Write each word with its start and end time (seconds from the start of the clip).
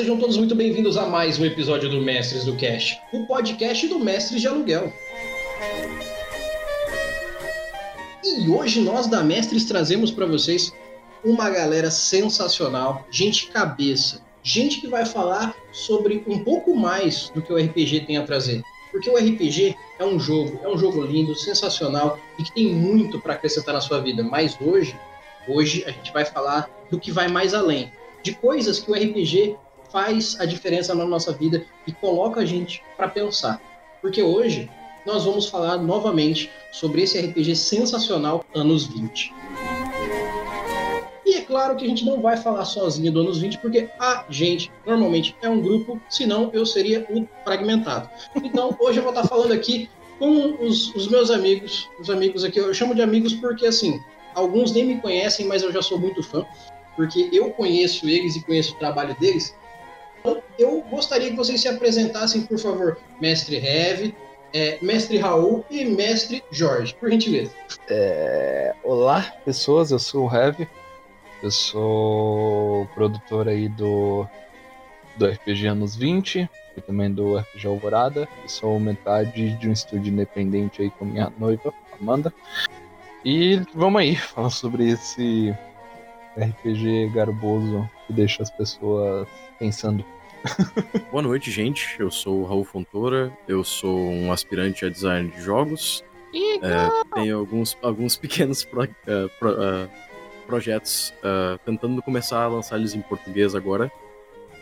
Sejam 0.00 0.16
todos 0.16 0.38
muito 0.38 0.54
bem-vindos 0.54 0.96
a 0.96 1.04
mais 1.04 1.38
um 1.38 1.44
episódio 1.44 1.86
do 1.90 2.00
Mestres 2.00 2.46
do 2.46 2.56
Cast, 2.56 2.98
o 3.12 3.26
podcast 3.26 3.86
do 3.86 3.98
Mestres 3.98 4.40
de 4.40 4.48
Aluguel. 4.48 4.90
E 8.24 8.48
hoje 8.48 8.80
nós 8.80 9.08
da 9.08 9.22
Mestres 9.22 9.66
trazemos 9.66 10.10
para 10.10 10.24
vocês 10.24 10.72
uma 11.22 11.50
galera 11.50 11.90
sensacional, 11.90 13.06
gente 13.10 13.48
cabeça, 13.48 14.22
gente 14.42 14.80
que 14.80 14.86
vai 14.86 15.04
falar 15.04 15.54
sobre 15.70 16.24
um 16.26 16.42
pouco 16.42 16.74
mais 16.74 17.28
do 17.34 17.42
que 17.42 17.52
o 17.52 17.58
RPG 17.58 18.06
tem 18.06 18.16
a 18.16 18.24
trazer. 18.24 18.62
Porque 18.90 19.10
o 19.10 19.18
RPG 19.18 19.76
é 19.98 20.04
um 20.06 20.18
jogo, 20.18 20.60
é 20.64 20.68
um 20.70 20.78
jogo 20.78 21.02
lindo, 21.02 21.34
sensacional 21.34 22.18
e 22.38 22.42
que 22.42 22.54
tem 22.54 22.72
muito 22.72 23.20
para 23.20 23.34
acrescentar 23.34 23.74
na 23.74 23.82
sua 23.82 24.00
vida. 24.00 24.22
Mas 24.22 24.56
hoje, 24.62 24.98
hoje 25.46 25.84
a 25.84 25.90
gente 25.90 26.10
vai 26.10 26.24
falar 26.24 26.70
do 26.90 26.98
que 26.98 27.12
vai 27.12 27.28
mais 27.28 27.52
além, 27.52 27.92
de 28.22 28.32
coisas 28.34 28.78
que 28.78 28.90
o 28.90 28.94
RPG 28.94 29.58
faz 29.90 30.36
a 30.40 30.44
diferença 30.44 30.94
na 30.94 31.04
nossa 31.04 31.32
vida 31.32 31.64
e 31.86 31.92
coloca 31.92 32.40
a 32.40 32.46
gente 32.46 32.82
para 32.96 33.08
pensar. 33.08 33.60
Porque 34.00 34.22
hoje 34.22 34.70
nós 35.04 35.24
vamos 35.24 35.48
falar 35.48 35.78
novamente 35.78 36.50
sobre 36.70 37.02
esse 37.02 37.18
RPG 37.18 37.56
sensacional 37.56 38.44
anos 38.54 38.86
20. 38.86 39.32
E 41.26 41.34
é 41.34 41.42
claro 41.42 41.76
que 41.76 41.84
a 41.84 41.88
gente 41.88 42.04
não 42.04 42.20
vai 42.20 42.36
falar 42.36 42.64
sozinho 42.64 43.12
do 43.12 43.20
anos 43.20 43.38
20, 43.38 43.58
porque 43.58 43.88
a 43.98 44.24
gente 44.28 44.70
normalmente 44.86 45.36
é 45.42 45.48
um 45.48 45.60
grupo, 45.60 46.00
senão 46.08 46.50
eu 46.52 46.66
seria 46.66 47.06
o 47.10 47.26
fragmentado. 47.44 48.08
Então 48.42 48.76
hoje 48.80 48.98
eu 48.98 49.02
vou 49.02 49.12
estar 49.12 49.26
falando 49.26 49.52
aqui 49.52 49.88
com 50.18 50.62
os, 50.62 50.94
os 50.94 51.08
meus 51.08 51.30
amigos, 51.30 51.88
os 51.98 52.10
amigos 52.10 52.44
aqui, 52.44 52.58
eu 52.58 52.74
chamo 52.74 52.94
de 52.94 53.00
amigos 53.00 53.32
porque 53.34 53.66
assim, 53.66 53.98
alguns 54.34 54.72
nem 54.72 54.84
me 54.84 55.00
conhecem, 55.00 55.46
mas 55.46 55.62
eu 55.62 55.72
já 55.72 55.80
sou 55.80 55.98
muito 55.98 56.22
fã 56.22 56.44
porque 56.96 57.30
eu 57.32 57.50
conheço 57.52 58.08
eles 58.08 58.36
e 58.36 58.42
conheço 58.42 58.74
o 58.74 58.78
trabalho 58.78 59.16
deles. 59.18 59.56
Então, 60.20 60.42
eu 60.58 60.82
gostaria 60.82 61.30
que 61.30 61.36
vocês 61.36 61.60
se 61.60 61.68
apresentassem, 61.68 62.42
por 62.42 62.58
favor, 62.58 62.98
mestre 63.20 63.56
Heavy, 63.56 64.14
é, 64.52 64.78
mestre 64.82 65.18
Raul 65.18 65.64
e 65.70 65.84
mestre 65.84 66.42
Jorge, 66.50 66.94
por 66.94 67.10
gentileza. 67.10 67.52
É, 67.88 68.74
olá, 68.84 69.34
pessoas, 69.44 69.90
eu 69.90 69.98
sou 69.98 70.28
o 70.28 70.34
Heavy, 70.34 70.68
eu 71.42 71.50
sou 71.50 72.86
produtor 72.94 73.48
aí 73.48 73.68
do, 73.68 74.26
do 75.16 75.26
RPG 75.26 75.66
Anos 75.68 75.96
20 75.96 76.48
e 76.76 76.80
também 76.82 77.10
do 77.10 77.38
RPG 77.38 77.66
Alvorada. 77.66 78.28
Eu 78.42 78.48
sou 78.48 78.78
metade 78.78 79.56
de 79.56 79.68
um 79.68 79.72
estúdio 79.72 80.12
independente 80.12 80.82
aí 80.82 80.90
com 80.90 81.06
minha 81.06 81.32
noiva, 81.38 81.72
Amanda. 81.98 82.32
E 83.24 83.62
vamos 83.74 84.00
aí 84.00 84.16
falar 84.16 84.50
sobre 84.50 84.90
esse 84.90 85.54
RPG 86.36 87.10
garboso 87.14 87.88
que 88.10 88.12
deixa 88.12 88.42
as 88.42 88.50
pessoas 88.50 89.26
pensando. 89.58 90.04
Boa 91.12 91.22
noite, 91.22 91.50
gente. 91.50 91.96
Eu 91.98 92.10
sou 92.10 92.40
o 92.40 92.44
Raul 92.44 92.64
Fontoura, 92.64 93.32
eu 93.46 93.62
sou 93.62 93.96
um 93.96 94.32
aspirante 94.32 94.84
a 94.84 94.88
design 94.88 95.30
de 95.30 95.40
jogos. 95.40 96.04
É, 96.34 97.14
tenho 97.14 97.38
alguns, 97.38 97.76
alguns 97.82 98.16
pequenos 98.16 98.64
pro, 98.64 98.84
uh, 98.84 98.88
pro, 99.38 99.50
uh, 99.52 99.90
projetos 100.46 101.12
uh, 101.18 101.58
tentando 101.64 102.02
começar 102.02 102.42
a 102.42 102.48
lançar 102.48 102.78
eles 102.78 102.94
em 102.94 103.00
português 103.00 103.54
agora. 103.54 103.90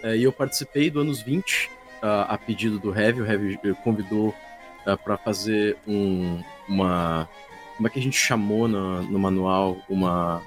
e 0.04 0.22
eu 0.22 0.32
participei 0.32 0.90
do 0.90 1.00
Anos 1.00 1.22
20 1.22 1.70
a 2.02 2.36
pedido 2.38 2.78
do 2.78 2.96
Heavy. 2.96 3.22
O 3.22 3.26
Heavy 3.26 3.58
convidou 3.82 4.34
para 5.04 5.16
fazer 5.16 5.76
um, 5.86 6.42
uma. 6.68 7.28
Como 7.76 7.86
é 7.86 7.90
que 7.90 7.98
a 7.98 8.02
gente 8.02 8.16
chamou 8.16 8.68
no, 8.68 9.02
no 9.02 9.18
manual? 9.18 9.78
Uma 9.88 10.42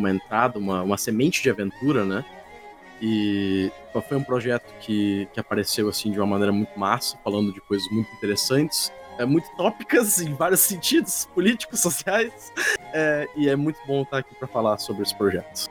uma 0.00 0.10
entrada, 0.10 0.58
uma, 0.58 0.82
uma 0.82 0.96
semente 0.96 1.42
de 1.42 1.50
aventura, 1.50 2.04
né? 2.04 2.24
E 3.00 3.70
foi 4.08 4.16
um 4.16 4.22
projeto 4.22 4.72
que, 4.80 5.26
que 5.32 5.40
apareceu 5.40 5.88
assim 5.88 6.10
de 6.10 6.18
uma 6.18 6.26
maneira 6.26 6.52
muito 6.52 6.78
massa, 6.78 7.18
falando 7.24 7.52
de 7.52 7.60
coisas 7.60 7.88
muito 7.90 8.12
interessantes, 8.14 8.92
é, 9.18 9.24
muito 9.24 9.48
tópicas 9.56 10.20
em 10.20 10.34
vários 10.34 10.60
sentidos, 10.66 11.26
políticos, 11.34 11.80
sociais, 11.80 12.52
é, 12.92 13.26
e 13.36 13.48
é 13.48 13.56
muito 13.56 13.78
bom 13.86 14.02
estar 14.02 14.18
aqui 14.18 14.34
para 14.34 14.48
falar 14.48 14.78
sobre 14.78 15.02
esse 15.02 15.14
projeto. 15.14 15.70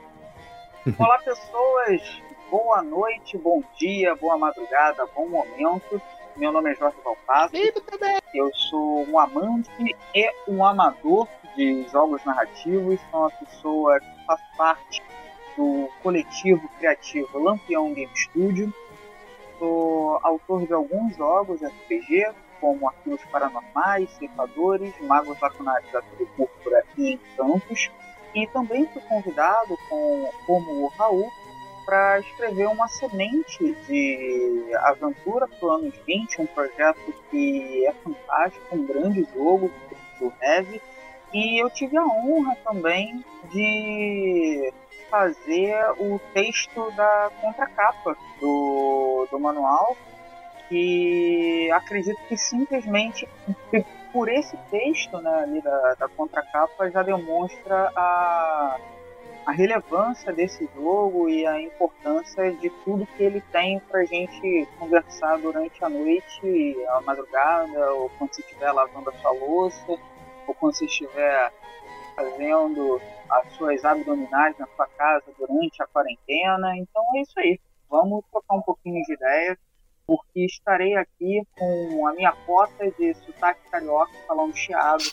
Olá, 0.98 1.20
pessoas! 1.20 2.02
Boa 2.50 2.82
noite, 2.82 3.38
bom 3.38 3.62
dia, 3.78 4.16
boa 4.16 4.36
madrugada, 4.36 5.06
bom 5.16 5.30
momento. 5.30 6.02
Meu 6.36 6.52
nome 6.52 6.72
é 6.72 6.76
Jorge 6.76 6.98
Valpasso. 7.04 7.54
Eu 8.34 8.52
sou 8.56 9.06
um 9.08 9.20
amante 9.20 9.70
e 10.16 10.32
um 10.48 10.66
amador 10.66 11.28
de 11.56 11.86
jogos 11.92 12.24
narrativos. 12.26 13.00
Sou 13.12 13.20
uma 13.20 13.30
pessoa 13.30 14.00
faz 14.30 14.42
parte 14.56 15.02
do 15.58 15.90
coletivo 16.04 16.70
criativo 16.78 17.40
Lampião 17.40 17.92
Game 17.94 18.12
Studio. 18.16 18.72
Sou 19.58 20.20
autor 20.22 20.68
de 20.68 20.74
alguns 20.74 21.16
jogos 21.18 21.62
RPG, 21.62 22.32
como 22.62 22.88
Arquivos 22.88 23.24
Paranormais, 23.32 24.10
Ceifadores, 24.12 24.94
Magos 25.02 25.40
Lacunares 25.42 25.92
da 25.92 26.02
Tudo 26.02 26.28
Púrpura 26.38 26.86
e 26.98 27.14
Encantos. 27.14 27.90
E 28.36 28.46
também 28.48 28.88
fui 28.94 29.02
convidado, 29.02 29.76
com, 29.90 30.30
como 30.46 30.84
o 30.84 30.88
Raul, 30.90 31.32
para 31.86 32.20
escrever 32.20 32.68
uma 32.68 32.88
semente 32.88 33.76
de 33.88 34.70
aventura 34.84 35.48
para 35.48 35.68
o 35.68 35.72
anos 35.72 35.96
20, 36.06 36.42
um 36.42 36.46
projeto 36.46 37.14
que 37.32 37.88
é 37.88 37.94
fantástico, 37.94 38.76
um 38.76 38.86
grande 38.86 39.28
jogo 39.34 39.72
do 40.20 40.32
Heavy. 40.40 40.80
E 41.34 41.62
eu 41.62 41.70
tive 41.70 41.98
a 41.98 42.04
honra 42.04 42.56
também 42.64 43.24
de 43.52 44.74
fazer 45.10 45.76
o 45.98 46.20
texto 46.34 46.92
da 46.92 47.32
contracapa 47.42 48.16
do, 48.40 49.28
do 49.32 49.40
manual, 49.40 49.96
que 50.68 51.70
acredito 51.72 52.20
que 52.28 52.38
simplesmente 52.38 53.28
por 54.14 54.28
esse 54.30 54.58
texto 54.72 55.20
né, 55.20 55.44
ali 55.44 55.62
da, 55.62 55.96
da 55.96 56.08
contracapa 56.08 56.90
já 56.90 57.04
demonstra 57.04 57.92
a 57.96 58.78
a 59.50 59.52
relevância 59.52 60.32
desse 60.32 60.70
jogo 60.76 61.28
e 61.28 61.44
a 61.48 61.60
importância 61.60 62.52
de 62.52 62.70
tudo 62.86 63.08
que 63.18 63.24
ele 63.24 63.42
tem 63.52 63.80
para 63.80 64.06
gente 64.06 64.68
conversar 64.78 65.40
durante 65.40 65.84
a 65.84 65.90
noite, 65.90 66.78
a 66.90 67.02
madrugada, 67.02 67.94
ou 67.94 68.12
quando 68.12 68.32
você 68.32 68.42
estiver 68.42 68.72
lavando 68.72 69.10
a 69.10 69.14
sua 69.14 69.32
louça, 69.32 69.98
ou 70.50 70.56
quando 70.56 70.76
você 70.76 70.86
estiver 70.86 71.54
fazendo 72.16 73.00
as 73.30 73.54
suas 73.54 73.86
abdominais 73.86 74.58
na 74.58 74.68
sua 74.76 74.88
casa 74.88 75.26
durante 75.38 75.82
a 75.82 75.88
quarentena. 75.88 76.76
Então 76.76 77.04
é 77.16 77.22
isso 77.22 77.40
aí. 77.40 77.60
Vamos 77.90 78.24
trocar 78.32 78.56
um 78.56 78.62
pouquinho 78.62 79.02
de 79.04 79.14
ideia, 79.14 79.58
porque 80.08 80.46
estarei 80.46 80.96
aqui 80.96 81.44
com 81.58 82.08
a 82.08 82.14
minha 82.14 82.32
cota 82.46 82.92
de 82.98 83.14
sotaque 83.14 83.62
carioca 83.70 84.12
falando 84.28 84.56
chiado 84.56 85.04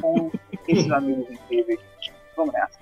com 0.00 0.30
esses 0.68 0.90
amigos 0.92 1.30
incríveis. 1.30 1.80
Vamos 2.36 2.52
nessa. 2.52 2.78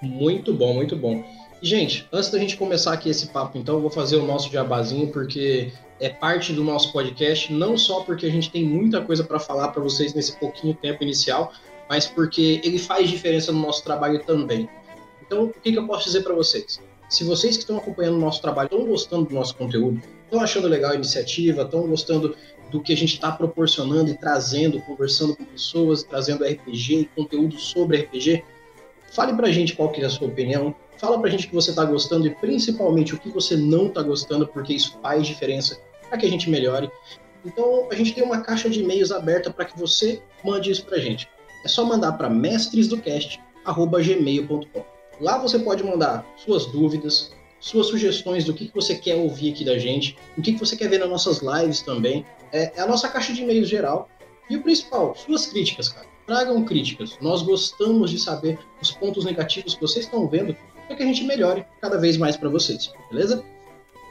Muito 0.00 0.54
bom, 0.54 0.74
muito 0.74 0.96
bom. 0.96 1.22
Gente, 1.60 2.08
antes 2.12 2.30
da 2.30 2.38
gente 2.38 2.56
começar 2.56 2.92
aqui 2.92 3.08
esse 3.10 3.28
papo, 3.28 3.58
então, 3.58 3.76
eu 3.76 3.80
vou 3.80 3.90
fazer 3.90 4.16
o 4.16 4.26
nosso 4.26 4.50
jabazinho, 4.50 5.10
porque 5.10 5.72
é 6.00 6.08
parte 6.08 6.52
do 6.52 6.62
nosso 6.62 6.92
podcast, 6.92 7.52
não 7.52 7.76
só 7.76 8.00
porque 8.00 8.26
a 8.26 8.30
gente 8.30 8.50
tem 8.50 8.64
muita 8.64 9.00
coisa 9.00 9.24
para 9.24 9.38
falar 9.38 9.68
para 9.68 9.82
vocês 9.82 10.14
nesse 10.14 10.36
pouquinho 10.36 10.74
tempo 10.74 11.02
inicial, 11.02 11.52
mas 11.88 12.06
porque 12.06 12.60
ele 12.62 12.78
faz 12.78 13.08
diferença 13.08 13.52
no 13.52 13.60
nosso 13.60 13.82
trabalho 13.82 14.22
também. 14.24 14.68
Então, 15.24 15.44
o 15.44 15.48
que, 15.50 15.72
que 15.72 15.78
eu 15.78 15.86
posso 15.86 16.04
dizer 16.04 16.22
para 16.22 16.34
vocês? 16.34 16.80
Se 17.08 17.24
vocês 17.24 17.56
que 17.56 17.62
estão 17.62 17.78
acompanhando 17.78 18.16
o 18.16 18.20
nosso 18.20 18.42
trabalho 18.42 18.66
estão 18.66 18.84
gostando 18.84 19.26
do 19.26 19.34
nosso 19.34 19.54
conteúdo, 19.56 20.02
estão 20.24 20.40
achando 20.40 20.68
legal 20.68 20.92
a 20.92 20.94
iniciativa, 20.94 21.62
estão 21.62 21.86
gostando 21.86 22.36
do 22.70 22.82
que 22.82 22.92
a 22.92 22.96
gente 22.96 23.14
está 23.14 23.30
proporcionando 23.30 24.10
e 24.10 24.14
trazendo, 24.14 24.80
conversando 24.82 25.36
com 25.36 25.44
pessoas, 25.44 26.02
trazendo 26.02 26.44
RPG 26.44 27.10
conteúdo 27.14 27.56
sobre 27.58 27.98
RPG, 27.98 28.42
Fale 29.16 29.34
pra 29.34 29.50
gente 29.50 29.74
qual 29.74 29.90
que 29.90 30.02
é 30.02 30.04
a 30.04 30.10
sua 30.10 30.28
opinião. 30.28 30.74
Fala 30.98 31.18
pra 31.18 31.30
gente 31.30 31.48
que 31.48 31.54
você 31.54 31.74
tá 31.74 31.84
gostando 31.84 32.26
e 32.26 32.34
principalmente 32.34 33.14
o 33.14 33.18
que 33.18 33.30
você 33.30 33.56
não 33.56 33.88
tá 33.88 34.02
gostando, 34.02 34.46
porque 34.46 34.74
isso 34.74 34.98
faz 35.02 35.26
diferença 35.26 35.80
para 36.08 36.18
que 36.18 36.26
a 36.26 36.30
gente 36.30 36.50
melhore. 36.50 36.90
Então, 37.44 37.88
a 37.90 37.94
gente 37.94 38.14
tem 38.14 38.24
uma 38.24 38.40
caixa 38.40 38.68
de 38.68 38.80
e-mails 38.80 39.12
aberta 39.12 39.50
para 39.50 39.64
que 39.64 39.78
você 39.78 40.20
mande 40.42 40.68
isso 40.70 40.84
pra 40.84 40.98
gente. 40.98 41.28
É 41.64 41.68
só 41.68 41.84
mandar 41.84 42.12
para 42.12 42.28
mestresdocast@gmail.com. 42.28 44.84
Lá 45.20 45.38
você 45.38 45.58
pode 45.58 45.82
mandar 45.82 46.26
suas 46.36 46.66
dúvidas, 46.66 47.32
suas 47.58 47.86
sugestões 47.86 48.44
do 48.44 48.52
que, 48.52 48.68
que 48.68 48.74
você 48.74 48.94
quer 48.96 49.16
ouvir 49.16 49.52
aqui 49.52 49.64
da 49.64 49.78
gente, 49.78 50.14
o 50.36 50.42
que, 50.42 50.52
que 50.52 50.58
você 50.58 50.76
quer 50.76 50.88
ver 50.88 50.98
nas 50.98 51.08
nossas 51.08 51.40
lives 51.40 51.80
também. 51.82 52.26
É, 52.52 52.72
é 52.76 52.80
a 52.80 52.86
nossa 52.86 53.08
caixa 53.08 53.32
de 53.32 53.42
e-mails 53.42 53.68
geral. 53.68 54.08
E 54.50 54.56
o 54.56 54.62
principal, 54.62 55.16
suas 55.16 55.46
críticas, 55.46 55.88
cara 55.88 56.06
tragam 56.26 56.64
críticas. 56.64 57.16
Nós 57.20 57.42
gostamos 57.42 58.10
de 58.10 58.18
saber 58.18 58.58
os 58.82 58.90
pontos 58.90 59.24
negativos 59.24 59.74
que 59.74 59.80
vocês 59.80 60.04
estão 60.04 60.28
vendo 60.28 60.54
para 60.86 60.96
que 60.96 61.02
a 61.02 61.06
gente 61.06 61.24
melhore 61.24 61.64
cada 61.80 61.98
vez 61.98 62.16
mais 62.16 62.36
para 62.36 62.48
vocês, 62.48 62.92
beleza? 63.10 63.44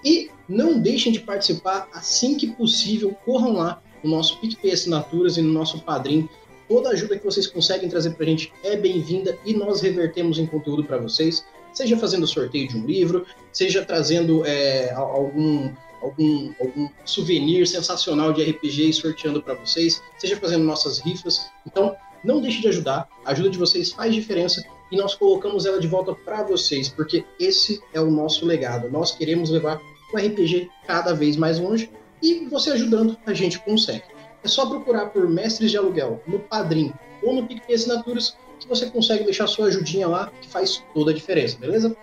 E 0.06 0.30
não 0.48 0.80
deixem 0.80 1.12
de 1.12 1.20
participar 1.20 1.90
assim 1.92 2.38
que 2.38 2.52
possível, 2.52 3.18
corram 3.26 3.54
lá 3.54 3.82
no 4.04 4.12
nosso 4.12 4.40
PicPay 4.40 4.72
Assinaturas 4.72 5.36
e 5.36 5.42
no 5.42 5.52
nosso 5.52 5.80
Padrim. 5.80 6.30
Toda 6.70 6.90
ajuda 6.90 7.18
que 7.18 7.26
vocês 7.26 7.48
conseguem 7.48 7.90
trazer 7.90 8.12
para 8.12 8.24
a 8.24 8.30
gente 8.30 8.54
é 8.64 8.78
bem-vinda 8.78 9.36
e 9.44 9.54
nós 9.54 9.82
revertemos 9.82 10.38
em 10.38 10.46
conteúdo 10.46 10.84
para 10.84 10.98
vocês. 10.98 11.44
seja 11.74 11.98
fazendo 11.98 12.26
sorteio 12.26 12.68
de 12.68 12.78
um 12.78 12.86
livro, 12.86 13.26
seja 13.52 13.84
trazendo 13.84 14.46
é, 14.46 14.94
algum, 14.94 15.70
algum, 16.02 16.54
algum 16.60 16.88
souvenir 17.04 17.68
sensacional 17.68 18.32
de 18.32 18.44
RPG 18.44 18.90
e 18.90 18.94
sorteando 18.94 19.42
para 19.42 19.56
vocês, 19.56 20.02
seja 20.18 20.38
fazendo 20.38 20.64
nossas 20.64 21.00
rifas. 21.00 21.50
Então, 21.66 21.96
não 22.24 22.40
deixe 22.40 22.62
de 22.62 22.68
ajudar, 22.70 23.10
a 23.26 23.32
ajuda 23.32 23.50
de 23.50 23.58
vocês 23.58 23.92
faz 23.92 24.14
diferença 24.14 24.64
e 24.92 24.96
nós 24.96 25.16
colocamos 25.16 25.66
ela 25.66 25.80
de 25.80 25.88
volta 25.88 26.14
para 26.14 26.44
vocês, 26.44 26.88
porque 26.88 27.26
esse 27.40 27.82
é 27.94 28.00
o 28.00 28.10
nosso 28.10 28.46
legado. 28.46 28.90
Nós 28.90 29.12
queremos 29.12 29.50
levar 29.50 29.82
o 30.16 30.18
RPG 30.18 30.70
cada 30.88 31.14
vez 31.14 31.36
mais 31.36 31.60
longe 31.60 31.90
e 32.22 32.46
você 32.46 32.72
ajudando 32.72 33.18
a 33.26 33.34
gente 33.34 33.60
consegue. 33.60 34.04
É 34.44 34.48
só 34.48 34.66
procurar 34.68 35.08
por 35.08 35.28
Mestres 35.30 35.72
de 35.72 35.78
Aluguel 35.78 36.22
no 36.28 36.40
Padrim 36.40 36.94
ou 37.22 37.34
no 37.34 37.46
PicPay 37.46 37.76
Assinaturas 37.76 38.38
que 38.60 38.68
você 38.68 38.88
consegue 38.88 39.24
deixar 39.24 39.48
sua 39.48 39.68
ajudinha 39.68 40.08
lá, 40.08 40.32
que 40.42 40.48
faz 40.48 40.84
toda 40.94 41.12
a 41.12 41.14
diferença, 41.14 41.58
beleza? 41.58 41.96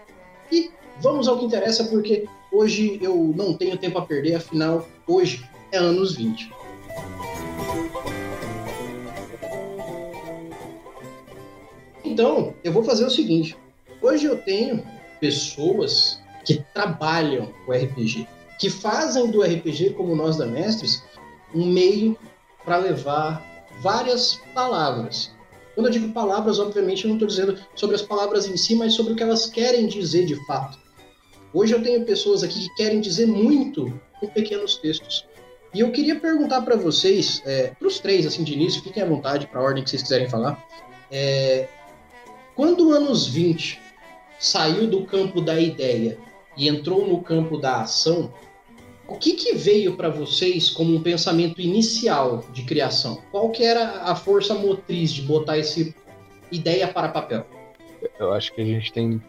E 0.50 0.70
vamos 1.00 1.26
ao 1.26 1.38
que 1.38 1.44
interessa, 1.44 1.84
porque 1.84 2.26
hoje 2.52 2.98
eu 3.00 3.32
não 3.34 3.54
tenho 3.54 3.78
tempo 3.78 3.98
a 3.98 4.06
perder, 4.06 4.34
afinal, 4.34 4.86
hoje 5.06 5.48
é 5.72 5.78
anos 5.78 6.14
20. 6.14 6.52
Então, 12.04 12.54
eu 12.62 12.72
vou 12.72 12.84
fazer 12.84 13.06
o 13.06 13.10
seguinte: 13.10 13.56
hoje 14.02 14.26
eu 14.26 14.36
tenho 14.36 14.84
pessoas 15.18 16.21
que 16.44 16.64
trabalham 16.74 17.52
o 17.66 17.72
RPG, 17.72 18.26
que 18.58 18.70
fazem 18.70 19.30
do 19.30 19.42
RPG, 19.42 19.90
como 19.90 20.14
nós 20.14 20.36
da 20.36 20.46
Mestres, 20.46 21.02
um 21.54 21.66
meio 21.66 22.16
para 22.64 22.76
levar 22.76 23.44
várias 23.80 24.40
palavras. 24.54 25.32
Quando 25.74 25.86
eu 25.86 25.92
digo 25.92 26.12
palavras, 26.12 26.58
obviamente 26.58 27.04
eu 27.04 27.08
não 27.08 27.16
estou 27.16 27.28
dizendo 27.28 27.58
sobre 27.74 27.96
as 27.96 28.02
palavras 28.02 28.46
em 28.46 28.56
si, 28.56 28.74
mas 28.74 28.94
sobre 28.94 29.12
o 29.12 29.16
que 29.16 29.22
elas 29.22 29.46
querem 29.46 29.86
dizer 29.86 30.26
de 30.26 30.34
fato. 30.46 30.78
Hoje 31.52 31.74
eu 31.74 31.82
tenho 31.82 32.04
pessoas 32.04 32.42
aqui 32.42 32.60
que 32.60 32.74
querem 32.76 33.00
dizer 33.00 33.26
muito 33.26 33.98
com 34.20 34.26
pequenos 34.26 34.76
textos. 34.76 35.26
E 35.74 35.80
eu 35.80 35.90
queria 35.90 36.20
perguntar 36.20 36.62
para 36.62 36.76
vocês, 36.76 37.42
é, 37.46 37.68
para 37.68 37.88
os 37.88 37.98
três, 37.98 38.26
assim, 38.26 38.44
de 38.44 38.52
início, 38.52 38.82
fiquem 38.82 39.02
à 39.02 39.06
vontade 39.06 39.46
para 39.46 39.60
a 39.60 39.62
ordem 39.62 39.82
que 39.82 39.88
vocês 39.90 40.02
quiserem 40.02 40.28
falar. 40.28 40.62
É, 41.10 41.66
quando 42.54 42.88
o 42.88 42.92
anos 42.92 43.26
20 43.26 43.80
saiu 44.38 44.86
do 44.86 45.04
campo 45.04 45.40
da 45.40 45.58
ideia 45.58 46.18
e 46.56 46.68
entrou 46.68 47.06
no 47.06 47.22
campo 47.22 47.56
da 47.56 47.82
ação, 47.82 48.32
o 49.08 49.16
que, 49.16 49.34
que 49.34 49.54
veio 49.54 49.96
para 49.96 50.08
vocês 50.08 50.70
como 50.70 50.94
um 50.94 51.02
pensamento 51.02 51.60
inicial 51.60 52.44
de 52.52 52.62
criação? 52.62 53.22
Qual 53.30 53.50
que 53.50 53.62
era 53.64 54.02
a 54.02 54.14
força 54.14 54.54
motriz 54.54 55.10
de 55.10 55.22
botar 55.22 55.58
essa 55.58 55.92
ideia 56.50 56.88
para 56.88 57.08
papel? 57.08 57.46
Eu 58.18 58.32
acho 58.32 58.52
que 58.54 58.60
a 58.60 58.64
gente 58.64 58.92
tem 58.92 59.20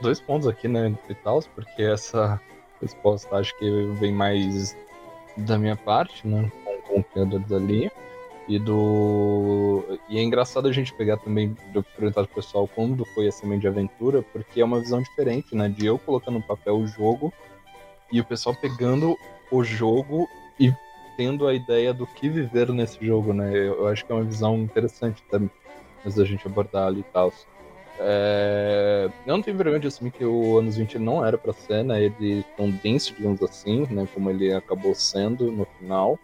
dois 0.00 0.20
pontos 0.20 0.46
aqui, 0.46 0.68
né, 0.68 0.96
e 1.08 1.14
tal, 1.14 1.42
porque 1.54 1.82
essa 1.82 2.40
resposta 2.80 3.36
acho 3.36 3.56
que 3.58 3.68
vem 3.98 4.12
mais 4.12 4.76
da 5.36 5.58
minha 5.58 5.76
parte, 5.76 6.26
né, 6.26 6.50
com 6.86 7.00
o 7.00 7.04
criador 7.04 7.40
da 7.40 7.58
linha. 7.58 7.90
E 8.46 8.58
do. 8.58 9.98
E 10.08 10.18
é 10.18 10.22
engraçado 10.22 10.68
a 10.68 10.72
gente 10.72 10.92
pegar 10.92 11.16
também, 11.16 11.56
de 11.72 11.82
perguntar 11.96 12.26
pro 12.26 12.36
pessoal 12.36 12.68
quando 12.68 13.04
foi 13.06 13.26
a 13.26 13.32
semente 13.32 13.62
de 13.62 13.68
aventura, 13.68 14.22
porque 14.22 14.60
é 14.60 14.64
uma 14.64 14.80
visão 14.80 15.00
diferente, 15.00 15.54
né? 15.54 15.68
De 15.68 15.86
eu 15.86 15.98
colocando 15.98 16.34
no 16.34 16.42
papel 16.42 16.76
o 16.76 16.86
jogo 16.86 17.32
e 18.12 18.20
o 18.20 18.24
pessoal 18.24 18.54
pegando 18.54 19.16
o 19.50 19.64
jogo 19.64 20.28
e 20.60 20.72
tendo 21.16 21.46
a 21.46 21.54
ideia 21.54 21.94
do 21.94 22.06
que 22.06 22.28
viver 22.28 22.68
nesse 22.70 23.04
jogo, 23.04 23.32
né? 23.32 23.50
Eu, 23.50 23.78
eu 23.78 23.88
acho 23.88 24.04
que 24.04 24.12
é 24.12 24.14
uma 24.14 24.24
visão 24.24 24.58
interessante 24.58 25.22
também, 25.30 25.50
mas 26.04 26.18
a 26.18 26.24
gente 26.24 26.46
abordar 26.46 26.88
ali 26.88 27.00
e 27.00 27.04
tal. 27.04 27.32
É... 27.98 29.08
Eu 29.26 29.36
não 29.36 29.42
tenho 29.42 29.56
vergonha 29.56 29.80
de 29.80 29.86
assumir 29.86 30.10
que 30.10 30.24
o 30.24 30.58
anos 30.58 30.76
20 30.76 30.98
não 30.98 31.24
era 31.24 31.38
para 31.38 31.52
ser, 31.52 31.82
né? 31.82 32.02
Ele 32.02 32.44
tão 32.56 32.70
denso, 32.70 33.14
digamos 33.14 33.42
assim, 33.42 33.86
né? 33.90 34.06
Como 34.12 34.28
ele 34.28 34.52
acabou 34.52 34.94
sendo 34.94 35.50
no 35.50 35.64
final 35.78 36.18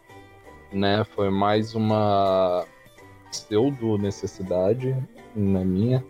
né? 0.73 1.05
Foi 1.05 1.31
mais 1.31 1.75
uma 1.75 2.65
pseudo 3.31 3.97
necessidade 3.97 4.97
na 5.35 5.65
minha 5.65 6.05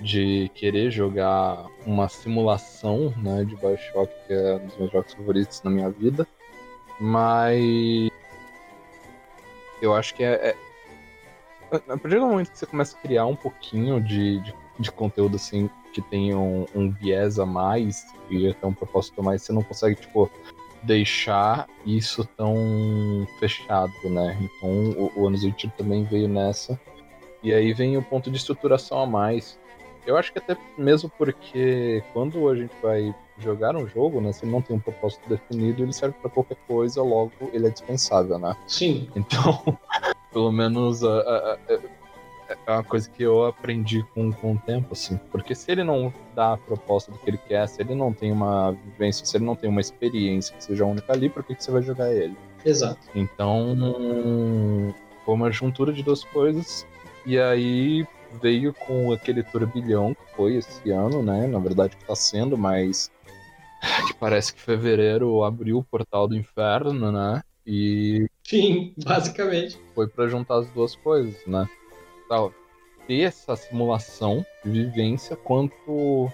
de 0.00 0.50
querer 0.54 0.90
jogar 0.90 1.66
uma 1.86 2.08
simulação, 2.08 3.14
né, 3.16 3.44
de 3.44 3.54
Bioshock, 3.56 4.12
que 4.26 4.32
é 4.32 4.56
um 4.56 4.66
dos 4.66 4.76
meus 4.76 4.92
jogos 4.92 5.14
favoritos 5.14 5.62
na 5.62 5.70
minha 5.70 5.90
vida. 5.90 6.26
Mas 7.00 8.10
eu 9.80 9.94
acho 9.94 10.14
que 10.14 10.24
é, 10.24 10.48
é... 10.48 10.56
a 11.72 11.96
partir 11.96 12.18
do 12.18 12.26
momento 12.26 12.50
que 12.50 12.58
você 12.58 12.66
começa 12.66 12.96
a 12.96 13.00
criar 13.00 13.26
um 13.26 13.36
pouquinho 13.36 14.00
de, 14.00 14.40
de, 14.40 14.54
de 14.80 14.92
conteúdo 14.92 15.36
assim 15.36 15.68
que 15.92 16.02
tem 16.02 16.34
um, 16.34 16.66
um, 16.74 16.90
viés 16.90 17.38
a 17.38 17.46
mais 17.46 18.04
e 18.28 18.48
até 18.48 18.66
um 18.66 18.74
propósito 18.74 19.20
a 19.20 19.24
mais, 19.24 19.42
você 19.42 19.52
não 19.52 19.62
consegue 19.62 20.00
tipo 20.00 20.28
deixar 20.84 21.66
isso 21.84 22.24
tão 22.36 23.26
fechado, 23.38 23.92
né? 24.04 24.36
Então 24.40 24.68
o, 24.68 25.12
o 25.16 25.26
Anos 25.26 25.42
20 25.42 25.68
também 25.76 26.04
veio 26.04 26.28
nessa. 26.28 26.78
E 27.42 27.52
aí 27.52 27.72
vem 27.72 27.96
o 27.96 28.02
ponto 28.02 28.30
de 28.30 28.36
estruturação 28.36 29.00
a 29.00 29.06
mais. 29.06 29.58
Eu 30.06 30.16
acho 30.16 30.32
que 30.32 30.38
até 30.38 30.56
mesmo 30.76 31.10
porque 31.16 32.02
quando 32.12 32.48
a 32.48 32.56
gente 32.56 32.74
vai 32.82 33.14
jogar 33.38 33.74
um 33.74 33.86
jogo, 33.88 34.20
né, 34.20 34.32
se 34.32 34.44
ele 34.44 34.52
não 34.52 34.62
tem 34.62 34.76
um 34.76 34.80
propósito 34.80 35.28
definido, 35.28 35.82
ele 35.82 35.92
serve 35.92 36.14
para 36.20 36.30
qualquer 36.30 36.56
coisa, 36.66 37.02
logo 37.02 37.32
ele 37.52 37.66
é 37.66 37.70
dispensável, 37.70 38.38
né? 38.38 38.56
Sim. 38.66 39.08
Então, 39.16 39.78
pelo 40.32 40.52
menos 40.52 41.02
a, 41.02 41.20
a, 41.20 41.54
a, 41.54 41.78
é 42.48 42.70
uma 42.70 42.84
coisa 42.84 43.08
que 43.08 43.22
eu 43.22 43.44
aprendi 43.44 44.02
com, 44.14 44.32
com 44.32 44.52
o 44.54 44.58
tempo, 44.58 44.88
assim. 44.92 45.18
Porque 45.30 45.54
se 45.54 45.70
ele 45.70 45.84
não 45.84 46.12
dá 46.34 46.54
a 46.54 46.56
proposta 46.56 47.10
do 47.10 47.18
que 47.18 47.30
ele 47.30 47.38
quer, 47.38 47.66
se 47.68 47.80
ele 47.80 47.94
não 47.94 48.12
tem 48.12 48.32
uma 48.32 48.72
vivência, 48.72 49.24
se 49.24 49.36
ele 49.36 49.44
não 49.44 49.56
tem 49.56 49.68
uma 49.68 49.80
experiência 49.80 50.56
que 50.56 50.64
seja 50.64 50.84
única 50.84 51.12
ali, 51.12 51.28
por 51.28 51.42
que, 51.44 51.54
que 51.54 51.64
você 51.64 51.70
vai 51.70 51.82
jogar 51.82 52.12
ele? 52.12 52.36
Exato. 52.64 53.00
Então, 53.14 53.74
foi 55.24 55.34
uma 55.34 55.50
juntura 55.50 55.92
de 55.92 56.02
duas 56.02 56.24
coisas. 56.24 56.86
E 57.26 57.38
aí 57.38 58.06
veio 58.42 58.74
com 58.74 59.12
aquele 59.12 59.42
turbilhão 59.42 60.14
que 60.14 60.36
foi 60.36 60.56
esse 60.56 60.90
ano, 60.90 61.22
né? 61.22 61.46
Na 61.46 61.58
verdade 61.58 61.96
que 61.96 62.04
tá 62.04 62.14
sendo, 62.14 62.56
mas 62.58 63.10
que 64.06 64.14
parece 64.14 64.52
que 64.54 64.60
fevereiro 64.60 65.42
abriu 65.44 65.78
o 65.78 65.84
portal 65.84 66.26
do 66.26 66.36
inferno, 66.36 67.12
né? 67.12 67.42
E. 67.66 68.26
Sim, 68.42 68.92
basicamente. 69.02 69.80
Foi 69.94 70.06
para 70.06 70.28
juntar 70.28 70.58
as 70.58 70.70
duas 70.70 70.94
coisas, 70.96 71.34
né? 71.46 71.68
Ter 73.06 73.22
essa 73.22 73.56
simulação 73.56 74.44
de 74.64 74.70
vivência, 74.70 75.36
quanto 75.36 76.30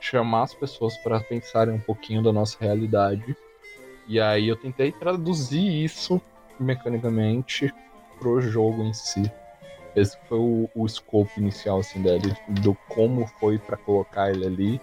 chamar 0.00 0.44
as 0.44 0.54
pessoas 0.54 0.96
para 0.98 1.20
pensarem 1.20 1.74
um 1.74 1.80
pouquinho 1.80 2.22
da 2.22 2.32
nossa 2.32 2.56
realidade. 2.60 3.36
E 4.06 4.20
aí 4.20 4.48
eu 4.48 4.56
tentei 4.56 4.92
traduzir 4.92 5.84
isso 5.84 6.20
mecanicamente 6.58 7.72
pro 8.18 8.40
jogo 8.40 8.82
em 8.82 8.92
si. 8.92 9.30
Esse 9.94 10.16
foi 10.28 10.38
o, 10.38 10.70
o 10.74 10.88
scope 10.88 11.32
inicial 11.38 11.80
assim 11.80 12.00
dele, 12.00 12.34
do 12.62 12.74
como 12.88 13.26
foi 13.40 13.58
para 13.58 13.76
colocar 13.76 14.30
ele 14.30 14.46
ali 14.46 14.80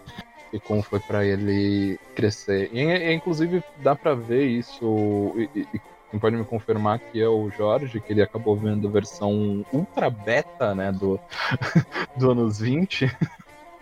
e 0.51 0.59
como 0.59 0.81
foi 0.81 0.99
para 0.99 1.25
ele 1.25 1.99
crescer. 2.15 2.69
E, 2.73 2.79
e, 2.79 3.13
inclusive 3.13 3.63
dá 3.77 3.95
para 3.95 4.13
ver 4.13 4.45
isso 4.45 5.33
e, 5.35 5.49
e, 5.73 5.81
quem 6.15 6.19
pode 6.19 6.37
me 6.37 6.45
confirmar 6.45 6.99
que 6.99 7.21
é 7.21 7.27
o 7.27 7.49
Jorge, 7.49 7.99
que 7.99 8.13
ele 8.13 8.21
acabou 8.21 8.55
vendo 8.55 8.87
a 8.87 8.91
versão 8.91 9.65
ultra 9.73 10.09
beta, 10.09 10.73
né, 10.73 10.89
do, 10.89 11.19
do 12.15 12.31
anos 12.31 12.59
20. 12.59 13.13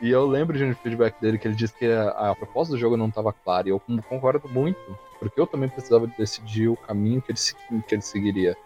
E 0.02 0.10
eu 0.10 0.26
lembro 0.26 0.58
de 0.58 0.64
um 0.64 0.74
feedback 0.74 1.20
dele 1.22 1.38
que 1.38 1.48
ele 1.48 1.56
disse 1.56 1.76
que 1.76 1.86
a, 1.86 2.32
a 2.32 2.36
proposta 2.36 2.74
do 2.74 2.80
jogo 2.80 2.98
não 2.98 3.08
estava 3.08 3.32
clara. 3.32 3.68
E 3.68 3.72
eu 3.72 3.80
concordo 4.10 4.50
muito, 4.50 4.80
porque 5.20 5.40
eu 5.40 5.46
também 5.46 5.70
precisava 5.70 6.08
decidir 6.18 6.70
o 6.70 6.76
caminho 6.76 7.22
que 7.22 7.32
ele, 7.32 7.84
que 7.84 7.94
ele 7.94 8.02
seguiria. 8.02 8.58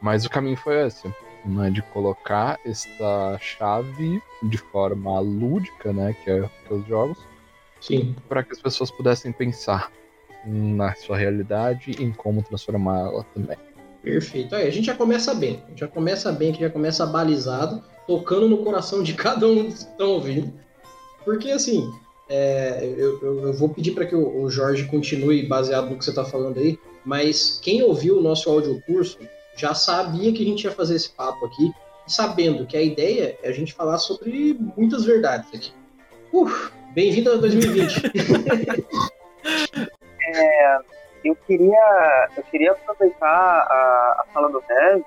Mas 0.00 0.24
o 0.24 0.30
caminho 0.30 0.56
foi 0.56 0.86
esse, 0.86 1.06
né, 1.44 1.68
de 1.68 1.82
colocar 1.82 2.58
esta 2.64 3.36
chave 3.38 4.22
de 4.42 4.56
forma 4.56 5.20
lúdica, 5.20 5.92
né, 5.92 6.16
que 6.24 6.30
é, 6.30 6.48
que 6.66 6.72
é 6.72 6.74
os 6.74 6.86
jogos, 6.86 7.18
para 8.26 8.42
que 8.42 8.52
as 8.52 8.60
pessoas 8.60 8.90
pudessem 8.90 9.32
pensar 9.32 9.92
na 10.46 10.94
sua 10.94 11.16
realidade 11.16 11.96
e 11.98 12.02
em 12.02 12.12
como 12.12 12.42
transformá-la 12.42 13.24
também. 13.34 13.56
Perfeito. 14.02 14.54
Aí 14.54 14.68
a 14.68 14.70
gente 14.70 14.86
já 14.86 14.94
começa 14.94 15.34
bem. 15.34 15.62
A 15.66 15.70
gente 15.70 15.80
já 15.80 15.88
começa 15.88 16.30
bem, 16.30 16.52
que 16.52 16.60
já 16.60 16.70
começa 16.70 17.04
balizado, 17.04 17.82
tocando 18.06 18.48
no 18.48 18.58
coração 18.58 19.02
de 19.02 19.12
cada 19.18 19.46
um 19.46 19.64
que 19.64 19.74
estão 19.74 20.10
ouvindo. 20.10 20.52
Porque 21.24 21.50
assim, 21.50 21.90
é, 22.28 22.94
eu, 22.96 23.20
eu, 23.20 23.46
eu, 23.48 23.52
vou 23.52 23.68
pedir 23.68 23.92
para 23.92 24.06
que 24.06 24.14
o, 24.14 24.42
o, 24.42 24.50
Jorge 24.50 24.84
continue 24.84 25.46
baseado 25.46 25.90
no 25.90 25.98
que 25.98 26.04
você 26.04 26.10
está 26.10 26.24
falando 26.24 26.58
aí, 26.58 26.78
mas 27.04 27.58
quem 27.60 27.82
ouviu 27.82 28.18
o 28.18 28.22
nosso 28.22 28.48
áudio 28.48 28.80
curso 28.86 29.18
já 29.56 29.74
sabia 29.74 30.32
que 30.32 30.42
a 30.42 30.46
gente 30.46 30.64
ia 30.64 30.70
fazer 30.70 30.94
esse 30.94 31.10
papo 31.10 31.46
aqui, 31.46 31.72
sabendo 32.06 32.66
que 32.66 32.76
a 32.76 32.82
ideia 32.82 33.36
é 33.42 33.48
a 33.48 33.52
gente 33.52 33.74
falar 33.74 33.98
sobre 33.98 34.56
muitas 34.76 35.04
verdades 35.04 35.48
aqui. 35.52 35.72
Uh, 36.32 36.48
Bem-vindo 36.94 37.30
a 37.30 37.36
2020. 37.36 38.02
É, 40.36 40.78
eu 41.24 41.34
queria 41.34 42.28
eu 42.36 42.42
queria 42.44 42.72
aproveitar 42.72 43.28
a, 43.28 44.22
a 44.22 44.26
fala 44.32 44.50
do 44.50 44.60
Rev 44.60 45.02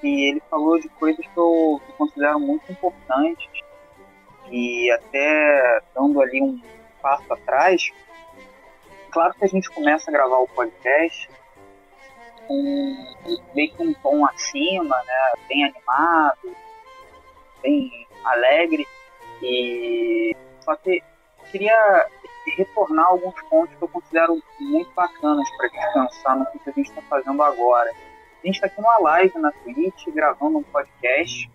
que 0.00 0.28
ele 0.28 0.42
falou 0.48 0.78
de 0.80 0.88
coisas 0.90 1.24
que 1.24 1.36
eu, 1.36 1.80
que 1.84 1.92
eu 1.92 1.96
considero 1.96 2.38
muito 2.38 2.70
importantes 2.70 3.48
E 4.50 4.90
até 4.92 5.80
dando 5.94 6.20
ali 6.22 6.40
um 6.40 6.60
passo 7.02 7.32
atrás, 7.32 7.90
claro 9.10 9.34
que 9.34 9.44
a 9.44 9.48
gente 9.48 9.70
começa 9.70 10.10
a 10.10 10.12
gravar 10.12 10.38
o 10.38 10.48
podcast 10.48 11.28
com 12.46 12.96
meio 13.54 13.70
que 13.74 13.82
um 13.82 13.92
tom 13.94 14.24
acima, 14.26 14.96
né? 15.04 15.32
Bem 15.48 15.64
animado, 15.64 16.56
bem 17.62 18.06
alegre. 18.24 18.88
E 19.42 20.34
só 20.60 20.74
que 20.76 21.02
queria 21.52 22.06
retornar 22.56 23.06
alguns 23.06 23.40
pontos 23.48 23.74
que 23.74 23.82
eu 23.82 23.88
considero 23.88 24.42
muito 24.60 24.90
bacanas 24.94 25.48
para 25.56 25.70
pensar 25.92 26.36
no 26.36 26.46
que 26.46 26.58
a 26.68 26.72
gente 26.72 26.88
está 26.88 27.02
fazendo 27.02 27.42
agora. 27.42 27.90
A 28.42 28.46
gente 28.46 28.56
está 28.56 28.66
aqui 28.66 28.80
numa 28.80 28.98
live 28.98 29.38
na 29.38 29.50
Twitch, 29.50 30.06
gravando 30.08 30.58
um 30.58 30.62
podcast, 30.62 31.50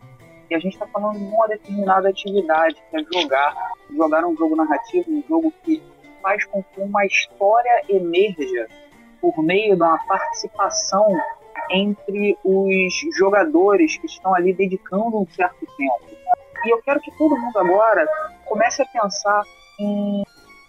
e 0.50 0.56
a 0.56 0.60
gente 0.60 0.74
está 0.74 0.86
falando 0.88 1.18
de 1.18 1.26
uma 1.26 1.48
determinada 1.48 2.10
atividade, 2.10 2.76
que 2.90 2.98
é 2.98 3.22
jogar. 3.22 3.56
Jogar 3.90 4.26
um 4.26 4.36
jogo 4.36 4.56
narrativo, 4.56 5.12
um 5.12 5.24
jogo 5.28 5.54
que 5.64 5.82
faz 6.22 6.46
com 6.46 6.64
que 6.64 6.82
uma 6.82 7.06
história 7.06 7.84
emerja 7.90 8.68
por 9.22 9.38
meio 9.44 9.76
de 9.76 9.82
uma 9.82 9.98
participação 10.06 11.08
entre 11.70 12.38
os 12.44 12.94
jogadores 13.18 13.98
que 13.98 14.06
estão 14.06 14.34
ali 14.34 14.54
dedicando 14.54 15.20
um 15.20 15.28
certo 15.28 15.66
tempo. 15.78 16.24
E 16.66 16.70
eu 16.70 16.82
quero 16.82 17.00
que 17.00 17.12
todo 17.18 17.38
mundo 17.38 17.58
agora 17.58 18.06
comece 18.46 18.82
a 18.82 18.86
pensar 18.86 19.44
em 19.80 20.24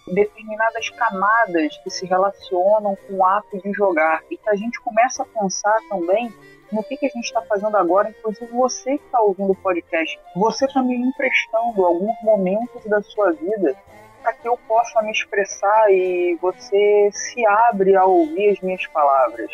determinadas 0.07 0.89
camadas 0.89 1.77
que 1.83 1.89
se 1.89 2.05
relacionam 2.05 2.95
com 2.95 3.15
o 3.15 3.25
ato 3.25 3.57
de 3.61 3.71
jogar 3.73 4.21
e 4.29 4.37
que 4.37 4.49
a 4.49 4.55
gente 4.55 4.79
começa 4.81 5.23
a 5.23 5.25
pensar 5.25 5.77
também 5.89 6.33
no 6.71 6.83
que, 6.83 6.97
que 6.97 7.05
a 7.05 7.09
gente 7.09 7.25
está 7.25 7.41
fazendo 7.41 7.75
agora, 7.77 8.09
inclusive 8.09 8.51
você 8.51 8.97
que 8.97 9.05
está 9.05 9.19
ouvindo 9.19 9.51
o 9.51 9.55
podcast, 9.55 10.19
você 10.35 10.65
está 10.65 10.81
me 10.81 10.95
emprestando 10.95 11.85
alguns 11.85 12.15
momentos 12.23 12.83
da 12.85 13.01
sua 13.01 13.31
vida 13.31 13.75
para 14.21 14.33
que 14.33 14.47
eu 14.47 14.57
possa 14.67 15.01
me 15.03 15.11
expressar 15.11 15.91
e 15.91 16.35
você 16.41 17.09
se 17.11 17.45
abre 17.45 17.95
a 17.95 18.05
ouvir 18.05 18.49
as 18.49 18.59
minhas 18.59 18.85
palavras. 18.87 19.51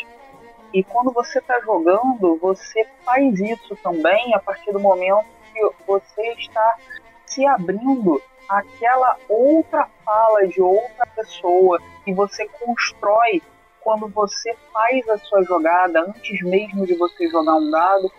E 0.74 0.84
quando 0.84 1.12
você 1.12 1.39
está 1.39 1.60
jogando, 1.60 2.38
você 2.38 2.86
faz 3.03 3.38
isso 3.39 3.75
também 3.84 4.34
a 4.34 4.39
partir 4.39 4.72
do 4.72 4.79
momento 4.79 5.25
que 5.53 5.70
você 5.86 6.31
está 6.34 6.77
se 7.25 7.46
abrindo 7.46 8.22
àquela 8.51 9.17
outra 9.29 9.88
fala 10.03 10.46
de 10.46 10.62
outra 10.62 11.05
pessoa 11.15 11.79
que 12.03 12.13
você 12.13 12.46
constrói 12.60 13.41
quando 13.79 14.10
você 14.10 14.53
faz 14.74 15.08
a 15.10 15.17
sua 15.20 15.43
jogada 15.43 16.01
antes 16.01 16.41
mesmo 16.43 16.86
de 16.86 16.93
você 16.96 17.27
jogar 17.29 17.55
um 17.55 17.72
dado, 17.72 18.12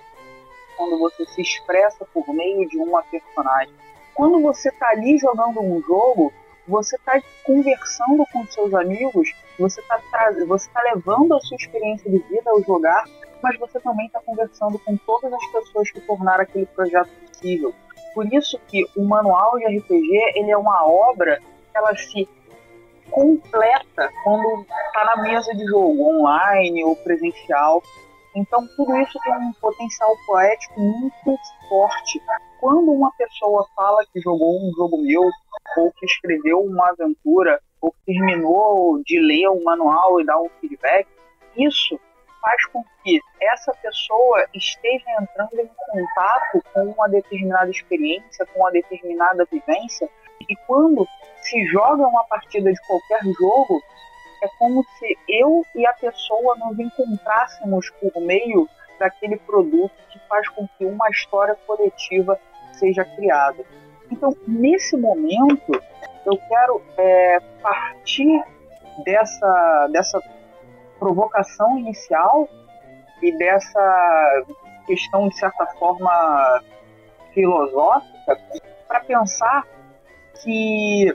quando 0.77 0.99
você 0.99 1.25
se 1.27 1.43
expressa 1.43 2.05
por 2.07 2.27
meio 2.35 2.67
de 2.69 2.79
uma 2.79 3.03
personagem. 3.05 3.75
Quando 4.15 4.41
você 4.41 4.71
está 4.71 4.89
ali 4.89 5.19
jogando 5.19 5.61
um 5.61 5.81
jogo, 5.83 6.33
você 6.67 6.97
está 6.97 7.21
conversando 7.45 8.25
com 8.33 8.47
seus 8.47 8.73
amigos, 8.75 9.33
você 9.59 9.81
está 9.81 10.01
você 10.47 10.71
tá 10.71 10.81
levando 10.95 11.35
a 11.35 11.41
sua 11.41 11.57
experiência 11.57 12.11
de 12.11 12.19
vida 12.19 12.51
ao 12.51 12.63
jogar, 12.63 13.05
mas 13.43 13.59
você 13.59 13.79
também 13.81 14.07
está 14.07 14.21
conversando 14.21 14.79
com 14.79 14.97
todas 14.97 15.33
as 15.33 15.47
pessoas 15.53 15.91
que 15.91 16.01
tornaram 16.01 16.43
aquele 16.43 16.67
projeto 16.67 17.11
possível. 17.27 17.75
Por 18.15 18.33
isso 18.33 18.59
que 18.69 18.85
o 18.97 19.05
manual 19.05 19.59
de 19.59 19.67
RPG 19.67 20.33
ele 20.37 20.51
é 20.51 20.57
uma 20.57 20.87
obra 20.87 21.39
que 21.39 21.79
ela 21.79 21.95
se 21.97 22.29
completa 23.11 24.11
quando 24.25 24.67
está 24.87 25.05
na 25.05 25.23
mesa 25.23 25.55
de 25.55 25.65
jogo, 25.67 26.21
online 26.21 26.85
ou 26.85 26.97
presencial. 26.97 27.83
Então 28.35 28.67
tudo 28.77 28.97
isso 28.99 29.19
tem 29.23 29.33
um 29.35 29.53
potencial 29.61 30.11
poético 30.27 30.81
muito 30.81 31.39
forte. 31.69 32.21
Quando 32.61 32.91
uma 32.93 33.13
pessoa 33.13 33.67
fala 33.77 34.05
que 34.13 34.21
jogou 34.21 34.57
um 34.57 34.73
jogo 34.75 34.99
meu, 34.99 35.23
ou 35.77 35.93
que 35.93 36.07
escreveu 36.07 36.61
uma 36.61 36.91
aventura, 36.91 37.61
ou 37.81 37.93
que 37.93 37.99
terminou 38.07 39.03
de 39.05 39.19
ler 39.19 39.49
um 39.49 39.63
manual 39.63 40.21
e 40.21 40.25
dar 40.25 40.41
um 40.41 40.49
feedback, 40.61 41.07
isso 41.57 41.99
faz 42.43 42.67
com 42.67 42.85
que 43.03 43.21
essa 43.41 43.73
pessoa 43.75 44.45
esteja 44.53 45.05
entrando 45.21 45.61
em 45.61 45.71
contato 45.89 46.63
com 46.75 46.83
uma 46.83 47.09
determinada 47.09 47.71
experiência, 47.71 48.45
com 48.47 48.61
uma 48.61 48.73
determinada 48.73 49.47
vivência, 49.51 50.11
e 50.49 50.57
quando 50.67 51.07
se 51.41 51.65
joga 51.67 52.07
uma 52.07 52.25
partida 52.25 52.73
de 52.73 52.87
qualquer 52.87 53.21
jogo, 53.39 53.81
é 54.43 54.49
como 54.59 54.85
se 54.99 55.17
eu 55.29 55.65
e 55.77 55.87
a 55.87 55.93
pessoa 55.95 56.57
nos 56.57 56.79
encontrássemos 56.79 57.89
por 57.91 58.21
meio 58.21 58.69
daquele 58.99 59.37
produto 59.37 59.95
que 60.11 60.19
faz 60.29 60.49
com 60.49 60.67
que 60.77 60.85
uma 60.85 61.09
história 61.11 61.57
coletiva 61.67 62.39
seja 62.73 63.05
criada. 63.05 63.65
Então, 64.11 64.37
nesse 64.47 64.97
momento, 64.97 65.73
eu 66.27 66.37
quero 66.49 66.83
é, 66.99 67.41
partir 67.63 68.43
dessa, 69.05 69.89
dessa 69.93 70.21
provocação 71.03 71.79
inicial 71.81 72.49
e 73.21 73.37
dessa 73.37 74.45
questão, 74.87 75.29
de 75.29 75.37
certa 75.37 75.67
forma, 75.79 76.63
filosófica, 77.35 78.39
para 78.87 79.01
pensar 79.01 79.67
que 80.43 81.13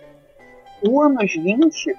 o 0.84 1.02
anos 1.02 1.34
20 1.34 1.96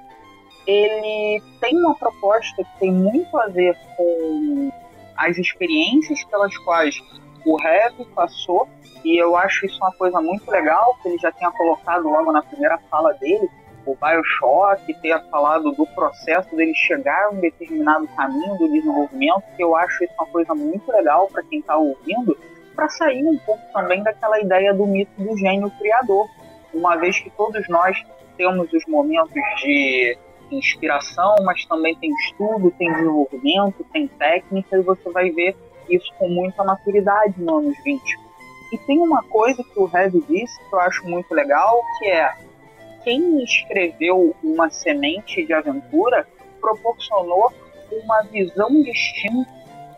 ele 0.67 1.43
tem 1.61 1.79
uma 1.79 1.95
proposta 1.95 2.63
que 2.63 2.79
tem 2.79 2.93
muito 2.93 3.39
a 3.39 3.47
ver 3.47 3.75
com 3.97 4.71
as 5.17 5.39
experiências 5.39 6.23
pelas 6.25 6.57
quais 6.59 7.01
o 7.47 7.57
Rev 7.57 8.07
passou 8.15 8.69
e 9.03 9.17
eu 9.17 9.35
acho 9.35 9.65
isso 9.65 9.79
uma 9.79 9.93
coisa 9.93 10.21
muito 10.21 10.51
legal, 10.51 10.95
que 11.01 11.09
ele 11.09 11.19
já 11.19 11.33
tinha 11.33 11.51
colocado 11.53 12.05
logo 12.05 12.31
na 12.33 12.43
primeira 12.43 12.77
fala 12.91 13.15
dele, 13.15 13.49
o 13.91 13.97
Bioshock, 13.97 14.93
ter 15.01 15.19
falado 15.31 15.73
do 15.73 15.87
processo 15.87 16.55
dele 16.55 16.75
chegar 16.75 17.27
a 17.27 17.31
um 17.31 17.41
determinado 17.41 18.07
caminho 18.09 18.57
do 18.59 18.69
desenvolvimento, 18.71 19.43
que 19.57 19.65
eu 19.65 19.75
acho 19.75 20.05
isso 20.05 20.13
uma 20.19 20.27
coisa 20.27 20.55
muito 20.55 20.91
legal 20.93 21.29
para 21.29 21.43
quem 21.45 21.61
está 21.61 21.77
ouvindo, 21.77 22.37
para 22.77 22.89
sair 22.91 23.25
um 23.25 23.39
pouco 23.39 23.63
também 23.73 24.03
daquela 24.03 24.39
ideia 24.41 24.75
do 24.75 24.87
mito 24.87 25.11
do 25.17 25.37
gênio 25.37 25.71
criador, 25.79 26.29
uma 26.75 26.97
vez 26.97 27.19
que 27.19 27.31
todos 27.31 27.67
nós 27.69 28.05
temos 28.37 28.71
os 28.73 28.85
momentos 28.87 29.43
de 29.63 30.19
inspiração, 30.51 31.37
mas 31.43 31.65
também 31.65 31.95
tem 31.97 32.11
estudo, 32.11 32.71
tem 32.79 32.93
desenvolvimento, 32.93 33.85
tem 33.93 34.07
técnica, 34.07 34.77
e 34.77 34.83
você 34.83 35.11
vai 35.11 35.31
ver 35.31 35.57
isso 35.89 36.13
com 36.19 36.29
muita 36.29 36.63
maturidade 36.63 37.35
no 37.39 37.57
anos 37.59 37.77
20 37.83 38.29
e 38.71 38.79
tem 38.79 38.99
uma 38.99 39.23
coisa 39.23 39.65
que 39.65 39.81
o 39.81 39.91
Heavy 39.93 40.23
disse 40.29 40.59
que 40.69 40.75
eu 40.75 40.81
acho 40.81 41.07
muito 41.09 41.33
legal, 41.33 41.83
que 41.99 42.07
é 42.07 42.31
quem 43.03 43.43
escreveu 43.43 44.35
uma 44.43 44.71
semente 44.71 45.45
de 45.45 45.53
aventura 45.53 46.27
proporcionou 46.61 47.53
uma 47.91 48.23
visão 48.23 48.83
distinta 48.83 49.51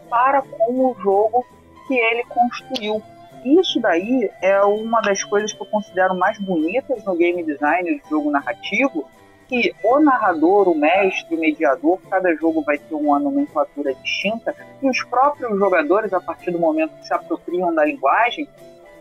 para 0.09 0.43
com 0.43 0.87
o 0.87 0.97
jogo 1.01 1.45
que 1.87 1.95
ele 1.95 2.25
construiu. 2.25 3.03
Isso 3.45 3.81
daí 3.81 4.31
é 4.43 4.61
uma 4.63 5.01
das 5.01 5.25
coisas 5.25 5.53
que 5.53 5.63
eu 5.63 5.67
considero 5.67 6.15
mais 6.15 6.39
bonitas 6.39 7.03
no 7.05 7.17
game 7.17 7.43
design 7.43 7.99
do 7.99 8.09
jogo 8.09 8.31
narrativo, 8.31 9.09
que 9.49 9.75
o 9.83 9.99
narrador, 9.99 10.69
o 10.69 10.75
mestre, 10.75 11.35
o 11.35 11.41
mediador, 11.41 11.99
cada 12.09 12.35
jogo 12.37 12.63
vai 12.63 12.79
ter 12.79 12.95
uma 12.95 13.19
nomenclatura 13.19 13.95
distinta, 13.95 14.55
e 14.81 14.89
os 14.89 15.03
próprios 15.05 15.59
jogadores, 15.59 16.13
a 16.13 16.21
partir 16.21 16.51
do 16.51 16.59
momento 16.59 16.95
que 16.97 17.07
se 17.07 17.15
apropriam 17.15 17.75
da 17.75 17.85
linguagem, 17.85 18.47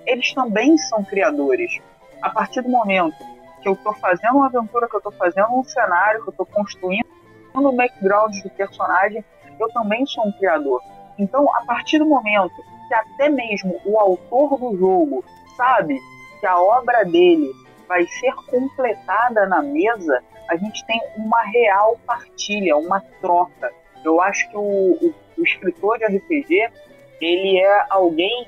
eles 0.05 0.33
também 0.33 0.77
são 0.77 1.03
criadores. 1.03 1.79
A 2.21 2.29
partir 2.29 2.61
do 2.61 2.69
momento 2.69 3.15
que 3.61 3.67
eu 3.67 3.73
estou 3.73 3.93
fazendo 3.95 4.35
uma 4.35 4.47
aventura, 4.47 4.87
que 4.87 4.95
eu 4.95 4.99
estou 4.99 5.11
fazendo 5.13 5.53
um 5.53 5.63
cenário, 5.63 6.23
que 6.23 6.29
eu 6.29 6.31
estou 6.31 6.45
construindo 6.45 7.05
o 7.53 7.71
background 7.71 8.35
do 8.41 8.49
personagem, 8.51 9.23
eu 9.59 9.69
também 9.69 10.05
sou 10.05 10.25
um 10.25 10.31
criador. 10.33 10.81
Então, 11.17 11.45
a 11.55 11.65
partir 11.65 11.99
do 11.99 12.05
momento 12.05 12.55
que 12.87 12.93
até 12.93 13.29
mesmo 13.29 13.79
o 13.85 13.99
autor 13.99 14.57
do 14.57 14.77
jogo 14.77 15.23
sabe 15.57 15.99
que 16.39 16.45
a 16.45 16.57
obra 16.59 17.03
dele 17.03 17.51
vai 17.87 18.05
ser 18.05 18.33
completada 18.49 19.45
na 19.45 19.61
mesa, 19.61 20.23
a 20.49 20.55
gente 20.55 20.85
tem 20.85 20.99
uma 21.17 21.41
real 21.41 21.99
partilha, 22.05 22.77
uma 22.77 23.01
troca. 23.21 23.71
Eu 24.03 24.21
acho 24.21 24.49
que 24.49 24.57
o, 24.57 24.61
o, 24.61 25.13
o 25.37 25.43
escritor 25.43 25.97
de 25.97 26.05
RPG 26.05 26.71
ele 27.19 27.59
é 27.59 27.85
alguém 27.89 28.47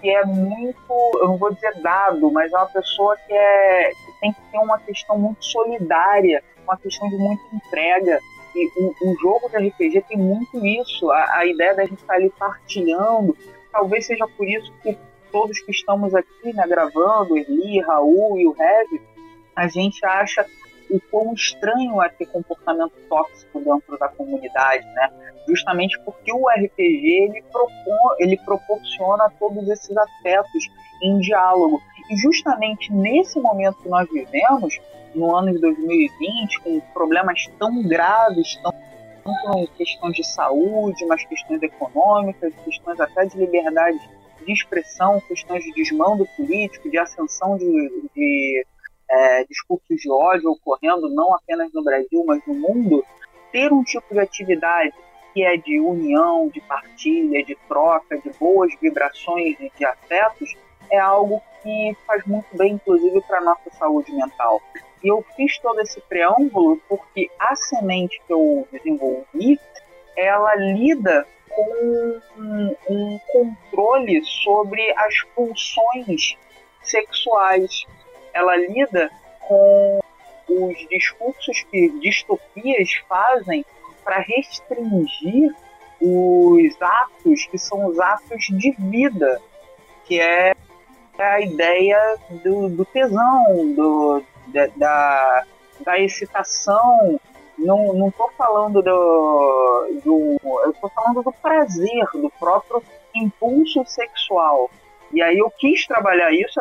que 0.00 0.10
é 0.10 0.24
muito, 0.24 0.76
eu 1.20 1.28
não 1.28 1.36
vou 1.36 1.52
dizer 1.52 1.80
dado, 1.80 2.30
mas 2.30 2.52
é 2.52 2.56
uma 2.56 2.66
pessoa 2.66 3.16
que, 3.26 3.32
é, 3.32 3.90
tem 4.20 4.32
que 4.32 4.40
ter 4.50 4.58
uma 4.58 4.78
questão 4.78 5.18
muito 5.18 5.44
solidária, 5.44 6.42
uma 6.64 6.76
questão 6.76 7.08
de 7.08 7.16
muita 7.16 7.42
entrega. 7.54 8.20
E 8.54 8.70
o, 9.02 9.14
jogo 9.20 9.50
de 9.50 9.68
RPG 9.68 10.02
tem 10.08 10.16
muito 10.16 10.64
isso, 10.64 11.10
a, 11.10 11.38
a 11.38 11.46
ideia 11.46 11.74
da 11.74 11.84
gente 11.84 12.00
estar 12.00 12.14
ali 12.14 12.30
partilhando. 12.30 13.36
Talvez 13.70 14.06
seja 14.06 14.26
por 14.26 14.48
isso 14.48 14.72
que 14.82 14.96
todos 15.30 15.60
que 15.60 15.70
estamos 15.70 16.14
aqui 16.14 16.54
né, 16.54 16.64
gravando, 16.66 17.36
Eli, 17.36 17.80
Raul 17.80 18.38
e 18.38 18.46
o 18.46 18.52
Rev, 18.52 19.00
a 19.54 19.68
gente 19.68 20.04
acha 20.04 20.46
o 20.90 21.00
quão 21.10 21.32
estranho 21.32 22.02
é 22.02 22.08
ter 22.08 22.26
comportamento 22.26 22.92
tóxico 23.08 23.60
dentro 23.60 23.98
da 23.98 24.08
comunidade, 24.08 24.86
né? 24.94 25.10
Justamente 25.48 25.98
porque 26.00 26.32
o 26.32 26.48
RPG 26.48 27.22
ele, 27.24 27.42
propor, 27.52 28.16
ele 28.18 28.36
proporciona 28.38 29.30
todos 29.38 29.68
esses 29.68 29.96
afetos 29.96 30.68
em 31.02 31.18
diálogo. 31.18 31.80
E 32.10 32.16
justamente 32.16 32.92
nesse 32.92 33.38
momento 33.40 33.82
que 33.82 33.88
nós 33.88 34.08
vivemos, 34.10 34.78
no 35.14 35.34
ano 35.34 35.52
de 35.52 35.60
2020, 35.60 36.60
com 36.60 36.80
problemas 36.92 37.46
tão 37.58 37.82
graves, 37.82 38.56
tão 38.62 38.72
tanto 39.26 39.70
questões 39.76 40.14
de 40.14 40.24
saúde, 40.24 41.04
mas 41.06 41.24
questões 41.24 41.62
econômicas, 41.62 42.54
questões 42.64 43.00
até 43.00 43.24
de 43.26 43.36
liberdade 43.36 43.98
de 44.44 44.52
expressão, 44.52 45.20
questões 45.26 45.64
de 45.64 45.72
desmando 45.72 46.26
político, 46.36 46.88
de 46.88 46.98
ascensão 46.98 47.56
de, 47.56 48.08
de 48.14 48.66
é, 49.10 49.44
discursos 49.44 50.00
de 50.00 50.10
ódio 50.10 50.50
ocorrendo 50.50 51.08
não 51.08 51.34
apenas 51.34 51.72
no 51.72 51.82
Brasil, 51.82 52.24
mas 52.26 52.40
no 52.46 52.54
mundo, 52.54 53.04
ter 53.52 53.72
um 53.72 53.82
tipo 53.82 54.12
de 54.12 54.20
atividade 54.20 54.94
que 55.32 55.44
é 55.44 55.56
de 55.56 55.78
união, 55.78 56.48
de 56.48 56.60
partilha, 56.62 57.44
de 57.44 57.54
troca, 57.68 58.16
de 58.18 58.30
boas 58.38 58.72
vibrações 58.80 59.54
e 59.60 59.70
de 59.76 59.84
afetos, 59.84 60.54
é 60.90 60.98
algo 60.98 61.42
que 61.62 61.96
faz 62.06 62.24
muito 62.24 62.56
bem, 62.56 62.74
inclusive, 62.74 63.20
para 63.22 63.38
a 63.38 63.44
nossa 63.44 63.70
saúde 63.78 64.12
mental. 64.12 64.62
E 65.04 65.08
eu 65.08 65.24
fiz 65.36 65.58
todo 65.58 65.80
esse 65.80 66.00
preâmbulo 66.00 66.80
porque 66.88 67.30
a 67.38 67.54
semente 67.54 68.20
que 68.26 68.32
eu 68.32 68.66
desenvolvi, 68.72 69.60
ela 70.16 70.54
lida 70.56 71.26
com 71.50 72.20
um, 72.38 72.76
um 72.88 73.18
controle 73.30 74.24
sobre 74.24 74.90
as 74.96 75.22
pulsões 75.34 76.36
sexuais. 76.82 77.84
Ela 78.36 78.54
lida 78.56 79.10
com 79.40 79.98
os 80.46 80.76
discursos 80.90 81.64
que 81.70 81.88
distopias 82.00 82.92
fazem 83.08 83.64
para 84.04 84.18
restringir 84.18 85.54
os 86.00 86.82
atos 86.82 87.46
que 87.46 87.56
são 87.56 87.86
os 87.86 87.98
atos 87.98 88.44
de 88.50 88.72
vida, 88.78 89.40
que 90.04 90.20
é 90.20 90.54
a 91.18 91.40
ideia 91.40 92.16
do, 92.44 92.68
do 92.68 92.84
tesão, 92.84 93.74
do, 93.74 94.22
da, 94.48 94.66
da, 94.76 95.44
da 95.80 95.98
excitação. 95.98 97.18
Não, 97.58 97.94
não 97.94 98.10
tô 98.10 98.30
falando 98.36 98.82
do, 98.82 100.00
do. 100.04 100.36
Eu 100.44 100.74
tô 100.74 100.90
falando 100.90 101.22
do 101.22 101.32
prazer, 101.32 102.04
do 102.12 102.30
próprio 102.38 102.82
impulso 103.14 103.82
sexual. 103.86 104.70
E 105.10 105.22
aí 105.22 105.38
eu 105.38 105.50
quis 105.50 105.86
trabalhar 105.86 106.30
isso, 106.32 106.60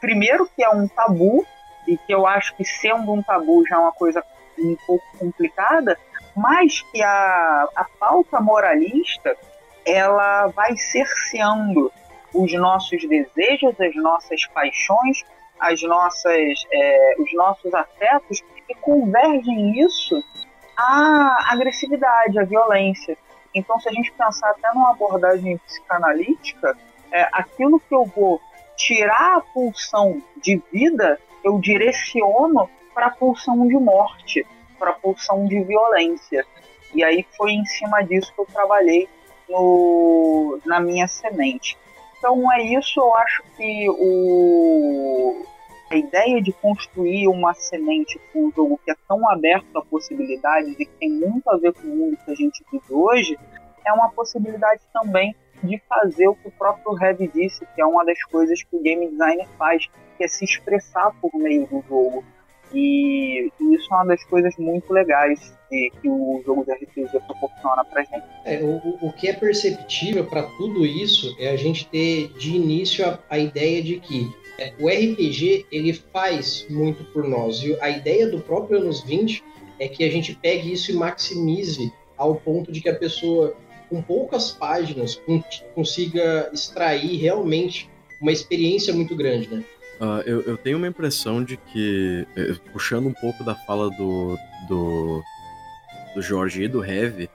primeiro 0.00 0.48
que 0.54 0.62
é 0.62 0.70
um 0.70 0.88
tabu, 0.88 1.46
e 1.86 1.96
que 1.96 2.12
eu 2.12 2.26
acho 2.26 2.54
que 2.56 2.64
sendo 2.64 3.12
um 3.12 3.22
tabu 3.22 3.64
já 3.66 3.76
é 3.76 3.78
uma 3.78 3.92
coisa 3.92 4.24
um 4.58 4.76
pouco 4.86 5.04
complicada, 5.18 5.98
mas 6.36 6.82
que 6.82 7.02
a, 7.02 7.68
a 7.74 7.84
pauta 7.98 8.40
moralista 8.40 9.36
ela 9.84 10.46
vai 10.48 10.76
cerceando 10.76 11.90
os 12.32 12.52
nossos 12.52 13.02
desejos, 13.08 13.80
as 13.80 13.94
nossas 13.96 14.46
paixões, 14.46 15.24
as 15.58 15.82
nossas, 15.82 16.64
é, 16.72 17.14
os 17.18 17.32
nossos 17.34 17.74
afetos 17.74 18.42
e 18.68 18.74
convergem 18.76 19.80
isso 19.80 20.22
à 20.76 21.52
agressividade, 21.52 22.38
à 22.38 22.44
violência. 22.44 23.16
Então, 23.54 23.80
se 23.80 23.88
a 23.88 23.92
gente 23.92 24.12
pensar 24.12 24.50
até 24.50 24.72
numa 24.72 24.92
abordagem 24.92 25.58
psicanalítica, 25.58 26.76
é, 27.10 27.28
aquilo 27.32 27.80
que 27.80 27.94
eu 27.94 28.04
vou 28.04 28.40
tirar 28.80 29.36
a 29.36 29.40
pulsão 29.40 30.22
de 30.42 30.60
vida, 30.72 31.20
eu 31.44 31.58
direciono 31.58 32.68
para 32.94 33.06
a 33.06 33.10
pulsão 33.10 33.66
de 33.68 33.74
morte, 33.74 34.46
para 34.78 34.90
a 34.90 34.94
pulsão 34.94 35.46
de 35.46 35.62
violência. 35.62 36.46
E 36.94 37.04
aí 37.04 37.24
foi 37.36 37.52
em 37.52 37.64
cima 37.66 38.02
disso 38.02 38.32
que 38.34 38.40
eu 38.40 38.46
trabalhei 38.46 39.08
no, 39.48 40.58
na 40.64 40.80
minha 40.80 41.06
semente. 41.06 41.76
Então 42.18 42.50
é 42.52 42.62
isso, 42.62 43.00
eu 43.00 43.14
acho 43.16 43.42
que 43.56 43.86
o, 43.90 45.44
a 45.90 45.96
ideia 45.96 46.42
de 46.42 46.52
construir 46.52 47.28
uma 47.28 47.52
semente 47.54 48.18
com 48.32 48.46
um 48.46 48.52
jogo 48.52 48.80
que 48.84 48.90
é 48.90 48.96
tão 49.06 49.28
aberto 49.28 49.76
a 49.76 49.82
possibilidades 49.82 50.72
e 50.78 50.86
que 50.86 50.92
tem 50.98 51.10
muito 51.10 51.48
a 51.50 51.56
ver 51.56 51.72
com 51.74 51.86
o 51.86 51.96
mundo 51.96 52.18
que 52.24 52.30
a 52.30 52.34
gente 52.34 52.64
vive 52.72 52.92
hoje, 52.92 53.38
é 53.84 53.92
uma 53.92 54.10
possibilidade 54.10 54.80
também 54.92 55.34
de 55.62 55.80
fazer 55.88 56.28
o 56.28 56.34
que 56.34 56.48
o 56.48 56.52
próprio 56.52 56.96
Heavy 57.00 57.30
disse, 57.32 57.66
que 57.74 57.80
é 57.80 57.86
uma 57.86 58.04
das 58.04 58.22
coisas 58.24 58.62
que 58.62 58.76
o 58.76 58.80
game 58.80 59.08
designer 59.08 59.46
faz, 59.58 59.88
que 60.16 60.24
é 60.24 60.28
se 60.28 60.44
expressar 60.44 61.12
por 61.20 61.34
meio 61.34 61.66
do 61.66 61.82
jogo. 61.88 62.24
E, 62.72 63.50
e 63.60 63.74
isso 63.74 63.92
é 63.92 63.96
uma 63.96 64.06
das 64.06 64.22
coisas 64.24 64.56
muito 64.56 64.92
legais 64.92 65.52
que, 65.68 65.90
que 66.00 66.08
o 66.08 66.40
jogo 66.46 66.64
de 66.64 66.72
RPG 66.72 67.18
proporciona 67.26 67.84
pra 67.84 68.02
gente. 68.02 68.24
É, 68.44 68.60
o, 68.62 69.06
o 69.06 69.12
que 69.12 69.28
é 69.28 69.32
perceptível 69.32 70.24
para 70.24 70.44
tudo 70.56 70.86
isso 70.86 71.34
é 71.38 71.50
a 71.50 71.56
gente 71.56 71.86
ter 71.88 72.28
de 72.34 72.54
início 72.54 73.08
a, 73.08 73.18
a 73.28 73.38
ideia 73.38 73.82
de 73.82 73.98
que 73.98 74.30
é, 74.58 74.72
o 74.78 74.88
RPG 74.88 75.66
ele 75.72 75.92
faz 75.92 76.66
muito 76.68 77.02
por 77.12 77.26
nós. 77.26 77.62
E 77.62 77.76
a 77.80 77.90
ideia 77.90 78.28
do 78.28 78.40
próprio 78.40 78.78
anos 78.78 79.02
20 79.02 79.42
é 79.78 79.88
que 79.88 80.04
a 80.04 80.10
gente 80.10 80.34
pegue 80.36 80.72
isso 80.72 80.92
e 80.92 80.94
maximize 80.94 81.92
ao 82.16 82.34
ponto 82.34 82.70
de 82.70 82.82
que 82.82 82.88
a 82.88 82.94
pessoa, 82.94 83.56
com 83.90 84.00
poucas 84.00 84.52
páginas, 84.52 85.20
consiga 85.74 86.48
extrair 86.52 87.16
realmente 87.16 87.90
uma 88.22 88.30
experiência 88.30 88.94
muito 88.94 89.16
grande, 89.16 89.48
né? 89.48 89.64
Uh, 90.00 90.22
eu, 90.24 90.40
eu, 90.42 90.56
tenho 90.56 90.78
uma 90.78 90.86
impressão 90.86 91.44
de 91.44 91.58
que, 91.58 92.26
eh, 92.34 92.54
puxando 92.72 93.06
um 93.06 93.12
pouco 93.12 93.44
da 93.44 93.54
fala 93.54 93.90
do, 93.90 94.38
do, 94.66 95.22
do 96.14 96.22
Jorge 96.22 96.62
e 96.62 96.68
do 96.68 96.82
Heavy, 96.82 97.28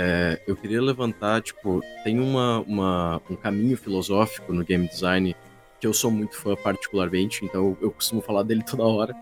é, 0.00 0.40
eu 0.46 0.54
queria 0.54 0.80
levantar, 0.80 1.42
tipo, 1.42 1.80
tem 2.04 2.20
uma, 2.20 2.60
uma, 2.60 3.22
um 3.28 3.34
caminho 3.34 3.76
filosófico 3.76 4.52
no 4.52 4.64
game 4.64 4.86
design 4.86 5.34
que 5.80 5.86
eu 5.88 5.92
sou 5.92 6.08
muito 6.08 6.36
fã 6.36 6.54
particularmente, 6.54 7.44
então 7.44 7.70
eu, 7.70 7.78
eu 7.82 7.90
costumo 7.90 8.20
falar 8.20 8.44
dele 8.44 8.62
toda 8.68 8.84
hora, 8.84 9.16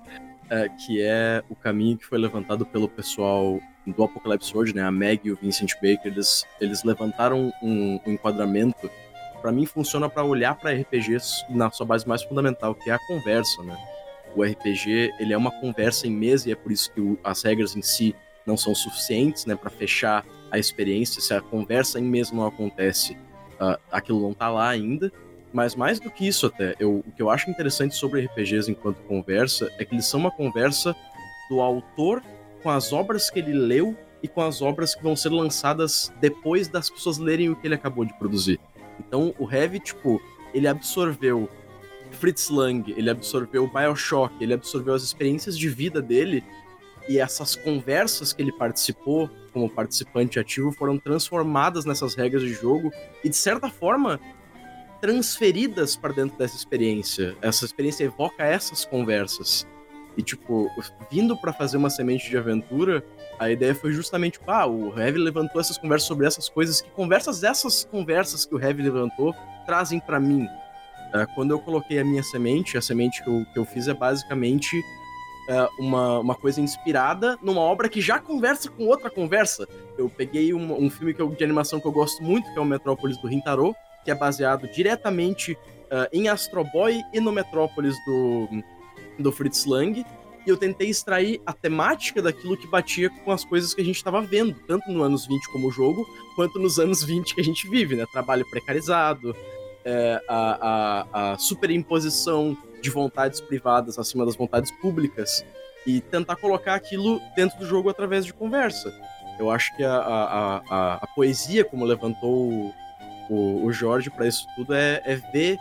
é, 0.50 0.68
que 0.68 1.00
é 1.00 1.42
o 1.48 1.54
caminho 1.54 1.96
que 1.96 2.04
foi 2.04 2.18
levantado 2.18 2.66
pelo 2.66 2.88
pessoal 2.88 3.58
do 3.86 4.04
Apocalypse 4.04 4.54
World, 4.54 4.74
né, 4.74 4.82
a 4.82 4.90
Meg 4.90 5.20
e 5.24 5.32
o 5.32 5.36
Vincent 5.36 5.72
Baker, 5.74 6.12
eles, 6.12 6.44
eles 6.60 6.82
levantaram 6.84 7.52
um, 7.62 8.00
um 8.06 8.12
enquadramento 8.12 8.90
para 9.46 9.52
mim 9.52 9.64
funciona 9.64 10.08
para 10.08 10.24
olhar 10.24 10.56
para 10.56 10.72
RPGs 10.72 11.44
na 11.48 11.70
sua 11.70 11.86
base 11.86 12.06
mais 12.08 12.20
fundamental, 12.20 12.74
que 12.74 12.90
é 12.90 12.94
a 12.94 12.98
conversa, 13.06 13.62
né? 13.62 13.76
O 14.34 14.42
RPG, 14.42 15.12
ele 15.20 15.32
é 15.32 15.36
uma 15.36 15.52
conversa 15.52 16.06
em 16.08 16.10
mesa 16.10 16.48
e 16.48 16.52
é 16.52 16.56
por 16.56 16.72
isso 16.72 16.90
que 16.90 17.00
o, 17.00 17.16
as 17.22 17.44
regras 17.44 17.76
em 17.76 17.80
si 17.80 18.12
não 18.44 18.56
são 18.56 18.74
suficientes, 18.74 19.46
né, 19.46 19.54
para 19.54 19.70
fechar 19.70 20.26
a 20.50 20.58
experiência. 20.58 21.22
Se 21.22 21.32
a 21.32 21.40
conversa 21.40 22.00
em 22.00 22.02
mesa 22.02 22.34
não 22.34 22.44
acontece, 22.44 23.12
uh, 23.60 23.78
aquilo 23.90 24.20
não 24.20 24.34
tá 24.34 24.48
lá 24.48 24.68
ainda. 24.68 25.12
Mas 25.52 25.76
mais 25.76 26.00
do 26.00 26.10
que 26.10 26.26
isso 26.26 26.46
até, 26.46 26.74
eu, 26.80 27.04
o 27.06 27.12
que 27.12 27.22
eu 27.22 27.30
acho 27.30 27.48
interessante 27.48 27.94
sobre 27.94 28.26
RPGs 28.26 28.68
enquanto 28.68 28.96
conversa 29.04 29.72
é 29.78 29.84
que 29.84 29.94
eles 29.94 30.06
são 30.06 30.18
uma 30.18 30.30
conversa 30.32 30.94
do 31.48 31.60
autor 31.60 32.20
com 32.66 32.70
as 32.70 32.92
obras 32.92 33.30
que 33.30 33.38
ele 33.38 33.52
leu 33.52 33.96
e 34.20 34.26
com 34.26 34.42
as 34.42 34.60
obras 34.60 34.92
que 34.92 35.00
vão 35.00 35.14
ser 35.14 35.28
lançadas 35.28 36.12
depois 36.20 36.66
das 36.66 36.90
pessoas 36.90 37.16
lerem 37.16 37.48
o 37.48 37.54
que 37.54 37.64
ele 37.64 37.76
acabou 37.76 38.04
de 38.04 38.12
produzir. 38.14 38.58
Então 38.98 39.32
o 39.38 39.48
Heavy, 39.48 39.78
tipo, 39.78 40.20
ele 40.52 40.66
absorveu 40.66 41.48
Fritz 42.10 42.50
Lang, 42.50 42.92
ele 42.96 43.08
absorveu 43.08 43.70
Bioshock, 43.72 44.34
ele 44.40 44.52
absorveu 44.52 44.94
as 44.94 45.04
experiências 45.04 45.56
de 45.56 45.68
vida 45.68 46.02
dele 46.02 46.42
e 47.08 47.20
essas 47.20 47.54
conversas 47.54 48.32
que 48.32 48.42
ele 48.42 48.50
participou 48.50 49.30
como 49.52 49.70
participante 49.70 50.40
ativo 50.40 50.72
foram 50.72 50.98
transformadas 50.98 51.84
nessas 51.84 52.16
regras 52.16 52.42
de 52.42 52.52
jogo 52.52 52.90
e 53.22 53.28
de 53.28 53.36
certa 53.36 53.70
forma 53.70 54.18
transferidas 55.00 55.94
para 55.94 56.12
dentro 56.12 56.36
dessa 56.36 56.56
experiência. 56.56 57.36
Essa 57.40 57.64
experiência 57.64 58.02
evoca 58.02 58.42
essas 58.42 58.84
conversas. 58.84 59.64
E 60.16 60.22
tipo, 60.22 60.70
vindo 61.10 61.36
para 61.36 61.52
fazer 61.52 61.76
uma 61.76 61.90
semente 61.90 62.30
de 62.30 62.38
aventura, 62.38 63.04
a 63.38 63.50
ideia 63.50 63.74
foi 63.74 63.92
justamente, 63.92 64.40
ah, 64.46 64.66
o 64.66 64.98
Heavy 64.98 65.18
levantou 65.18 65.60
essas 65.60 65.76
conversas 65.76 66.08
sobre 66.08 66.26
essas 66.26 66.48
coisas, 66.48 66.80
que 66.80 66.90
conversas 66.90 67.42
essas 67.42 67.84
conversas 67.84 68.46
que 68.46 68.54
o 68.54 68.60
Heavy 68.60 68.82
levantou 68.82 69.34
trazem 69.66 70.00
para 70.00 70.18
mim. 70.18 70.44
Uh, 70.44 71.26
quando 71.34 71.50
eu 71.50 71.58
coloquei 71.58 71.98
a 71.98 72.04
minha 72.04 72.22
semente, 72.22 72.78
a 72.78 72.82
semente 72.82 73.22
que 73.22 73.28
eu, 73.28 73.44
que 73.52 73.58
eu 73.58 73.64
fiz 73.64 73.88
é 73.88 73.94
basicamente 73.94 74.78
uh, 74.78 75.82
uma, 75.82 76.20
uma 76.20 76.34
coisa 76.34 76.60
inspirada 76.60 77.38
numa 77.42 77.60
obra 77.60 77.88
que 77.88 78.00
já 78.00 78.18
conversa 78.18 78.70
com 78.70 78.86
outra 78.86 79.10
conversa. 79.10 79.68
Eu 79.98 80.08
peguei 80.08 80.54
um, 80.54 80.84
um 80.84 80.90
filme 80.90 81.12
que 81.12 81.20
eu, 81.20 81.28
de 81.28 81.44
animação 81.44 81.78
que 81.78 81.86
eu 81.86 81.92
gosto 81.92 82.22
muito, 82.22 82.50
que 82.52 82.58
é 82.58 82.62
o 82.62 82.64
Metrópolis 82.64 83.18
do 83.18 83.28
Rintaro, 83.28 83.74
que 84.04 84.10
é 84.10 84.14
baseado 84.14 84.66
diretamente 84.68 85.52
uh, 85.52 86.08
em 86.12 86.28
Astro 86.28 86.64
Boy 86.64 87.02
e 87.12 87.20
no 87.20 87.32
Metrópolis 87.32 87.94
do, 88.04 88.48
do 89.18 89.32
Fritz 89.32 89.64
Lang, 89.64 90.04
e 90.46 90.50
eu 90.50 90.56
tentei 90.56 90.88
extrair 90.88 91.40
a 91.44 91.52
temática 91.52 92.22
daquilo 92.22 92.56
que 92.56 92.66
batia 92.68 93.10
com 93.10 93.32
as 93.32 93.44
coisas 93.44 93.74
que 93.74 93.80
a 93.80 93.84
gente 93.84 93.96
estava 93.96 94.20
vendo, 94.22 94.54
tanto 94.66 94.90
no 94.92 95.02
anos 95.02 95.26
20 95.26 95.50
como 95.50 95.70
jogo, 95.72 96.06
quanto 96.36 96.58
nos 96.58 96.78
anos 96.78 97.02
20 97.02 97.34
que 97.34 97.40
a 97.40 97.44
gente 97.44 97.68
vive, 97.68 97.96
né? 97.96 98.06
Trabalho 98.12 98.48
precarizado, 98.48 99.34
é, 99.84 100.20
a, 100.28 101.06
a, 101.12 101.32
a 101.32 101.38
superimposição 101.38 102.56
de 102.80 102.90
vontades 102.90 103.40
privadas 103.40 103.98
acima 103.98 104.24
das 104.24 104.36
vontades 104.36 104.70
públicas. 104.70 105.44
e 105.86 106.00
tentar 106.00 106.34
colocar 106.36 106.74
aquilo 106.74 107.20
dentro 107.36 107.58
do 107.58 107.66
jogo 107.66 107.88
através 107.88 108.24
de 108.24 108.34
conversa. 108.34 108.92
Eu 109.38 109.50
acho 109.50 109.74
que 109.76 109.84
a, 109.84 109.94
a, 109.94 110.56
a, 110.68 110.94
a 110.94 111.06
poesia, 111.14 111.64
como 111.64 111.84
levantou 111.84 112.74
o, 113.30 113.64
o 113.64 113.72
Jorge 113.72 114.10
para 114.10 114.26
isso 114.26 114.46
tudo, 114.56 114.74
é, 114.74 115.00
é 115.04 115.14
ver 115.32 115.58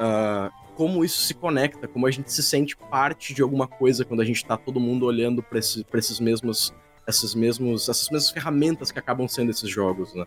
uh, 0.00 0.52
como 0.76 1.04
isso 1.04 1.22
se 1.22 1.34
conecta, 1.34 1.86
como 1.86 2.06
a 2.06 2.10
gente 2.10 2.32
se 2.32 2.42
sente 2.42 2.76
parte 2.76 3.32
de 3.32 3.42
alguma 3.42 3.66
coisa 3.66 4.04
quando 4.04 4.20
a 4.20 4.24
gente 4.24 4.36
está 4.36 4.56
todo 4.56 4.80
mundo 4.80 5.06
olhando 5.06 5.42
para 5.42 5.58
esse, 5.58 5.86
esses 5.94 6.20
mesmos, 6.20 6.74
esses 7.06 7.34
mesmos, 7.34 7.88
essas 7.88 8.08
mesmas 8.10 8.30
ferramentas 8.30 8.90
que 8.90 8.98
acabam 8.98 9.28
sendo 9.28 9.50
esses 9.50 9.68
jogos, 9.68 10.14
né? 10.14 10.24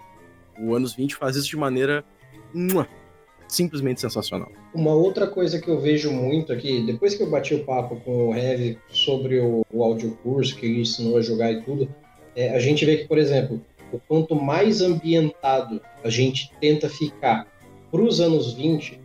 O 0.59 0.73
Anos 0.73 0.95
20 0.95 1.15
faz 1.15 1.35
isso 1.35 1.49
de 1.49 1.57
maneira 1.57 2.03
simplesmente 3.47 4.01
sensacional. 4.01 4.51
Uma 4.73 4.93
outra 4.93 5.27
coisa 5.27 5.59
que 5.59 5.69
eu 5.69 5.79
vejo 5.79 6.11
muito 6.11 6.51
aqui, 6.51 6.83
depois 6.85 7.15
que 7.15 7.23
eu 7.23 7.29
bati 7.29 7.53
o 7.53 7.63
papo 7.63 7.97
com 7.97 8.29
o 8.29 8.35
Heavy 8.35 8.77
sobre 8.89 9.39
o, 9.39 9.65
o 9.71 9.83
audiocurso 9.83 10.55
que 10.55 10.65
ele 10.65 10.81
ensinou 10.81 11.17
a 11.17 11.21
jogar 11.21 11.51
e 11.51 11.61
tudo, 11.61 11.87
é, 12.35 12.55
a 12.55 12.59
gente 12.59 12.85
vê 12.85 12.97
que, 12.97 13.07
por 13.07 13.17
exemplo, 13.17 13.61
o 13.91 13.99
quanto 13.99 14.35
mais 14.35 14.81
ambientado 14.81 15.81
a 16.03 16.09
gente 16.09 16.51
tenta 16.59 16.89
ficar 16.89 17.47
para 17.89 18.01
os 18.01 18.19
anos 18.19 18.53
20, 18.53 18.99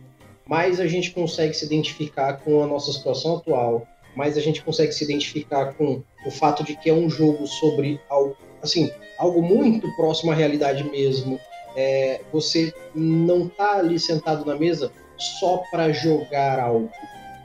mais 0.45 0.79
a 0.79 0.87
gente 0.87 1.11
consegue 1.11 1.53
se 1.53 1.65
identificar 1.65 2.33
com 2.37 2.63
a 2.63 2.67
nossa 2.67 2.91
situação 2.91 3.37
atual, 3.37 3.87
mais 4.15 4.37
a 4.37 4.41
gente 4.41 4.61
consegue 4.61 4.91
se 4.91 5.03
identificar 5.03 5.73
com 5.73 6.03
o 6.25 6.31
fato 6.31 6.63
de 6.63 6.75
que 6.75 6.89
é 6.89 6.93
um 6.93 7.09
jogo 7.09 7.47
sobre 7.47 7.99
algo, 8.09 8.37
assim, 8.61 8.91
algo 9.17 9.41
muito 9.41 9.93
próximo 9.95 10.31
à 10.31 10.35
realidade 10.35 10.83
mesmo. 10.83 11.39
É, 11.75 12.21
você 12.31 12.71
não 12.93 13.47
está 13.47 13.77
ali 13.77 13.99
sentado 13.99 14.45
na 14.45 14.55
mesa 14.55 14.91
só 15.17 15.63
para 15.71 15.91
jogar 15.91 16.59
algo. 16.59 16.89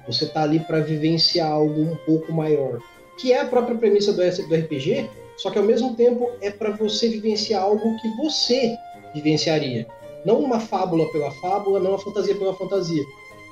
Você 0.06 0.24
está 0.24 0.42
ali 0.42 0.60
para 0.60 0.80
vivenciar 0.80 1.50
algo 1.50 1.80
um 1.80 1.96
pouco 1.96 2.32
maior, 2.32 2.78
que 3.18 3.32
é 3.32 3.40
a 3.40 3.46
própria 3.46 3.76
premissa 3.76 4.12
do 4.12 4.22
RPG, 4.22 5.08
só 5.36 5.50
que 5.50 5.58
ao 5.58 5.64
mesmo 5.64 5.94
tempo 5.94 6.30
é 6.40 6.50
para 6.50 6.70
você 6.70 7.08
vivenciar 7.08 7.62
algo 7.62 7.96
que 8.00 8.08
você 8.16 8.76
vivenciaria. 9.14 9.86
Não 10.24 10.40
uma 10.40 10.60
fábula 10.60 11.10
pela 11.10 11.30
fábula, 11.30 11.80
não 11.80 11.90
uma 11.90 11.98
fantasia 11.98 12.34
pela 12.34 12.54
fantasia. 12.54 13.04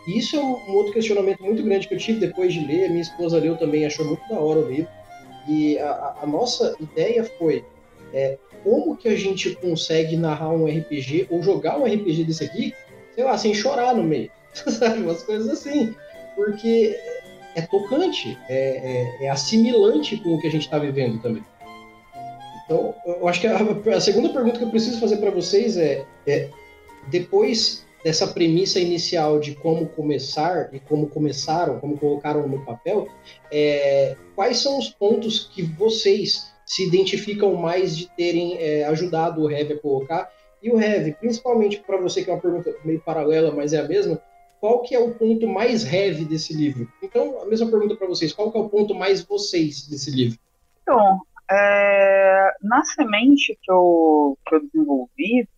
E 0.07 0.19
isso 0.19 0.37
é 0.37 0.41
um, 0.41 0.75
outro 0.75 0.93
questionamento 0.93 1.43
muito 1.43 1.63
grande 1.63 1.89
que 1.89 1.95
eu 1.95 1.99
tive 1.99 2.21
depois 2.21 2.53
de 2.53 2.65
ler. 2.65 2.89
Minha 2.91 3.03
esposa 3.03 3.39
leu 3.39 3.57
também, 3.57 3.85
achou 3.85 4.05
muito 4.05 4.27
da 4.29 4.39
hora 4.39 4.61
o 4.61 4.71
livro. 4.71 4.91
E 5.49 5.79
a, 5.79 6.17
a 6.23 6.27
nossa 6.27 6.77
ideia 6.81 7.25
foi 7.39 7.65
é, 8.13 8.39
como 8.63 8.97
que 8.97 9.09
a 9.09 9.17
gente 9.17 9.55
consegue 9.57 10.17
narrar 10.17 10.51
um 10.51 10.67
RPG 10.67 11.29
ou 11.31 11.43
jogar 11.43 11.79
um 11.79 11.85
RPG 11.85 12.25
desse 12.25 12.45
aqui, 12.45 12.75
sei 13.15 13.25
lá, 13.25 13.37
sem 13.37 13.55
chorar 13.55 13.95
no 13.95 14.03
meio, 14.03 14.31
sabe? 14.55 15.03
Umas 15.03 15.23
coisas 15.23 15.49
assim. 15.49 15.95
Porque 16.35 16.97
é 17.57 17.63
tocante, 17.63 18.39
é, 18.49 19.17
é, 19.21 19.25
é 19.25 19.31
assimilante 19.31 20.17
com 20.19 20.35
o 20.35 20.41
que 20.41 20.47
a 20.47 20.51
gente 20.51 20.63
está 20.63 20.79
vivendo 20.79 21.21
também. 21.21 21.43
Então, 22.67 22.95
eu 23.07 23.27
acho 23.27 23.41
que 23.41 23.47
a, 23.47 23.57
a 23.97 24.01
segunda 24.01 24.29
pergunta 24.29 24.59
que 24.59 24.65
eu 24.65 24.71
preciso 24.71 25.01
fazer 25.01 25.17
para 25.19 25.31
vocês 25.31 25.77
é, 25.77 26.05
é, 26.27 26.51
depois 27.09 27.87
dessa 28.05 28.27
premissa 28.27 28.79
inicial 28.79 29.41
de 29.41 29.55
como 29.55 29.87
começar 29.87 30.69
e 30.73 30.81
como 30.81 31.09
começaram, 31.09 31.81
como 31.81 31.97
colocaram 31.97 32.47
no 32.47 32.65
papel, 32.65 33.09
é, 33.51 34.17
quais 34.35 34.59
são 34.59 34.79
os 34.79 34.89
pontos 34.89 35.51
que 35.53 35.63
vocês 35.63 36.53
se 36.65 36.87
identificam 36.87 37.55
mais 37.55 37.97
de 37.97 38.09
terem 38.17 38.59
é, 38.59 38.85
ajudado 38.85 39.43
o 39.43 39.51
Heavy 39.51 39.75
a 39.75 39.79
colocar? 39.79 40.31
E 40.63 40.71
o 40.71 40.81
Heavy, 40.81 41.13
principalmente 41.13 41.79
para 41.79 41.97
você, 41.97 42.23
que 42.23 42.31
é 42.31 42.35
uma 42.35 42.41
pergunta 42.41 42.75
meio 42.85 43.01
paralela, 43.01 43.53
mas 43.53 43.73
é 43.73 43.79
a 43.79 43.89
mesma, 43.89 44.21
qual 44.61 44.83
que 44.83 44.95
é 44.95 44.99
o 44.99 45.15
ponto 45.15 45.47
mais 45.47 45.85
heavy 45.85 46.25
desse 46.25 46.55
livro? 46.55 46.89
Então, 47.03 47.41
a 47.41 47.47
mesma 47.47 47.71
pergunta 47.71 47.95
para 47.95 48.07
vocês, 48.09 48.33
qual 48.33 48.51
que 48.51 48.59
é 48.59 48.61
o 48.61 48.69
ponto 48.69 48.95
mais 48.95 49.23
vocês 49.23 49.87
desse 49.87 50.11
livro? 50.11 50.39
Então, 50.83 51.21
é, 51.51 52.55
na 52.63 52.85
semente 52.85 53.59
que 53.63 53.71
eu, 53.71 54.37
que 54.47 54.55
eu 54.55 54.61
desenvolvi, 54.61 55.49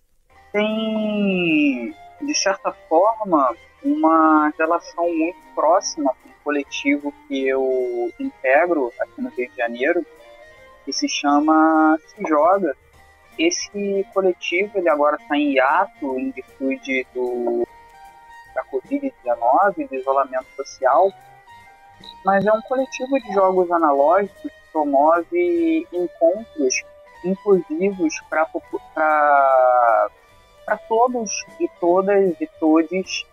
tem, 0.53 1.95
de 2.21 2.35
certa 2.35 2.73
forma, 2.89 3.55
uma 3.83 4.53
relação 4.59 5.09
muito 5.09 5.39
próxima 5.55 6.15
com 6.23 6.29
o 6.29 6.45
coletivo 6.45 7.13
que 7.27 7.49
eu 7.49 8.13
integro 8.19 8.93
aqui 9.01 9.21
no 9.21 9.31
Rio 9.31 9.49
de 9.51 9.57
Janeiro, 9.57 10.05
que 10.85 10.93
se 10.93 11.09
chama 11.09 11.99
Se 12.07 12.29
Joga. 12.29 12.77
Esse 13.39 14.05
coletivo 14.13 14.79
ele 14.79 14.89
agora 14.89 15.17
está 15.17 15.37
em 15.37 15.53
hiato 15.53 16.19
em 16.19 16.31
virtude 16.33 17.07
do, 17.15 17.67
da 18.55 18.65
Covid-19, 18.65 19.89
do 19.89 19.95
isolamento 19.95 20.49
social, 20.57 21.13
mas 22.25 22.45
é 22.45 22.53
um 22.53 22.61
coletivo 22.63 23.21
de 23.21 23.33
jogos 23.33 23.71
analógicos 23.71 24.58
promove 24.79 25.87
encontros 25.93 26.85
inclusivos 27.25 28.15
para 28.31 28.47
todos 30.89 31.31
e 31.59 31.69
todas 31.81 32.41
e 32.41 32.47
todes 32.61 33.27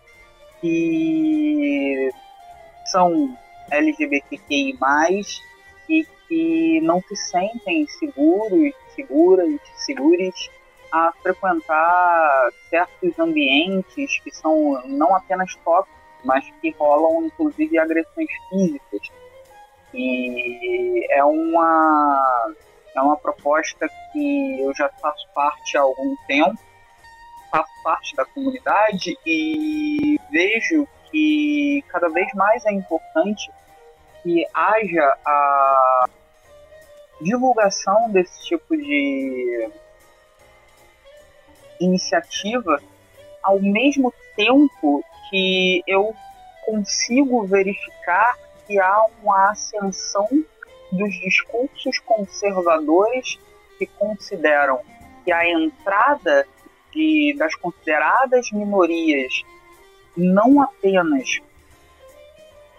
que 0.60 2.10
são 2.86 3.36
LGBTQI+, 3.70 4.76
e 5.88 6.04
que 6.26 6.80
não 6.80 7.00
se 7.02 7.14
sentem 7.14 7.86
seguros, 7.86 8.74
seguras, 8.96 9.60
seguros 9.76 10.50
a 10.90 11.12
frequentar 11.22 12.48
certos 12.68 13.16
ambientes 13.20 14.18
que 14.18 14.34
são 14.34 14.82
não 14.86 15.14
apenas 15.14 15.54
tóxicos, 15.64 15.96
mas 16.24 16.44
que 16.60 16.70
rolam 16.72 17.26
inclusive 17.26 17.78
agressões 17.78 18.28
físicas 18.50 19.10
e 19.96 21.06
é 21.10 21.24
uma, 21.24 22.54
é 22.94 23.00
uma 23.00 23.16
proposta 23.16 23.88
que 24.12 24.60
eu 24.60 24.74
já 24.74 24.88
faço 25.00 25.26
parte 25.34 25.76
há 25.76 25.80
algum 25.80 26.14
tempo, 26.26 26.58
faço 27.50 27.72
parte 27.82 28.14
da 28.14 28.24
comunidade 28.26 29.16
e 29.24 30.20
vejo 30.30 30.86
que 31.10 31.82
cada 31.88 32.08
vez 32.10 32.32
mais 32.34 32.64
é 32.66 32.72
importante 32.72 33.50
que 34.22 34.46
haja 34.52 35.18
a 35.24 36.08
divulgação 37.20 38.10
desse 38.10 38.44
tipo 38.44 38.76
de 38.76 39.70
iniciativa 41.80 42.80
ao 43.42 43.60
mesmo 43.60 44.12
tempo 44.34 45.02
que 45.30 45.82
eu 45.86 46.14
consigo 46.66 47.46
verificar 47.46 48.36
que 48.66 48.78
há 48.78 49.06
uma 49.22 49.50
ascensão 49.50 50.28
dos 50.92 51.14
discursos 51.20 51.98
conservadores 52.00 53.38
que 53.78 53.86
consideram 53.86 54.80
que 55.24 55.32
a 55.32 55.48
entrada 55.48 56.46
de, 56.92 57.34
das 57.36 57.54
consideradas 57.54 58.50
minorias, 58.52 59.42
não 60.16 60.62
apenas 60.62 61.40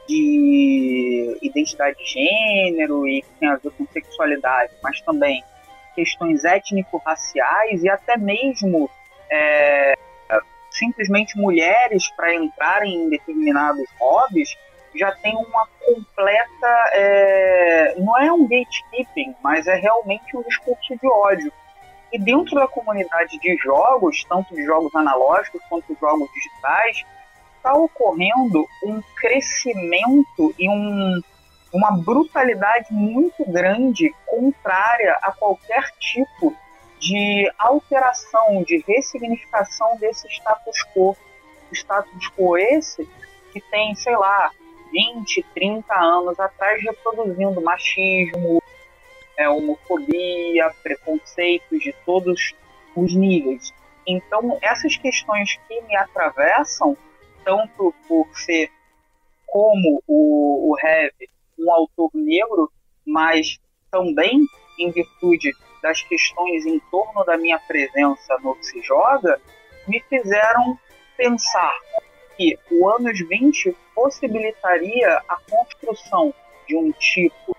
de 0.08 1.38
identidade 1.42 1.98
de 1.98 2.06
gênero 2.06 3.08
e 3.08 3.22
que 3.22 3.30
tem 3.40 3.50
a 3.50 3.58
ver 3.58 3.72
com 3.72 3.86
sexualidade, 3.88 4.74
mas 4.82 5.02
também 5.02 5.44
questões 5.94 6.46
étnico-raciais 6.46 7.84
e 7.84 7.90
até 7.90 8.18
mesmo 8.18 8.90
é, 9.30 9.94
simplesmente 10.72 11.38
mulheres 11.38 12.10
para 12.16 12.34
entrarem 12.34 12.94
em 12.94 13.10
determinados 13.10 13.86
hobbies, 14.00 14.56
já 14.98 15.12
tem 15.12 15.36
uma 15.36 15.68
completa. 15.86 16.92
É, 16.94 17.96
não 17.98 18.18
é 18.18 18.32
um 18.32 18.44
gatekeeping, 18.44 19.36
mas 19.44 19.68
é 19.68 19.76
realmente 19.76 20.36
um 20.36 20.42
discurso 20.42 20.96
de 20.98 21.08
ódio. 21.08 21.52
E 22.12 22.20
dentro 22.20 22.56
da 22.56 22.68
comunidade 22.68 23.38
de 23.40 23.58
jogos, 23.58 24.24
tanto 24.30 24.56
de 24.56 24.64
jogos 24.64 24.94
analógicos 24.96 25.62
quanto 25.70 25.94
de 25.94 26.00
jogos 26.00 26.30
digitais, 26.34 27.06
está 27.58 27.74
ocorrendo 27.74 28.66
um 28.84 29.02
crescimento 29.18 30.54
e 30.58 30.70
um, 30.70 31.22
uma 31.74 31.92
brutalidade 31.92 32.94
muito 32.94 33.44
grande 33.46 34.14
contrária 34.26 35.18
a 35.22 35.32
qualquer 35.32 35.92
tipo 36.00 36.56
de 37.00 37.52
alteração, 37.58 38.64
de 38.64 38.84
ressignificação 38.88 39.98
desse 39.98 40.28
status 40.30 40.84
quo. 40.94 41.16
Status 41.72 42.30
quo 42.36 42.58
esse 42.58 43.08
que 43.52 43.62
tem, 43.70 43.94
sei 43.96 44.16
lá, 44.16 44.52
20, 44.92 45.44
30 45.54 45.94
anos 45.94 46.40
atrás 46.40 46.82
reproduzindo 46.82 47.62
machismo, 47.62 48.62
é, 49.38 49.48
homofobia, 49.50 50.74
preconceitos 50.82 51.80
de 51.80 51.94
todos 52.06 52.54
os 52.96 53.16
níveis. 53.16 53.74
Então, 54.06 54.58
essas 54.62 54.96
questões 54.98 55.58
que 55.68 55.82
me 55.82 55.96
atravessam, 55.96 56.98
tanto 57.44 57.94
por 58.08 58.28
ser 58.34 58.72
como 59.46 60.02
o, 60.08 60.72
o 60.72 60.80
Heavy, 60.80 61.30
um 61.60 61.72
autor 61.72 62.10
negro, 62.14 62.72
mas 63.06 63.60
também 63.92 64.46
em 64.80 64.92
virtude 64.92 65.52
das 65.82 66.02
questões 66.04 66.66
em 66.66 66.80
torno 66.92 67.24
da 67.26 67.38
minha 67.38 67.60
presença 67.60 68.38
no 68.44 68.58
se 68.62 68.82
joga, 68.82 69.40
me 69.88 70.02
fizeram 70.02 70.78
pensar 71.16 71.74
que 72.38 72.58
o 72.72 72.88
anos 72.90 73.20
20 73.20 73.76
possibilitaria 73.96 75.22
a 75.28 75.38
construção 75.50 76.34
de 76.68 76.76
um 76.78 76.92
tipo 76.92 77.56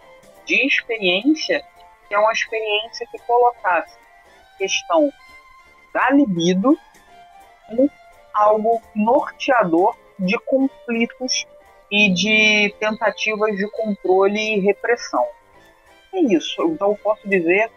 de 0.46 0.66
experiência 0.66 1.64
que 2.08 2.14
é 2.14 2.18
uma 2.18 2.32
experiência 2.32 3.06
que 3.10 3.18
colocasse 3.26 3.94
a 4.54 4.58
questão 4.58 5.12
da 5.92 6.10
libido 6.10 6.76
como 7.66 7.90
algo 8.32 8.80
norteador 8.94 9.94
de 10.18 10.38
conflitos 10.38 11.46
e 11.90 12.10
de 12.10 12.74
tentativas 12.80 13.56
de 13.56 13.70
controle 13.70 14.56
e 14.56 14.60
repressão. 14.60 15.26
É 16.12 16.20
isso. 16.20 16.62
Então, 16.62 16.90
eu 16.90 16.96
posso 16.96 17.28
dizer 17.28 17.70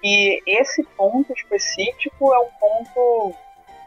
que 0.00 0.42
esse 0.46 0.82
ponto 0.96 1.32
específico 1.32 2.34
é 2.34 2.38
um 2.38 2.50
ponto 2.60 3.34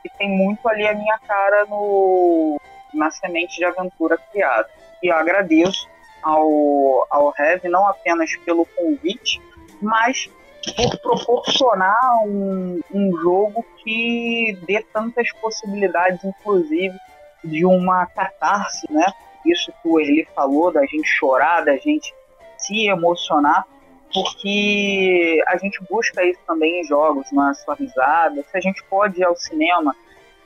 que 0.01 0.09
tem 0.17 0.29
muito 0.29 0.67
ali 0.67 0.87
a 0.87 0.93
minha 0.93 1.19
cara 1.19 1.65
no, 1.65 2.59
na 2.93 3.11
semente 3.11 3.57
de 3.57 3.65
aventura 3.65 4.17
criada. 4.31 4.69
E 5.01 5.07
eu 5.07 5.15
agradeço 5.15 5.87
ao, 6.21 7.07
ao 7.09 7.33
Heavy 7.37 7.69
não 7.69 7.87
apenas 7.87 8.35
pelo 8.37 8.65
convite, 8.65 9.41
mas 9.81 10.29
por 10.75 10.99
proporcionar 10.99 12.23
um, 12.25 12.81
um 12.93 13.17
jogo 13.21 13.65
que 13.83 14.57
dê 14.67 14.83
tantas 14.93 15.31
possibilidades, 15.33 16.23
inclusive, 16.23 16.97
de 17.43 17.65
uma 17.65 18.05
catarse, 18.05 18.85
né? 18.91 19.05
Isso 19.45 19.71
que 19.81 19.87
o 19.87 19.99
Eli 19.99 20.27
falou, 20.35 20.71
da 20.71 20.85
gente 20.85 21.07
chorar, 21.07 21.63
da 21.63 21.77
gente 21.77 22.13
se 22.57 22.87
emocionar, 22.87 23.65
porque 24.13 25.43
a 25.47 25.57
gente 25.57 25.79
busca 25.89 26.23
isso 26.23 26.39
também 26.47 26.81
em 26.81 26.83
jogos, 26.83 27.31
uma 27.31 27.53
sua 27.53 27.75
risada. 27.75 28.43
Se 28.49 28.57
a 28.57 28.59
gente 28.59 28.83
pode 28.85 29.19
ir 29.19 29.23
ao 29.23 29.35
cinema 29.35 29.95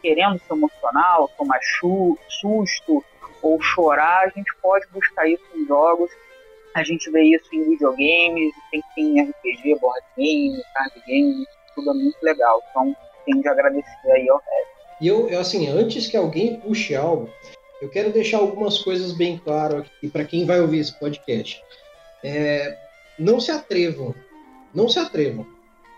querendo 0.01 0.37
se 0.39 0.51
emocionar, 0.51 1.21
ou 1.21 1.29
tomar 1.29 1.59
susto, 1.61 3.03
ou 3.41 3.61
chorar, 3.61 4.25
a 4.25 4.29
gente 4.29 4.53
pode 4.61 4.85
buscar 4.87 5.27
isso 5.27 5.43
em 5.55 5.65
jogos. 5.65 6.11
A 6.73 6.83
gente 6.83 7.09
vê 7.11 7.21
isso 7.23 7.47
em 7.53 7.69
videogames, 7.69 8.53
tem 8.71 8.83
em 8.97 9.21
RPG, 9.21 9.79
board 9.79 10.05
game, 10.17 10.61
card 10.73 11.03
game, 11.05 11.45
tudo 11.75 11.91
é 11.91 11.93
muito 11.93 12.17
legal. 12.21 12.61
Então, 12.69 12.95
tenho 13.25 13.41
de 13.41 13.47
agradecer 13.47 14.11
aí 14.11 14.27
ao 14.29 14.37
resto. 14.37 14.73
E 14.99 15.07
eu, 15.07 15.29
eu, 15.29 15.39
assim, 15.39 15.69
antes 15.69 16.07
que 16.07 16.17
alguém 16.17 16.59
puxe 16.59 16.95
algo, 16.95 17.29
eu 17.81 17.89
quero 17.89 18.11
deixar 18.11 18.37
algumas 18.37 18.79
coisas 18.79 19.11
bem 19.13 19.37
claras 19.37 19.81
aqui 19.81 20.09
para 20.09 20.25
quem 20.25 20.45
vai 20.45 20.59
ouvir 20.59 20.79
esse 20.79 20.97
podcast. 20.99 21.61
É, 22.23 22.77
não 23.17 23.39
se 23.39 23.51
atrevam, 23.51 24.13
não 24.73 24.89
se 24.89 24.99
atrevam 24.99 25.45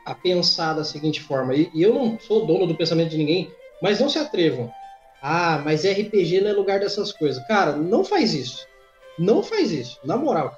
a 0.06 0.14
pensar 0.14 0.74
da 0.74 0.84
seguinte 0.84 1.22
forma, 1.22 1.56
e, 1.56 1.70
e 1.74 1.82
eu 1.82 1.94
não 1.94 2.20
sou 2.20 2.46
dono 2.46 2.68
do 2.68 2.76
pensamento 2.76 3.10
de 3.10 3.18
ninguém, 3.18 3.52
mas 3.82 4.00
não 4.00 4.10
se 4.10 4.20
atrevam. 4.20 4.72
Ah, 5.22 5.60
mas 5.64 5.84
RPG 5.84 6.42
não 6.42 6.52
é 6.52 6.54
lugar 6.54 6.80
dessas 6.80 7.12
coisas. 7.12 7.46
Cara, 7.48 7.76
não 7.76 8.04
faz 8.04 8.34
isso. 8.34 8.68
Não 9.18 9.42
faz 9.42 9.72
isso, 9.72 10.00
na 10.04 10.16
moral. 10.18 10.56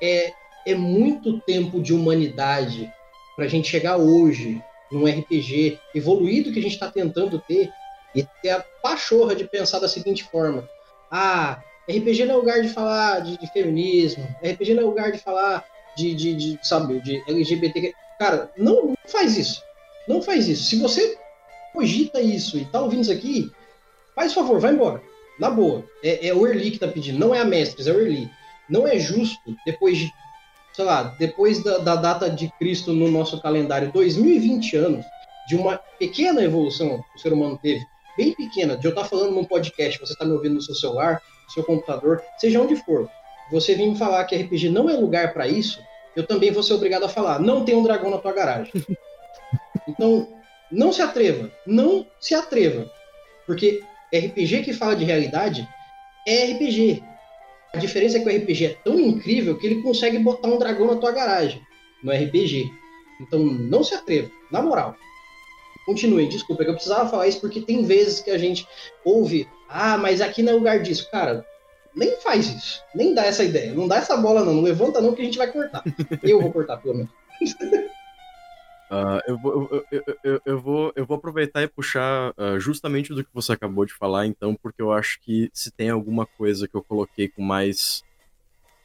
É, 0.00 0.32
é 0.66 0.74
muito 0.74 1.40
tempo 1.40 1.80
de 1.80 1.92
humanidade 1.92 2.92
para 3.34 3.46
a 3.46 3.48
gente 3.48 3.68
chegar 3.68 3.96
hoje 3.96 4.62
num 4.90 5.06
RPG 5.06 5.80
evoluído 5.94 6.52
que 6.52 6.58
a 6.58 6.62
gente 6.62 6.74
está 6.74 6.90
tentando 6.90 7.38
ter 7.40 7.70
e 8.14 8.24
ter 8.40 8.50
a 8.50 8.60
pachorra 8.82 9.34
de 9.34 9.44
pensar 9.44 9.78
da 9.78 9.88
seguinte 9.88 10.24
forma: 10.24 10.68
ah, 11.10 11.60
RPG 11.88 12.24
não 12.24 12.34
é 12.34 12.38
lugar 12.38 12.62
de 12.62 12.68
falar 12.68 13.20
de, 13.20 13.38
de 13.38 13.52
feminismo, 13.52 14.24
RPG 14.42 14.74
não 14.74 14.82
é 14.82 14.86
lugar 14.86 15.12
de 15.12 15.18
falar 15.18 15.64
de, 15.96 16.14
de, 16.14 16.34
de, 16.34 16.58
sabe, 16.62 17.00
de 17.00 17.22
LGBT. 17.28 17.94
Cara, 18.18 18.50
não, 18.56 18.88
não 18.88 18.96
faz 19.06 19.36
isso. 19.36 19.62
Não 20.06 20.22
faz 20.22 20.48
isso. 20.48 20.64
Se 20.64 20.76
você 20.76 21.18
cogita 21.72 22.20
isso 22.20 22.56
e 22.56 22.64
tá 22.64 22.80
ouvindo 22.80 23.02
isso 23.02 23.12
aqui, 23.12 23.50
faz 24.14 24.32
favor, 24.32 24.60
vai 24.60 24.72
embora. 24.72 25.02
Na 25.38 25.50
boa. 25.50 25.84
É, 26.02 26.28
é 26.28 26.34
o 26.34 26.46
Erli 26.46 26.70
que 26.70 26.78
tá 26.78 26.88
pedindo, 26.88 27.18
não 27.18 27.34
é 27.34 27.40
a 27.40 27.44
Mestres, 27.44 27.86
é 27.86 27.92
o 27.92 28.00
Erli. 28.00 28.30
Não 28.68 28.86
é 28.86 28.98
justo, 28.98 29.56
depois 29.64 29.98
de, 29.98 30.10
sei 30.72 30.84
lá, 30.84 31.14
depois 31.18 31.62
da, 31.62 31.78
da 31.78 31.96
data 31.96 32.28
de 32.28 32.48
Cristo 32.58 32.92
no 32.92 33.08
nosso 33.08 33.40
calendário, 33.40 33.92
2020 33.92 34.76
anos, 34.76 35.04
de 35.46 35.54
uma 35.54 35.78
pequena 35.98 36.42
evolução 36.42 37.00
que 37.12 37.18
o 37.18 37.20
ser 37.20 37.32
humano 37.32 37.58
teve, 37.62 37.84
bem 38.16 38.32
pequena, 38.32 38.76
de 38.76 38.86
eu 38.86 38.88
estar 38.88 39.02
tá 39.02 39.08
falando 39.08 39.32
num 39.32 39.44
podcast, 39.44 40.00
você 40.00 40.14
está 40.14 40.24
me 40.24 40.32
ouvindo 40.32 40.54
no 40.54 40.62
seu 40.62 40.74
celular, 40.74 41.22
no 41.44 41.50
seu 41.52 41.62
computador, 41.62 42.22
seja 42.38 42.60
onde 42.60 42.74
for, 42.74 43.08
você 43.50 43.74
vir 43.74 43.88
me 43.88 43.96
falar 43.96 44.24
que 44.24 44.36
RPG 44.36 44.70
não 44.70 44.88
é 44.88 44.94
lugar 44.94 45.32
para 45.32 45.46
isso, 45.46 45.80
eu 46.14 46.26
também 46.26 46.50
vou 46.50 46.62
ser 46.62 46.74
obrigado 46.74 47.04
a 47.04 47.08
falar, 47.08 47.38
não 47.38 47.64
tem 47.64 47.74
um 47.74 47.82
dragão 47.82 48.10
na 48.10 48.18
tua 48.18 48.32
garagem. 48.32 48.72
Então, 49.88 50.26
não 50.70 50.92
se 50.92 51.00
atreva, 51.00 51.48
não 51.64 52.04
se 52.18 52.34
atreva, 52.34 52.90
porque 53.46 53.84
RPG 54.12 54.64
que 54.64 54.72
fala 54.72 54.96
de 54.96 55.04
realidade 55.04 55.66
é 56.26 56.52
RPG. 56.52 57.04
A 57.72 57.78
diferença 57.78 58.18
é 58.18 58.20
que 58.20 58.28
o 58.28 58.36
RPG 58.36 58.64
é 58.64 58.76
tão 58.82 58.98
incrível 58.98 59.56
que 59.56 59.66
ele 59.66 59.82
consegue 59.82 60.18
botar 60.18 60.48
um 60.48 60.58
dragão 60.58 60.88
na 60.88 60.96
tua 60.96 61.12
garagem 61.12 61.62
no 62.02 62.12
RPG. 62.12 62.68
Então 63.20 63.40
não 63.40 63.84
se 63.84 63.94
atreva, 63.94 64.30
na 64.50 64.60
moral. 64.60 64.96
Continue, 65.84 66.28
desculpa, 66.28 66.62
é 66.62 66.64
que 66.64 66.70
eu 66.70 66.74
precisava 66.74 67.08
falar 67.08 67.28
isso 67.28 67.40
porque 67.40 67.60
tem 67.60 67.84
vezes 67.84 68.20
que 68.20 68.30
a 68.30 68.38
gente 68.38 68.66
ouve, 69.04 69.48
ah, 69.68 69.96
mas 69.96 70.20
aqui 70.20 70.42
não 70.42 70.52
é 70.52 70.56
lugar 70.56 70.80
disso. 70.80 71.08
Cara, 71.10 71.46
nem 71.96 72.20
faz 72.20 72.46
isso, 72.54 72.84
nem 72.94 73.14
dá 73.14 73.24
essa 73.24 73.42
ideia, 73.42 73.72
não 73.72 73.88
dá 73.88 73.96
essa 73.96 74.16
bola 74.18 74.44
não, 74.44 74.52
não 74.52 74.62
levanta 74.62 75.00
não 75.00 75.14
que 75.14 75.22
a 75.22 75.24
gente 75.24 75.38
vai 75.38 75.50
cortar. 75.50 75.82
Eu 76.22 76.42
vou 76.42 76.52
cortar 76.52 76.76
pelo 76.76 76.94
menos. 76.94 77.10
Uh, 78.90 79.18
eu, 79.26 79.38
vou, 79.38 79.84
eu, 79.90 80.04
eu, 80.22 80.40
eu, 80.44 80.60
vou, 80.60 80.92
eu 80.94 81.06
vou 81.06 81.16
aproveitar 81.16 81.62
e 81.62 81.66
puxar 81.66 82.32
uh, 82.32 82.60
justamente 82.60 83.14
do 83.14 83.24
que 83.24 83.30
você 83.32 83.52
acabou 83.52 83.86
de 83.86 83.94
falar, 83.94 84.26
então, 84.26 84.54
porque 84.54 84.82
eu 84.82 84.92
acho 84.92 85.18
que 85.22 85.50
se 85.54 85.70
tem 85.70 85.88
alguma 85.88 86.26
coisa 86.26 86.68
que 86.68 86.74
eu 86.74 86.82
coloquei 86.82 87.28
com 87.28 87.40
mais, 87.40 88.04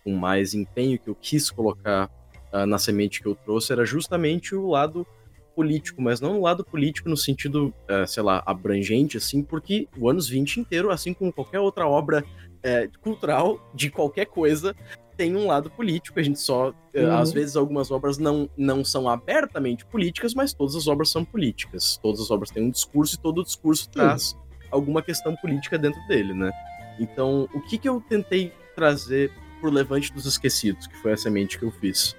com 0.06 0.14
mais 0.16 0.54
empenho, 0.54 0.98
que 0.98 1.10
eu 1.10 1.16
quis 1.16 1.52
colocar 1.52 2.10
uh, 2.54 2.66
na 2.66 2.78
semente 2.78 3.22
que 3.22 3.28
eu 3.28 3.36
trouxe, 3.36 3.74
era 3.74 3.84
justamente 3.84 4.56
o 4.56 4.70
lado 4.70 5.06
político, 5.54 6.02
mas 6.02 6.22
não 6.22 6.40
o 6.40 6.44
lado 6.44 6.64
político 6.64 7.10
no 7.10 7.18
sentido, 7.18 7.74
sei 8.08 8.24
lá, 8.24 8.42
abrangente, 8.46 9.18
assim, 9.18 9.44
porque 9.44 9.86
o 9.98 10.10
anos 10.10 10.30
20 10.30 10.62
inteiro, 10.62 10.90
assim 10.90 11.14
como 11.14 11.32
qualquer 11.32 11.60
outra 11.60 11.86
obra 11.86 12.24
é, 12.64 12.90
cultural 13.02 13.60
de 13.74 13.90
qualquer 13.90 14.26
coisa, 14.26 14.76
tem 15.22 15.36
um 15.36 15.46
lado 15.46 15.70
político, 15.70 16.20
a 16.20 16.24
gente 16.24 16.40
só. 16.40 16.74
Eh, 16.94 17.06
uhum. 17.06 17.18
Às 17.18 17.32
vezes 17.32 17.56
algumas 17.56 17.92
obras 17.92 18.18
não, 18.18 18.50
não 18.58 18.84
são 18.84 19.08
abertamente 19.08 19.86
políticas, 19.86 20.34
mas 20.34 20.52
todas 20.52 20.76
as 20.76 20.88
obras 20.88 21.10
são 21.10 21.24
políticas. 21.24 22.00
Todas 22.02 22.22
as 22.22 22.32
obras 22.32 22.50
têm 22.50 22.64
um 22.64 22.72
discurso 22.72 23.16
e 23.16 23.20
todo 23.20 23.44
discurso 23.44 23.86
uhum. 23.86 23.92
traz 23.92 24.36
alguma 24.72 25.02
questão 25.02 25.36
política 25.36 25.78
dentro 25.78 26.02
dele, 26.08 26.34
né? 26.34 26.52
Então, 27.00 27.48
o 27.54 27.62
que, 27.62 27.78
que 27.78 27.88
eu 27.88 28.02
tentei 28.02 28.52
trazer 28.76 29.32
pro 29.60 29.70
Levante 29.70 30.12
dos 30.12 30.26
Esquecidos, 30.26 30.88
que 30.88 30.98
foi 30.98 31.14
a 31.14 31.18
semente 31.18 31.60
que 31.60 31.66
eu 31.66 31.72
fiz? 31.72 32.16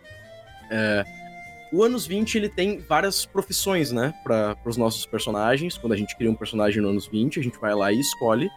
É, 0.71 1.05
o 1.73 1.83
anos 1.83 2.07
20 2.07 2.37
ele 2.37 2.49
tem 2.49 2.79
várias 2.79 3.25
profissões, 3.27 3.91
né, 3.91 4.15
para 4.23 4.57
os 4.65 4.77
nossos 4.77 5.07
personagens. 5.07 5.77
Quando 5.77 5.95
a 5.95 5.97
gente 5.97 6.17
cria 6.17 6.31
um 6.31 6.35
personagem 6.35 6.81
no 6.81 6.89
anos 6.91 7.07
20, 7.07 7.41
a 7.41 7.43
gente 7.43 7.59
vai 7.59 7.75
lá 7.75 7.93
e 7.93 7.99
escolhe 7.99 8.49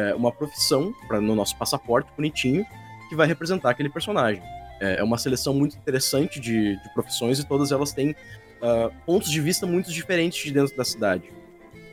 é, 0.00 0.14
uma 0.14 0.32
profissão 0.32 0.94
para 1.06 1.20
no 1.20 1.34
nosso 1.34 1.56
passaporte 1.56 2.10
bonitinho 2.16 2.66
que 3.08 3.16
vai 3.16 3.26
representar 3.26 3.70
aquele 3.70 3.88
personagem. 3.88 4.42
É, 4.80 5.00
é 5.00 5.04
uma 5.04 5.18
seleção 5.18 5.52
muito 5.52 5.76
interessante 5.76 6.40
de, 6.40 6.76
de 6.76 6.94
profissões 6.94 7.38
e 7.38 7.46
todas 7.46 7.72
elas 7.72 7.92
têm 7.92 8.10
uh, 8.10 8.92
pontos 9.04 9.30
de 9.30 9.40
vista 9.40 9.66
muito 9.66 9.92
diferentes 9.92 10.42
de 10.42 10.52
dentro 10.52 10.76
da 10.76 10.84
cidade. 10.84 11.30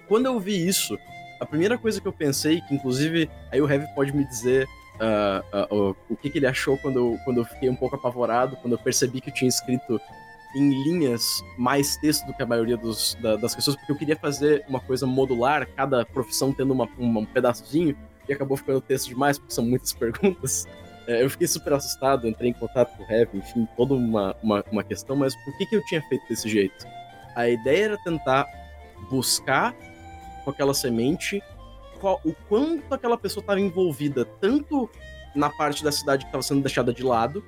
Quando 0.07 0.27
eu 0.27 0.39
vi 0.39 0.65
isso, 0.65 0.97
a 1.39 1.45
primeira 1.45 1.77
coisa 1.77 1.99
que 1.99 2.07
eu 2.07 2.13
pensei, 2.13 2.61
que 2.61 2.73
inclusive 2.73 3.29
aí 3.51 3.61
o 3.61 3.69
Heavy 3.69 3.87
pode 3.93 4.15
me 4.15 4.25
dizer 4.25 4.67
uh, 4.95 5.75
uh, 5.75 5.95
o 6.09 6.15
que, 6.15 6.29
que, 6.29 6.37
ele 6.37 6.47
achou 6.47 6.77
quando 6.77 6.97
eu, 6.97 7.19
quando 7.25 7.37
eu 7.37 7.45
fiquei 7.45 7.69
um 7.69 7.75
pouco 7.75 7.95
apavorado, 7.95 8.55
quando 8.57 8.73
eu 8.73 8.79
percebi 8.79 9.19
que 9.19 9.29
eu 9.29 9.33
tinha 9.33 9.49
escrito 9.49 9.99
em 10.57 10.83
linhas 10.83 11.43
mais 11.57 11.97
texto 11.97 12.25
do 12.25 12.33
que 12.33 12.41
a 12.41 12.45
maioria 12.45 12.75
dos, 12.75 13.15
da, 13.21 13.35
das 13.35 13.55
pessoas, 13.55 13.75
porque 13.77 13.91
eu 13.91 13.97
queria 13.97 14.15
fazer 14.15 14.65
uma 14.67 14.79
coisa 14.79 15.05
modular, 15.05 15.67
cada 15.75 16.05
profissão 16.05 16.51
tendo 16.51 16.73
uma, 16.73 16.89
uma, 16.97 17.21
um 17.21 17.25
pedaçozinho, 17.25 17.95
e 18.27 18.33
acabou 18.33 18.57
ficando 18.57 18.81
texto 18.81 19.07
demais, 19.07 19.37
porque 19.37 19.53
são 19.53 19.63
muitas 19.63 19.93
perguntas. 19.93 20.67
É, 21.07 21.23
eu 21.23 21.29
fiquei 21.29 21.47
super 21.47 21.73
assustado, 21.73 22.27
entrei 22.27 22.49
em 22.49 22.53
contato 22.53 22.97
com 22.97 23.03
o 23.03 23.11
Heavy, 23.11 23.37
enfim, 23.37 23.67
toda 23.77 23.93
uma, 23.93 24.35
uma, 24.43 24.63
uma, 24.69 24.83
questão, 24.83 25.15
mas 25.15 25.35
por 25.45 25.57
que, 25.57 25.65
que 25.65 25.75
eu 25.75 25.85
tinha 25.85 26.01
feito 26.01 26.27
desse 26.27 26.49
jeito? 26.49 26.85
A 27.35 27.47
ideia 27.47 27.85
era 27.85 27.97
tentar 28.03 28.45
buscar 29.09 29.73
com 30.43 30.51
aquela 30.51 30.73
semente 30.73 31.41
qual, 32.01 32.19
o 32.25 32.33
quanto 32.49 32.93
aquela 32.93 33.17
pessoa 33.17 33.41
estava 33.41 33.59
envolvida, 33.59 34.25
tanto 34.41 34.89
na 35.33 35.49
parte 35.49 35.83
da 35.83 35.91
cidade 35.91 36.25
que 36.25 36.29
estava 36.29 36.43
sendo 36.43 36.61
deixada 36.61 36.93
de 36.93 37.03
lado, 37.03 37.43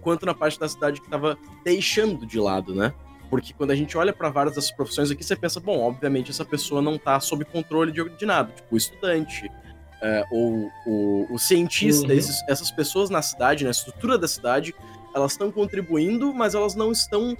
quanto 0.00 0.26
na 0.26 0.34
parte 0.34 0.58
da 0.58 0.68
cidade 0.68 1.00
que 1.00 1.06
estava 1.06 1.38
deixando 1.64 2.26
de 2.26 2.38
lado, 2.38 2.74
né? 2.74 2.92
Porque 3.28 3.52
quando 3.52 3.70
a 3.70 3.76
gente 3.76 3.96
olha 3.96 4.12
para 4.12 4.28
várias 4.28 4.56
dessas 4.56 4.72
profissões 4.72 5.10
aqui, 5.10 5.22
você 5.22 5.36
pensa, 5.36 5.60
bom, 5.60 5.78
obviamente 5.80 6.30
essa 6.30 6.44
pessoa 6.44 6.82
não 6.82 6.96
está 6.96 7.20
sob 7.20 7.44
controle 7.44 7.92
de, 7.92 8.08
de 8.16 8.26
nada, 8.26 8.52
tipo, 8.52 8.74
o 8.74 8.76
estudante, 8.76 9.48
é, 10.02 10.24
ou 10.30 10.70
o, 10.86 11.26
o 11.30 11.38
cientista, 11.38 12.08
uhum. 12.08 12.12
esses, 12.12 12.42
essas 12.48 12.70
pessoas 12.70 13.08
na 13.08 13.22
cidade, 13.22 13.64
na 13.64 13.70
estrutura 13.70 14.18
da 14.18 14.26
cidade, 14.26 14.74
elas 15.14 15.32
estão 15.32 15.50
contribuindo, 15.52 16.34
mas 16.34 16.54
elas 16.54 16.74
não 16.74 16.90
estão 16.90 17.36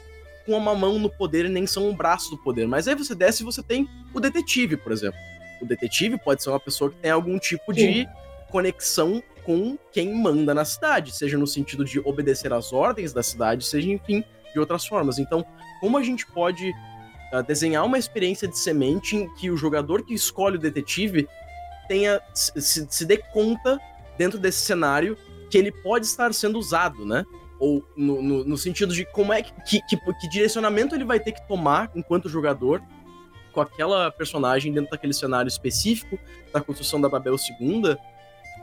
com 0.46 0.56
uma 0.56 0.74
mão 0.74 0.98
no 0.98 1.10
poder 1.10 1.46
e 1.46 1.48
nem 1.48 1.66
são 1.66 1.88
um 1.88 1.94
braço 1.94 2.30
do 2.30 2.38
poder. 2.38 2.66
Mas 2.66 2.86
aí 2.86 2.94
você 2.94 3.14
desce 3.14 3.42
e 3.42 3.46
você 3.46 3.62
tem 3.62 3.88
o 4.12 4.20
detetive, 4.20 4.76
por 4.76 4.92
exemplo. 4.92 5.18
O 5.60 5.66
detetive 5.66 6.18
pode 6.18 6.42
ser 6.42 6.50
uma 6.50 6.60
pessoa 6.60 6.90
que 6.90 6.96
tem 6.96 7.10
algum 7.10 7.38
tipo 7.38 7.74
Sim. 7.74 7.92
de 7.92 8.08
conexão 8.50 9.22
com 9.50 9.76
quem 9.90 10.14
manda 10.14 10.54
na 10.54 10.64
cidade, 10.64 11.12
seja 11.12 11.36
no 11.36 11.44
sentido 11.44 11.84
de 11.84 11.98
obedecer 11.98 12.52
às 12.52 12.72
ordens 12.72 13.12
da 13.12 13.20
cidade, 13.20 13.64
seja, 13.64 13.90
enfim, 13.90 14.22
de 14.52 14.60
outras 14.60 14.86
formas. 14.86 15.18
Então, 15.18 15.44
como 15.80 15.98
a 15.98 16.04
gente 16.04 16.24
pode 16.24 16.70
uh, 17.32 17.42
desenhar 17.42 17.84
uma 17.84 17.98
experiência 17.98 18.46
de 18.46 18.56
semente 18.56 19.16
em 19.16 19.34
que 19.34 19.50
o 19.50 19.56
jogador 19.56 20.06
que 20.06 20.14
escolhe 20.14 20.54
o 20.54 20.60
detetive 20.60 21.28
tenha 21.88 22.20
se, 22.32 22.86
se 22.88 23.04
dê 23.04 23.16
conta 23.16 23.76
dentro 24.16 24.38
desse 24.38 24.60
cenário 24.60 25.18
que 25.50 25.58
ele 25.58 25.72
pode 25.72 26.06
estar 26.06 26.32
sendo 26.32 26.56
usado, 26.56 27.04
né? 27.04 27.24
Ou 27.58 27.84
no, 27.96 28.22
no, 28.22 28.44
no 28.44 28.56
sentido 28.56 28.94
de 28.94 29.04
como 29.04 29.32
é 29.32 29.42
que, 29.42 29.52
que, 29.64 29.82
que, 29.88 29.96
que 29.96 30.28
direcionamento 30.28 30.94
ele 30.94 31.04
vai 31.04 31.18
ter 31.18 31.32
que 31.32 31.48
tomar 31.48 31.90
enquanto 31.96 32.28
jogador 32.28 32.80
com 33.50 33.60
aquela 33.60 34.12
personagem 34.12 34.72
dentro 34.72 34.92
daquele 34.92 35.12
cenário 35.12 35.48
específico 35.48 36.16
da 36.52 36.60
construção 36.60 37.00
da 37.00 37.08
Babel 37.08 37.34
II 37.34 37.96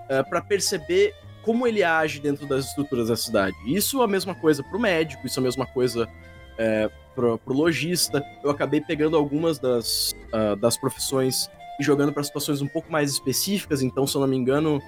uh, 0.09 0.27
para 0.29 0.41
perceber 0.41 1.13
como 1.43 1.65
ele 1.65 1.83
age 1.83 2.19
dentro 2.19 2.45
das 2.45 2.65
estruturas 2.65 3.07
da 3.07 3.15
cidade. 3.15 3.55
Isso 3.65 4.01
é 4.01 4.03
a 4.03 4.07
mesma 4.07 4.35
coisa 4.35 4.61
para 4.61 4.77
o 4.77 4.81
médico, 4.81 5.25
isso 5.25 5.39
é 5.39 5.41
a 5.41 5.43
mesma 5.43 5.65
coisa 5.65 6.09
é, 6.57 6.89
pro, 7.15 7.37
pro 7.37 7.53
lojista. 7.53 8.21
Eu 8.43 8.49
acabei 8.49 8.81
pegando 8.81 9.15
algumas 9.15 9.57
das, 9.57 10.13
uh, 10.33 10.57
das 10.57 10.75
profissões 10.75 11.49
e 11.79 11.83
jogando 11.83 12.11
para 12.11 12.21
situações 12.23 12.61
um 12.61 12.67
pouco 12.67 12.91
mais 12.91 13.11
específicas. 13.11 13.81
Então, 13.81 14.05
se 14.05 14.15
eu 14.15 14.21
não 14.21 14.27
me 14.27 14.35
engano, 14.35 14.81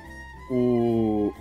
o, 0.52 1.32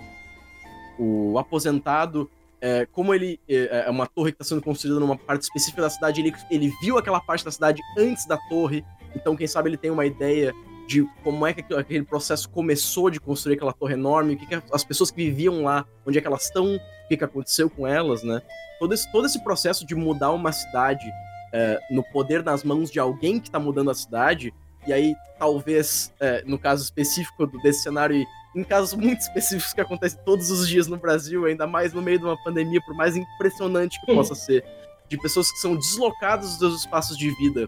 o 0.97 1.37
aposentado 1.37 2.29
é, 2.61 2.85
como 2.85 3.13
ele 3.13 3.39
é, 3.47 3.85
é 3.87 3.89
uma 3.89 4.05
torre 4.05 4.31
que 4.31 4.41
está 4.41 4.55
sendo 4.55 4.61
construída 4.61 4.99
numa 4.99 5.17
parte 5.17 5.43
específica 5.43 5.81
da 5.81 5.89
cidade, 5.89 6.21
ele, 6.21 6.33
ele 6.49 6.71
viu 6.81 6.97
aquela 6.97 7.19
parte 7.19 7.43
da 7.43 7.51
cidade 7.51 7.81
antes 7.97 8.25
da 8.25 8.37
torre, 8.49 8.83
então 9.15 9.35
quem 9.35 9.47
sabe 9.47 9.69
ele 9.69 9.77
tem 9.77 9.91
uma 9.91 10.05
ideia 10.05 10.53
de 10.89 11.07
como 11.23 11.45
é 11.45 11.53
que 11.53 11.71
aquele 11.75 12.03
processo 12.03 12.49
começou 12.49 13.11
de 13.11 13.19
construir 13.19 13.53
aquela 13.53 13.71
torre 13.71 13.93
enorme, 13.93 14.33
o 14.33 14.37
que, 14.37 14.47
que 14.47 14.59
as 14.73 14.83
pessoas 14.83 15.11
que 15.11 15.17
viviam 15.17 15.63
lá, 15.63 15.85
onde 16.03 16.17
é 16.17 16.21
que 16.21 16.25
elas 16.25 16.45
estão, 16.45 16.77
o 16.77 17.07
que, 17.07 17.15
que 17.15 17.23
aconteceu 17.23 17.69
com 17.69 17.85
elas, 17.85 18.23
né? 18.23 18.41
Todo 18.79 18.91
esse, 18.91 19.09
todo 19.11 19.27
esse 19.27 19.43
processo 19.43 19.85
de 19.85 19.93
mudar 19.93 20.31
uma 20.31 20.51
cidade 20.51 21.05
é, 21.53 21.79
no 21.91 22.03
poder 22.05 22.43
nas 22.43 22.63
mãos 22.63 22.89
de 22.89 22.99
alguém 22.99 23.39
que 23.39 23.49
está 23.49 23.59
mudando 23.59 23.91
a 23.91 23.93
cidade, 23.93 24.51
e 24.87 24.91
aí 24.91 25.15
talvez, 25.37 26.11
é, 26.19 26.41
no 26.43 26.57
caso 26.57 26.83
específico 26.83 27.45
desse 27.61 27.83
cenário, 27.83 28.25
em 28.55 28.63
casos 28.63 28.95
muito 28.95 29.21
específicos 29.21 29.71
que 29.71 29.81
acontecem 29.81 30.19
todos 30.25 30.49
os 30.49 30.67
dias 30.67 30.87
no 30.87 30.97
Brasil, 30.97 31.45
ainda 31.45 31.67
mais 31.67 31.93
no 31.93 32.01
meio 32.01 32.17
de 32.17 32.25
uma 32.25 32.43
pandemia, 32.43 32.81
por 32.83 32.95
mais 32.95 33.15
impressionante 33.15 34.01
que 34.03 34.11
possa 34.11 34.33
ser, 34.33 34.65
de 35.07 35.19
pessoas 35.19 35.51
que 35.51 35.59
são 35.59 35.75
deslocadas 35.75 36.57
dos 36.57 36.79
espaços 36.79 37.15
de 37.15 37.29
vida 37.35 37.67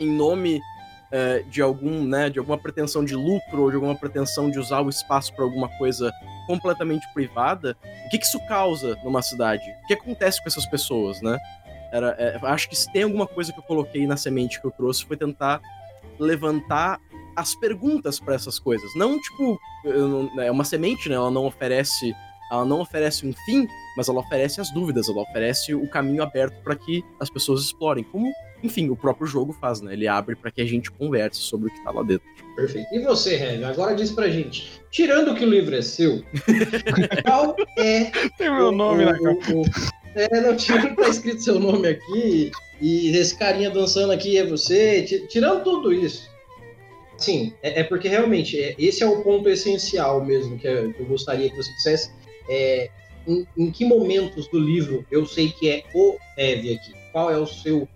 em 0.00 0.10
nome 0.10 0.60
é, 1.14 1.44
de 1.48 1.62
algum, 1.62 2.04
né, 2.04 2.28
de 2.28 2.40
alguma 2.40 2.58
pretensão 2.58 3.04
de 3.04 3.14
lucro 3.14 3.62
ou 3.62 3.70
de 3.70 3.76
alguma 3.76 3.94
pretensão 3.94 4.50
de 4.50 4.58
usar 4.58 4.80
o 4.80 4.88
espaço 4.88 5.32
para 5.32 5.44
alguma 5.44 5.68
coisa 5.78 6.12
completamente 6.48 7.06
privada, 7.14 7.76
o 8.06 8.08
que, 8.10 8.18
que 8.18 8.26
isso 8.26 8.44
causa 8.48 8.98
numa 9.04 9.22
cidade? 9.22 9.62
O 9.84 9.86
que 9.86 9.94
acontece 9.94 10.42
com 10.42 10.48
essas 10.48 10.66
pessoas, 10.66 11.22
né? 11.22 11.38
Era, 11.92 12.16
é, 12.18 12.40
acho 12.42 12.68
que 12.68 12.74
se 12.74 12.92
tem 12.92 13.04
alguma 13.04 13.28
coisa 13.28 13.52
que 13.52 13.60
eu 13.60 13.62
coloquei 13.62 14.04
na 14.08 14.16
semente 14.16 14.60
que 14.60 14.66
eu 14.66 14.72
trouxe 14.72 15.04
foi 15.04 15.16
tentar 15.16 15.60
levantar 16.18 16.98
as 17.36 17.54
perguntas 17.54 18.18
para 18.18 18.34
essas 18.34 18.58
coisas. 18.58 18.90
Não, 18.96 19.16
tipo, 19.20 19.56
é 20.40 20.50
uma 20.50 20.64
semente, 20.64 21.08
né? 21.08 21.14
Ela 21.14 21.30
não 21.30 21.46
oferece, 21.46 22.12
ela 22.50 22.64
não 22.64 22.80
oferece 22.80 23.24
um 23.24 23.32
fim, 23.46 23.68
mas 23.96 24.08
ela 24.08 24.18
oferece 24.18 24.60
as 24.60 24.72
dúvidas, 24.72 25.08
ela 25.08 25.22
oferece 25.22 25.76
o 25.76 25.88
caminho 25.88 26.24
aberto 26.24 26.60
para 26.64 26.74
que 26.74 27.04
as 27.20 27.30
pessoas 27.30 27.60
explorem. 27.60 28.02
Como, 28.02 28.32
enfim, 28.64 28.88
o 28.88 28.96
próprio 28.96 29.26
jogo 29.26 29.52
faz, 29.52 29.80
né? 29.80 29.92
Ele 29.92 30.08
abre 30.08 30.34
para 30.34 30.50
que 30.50 30.60
a 30.60 30.64
gente 30.64 30.90
converse 30.90 31.40
sobre 31.40 31.68
o 31.68 31.72
que 31.72 31.84
tá 31.84 31.90
lá 31.90 32.02
dentro. 32.02 32.26
Perfeito. 32.56 32.86
E 32.92 33.00
você, 33.00 33.36
Rev, 33.36 33.64
agora 33.64 33.94
diz 33.94 34.10
pra 34.10 34.28
gente, 34.28 34.80
tirando 34.90 35.34
que 35.34 35.44
o 35.44 35.48
livro 35.48 35.74
é 35.74 35.82
seu, 35.82 36.22
qual 37.24 37.56
é. 37.78 38.10
Tem 38.38 38.50
meu 38.50 38.72
nome 38.72 39.04
o, 39.04 39.06
na 39.06 39.18
capa. 39.18 39.52
É, 40.14 40.40
não, 40.40 40.56
tirando 40.56 40.90
que 40.90 41.02
tá 41.02 41.08
escrito 41.08 41.42
seu 41.42 41.58
nome 41.58 41.88
aqui, 41.88 42.50
e 42.80 43.16
esse 43.16 43.36
carinha 43.36 43.70
dançando 43.70 44.12
aqui 44.12 44.38
é 44.38 44.46
você, 44.46 45.02
tirando 45.28 45.62
tudo 45.64 45.92
isso 45.92 46.34
Sim, 47.16 47.52
é, 47.62 47.80
é 47.80 47.84
porque 47.84 48.08
realmente 48.08 48.60
é, 48.60 48.74
esse 48.78 49.02
é 49.02 49.06
o 49.06 49.22
ponto 49.22 49.48
essencial 49.48 50.24
mesmo 50.24 50.58
que 50.58 50.66
eu, 50.66 50.92
que 50.92 51.00
eu 51.00 51.06
gostaria 51.06 51.48
que 51.48 51.56
você 51.56 51.72
dissesse. 51.72 52.10
É, 52.48 52.90
em, 53.26 53.46
em, 53.56 53.70
que 53.70 53.84
momentos 53.84 54.48
do 54.48 54.58
livro 54.58 55.06
eu 55.10 55.24
sei 55.24 55.50
que 55.50 55.70
é 55.70 55.84
o 55.94 56.16
Eve 56.36 56.74
aqui? 56.74 56.92
Qual 57.12 57.30
é 57.30 57.38
o 57.38 57.46
seu 57.46 57.88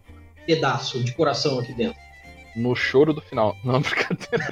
pedaço 0.48 1.04
de 1.04 1.12
coração 1.12 1.58
aqui 1.58 1.74
dentro? 1.74 2.00
No 2.56 2.74
choro 2.74 3.12
do 3.12 3.20
final. 3.20 3.54
Não, 3.62 3.82
brincadeira. 3.82 4.48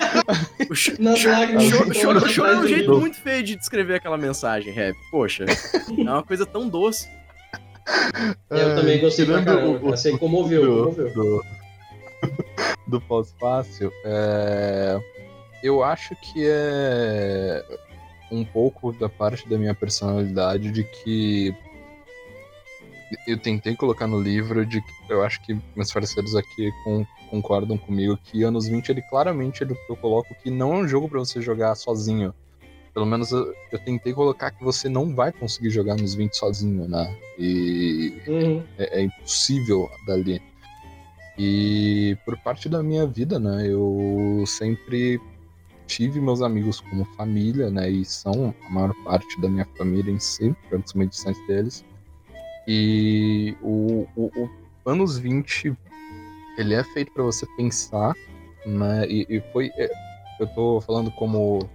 Nas 0.98 1.24
lágrimas. 1.24 1.64
Choro, 1.64 1.94
choro, 1.94 2.28
choro 2.28 2.50
é 2.50 2.56
um 2.58 2.68
jeito 2.68 2.80
livro. 2.82 3.00
muito 3.00 3.16
feio 3.16 3.42
de 3.42 3.56
descrever 3.56 3.94
aquela 3.94 4.18
mensagem, 4.18 4.72
Rap. 4.72 4.94
Poxa, 5.10 5.46
é 5.46 6.02
uma 6.02 6.22
coisa 6.22 6.44
tão 6.44 6.68
doce. 6.68 7.08
Eu 8.50 8.76
também 8.76 9.00
gostei 9.00 9.24
pra 9.24 9.42
caramba. 9.42 9.86
O, 9.86 9.90
Você 9.90 10.16
comoveu, 10.18 10.62
do, 10.62 10.94
comoveu. 10.94 11.14
Do, 11.14 11.44
do 12.86 13.00
pós-fácil, 13.00 13.90
é... 14.04 15.00
eu 15.62 15.82
acho 15.82 16.14
que 16.16 16.44
é 16.46 17.64
um 18.30 18.44
pouco 18.44 18.92
da 18.92 19.08
parte 19.08 19.48
da 19.48 19.56
minha 19.56 19.74
personalidade 19.74 20.70
de 20.70 20.84
que 20.84 21.54
eu 23.26 23.38
tentei 23.38 23.76
colocar 23.76 24.06
no 24.06 24.20
livro 24.20 24.64
de 24.66 24.80
que 24.80 24.92
eu 25.08 25.22
acho 25.22 25.40
que 25.42 25.58
meus 25.74 25.92
parceiros 25.92 26.34
aqui 26.34 26.72
com, 26.82 27.06
concordam 27.30 27.78
comigo 27.78 28.18
que 28.22 28.42
anos 28.42 28.66
20 28.66 28.88
ele 28.88 29.02
claramente 29.02 29.62
ele, 29.62 29.76
eu 29.88 29.96
coloco 29.96 30.34
que 30.42 30.50
não 30.50 30.72
é 30.72 30.76
um 30.78 30.88
jogo 30.88 31.08
para 31.08 31.18
você 31.18 31.40
jogar 31.40 31.74
sozinho. 31.74 32.34
Pelo 32.92 33.06
menos 33.06 33.30
eu, 33.30 33.54
eu, 33.70 33.78
tentei 33.78 34.14
colocar 34.14 34.50
que 34.50 34.64
você 34.64 34.88
não 34.88 35.14
vai 35.14 35.30
conseguir 35.30 35.68
jogar 35.68 35.96
nos 35.96 36.14
20 36.14 36.32
sozinho, 36.32 36.88
né? 36.88 37.14
E 37.38 38.22
uhum. 38.26 38.64
é, 38.78 39.00
é 39.00 39.02
impossível 39.02 39.90
dali. 40.06 40.40
E 41.38 42.16
por 42.24 42.38
parte 42.38 42.68
da 42.68 42.82
minha 42.82 43.06
vida, 43.06 43.38
né, 43.38 43.66
eu 43.68 44.42
sempre 44.46 45.20
tive 45.86 46.20
meus 46.20 46.40
amigos 46.40 46.80
como 46.80 47.04
família, 47.16 47.70
né, 47.70 47.90
e 47.90 48.04
são 48.04 48.54
a 48.66 48.70
maior 48.70 48.94
parte 49.04 49.38
da 49.40 49.48
minha 49.48 49.66
família 49.76 50.10
em 50.10 50.18
si, 50.18 50.56
por 50.68 50.82
meio 50.94 51.10
distantes 51.10 51.46
deles. 51.46 51.84
E 52.66 53.56
o, 53.62 54.06
o, 54.16 54.30
o, 54.36 54.50
anos 54.90 55.18
20, 55.18 55.76
ele 56.58 56.74
é 56.74 56.82
feito 56.82 57.12
para 57.12 57.22
você 57.22 57.46
pensar, 57.56 58.14
né, 58.64 59.06
e, 59.08 59.26
e 59.28 59.40
foi, 59.52 59.70
é, 59.76 59.90
eu 60.40 60.46
tô 60.48 60.80
falando 60.80 61.10
como 61.12 61.68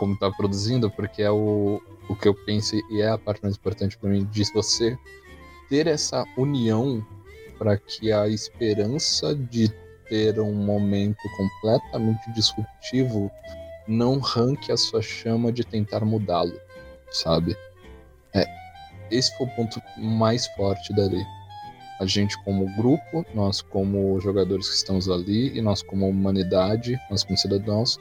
como 0.00 0.18
tá 0.18 0.30
produzindo, 0.30 0.90
porque 0.90 1.22
é 1.22 1.30
o, 1.30 1.78
o 2.08 2.16
que 2.16 2.26
eu 2.26 2.34
penso 2.46 2.74
e 2.90 3.02
é 3.02 3.08
a 3.10 3.18
parte 3.18 3.42
mais 3.42 3.54
importante 3.54 3.98
para 3.98 4.08
mim, 4.08 4.24
de 4.32 4.50
você 4.54 4.96
ter 5.68 5.86
essa 5.86 6.24
união 6.38 7.06
para 7.58 7.76
que 7.76 8.10
a 8.10 8.26
esperança 8.26 9.34
de 9.34 9.68
ter 10.08 10.40
um 10.40 10.54
momento 10.54 11.20
completamente 11.36 12.32
disruptivo 12.32 13.30
não 13.86 14.18
ranque 14.18 14.72
a 14.72 14.76
sua 14.76 15.02
chama 15.02 15.52
de 15.52 15.64
tentar 15.64 16.02
mudá-lo, 16.02 16.58
sabe? 17.10 17.54
Esse 19.10 19.36
foi 19.36 19.46
o 19.46 19.50
ponto 19.50 19.82
mais 19.96 20.46
forte 20.48 20.92
dali. 20.94 21.24
A 22.00 22.06
gente 22.06 22.42
como 22.44 22.74
grupo, 22.76 23.24
nós 23.34 23.60
como 23.60 24.18
jogadores 24.20 24.68
que 24.68 24.76
estamos 24.76 25.08
ali 25.08 25.56
e 25.56 25.60
nós 25.60 25.82
como 25.82 26.08
humanidade, 26.08 26.98
nós 27.10 27.24
como 27.24 27.36
cidadãos, 27.36 27.98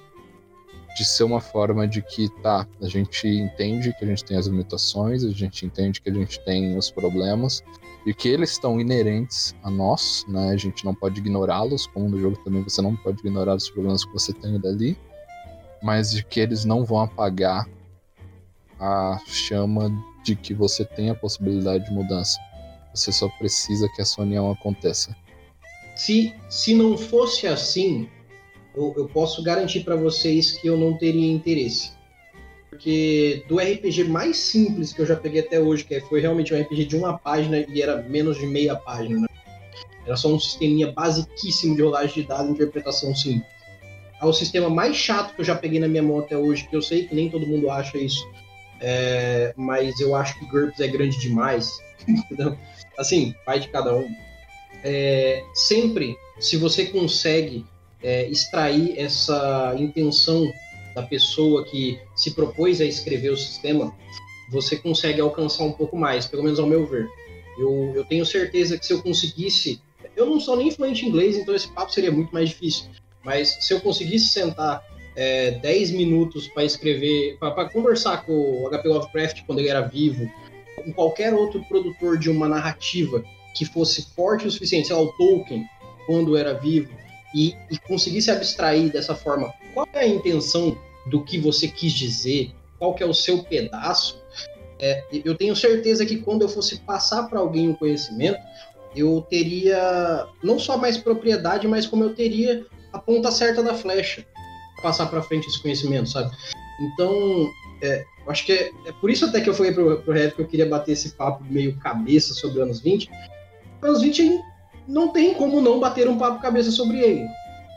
de 0.96 1.06
ser 1.06 1.24
uma 1.24 1.42
forma 1.42 1.88
de 1.88 2.02
que 2.02 2.30
tá, 2.42 2.66
a 2.82 2.88
gente 2.88 3.28
entende 3.28 3.94
que 3.98 4.06
a 4.06 4.08
gente 4.08 4.24
tem 4.24 4.38
as 4.38 4.48
limitações, 4.48 5.24
a 5.24 5.32
gente 5.32 5.66
entende 5.66 6.02
que 6.02 6.10
a 6.10 6.14
gente 6.14 6.40
tem 6.46 6.78
os 6.78 6.90
problemas, 6.90 7.62
e 8.06 8.14
que 8.14 8.30
eles 8.30 8.52
estão 8.52 8.80
inerentes 8.80 9.56
a 9.64 9.70
nós, 9.70 10.26
né? 10.28 10.50
A 10.52 10.58
gente 10.58 10.86
não 10.86 10.96
pode 10.96 11.20
ignorá-los, 11.20 11.86
como 11.88 12.10
no 12.10 12.20
jogo 12.20 12.38
também 12.44 12.64
você 12.64 12.82
não 12.82 12.96
pode 12.96 13.20
ignorar 13.20 13.56
os 13.56 13.70
problemas 13.70 14.06
que 14.06 14.14
você 14.14 14.34
tem 14.34 14.60
dali, 14.60 14.98
mas 15.82 16.12
de 16.12 16.24
que 16.24 16.40
eles 16.40 16.66
não 16.66 16.84
vão 16.84 17.02
apagar 17.02 17.68
a 18.80 19.20
chama 19.28 19.92
de 20.30 20.36
que 20.36 20.54
você 20.54 20.86
tem 20.86 21.10
a 21.10 21.16
possibilidade 21.16 21.86
de 21.86 21.92
mudança. 21.92 22.40
Você 22.94 23.12
só 23.12 23.28
precisa 23.38 23.88
que 23.96 24.02
essa 24.02 24.22
união 24.22 24.52
aconteça. 24.52 25.16
Se, 25.96 26.34
se 26.50 26.74
não 26.74 26.98
fosse 26.98 27.48
assim, 27.48 28.08
eu, 28.76 28.94
eu 28.98 29.08
posso 29.08 29.44
garantir 29.44 29.82
para 29.82 29.96
vocês 29.96 30.54
que 30.54 30.68
eu 30.68 30.78
não 30.78 30.98
teria 30.98 31.32
interesse 31.32 32.00
porque 32.70 33.44
do 33.50 33.58
RPG 33.58 34.06
mais 34.06 34.38
simples 34.38 34.94
que 34.94 35.02
eu 35.02 35.06
já 35.06 35.16
peguei 35.16 35.42
até 35.42 35.60
hoje, 35.60 35.84
que 35.84 36.00
foi 36.02 36.22
realmente 36.22 36.54
um 36.54 36.62
RPG 36.62 36.86
de 36.86 36.96
uma 36.96 37.18
página 37.18 37.66
e 37.68 37.82
era 37.82 38.02
menos 38.04 38.38
de 38.38 38.46
meia 38.46 38.76
página, 38.76 39.22
né? 39.22 39.28
Era 40.06 40.16
só 40.16 40.30
um 40.30 40.40
sisteminha 40.40 40.92
basiquíssimo 40.92 41.76
de 41.76 41.82
rolagem 41.82 42.22
de 42.22 42.24
dados 42.24 42.48
e 42.48 42.52
interpretação 42.54 43.14
simples. 43.14 43.46
Ao 44.22 44.32
sistema 44.32 44.70
mais 44.70 44.96
chato 44.96 45.36
que 45.36 45.42
eu 45.42 45.46
já 45.46 45.56
peguei 45.56 45.80
na 45.80 45.88
minha 45.88 46.04
mão 46.04 46.20
até 46.20 46.38
hoje, 46.38 46.68
que 46.70 46.76
eu 46.76 46.82
sei 46.82 47.06
que 47.06 47.14
nem 47.14 47.30
todo 47.30 47.46
mundo 47.46 47.70
acha 47.70 47.98
isso, 47.98 48.26
é... 48.80 49.54
mas 49.56 50.00
eu 50.00 50.16
acho 50.16 50.38
que 50.40 50.46
GURPS 50.46 50.80
é 50.80 50.88
grande 50.88 51.20
demais. 51.20 51.80
assim, 52.98 53.34
vai 53.46 53.60
de 53.60 53.68
cada 53.70 53.96
um. 53.96 54.10
É... 54.84 55.44
Sempre, 55.54 56.18
se 56.40 56.58
você 56.58 56.86
consegue 56.86 57.66
é, 58.02 58.28
extrair 58.30 58.98
essa 58.98 59.76
intenção 59.78 60.52
da 60.96 61.04
pessoa 61.04 61.66
que 61.66 62.00
se 62.16 62.32
propôs 62.32 62.82
a 62.82 62.86
escrever 62.86 63.30
o 63.30 63.38
sistema, 63.38 63.96
você 64.50 64.76
consegue 64.76 65.22
alcançar 65.22 65.64
um 65.64 65.72
pouco 65.72 65.96
mais, 65.96 66.26
pelo 66.26 66.44
menos 66.44 66.60
ao 66.60 66.68
meu 66.68 66.86
ver. 66.86 67.08
Eu, 67.58 67.94
eu 67.96 68.06
tenho 68.06 68.26
certeza 68.26 68.78
que 68.78 68.86
se 68.86 68.94
eu 68.94 69.02
conseguisse. 69.02 69.82
Eu 70.16 70.26
não 70.26 70.40
sou 70.40 70.56
nem 70.56 70.72
fluente 70.72 71.06
em 71.06 71.10
inglês, 71.10 71.38
então 71.38 71.54
esse 71.54 71.68
papo 71.68 71.94
seria 71.94 72.12
muito 72.12 72.32
mais 72.32 72.50
difícil. 72.50 72.86
Mas 73.24 73.58
se 73.62 73.74
eu 73.74 73.82
conseguisse 73.82 74.28
sentar 74.28 74.84
é, 75.20 75.52
10 75.52 75.92
minutos 75.92 76.48
para 76.48 76.64
escrever, 76.64 77.38
para 77.38 77.70
conversar 77.70 78.26
com 78.26 78.64
o 78.64 78.70
HP 78.70 78.88
Lovecraft 78.88 79.44
quando 79.46 79.60
ele 79.60 79.68
era 79.68 79.82
vivo, 79.82 80.32
com 80.78 80.94
qualquer 80.94 81.34
outro 81.34 81.62
produtor 81.66 82.18
de 82.18 82.30
uma 82.30 82.48
narrativa 82.48 83.22
que 83.54 83.66
fosse 83.66 84.08
forte 84.16 84.48
o 84.48 84.52
suficiente, 84.52 84.88
sei 84.88 84.96
lá, 84.96 85.02
o 85.02 85.12
Tolkien, 85.18 85.66
quando 86.08 86.38
era 86.38 86.54
vivo, 86.54 86.90
e, 87.36 87.54
e 87.70 87.78
conseguisse 87.80 88.32
abstrair 88.32 88.90
dessa 88.94 89.14
forma 89.14 89.54
qual 89.74 89.86
é 89.92 90.00
a 90.00 90.08
intenção 90.08 90.78
do 91.08 91.22
que 91.22 91.38
você 91.38 91.68
quis 91.68 91.92
dizer, 91.92 92.54
qual 92.78 92.94
que 92.94 93.04
é 93.04 93.06
o 93.06 93.14
seu 93.14 93.44
pedaço, 93.44 94.24
é, 94.80 95.04
eu 95.12 95.36
tenho 95.36 95.54
certeza 95.54 96.06
que 96.06 96.16
quando 96.16 96.44
eu 96.44 96.50
fosse 96.50 96.80
passar 96.80 97.24
para 97.24 97.42
alguém 97.42 97.70
o 97.70 97.76
conhecimento, 97.76 98.40
eu 98.96 99.22
teria 99.30 100.26
não 100.42 100.58
só 100.58 100.78
mais 100.78 100.98
propriedade, 100.98 101.68
mas 101.68 101.86
como 101.86 102.06
eu 102.06 102.16
teria 102.16 102.66
a 102.94 102.98
ponta 102.98 103.30
certa 103.32 103.62
da 103.62 103.74
flecha 103.74 104.26
passar 104.80 105.08
para 105.08 105.22
frente 105.22 105.48
esse 105.48 105.62
conhecimento, 105.62 106.10
sabe? 106.10 106.32
Então, 106.80 107.52
é, 107.82 108.06
acho 108.28 108.46
que 108.46 108.52
é, 108.52 108.72
é, 108.86 108.92
por 108.94 109.10
isso 109.10 109.26
até 109.26 109.42
que 109.42 109.50
eu 109.50 109.54
falei 109.54 109.72
pro, 109.72 110.02
pro 110.02 110.14
Red 110.14 110.32
que 110.32 110.42
eu 110.42 110.48
queria 110.48 110.66
bater 110.66 110.94
esse 110.94 111.12
papo 111.12 111.44
meio 111.44 111.78
cabeça 111.78 112.34
sobre 112.34 112.62
anos 112.62 112.80
20. 112.82 113.10
Anos 113.82 114.02
20 114.02 114.40
não 114.88 115.10
tem 115.10 115.34
como 115.34 115.62
não 115.62 115.80
bater 115.80 116.08
um 116.08 116.18
papo 116.18 116.42
cabeça 116.42 116.72
sobre 116.72 117.00
ele. 117.00 117.28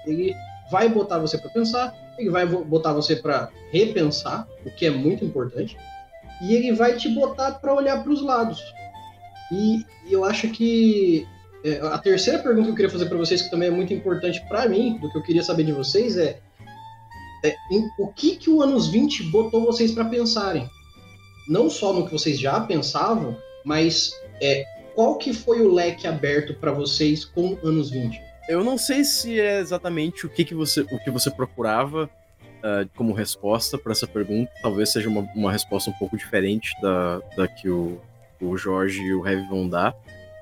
Ele 0.07 0.35
vai 0.71 0.89
botar 0.89 1.19
você 1.19 1.37
para 1.39 1.51
pensar, 1.51 1.95
ele 2.19 2.31
vai 2.31 2.47
botar 2.47 2.93
você 2.93 3.17
para 3.17 3.51
repensar, 3.71 4.49
o 4.65 4.71
que 4.71 4.87
é 4.87 4.91
muito 4.91 5.25
importante, 5.25 5.77
e 6.43 6.55
ele 6.55 6.73
vai 6.73 6.97
te 6.97 7.09
botar 7.09 7.53
para 7.53 7.75
olhar 7.75 8.03
para 8.03 8.13
os 8.13 8.23
lados. 8.23 8.61
E, 9.53 9.85
e, 10.07 10.13
eu 10.13 10.25
acho 10.25 10.49
que 10.49 11.27
é, 11.63 11.79
a 11.83 11.99
terceira 11.99 12.39
pergunta 12.39 12.65
que 12.65 12.71
eu 12.71 12.75
queria 12.75 12.91
fazer 12.91 13.07
para 13.07 13.19
vocês, 13.19 13.43
que 13.43 13.51
também 13.51 13.69
é 13.69 13.71
muito 13.71 13.93
importante 13.93 14.43
para 14.49 14.67
mim, 14.67 14.99
do 14.99 15.11
que 15.11 15.19
eu 15.19 15.23
queria 15.23 15.43
saber 15.43 15.65
de 15.65 15.73
vocês, 15.73 16.17
é, 16.17 16.41
é 17.45 17.55
em, 17.71 17.89
o 17.99 18.09
que 18.09 18.37
que 18.37 18.51
o 18.51 18.63
anos 18.63 18.89
20 18.89 19.25
botou 19.25 19.65
vocês 19.65 19.93
para 19.93 20.05
pensarem? 20.05 20.69
Não 21.49 21.69
só 21.69 21.93
no 21.93 22.07
que 22.07 22.13
vocês 22.13 22.39
já 22.39 22.61
pensavam, 22.61 23.37
mas 23.65 24.13
é, 24.41 24.65
qual 24.95 25.17
que 25.17 25.33
foi 25.33 25.61
o 25.63 25.73
leque 25.73 26.07
aberto 26.07 26.55
para 26.55 26.73
vocês 26.73 27.25
com 27.25 27.59
anos 27.63 27.91
20? 27.91 28.21
Eu 28.49 28.65
não 28.65 28.77
sei 28.77 29.05
se 29.05 29.41
é 29.41 29.61
exatamente 29.61 30.27
o 30.27 30.29
que, 30.29 30.45
que 30.45 30.55
você 30.55 30.81
o 30.81 30.99
que 31.03 31.11
você 31.11 31.31
procurava 31.31 32.11
uh, 32.63 32.89
como 32.97 33.13
resposta 33.13 33.79
para 33.79 33.93
essa 33.93 34.07
pergunta. 34.07 34.51
Talvez 34.63 34.91
seja 34.91 35.09
uma, 35.09 35.23
uma 35.35 35.53
resposta 35.53 35.91
um 35.91 35.95
pouco 35.95 36.17
diferente 36.17 36.73
da, 36.81 37.21
da 37.37 37.49
que 37.49 37.69
o, 37.69 38.01
o 38.41 38.57
Jorge 38.57 39.01
e 39.01 39.15
o 39.15 39.27
Heavy 39.27 39.47
vão 39.49 39.69
dar. 39.69 39.95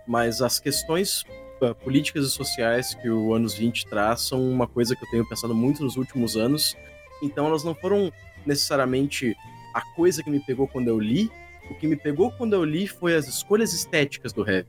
Mas 0.07 0.41
as 0.41 0.59
questões 0.59 1.23
uh, 1.61 1.75
políticas 1.83 2.27
e 2.27 2.31
sociais 2.31 2.95
que 2.95 3.09
o 3.09 3.35
anos 3.35 3.55
20 3.55 3.87
traz 3.87 4.23
são 4.23 4.41
uma 4.51 4.67
coisa 4.67 4.97
que 4.97 5.05
eu 5.05 5.11
tenho 5.11 5.29
pensado 5.29 5.55
muito 5.55 5.83
nos 5.83 5.97
últimos 5.97 6.37
anos. 6.37 6.77
Então 7.23 7.47
elas 7.47 7.65
não 7.65 7.75
foram 7.75 8.13
necessariamente 8.47 9.37
a 9.75 9.81
coisa 9.95 10.23
que 10.23 10.31
me 10.31 10.41
pegou 10.41 10.67
quando 10.67 10.89
eu 10.89 10.99
li, 10.99 11.31
o 11.71 11.75
que 11.75 11.87
me 11.87 11.97
pegou 11.97 12.33
quando 12.33 12.55
eu 12.55 12.65
li 12.65 12.87
foi 12.87 13.15
as 13.15 13.29
escolhas 13.29 13.73
estéticas 13.73 14.33
do 14.33 14.49
Heavy. 14.49 14.69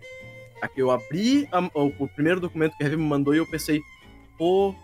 Aqui 0.62 0.80
eu 0.80 0.92
abri 0.92 1.48
a, 1.52 1.60
o, 1.74 2.08
primeiro 2.08 2.40
documento 2.40 2.78
que 2.78 2.84
o 2.84 2.86
Heavy 2.86 2.98
me 2.98 3.04
mandou 3.04 3.34
e 3.34 3.38
eu 3.38 3.48
pensei, 3.48 3.82
pô, 4.38 4.76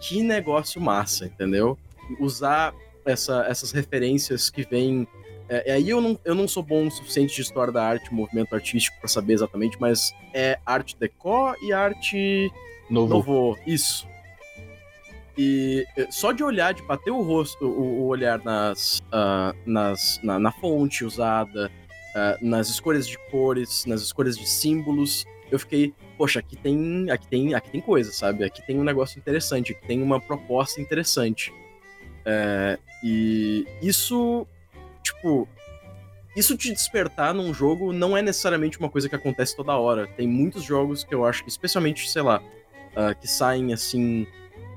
que 0.00 0.22
negócio 0.22 0.80
massa, 0.80 1.24
entendeu? 1.24 1.78
Usar 2.20 2.74
essa, 3.04 3.46
essas 3.48 3.72
referências 3.72 4.50
que 4.50 4.62
vêm. 4.62 5.08
É, 5.48 5.72
aí 5.72 5.88
eu 5.88 6.00
não, 6.00 6.18
eu 6.24 6.34
não 6.34 6.46
sou 6.46 6.62
bom 6.62 6.86
o 6.86 6.90
suficiente 6.90 7.34
de 7.34 7.40
história 7.40 7.72
da 7.72 7.82
arte, 7.82 8.12
movimento 8.12 8.54
artístico, 8.54 8.98
para 8.98 9.08
saber 9.08 9.34
exatamente, 9.34 9.76
mas 9.80 10.12
é 10.34 10.58
arte 10.66 10.96
deco 10.98 11.54
e 11.62 11.72
arte 11.72 12.50
novo. 12.90 13.14
novo. 13.14 13.58
Isso. 13.66 14.06
E 15.36 15.86
eh, 15.96 16.06
só 16.10 16.32
de 16.32 16.44
olhar, 16.44 16.74
de 16.74 16.82
bater 16.82 17.10
o 17.10 17.22
rosto, 17.22 17.66
o, 17.66 18.02
o 18.02 18.06
olhar 18.06 18.42
nas, 18.44 18.98
uh, 18.98 19.56
nas, 19.64 20.20
na, 20.22 20.38
na, 20.38 20.52
fonte 20.52 21.04
usada, 21.04 21.70
uh, 22.14 22.46
nas 22.46 22.68
escolhas 22.68 23.06
de 23.06 23.16
cores, 23.30 23.86
nas 23.86 24.02
escolhas 24.02 24.36
de 24.36 24.46
símbolos, 24.46 25.24
eu 25.50 25.58
fiquei, 25.58 25.94
poxa, 26.18 26.40
aqui 26.40 26.56
tem, 26.56 27.10
aqui 27.10 27.26
tem, 27.28 27.54
aqui 27.54 27.70
tem 27.70 27.80
coisa, 27.80 28.12
sabe? 28.12 28.44
Aqui 28.44 28.66
tem 28.66 28.78
um 28.78 28.84
negócio 28.84 29.18
interessante, 29.18 29.72
aqui 29.72 29.86
tem 29.86 30.02
uma 30.02 30.20
proposta 30.20 30.80
interessante. 30.80 31.50
Uh, 32.22 32.78
e 33.02 33.66
isso, 33.82 34.46
tipo, 35.02 35.48
isso 36.36 36.56
te 36.56 36.72
despertar 36.72 37.34
num 37.34 37.52
jogo 37.52 37.92
não 37.92 38.16
é 38.16 38.22
necessariamente 38.22 38.78
uma 38.78 38.88
coisa 38.88 39.08
que 39.08 39.14
acontece 39.14 39.56
toda 39.56 39.76
hora. 39.76 40.06
Tem 40.06 40.26
muitos 40.26 40.62
jogos 40.62 41.04
que 41.04 41.14
eu 41.14 41.24
acho 41.24 41.42
que, 41.42 41.50
especialmente, 41.50 42.08
sei 42.10 42.22
lá, 42.22 42.42
uh, 42.92 43.18
que 43.20 43.28
saem 43.28 43.72
assim 43.72 44.26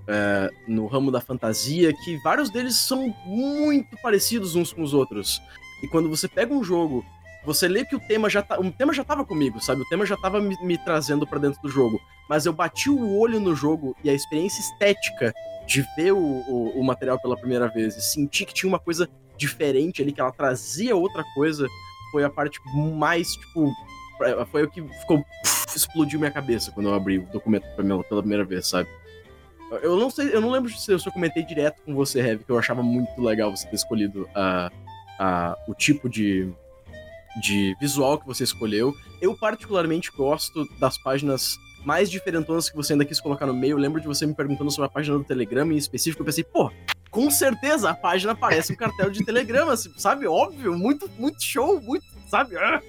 é, 0.07 0.51
no 0.67 0.85
ramo 0.87 1.11
da 1.11 1.21
fantasia, 1.21 1.93
que 2.03 2.17
vários 2.17 2.49
deles 2.49 2.77
são 2.77 3.13
muito 3.25 3.97
parecidos 4.01 4.55
uns 4.55 4.71
com 4.71 4.81
os 4.81 4.93
outros. 4.93 5.41
E 5.83 5.87
quando 5.87 6.09
você 6.09 6.27
pega 6.27 6.53
um 6.53 6.63
jogo, 6.63 7.03
você 7.45 7.67
lê 7.67 7.85
que 7.85 7.95
o 7.95 7.99
tema 7.99 8.29
já 8.29 8.41
tá, 8.41 8.59
o 8.59 8.71
tema 8.71 8.93
já 8.93 9.03
tava 9.03 9.23
comigo, 9.25 9.59
sabe? 9.61 9.81
O 9.81 9.89
tema 9.89 10.05
já 10.05 10.17
tava 10.17 10.41
me, 10.41 10.55
me 10.63 10.77
trazendo 10.77 11.27
para 11.27 11.39
dentro 11.39 11.61
do 11.61 11.69
jogo, 11.69 12.01
mas 12.29 12.45
eu 12.45 12.53
bati 12.53 12.89
o 12.89 13.17
olho 13.17 13.39
no 13.39 13.55
jogo 13.55 13.95
e 14.03 14.09
a 14.09 14.13
experiência 14.13 14.61
estética 14.61 15.33
de 15.67 15.85
ver 15.95 16.11
o, 16.11 16.17
o, 16.17 16.79
o 16.79 16.83
material 16.83 17.19
pela 17.19 17.37
primeira 17.37 17.67
vez 17.67 17.95
e 17.95 18.01
sentir 18.01 18.45
que 18.45 18.53
tinha 18.53 18.69
uma 18.69 18.79
coisa 18.79 19.09
diferente 19.37 20.01
ali, 20.01 20.11
que 20.11 20.21
ela 20.21 20.31
trazia 20.31 20.95
outra 20.95 21.23
coisa, 21.33 21.67
foi 22.11 22.23
a 22.23 22.29
parte 22.29 22.59
mais, 22.93 23.27
tipo, 23.33 23.71
foi 24.51 24.63
o 24.63 24.69
que 24.69 24.81
ficou 24.81 25.23
explodiu 25.75 26.19
minha 26.19 26.31
cabeça 26.31 26.71
quando 26.71 26.89
eu 26.89 26.93
abri 26.93 27.19
o 27.19 27.25
documento 27.27 27.65
pela 27.75 28.21
primeira 28.21 28.45
vez, 28.45 28.67
sabe? 28.67 28.89
Eu 29.81 29.97
não 29.97 30.09
sei, 30.09 30.33
eu 30.33 30.41
não 30.41 30.51
lembro 30.51 30.69
se 30.71 30.91
eu, 30.91 30.99
se 30.99 31.07
eu 31.07 31.11
comentei 31.11 31.43
direto 31.43 31.81
com 31.83 31.95
você, 31.95 32.19
Heavy, 32.19 32.43
que 32.43 32.51
eu 32.51 32.57
achava 32.57 32.83
muito 32.83 33.21
legal 33.21 33.55
você 33.55 33.67
ter 33.67 33.75
escolhido 33.75 34.29
a, 34.35 34.71
a, 35.19 35.57
o 35.67 35.73
tipo 35.73 36.07
de, 36.07 36.51
de 37.41 37.75
visual 37.79 38.19
que 38.19 38.27
você 38.27 38.43
escolheu. 38.43 38.93
Eu 39.21 39.35
particularmente 39.35 40.11
gosto 40.11 40.67
das 40.79 40.97
páginas 40.97 41.57
mais 41.83 42.09
diferentonas 42.09 42.69
que 42.69 42.75
você 42.75 42.93
ainda 42.93 43.05
quis 43.05 43.19
colocar 43.19 43.45
no 43.45 43.53
meio. 43.53 43.73
Eu 43.73 43.77
lembro 43.77 43.99
de 43.99 44.07
você 44.07 44.25
me 44.25 44.35
perguntando 44.35 44.69
sobre 44.69 44.85
a 44.87 44.89
página 44.89 45.17
do 45.17 45.23
Telegram 45.23 45.71
em 45.71 45.77
específico. 45.77 46.21
Eu 46.21 46.25
pensei, 46.25 46.43
pô, 46.43 46.71
com 47.09 47.29
certeza 47.31 47.89
a 47.89 47.93
página 47.93 48.35
parece 48.35 48.73
um 48.73 48.75
cartel 48.75 49.09
de 49.09 49.25
Telegram, 49.25 49.69
assim, 49.69 49.91
sabe? 49.97 50.27
Óbvio, 50.27 50.77
muito, 50.77 51.09
muito 51.17 51.41
show, 51.41 51.81
muito, 51.81 52.05
sabe? 52.27 52.55
Ah! 52.57 52.81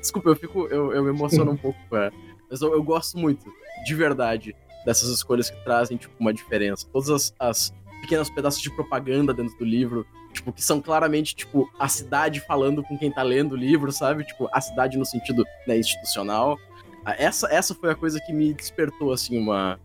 Desculpa, 0.00 0.30
eu 0.30 0.36
fico, 0.36 0.66
eu, 0.66 0.92
eu 0.92 1.02
me 1.02 1.10
emociono 1.10 1.50
um 1.52 1.56
pouco, 1.56 1.78
é. 1.96 2.10
mas 2.50 2.60
eu, 2.60 2.72
eu 2.72 2.82
gosto 2.82 3.18
muito, 3.18 3.44
de 3.84 3.94
verdade 3.94 4.54
dessas 4.84 5.08
escolhas 5.08 5.50
que 5.50 5.64
trazem, 5.64 5.96
tipo, 5.96 6.14
uma 6.18 6.32
diferença. 6.32 6.86
Todas 6.92 7.10
as, 7.10 7.34
as 7.38 7.74
pequenos 8.00 8.30
pedaços 8.30 8.60
de 8.60 8.70
propaganda 8.70 9.32
dentro 9.32 9.56
do 9.58 9.64
livro, 9.64 10.06
tipo, 10.32 10.52
que 10.52 10.62
são 10.62 10.80
claramente, 10.80 11.34
tipo, 11.34 11.70
a 11.78 11.88
cidade 11.88 12.40
falando 12.40 12.82
com 12.82 12.98
quem 12.98 13.10
tá 13.10 13.22
lendo 13.22 13.52
o 13.52 13.56
livro, 13.56 13.90
sabe? 13.90 14.24
Tipo, 14.24 14.48
a 14.52 14.60
cidade 14.60 14.98
no 14.98 15.04
sentido 15.06 15.44
né, 15.66 15.78
institucional. 15.78 16.58
Ah, 17.04 17.14
essa, 17.18 17.48
essa 17.52 17.74
foi 17.74 17.90
a 17.90 17.94
coisa 17.94 18.20
que 18.20 18.32
me 18.32 18.52
despertou, 18.52 19.12
assim, 19.12 19.38
uma, 19.38 19.80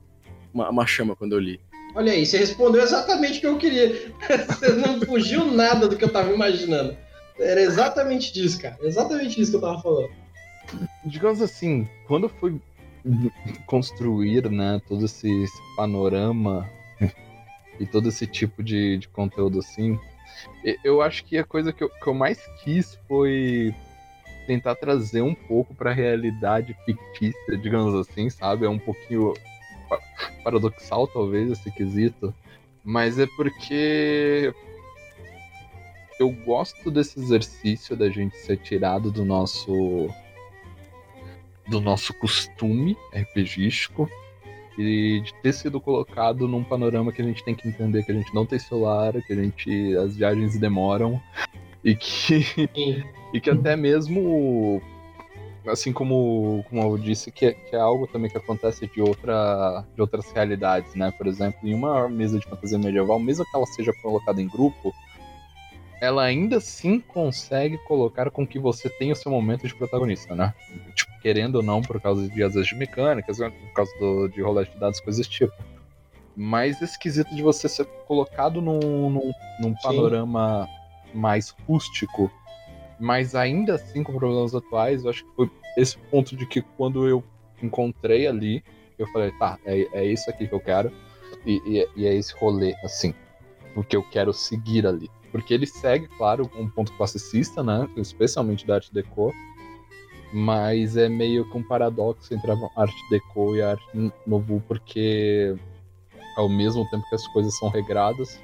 uma, 0.53 0.69
uma 0.69 0.85
chama 0.85 1.15
quando 1.15 1.33
eu 1.33 1.39
li. 1.39 1.59
Olha 1.95 2.11
aí, 2.11 2.25
você 2.25 2.37
respondeu 2.37 2.81
exatamente 2.81 3.39
o 3.39 3.41
que 3.41 3.47
eu 3.47 3.57
queria. 3.57 4.13
você 4.47 4.73
não 4.73 5.01
fugiu 5.01 5.45
nada 5.45 5.87
do 5.87 5.97
que 5.97 6.03
eu 6.03 6.11
tava 6.11 6.31
imaginando. 6.31 6.95
Era 7.39 7.61
exatamente 7.61 8.33
disso, 8.33 8.61
cara. 8.61 8.77
Exatamente 8.81 9.39
isso 9.39 9.51
que 9.51 9.57
eu 9.57 9.61
tava 9.61 9.81
falando. 9.81 10.09
Digamos 11.05 11.41
assim, 11.41 11.87
quando 12.07 12.25
eu 12.25 12.29
fui 12.29 12.61
construir, 13.65 14.49
né, 14.49 14.81
todo 14.87 15.05
esse, 15.05 15.29
esse 15.43 15.75
panorama 15.75 16.69
e 17.79 17.85
todo 17.85 18.09
esse 18.09 18.27
tipo 18.27 18.63
de, 18.63 18.97
de 18.97 19.07
conteúdo 19.07 19.59
assim, 19.59 19.99
eu 20.83 21.01
acho 21.01 21.23
que 21.25 21.37
a 21.37 21.43
coisa 21.43 21.71
que 21.71 21.83
eu, 21.83 21.89
que 21.89 22.07
eu 22.07 22.13
mais 22.13 22.39
quis 22.63 22.97
foi 23.07 23.73
tentar 24.45 24.75
trazer 24.75 25.21
um 25.21 25.35
pouco 25.35 25.73
para 25.75 25.91
a 25.91 25.93
realidade 25.93 26.75
fictícia, 26.85 27.57
digamos 27.57 27.93
assim, 27.95 28.29
sabe? 28.29 28.65
É 28.65 28.69
um 28.69 28.79
pouquinho 28.79 29.33
paradoxal, 30.43 31.07
talvez, 31.07 31.51
esse 31.51 31.71
quesito. 31.71 32.33
Mas 32.83 33.19
é 33.19 33.27
porque 33.35 34.53
eu 36.19 36.31
gosto 36.31 36.89
desse 36.89 37.19
exercício 37.19 37.95
da 37.95 38.09
gente 38.09 38.35
ser 38.37 38.57
tirado 38.57 39.11
do 39.11 39.23
nosso 39.23 40.09
do 41.69 41.79
nosso 41.79 42.13
costume 42.13 42.97
RPGístico 43.13 44.09
e 44.77 45.21
de 45.21 45.33
ter 45.41 45.53
sido 45.53 45.79
colocado 45.79 46.47
num 46.47 46.63
panorama 46.63 47.11
que 47.11 47.21
a 47.21 47.25
gente 47.25 47.43
tem 47.43 47.53
que 47.53 47.67
entender 47.67 48.03
que 48.03 48.11
a 48.11 48.15
gente 48.15 48.33
não 48.33 48.45
tem 48.45 48.57
celular, 48.57 49.13
que 49.21 49.33
a 49.33 49.35
gente 49.35 49.95
as 49.97 50.15
viagens 50.15 50.57
demoram 50.57 51.21
e 51.83 51.95
que 51.95 52.69
e 53.33 53.41
que 53.41 53.49
até 53.49 53.75
mesmo 53.75 54.81
assim 55.67 55.91
como, 55.91 56.63
como 56.69 56.81
eu 56.81 56.97
disse, 56.97 57.31
que 57.31 57.47
é, 57.47 57.53
que 57.53 57.75
é 57.75 57.79
algo 57.79 58.07
também 58.07 58.29
que 58.29 58.37
acontece 58.37 58.87
de, 58.87 59.01
outra, 59.01 59.85
de 59.93 60.01
outras 60.01 60.31
realidades, 60.31 60.95
né? 60.95 61.11
Por 61.11 61.27
exemplo, 61.27 61.59
em 61.63 61.73
uma 61.73 62.07
mesa 62.07 62.39
de 62.39 62.45
fantasia 62.47 62.77
medieval, 62.77 63.19
mesmo 63.19 63.45
que 63.45 63.55
ela 63.55 63.65
seja 63.67 63.91
colocada 64.01 64.41
em 64.41 64.47
grupo, 64.47 64.93
ela 66.01 66.23
ainda 66.23 66.57
assim 66.57 66.99
consegue 66.99 67.77
colocar 67.79 68.31
com 68.31 68.47
que 68.47 68.57
você 68.57 68.89
tenha 68.89 69.13
o 69.13 69.15
seu 69.15 69.31
momento 69.31 69.67
de 69.67 69.75
protagonista, 69.75 70.33
né? 70.33 70.53
Tipo, 70.95 71.08
querendo 71.21 71.55
ou 71.55 71.63
não, 71.63 71.81
por 71.81 71.99
causa 71.99 72.27
de 72.29 72.43
às 72.43 72.53
vezes 72.53 72.69
de 72.69 72.75
mecânicas, 72.75 73.37
por 73.37 73.73
causa 73.73 73.91
do, 73.99 74.27
de 74.27 74.41
rolagem 74.41 74.73
de 74.73 74.79
dados, 74.79 74.99
coisas 74.99 75.19
desse 75.19 75.29
tipo. 75.29 75.53
Mas 76.35 76.81
esquisito 76.81 77.35
de 77.35 77.41
você 77.41 77.67
ser 77.67 77.85
colocado 78.07 78.61
num, 78.61 79.09
num, 79.09 79.31
num 79.61 79.73
panorama 79.81 80.67
mais 81.13 81.55
rústico, 81.67 82.31
mas 82.99 83.35
ainda 83.35 83.75
assim 83.75 84.03
com 84.03 84.17
problemas 84.17 84.55
atuais, 84.55 85.03
eu 85.03 85.09
acho 85.09 85.25
que 85.25 85.35
foi 85.35 85.51
esse 85.77 85.97
ponto 85.97 86.35
de 86.35 86.45
que 86.45 86.61
quando 86.61 87.07
eu 87.07 87.23
encontrei 87.61 88.27
ali, 88.27 88.63
eu 88.97 89.07
falei, 89.07 89.31
tá, 89.39 89.57
é, 89.65 89.87
é 89.93 90.05
isso 90.05 90.29
aqui 90.29 90.47
que 90.47 90.53
eu 90.53 90.59
quero, 90.59 90.91
e, 91.45 91.61
e, 91.65 91.87
e 91.95 92.07
é 92.07 92.13
esse 92.13 92.33
rolê, 92.35 92.75
assim, 92.83 93.13
o 93.75 93.83
que 93.83 93.95
eu 93.95 94.03
quero 94.03 94.33
seguir 94.33 94.85
ali. 94.85 95.09
Porque 95.31 95.53
ele 95.53 95.65
segue, 95.65 96.07
claro, 96.17 96.49
um 96.57 96.67
ponto 96.67 96.91
classicista, 96.93 97.63
né? 97.63 97.87
Especialmente 97.95 98.65
da 98.65 98.75
arte 98.75 98.93
deco. 98.93 99.31
Mas 100.31 100.95
é 100.95 101.09
meio 101.09 101.49
que 101.49 101.57
um 101.57 101.63
paradoxo 101.63 102.33
entre 102.33 102.51
a 102.51 102.55
arte 102.75 103.09
deco 103.09 103.55
e 103.55 103.61
a 103.61 103.71
arte 103.71 104.11
novo, 104.27 104.63
porque 104.67 105.55
ao 106.37 106.47
mesmo 106.47 106.87
tempo 106.89 107.03
que 107.09 107.15
as 107.15 107.27
coisas 107.29 107.57
são 107.57 107.69
regradas, 107.69 108.39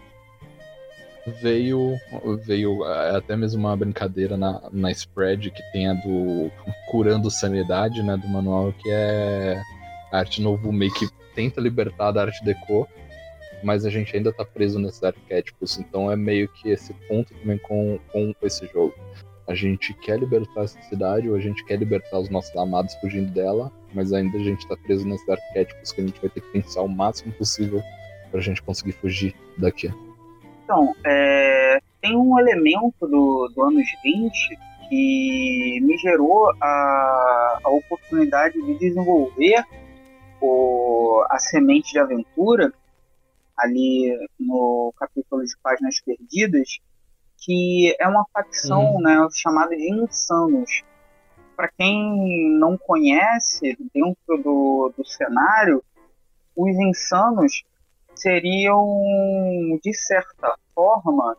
veio 1.41 1.95
veio 2.43 2.83
até 2.83 3.36
mesmo 3.36 3.59
uma 3.59 3.77
brincadeira 3.77 4.36
na, 4.36 4.61
na 4.71 4.91
spread 4.91 5.51
que 5.51 5.61
tem 5.71 5.88
a 5.88 5.93
do 5.93 6.51
curando 6.89 7.29
sanidade, 7.29 8.01
né, 8.03 8.17
do 8.17 8.27
manual, 8.27 8.73
que 8.73 8.89
é 8.89 9.61
a 10.11 10.17
arte 10.17 10.41
novo 10.41 10.71
meio 10.71 10.93
que 10.93 11.07
tenta 11.36 11.61
libertar 11.61 12.11
da 12.11 12.23
arte 12.23 12.43
deco 12.43 12.88
mas 13.65 13.83
a 13.83 13.89
gente 13.89 14.15
ainda 14.15 14.31
tá 14.31 14.45
preso 14.45 14.77
nesses 14.79 15.03
arquétipos. 15.03 15.79
Então 15.79 16.11
é 16.11 16.15
meio 16.15 16.47
que 16.47 16.69
esse 16.69 16.93
ponto 17.07 17.33
também 17.33 17.57
com, 17.57 17.99
com 18.11 18.33
esse 18.43 18.67
jogo. 18.67 18.93
A 19.47 19.53
gente 19.53 19.93
quer 19.93 20.19
libertar 20.19 20.63
essa 20.63 20.81
cidade, 20.83 21.29
ou 21.29 21.35
a 21.35 21.39
gente 21.39 21.63
quer 21.65 21.77
libertar 21.77 22.19
os 22.19 22.29
nossos 22.29 22.55
amados 22.55 22.95
fugindo 22.95 23.31
dela, 23.31 23.71
mas 23.93 24.11
ainda 24.11 24.37
a 24.37 24.43
gente 24.43 24.67
tá 24.67 24.75
preso 24.75 25.07
nesses 25.07 25.27
arquétipos 25.29 25.91
que 25.91 26.01
a 26.01 26.05
gente 26.05 26.19
vai 26.19 26.29
ter 26.29 26.41
que 26.41 26.51
pensar 26.51 26.81
o 26.81 26.89
máximo 26.89 27.31
possível 27.33 27.81
pra 28.31 28.41
gente 28.41 28.61
conseguir 28.61 28.93
fugir 28.93 29.35
daqui. 29.57 29.93
Então, 30.63 30.95
é, 31.05 31.79
tem 32.01 32.17
um 32.17 32.39
elemento 32.39 33.07
do, 33.07 33.51
do 33.55 33.61
anos 33.61 33.87
20 34.03 34.57
que 34.89 35.79
me 35.81 35.97
gerou 35.97 36.51
a, 36.61 37.59
a 37.63 37.69
oportunidade 37.69 38.59
de 38.61 38.77
desenvolver 38.77 39.63
o, 40.41 41.23
a 41.29 41.37
semente 41.39 41.91
de 41.91 41.99
aventura 41.99 42.73
ali 43.57 44.15
no 44.39 44.93
capítulo 44.97 45.43
de 45.43 45.53
Páginas 45.63 46.01
Perdidas, 46.01 46.79
que 47.38 47.95
é 47.99 48.07
uma 48.07 48.25
facção 48.33 48.95
uhum. 48.95 49.01
né, 49.01 49.27
chamada 49.33 49.75
de 49.75 49.91
Insanos. 49.91 50.83
Para 51.55 51.69
quem 51.77 52.49
não 52.59 52.77
conhece, 52.77 53.77
dentro 53.93 54.43
do, 54.43 54.93
do 54.97 55.05
cenário, 55.05 55.83
os 56.55 56.75
Insanos 56.75 57.63
seriam, 58.13 58.86
de 59.83 59.93
certa 59.93 60.57
forma, 60.73 61.38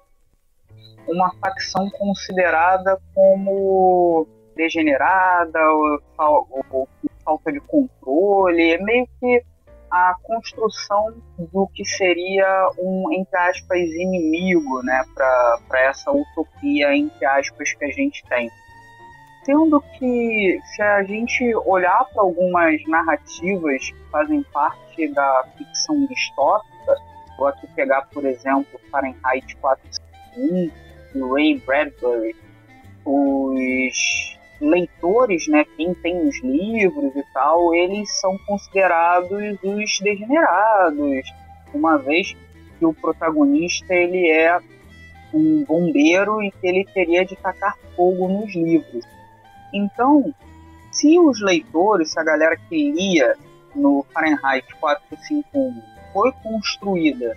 uma 1.08 1.32
facção 1.38 1.88
considerada 1.90 2.98
como 3.14 4.26
degenerada 4.56 5.60
ou, 5.70 6.02
ou, 6.18 6.66
ou 6.70 6.88
falta 7.24 7.52
de 7.52 7.60
controle, 7.60 8.78
meio 8.78 9.08
que 9.20 9.42
a 9.90 10.14
construção 10.22 11.14
do 11.38 11.68
que 11.68 11.84
seria 11.84 12.70
um, 12.78 13.12
entre 13.12 13.36
aspas, 13.38 13.78
inimigo 13.78 14.82
né, 14.82 15.02
para 15.14 15.80
essa 15.82 16.10
utopia, 16.10 16.94
entre 16.94 17.24
aspas, 17.24 17.72
que 17.72 17.84
a 17.84 17.90
gente 17.90 18.22
tem. 18.28 18.50
Sendo 19.44 19.80
que, 19.96 20.58
se 20.74 20.82
a 20.82 21.02
gente 21.04 21.54
olhar 21.64 22.04
para 22.12 22.22
algumas 22.22 22.82
narrativas 22.88 23.90
que 23.90 24.10
fazem 24.10 24.42
parte 24.52 25.08
da 25.12 25.44
ficção 25.56 26.04
distópica, 26.06 26.96
vou 27.38 27.46
aqui 27.46 27.66
pegar, 27.68 28.02
por 28.12 28.24
exemplo, 28.24 28.80
Fahrenheit 28.90 29.54
451, 29.56 30.70
do 31.14 31.32
Ray 31.32 31.60
Bradbury, 31.60 32.34
os 33.04 34.35
leitores, 34.60 35.46
né, 35.48 35.64
quem 35.76 35.94
tem 35.94 36.26
os 36.26 36.40
livros 36.42 37.14
e 37.14 37.22
tal, 37.32 37.74
eles 37.74 38.10
são 38.20 38.38
considerados 38.46 39.58
os 39.62 40.00
degenerados, 40.00 41.26
uma 41.74 41.98
vez 41.98 42.36
que 42.78 42.86
o 42.86 42.94
protagonista 42.94 43.94
ele 43.94 44.30
é 44.30 44.58
um 45.32 45.64
bombeiro 45.64 46.42
e 46.42 46.50
que 46.50 46.66
ele 46.66 46.84
teria 46.94 47.24
de 47.24 47.36
tacar 47.36 47.76
fogo 47.94 48.28
nos 48.28 48.54
livros. 48.54 49.04
Então, 49.72 50.34
se 50.90 51.18
os 51.18 51.40
leitores, 51.42 52.12
se 52.12 52.18
a 52.18 52.24
galera 52.24 52.56
que 52.56 52.92
lia 52.92 53.36
no 53.74 54.04
Fahrenheit 54.12 54.66
451 54.80 55.82
foi 56.12 56.32
construída 56.42 57.36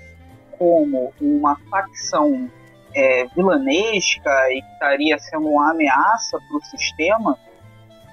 como 0.58 1.14
uma 1.20 1.58
facção 1.70 2.50
é, 2.94 3.26
vilanesca 3.28 4.32
e 4.52 4.62
que 4.62 4.74
estaria 4.74 5.18
sendo 5.20 5.48
uma 5.48 5.72
ameaça 5.72 6.40
para 6.48 6.58
o 6.58 6.62
sistema, 6.64 7.38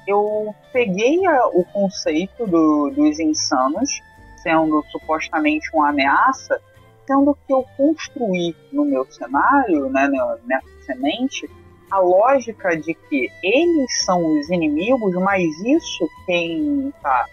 eu 0.06 0.54
peguei 0.72 1.26
a, 1.26 1.48
o 1.48 1.64
conceito 1.64 2.46
do, 2.46 2.90
dos 2.90 3.18
insanos, 3.18 4.00
sendo 4.36 4.84
supostamente 4.90 5.68
uma 5.74 5.88
ameaça, 5.88 6.60
sendo 7.06 7.36
que 7.46 7.52
eu 7.52 7.64
construí 7.76 8.54
no 8.72 8.84
meu 8.84 9.04
cenário, 9.10 9.88
né, 9.90 10.08
nessa 10.44 10.66
semente, 10.84 11.48
a 11.90 11.98
lógica 11.98 12.76
de 12.76 12.94
que 12.94 13.28
eles 13.42 14.04
são 14.04 14.38
os 14.38 14.50
inimigos, 14.50 15.14
mas 15.14 15.44
isso 15.60 16.08
quem 16.26 16.88
está 16.88 17.26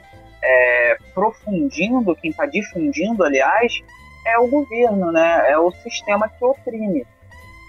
é, 0.43 0.97
profundindo, 1.13 2.15
quem 2.15 2.29
está 2.29 2.45
difundindo, 2.45 3.23
aliás, 3.23 3.81
é 4.25 4.37
o 4.37 4.47
governo, 4.47 5.11
né? 5.11 5.51
É 5.51 5.57
o 5.57 5.71
sistema 5.71 6.29
que 6.29 6.43
oprime. 6.43 7.05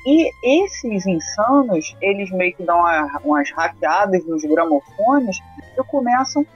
E 0.07 0.31
esses 0.65 1.07
insanos, 1.07 1.97
eles 2.01 2.31
meio 2.31 2.55
que 2.55 2.63
dão 2.63 2.79
uma, 2.79 3.21
umas 3.25 3.51
hackeadas 3.53 4.25
nos 4.27 4.43
gramofones 4.45 5.39
e 5.79 5.83
começam 5.85 6.47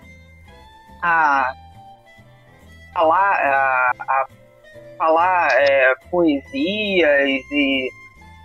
a 1.03 1.55
falar, 2.92 3.32
a, 3.32 3.92
a 3.99 4.26
falar 4.99 5.49
é, 5.53 5.94
poesias 6.11 7.42
e 7.51 7.90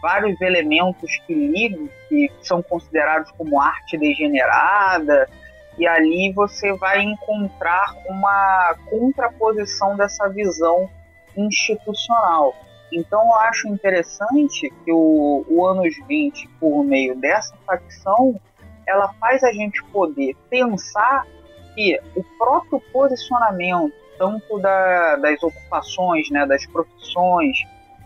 vários 0.02 0.40
elementos 0.40 1.10
que 1.26 1.34
ligam, 1.34 1.90
que 2.08 2.32
são 2.42 2.62
considerados 2.62 3.32
como 3.32 3.60
arte 3.60 3.98
degenerada, 3.98 5.30
e 5.78 5.88
ali 5.88 6.32
você 6.34 6.72
vai 6.74 7.02
encontrar 7.02 7.96
uma 8.06 8.76
contraposição 8.90 9.98
dessa 9.98 10.30
visão 10.30 10.90
institucional. 11.36 12.56
Então 12.94 13.22
eu 13.22 13.36
acho 13.40 13.68
interessante 13.68 14.72
que 14.84 14.92
o, 14.92 15.46
o 15.50 15.66
anos 15.66 15.96
20, 16.08 16.48
por 16.60 16.84
meio 16.84 17.16
dessa 17.16 17.56
facção, 17.66 18.40
ela 18.88 19.12
faz 19.20 19.44
a 19.44 19.52
gente 19.52 19.84
poder 19.86 20.36
pensar 20.50 21.26
que 21.74 22.00
o 22.16 22.24
próprio 22.38 22.80
posicionamento, 22.92 23.94
tanto 24.18 24.60
da, 24.60 25.16
das 25.16 25.42
ocupações, 25.42 26.30
né, 26.30 26.46
das 26.46 26.66
profissões, 26.68 27.58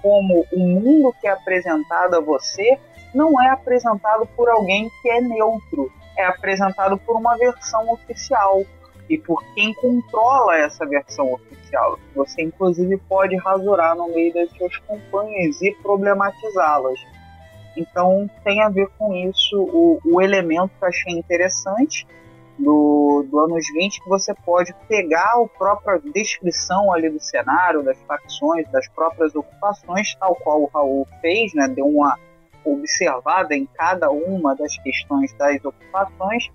como 0.01 0.45
o 0.53 0.59
mundo 0.59 1.13
que 1.19 1.27
é 1.27 1.31
apresentado 1.31 2.15
a 2.15 2.21
você, 2.21 2.79
não 3.13 3.41
é 3.41 3.49
apresentado 3.49 4.25
por 4.35 4.47
alguém 4.49 4.89
que 5.01 5.09
é 5.09 5.19
neutro, 5.19 5.91
é 6.17 6.25
apresentado 6.25 6.97
por 6.99 7.15
uma 7.15 7.37
versão 7.37 7.91
oficial 7.91 8.63
e 9.09 9.17
por 9.17 9.43
quem 9.53 9.73
controla 9.73 10.57
essa 10.57 10.85
versão 10.85 11.33
oficial. 11.33 11.99
Você, 12.15 12.41
inclusive, 12.41 12.97
pode 13.09 13.35
rasurar 13.37 13.95
no 13.95 14.07
meio 14.09 14.33
das 14.33 14.49
suas 14.51 14.77
campanhas 14.79 15.61
e 15.61 15.71
problematizá-las. 15.81 16.99
Então, 17.75 18.29
tem 18.43 18.61
a 18.61 18.69
ver 18.69 18.89
com 18.97 19.15
isso 19.15 19.57
o, 19.57 19.99
o 20.03 20.21
elemento 20.21 20.71
que 20.77 20.83
eu 20.83 20.87
achei 20.87 21.13
interessante 21.13 22.07
do, 22.57 23.23
do 23.29 23.39
anos 23.39 23.65
20, 23.71 24.01
que 24.01 24.09
você 24.09 24.33
pode 24.33 24.73
pegar 24.87 25.33
a 25.35 25.47
própria 25.47 25.99
descrição 25.99 26.91
ali 26.91 27.09
do 27.09 27.19
cenário, 27.19 27.83
das 27.83 27.97
facções, 28.07 28.67
das 28.71 28.87
próprias 28.89 29.35
ocupações, 29.35 30.15
tal 30.15 30.35
qual 30.35 30.63
o 30.63 30.69
Raul 30.73 31.07
fez, 31.21 31.53
né? 31.53 31.67
deu 31.67 31.85
uma 31.85 32.17
observada 32.65 33.55
em 33.55 33.65
cada 33.75 34.09
uma 34.09 34.55
das 34.55 34.75
questões 34.79 35.31
das 35.33 35.63
ocupações 35.63 36.49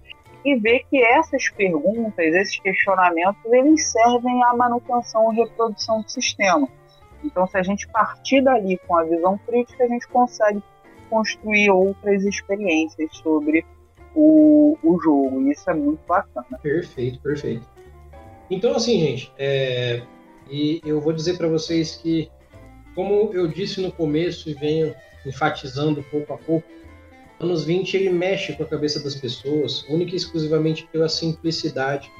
e 0.45 0.57
ver 0.57 0.85
que 0.91 1.03
essas 1.03 1.49
perguntas, 1.51 2.35
esses 2.35 2.59
questionamentos, 2.59 3.41
eles 3.47 3.91
servem 3.91 4.43
à 4.45 4.55
manutenção 4.55 5.33
e 5.33 5.37
reprodução 5.37 6.03
do 6.03 6.11
sistema. 6.11 6.69
Então, 7.25 7.47
se 7.47 7.57
a 7.57 7.63
gente 7.63 7.87
partir 7.89 8.43
dali 8.43 8.79
com 8.87 8.97
a 8.97 9.05
visão 9.05 9.39
crítica, 9.47 9.85
a 9.85 9.89
gente 9.89 10.09
consegue 10.09 10.63
construir 11.09 11.71
outras 11.71 12.25
experiências 12.25 13.15
sobre 13.19 13.65
o, 14.15 14.77
o 14.83 15.01
jogo. 15.01 15.43
E 15.43 15.53
isso 15.53 15.71
é 15.71 15.75
muito 15.75 16.01
bacana. 16.07 16.59
Perfeito, 16.63 17.21
perfeito. 17.21 17.67
Então, 18.51 18.75
assim, 18.75 18.99
gente, 18.99 19.33
é... 19.39 20.03
e 20.51 20.81
eu 20.85 21.01
vou 21.01 21.13
dizer 21.13 21.39
para 21.39 21.49
vocês 21.49 21.97
que, 21.97 22.31
como 22.95 23.31
eu 23.33 23.47
disse 23.47 23.81
no 23.81 23.93
começo 23.93 24.51
e 24.51 24.55
venho 24.55 24.95
enfatizando 25.25 26.03
pouco 26.03 26.33
a 26.35 26.39
pouco, 26.39 26.67
anos 27.45 27.65
20 27.65 27.97
ele 27.97 28.11
mexe 28.11 28.53
com 28.53 28.63
a 28.63 28.67
cabeça 28.67 29.03
das 29.03 29.15
pessoas, 29.15 29.85
única 29.89 30.13
e 30.13 30.17
exclusivamente 30.17 30.87
pela 30.91 31.09
simplicidade, 31.09 32.11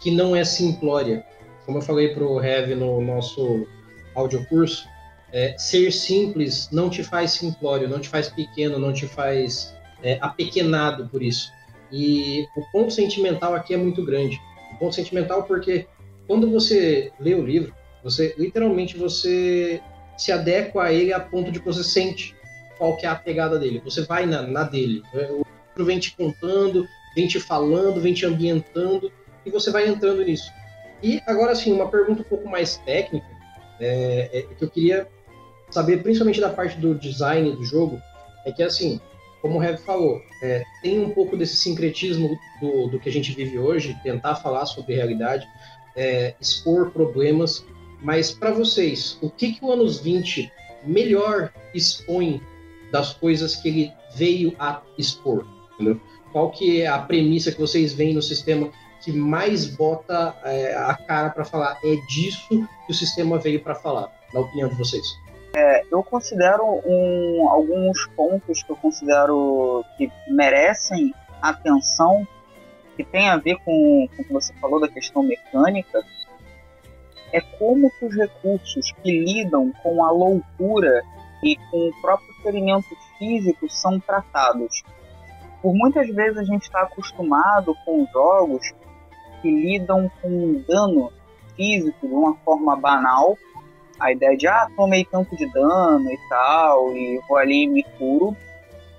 que 0.00 0.10
não 0.10 0.34
é 0.34 0.44
simplória. 0.44 1.24
Como 1.64 1.78
eu 1.78 1.82
falei 1.82 2.08
para 2.08 2.24
o 2.24 2.42
Heavy 2.42 2.74
no 2.74 3.00
nosso 3.00 3.66
audiocurso, 4.14 4.86
é, 5.32 5.56
ser 5.56 5.92
simples 5.92 6.68
não 6.70 6.90
te 6.90 7.02
faz 7.02 7.32
simplório, 7.32 7.88
não 7.88 8.00
te 8.00 8.08
faz 8.08 8.28
pequeno, 8.28 8.78
não 8.78 8.92
te 8.92 9.06
faz 9.06 9.74
é, 10.02 10.18
apequenado 10.20 11.08
por 11.08 11.22
isso. 11.22 11.50
E 11.90 12.46
o 12.56 12.62
ponto 12.72 12.92
sentimental 12.92 13.54
aqui 13.54 13.74
é 13.74 13.76
muito 13.76 14.04
grande. 14.04 14.40
O 14.72 14.76
ponto 14.76 14.94
sentimental 14.94 15.44
porque 15.44 15.86
quando 16.26 16.50
você 16.50 17.12
lê 17.20 17.34
o 17.34 17.44
livro, 17.44 17.74
você 18.02 18.34
literalmente 18.36 18.96
você 18.96 19.80
se 20.16 20.32
adequa 20.32 20.84
a 20.84 20.92
ele 20.92 21.12
a 21.12 21.20
ponto 21.20 21.50
de 21.50 21.60
que 21.60 21.66
você 21.66 21.84
sente 21.84 22.34
qual 22.82 22.96
que 22.96 23.06
é 23.06 23.08
a 23.08 23.14
pegada 23.14 23.60
dele. 23.60 23.80
Você 23.84 24.02
vai 24.02 24.26
na, 24.26 24.42
na 24.42 24.64
dele. 24.64 25.04
O 25.14 25.46
livro 25.70 25.84
vem 25.84 26.00
te 26.00 26.16
contando, 26.16 26.84
vem 27.14 27.28
te 27.28 27.38
falando, 27.38 28.00
vem 28.00 28.12
te 28.12 28.26
ambientando 28.26 29.12
e 29.46 29.50
você 29.52 29.70
vai 29.70 29.86
entrando 29.86 30.24
nisso. 30.24 30.50
E 31.00 31.22
agora, 31.24 31.52
assim, 31.52 31.72
uma 31.72 31.88
pergunta 31.88 32.22
um 32.22 32.24
pouco 32.24 32.48
mais 32.48 32.78
técnica, 32.78 33.24
é, 33.78 34.30
é, 34.32 34.42
que 34.42 34.64
eu 34.64 34.68
queria 34.68 35.06
saber, 35.70 36.02
principalmente 36.02 36.40
da 36.40 36.50
parte 36.50 36.76
do 36.76 36.92
design 36.96 37.52
do 37.52 37.64
jogo, 37.64 38.00
é 38.44 38.50
que, 38.50 38.64
assim, 38.64 39.00
como 39.40 39.60
o 39.60 39.62
Heavy 39.62 39.80
falou, 39.82 40.20
é, 40.42 40.64
tem 40.82 40.98
um 40.98 41.10
pouco 41.10 41.36
desse 41.36 41.56
sincretismo 41.56 42.36
do, 42.60 42.88
do 42.88 42.98
que 42.98 43.08
a 43.08 43.12
gente 43.12 43.32
vive 43.32 43.60
hoje, 43.60 43.96
tentar 44.02 44.34
falar 44.36 44.66
sobre 44.66 44.96
realidade, 44.96 45.46
é, 45.94 46.34
expor 46.40 46.90
problemas, 46.90 47.64
mas 48.00 48.32
para 48.32 48.50
vocês, 48.50 49.18
o 49.22 49.30
que, 49.30 49.52
que 49.52 49.64
o 49.64 49.70
anos 49.70 50.00
20 50.00 50.50
melhor 50.84 51.52
expõe 51.72 52.42
das 52.92 53.14
coisas 53.14 53.56
que 53.56 53.68
ele 53.68 53.92
veio 54.14 54.54
a 54.58 54.82
expor? 54.98 55.44
Entendeu? 55.74 56.00
Qual 56.30 56.50
que 56.50 56.82
é 56.82 56.86
a 56.86 56.98
premissa 56.98 57.50
que 57.50 57.58
vocês 57.58 57.92
veem 57.92 58.14
no 58.14 58.22
sistema 58.22 58.70
que 59.02 59.10
mais 59.10 59.66
bota 59.66 60.34
é, 60.44 60.74
a 60.76 60.94
cara 60.94 61.30
para 61.30 61.44
falar 61.44 61.78
é 61.82 61.96
disso 62.06 62.46
que 62.48 62.92
o 62.92 62.94
sistema 62.94 63.38
veio 63.38 63.60
para 63.60 63.74
falar, 63.74 64.08
na 64.32 64.40
opinião 64.40 64.68
de 64.68 64.76
vocês? 64.76 65.04
É, 65.54 65.84
eu 65.90 66.02
considero 66.02 66.64
um, 66.86 67.48
alguns 67.50 68.06
pontos 68.16 68.62
que 68.62 68.70
eu 68.70 68.76
considero 68.76 69.84
que 69.98 70.10
merecem 70.28 71.12
atenção, 71.42 72.26
que 72.96 73.04
tem 73.04 73.28
a 73.28 73.36
ver 73.36 73.56
com, 73.64 74.08
com 74.16 74.22
o 74.22 74.24
que 74.24 74.32
você 74.32 74.54
falou 74.54 74.80
da 74.80 74.88
questão 74.88 75.22
mecânica, 75.22 76.02
é 77.32 77.40
como 77.40 77.90
que 77.98 78.04
os 78.06 78.16
recursos 78.16 78.92
que 79.02 79.18
lidam 79.24 79.72
com 79.82 80.04
a 80.04 80.10
loucura 80.10 81.02
e 81.42 81.56
com 81.56 81.88
o 81.88 82.00
próprio 82.00 82.32
ferimento 82.42 82.96
físico 83.18 83.68
são 83.68 83.98
tratados. 83.98 84.82
Por 85.60 85.74
muitas 85.74 86.08
vezes 86.08 86.38
a 86.38 86.44
gente 86.44 86.62
está 86.62 86.82
acostumado 86.82 87.74
com 87.84 88.06
jogos 88.12 88.72
que 89.40 89.50
lidam 89.50 90.10
com 90.20 90.62
dano 90.68 91.12
físico 91.56 92.06
de 92.06 92.12
uma 92.14 92.34
forma 92.36 92.76
banal. 92.76 93.36
A 93.98 94.12
ideia 94.12 94.36
de, 94.36 94.46
ah, 94.48 94.68
tomei 94.76 95.04
tanto 95.04 95.36
de 95.36 95.46
dano 95.52 96.10
e 96.10 96.18
tal, 96.28 96.92
e 96.96 97.20
vou 97.28 97.36
ali 97.36 97.64
e 97.64 97.68
me 97.68 97.82
curo. 97.98 98.36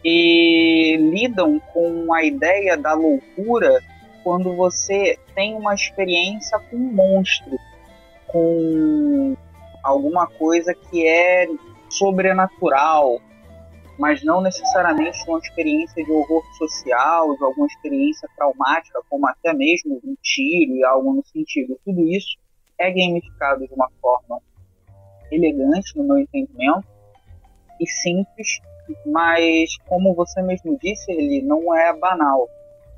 E 0.04 0.98
lidam 0.98 1.60
com 1.74 2.14
a 2.14 2.24
ideia 2.24 2.78
da 2.78 2.94
loucura 2.94 3.82
quando 4.24 4.56
você 4.56 5.18
tem 5.36 5.56
uma 5.56 5.74
experiência 5.74 6.58
com 6.60 6.78
um 6.78 6.94
monstro, 6.94 7.58
com 8.28 9.36
alguma 9.84 10.28
coisa 10.28 10.74
que 10.74 11.06
é 11.06 11.48
sobrenatural, 11.98 13.20
mas 13.98 14.24
não 14.24 14.42
necessariamente 14.42 15.18
uma 15.28 15.40
experiência 15.40 16.04
de 16.04 16.12
horror 16.12 16.44
social, 16.58 17.36
de 17.36 17.44
alguma 17.44 17.68
experiência 17.68 18.28
traumática, 18.36 19.00
como 19.10 19.28
até 19.28 19.54
mesmo 19.54 20.00
um 20.04 20.16
tiro 20.22 20.76
e 20.76 20.84
algo 20.84 21.14
no 21.14 21.24
sentido. 21.26 21.80
Tudo 21.86 22.02
isso 22.08 22.38
é 22.80 22.90
gamificado 22.90 23.68
de 23.68 23.74
uma 23.74 23.90
forma 24.02 24.42
elegante, 25.32 25.96
no 25.98 26.04
meu 26.04 26.18
entendimento, 26.18 26.88
e 27.80 27.88
simples, 27.88 28.60
mas 29.06 29.78
como 29.88 30.14
você 30.14 30.42
mesmo 30.42 30.78
disse, 30.82 31.12
ele 31.12 31.42
não 31.42 31.76
é 31.76 31.94
banal. 31.98 32.48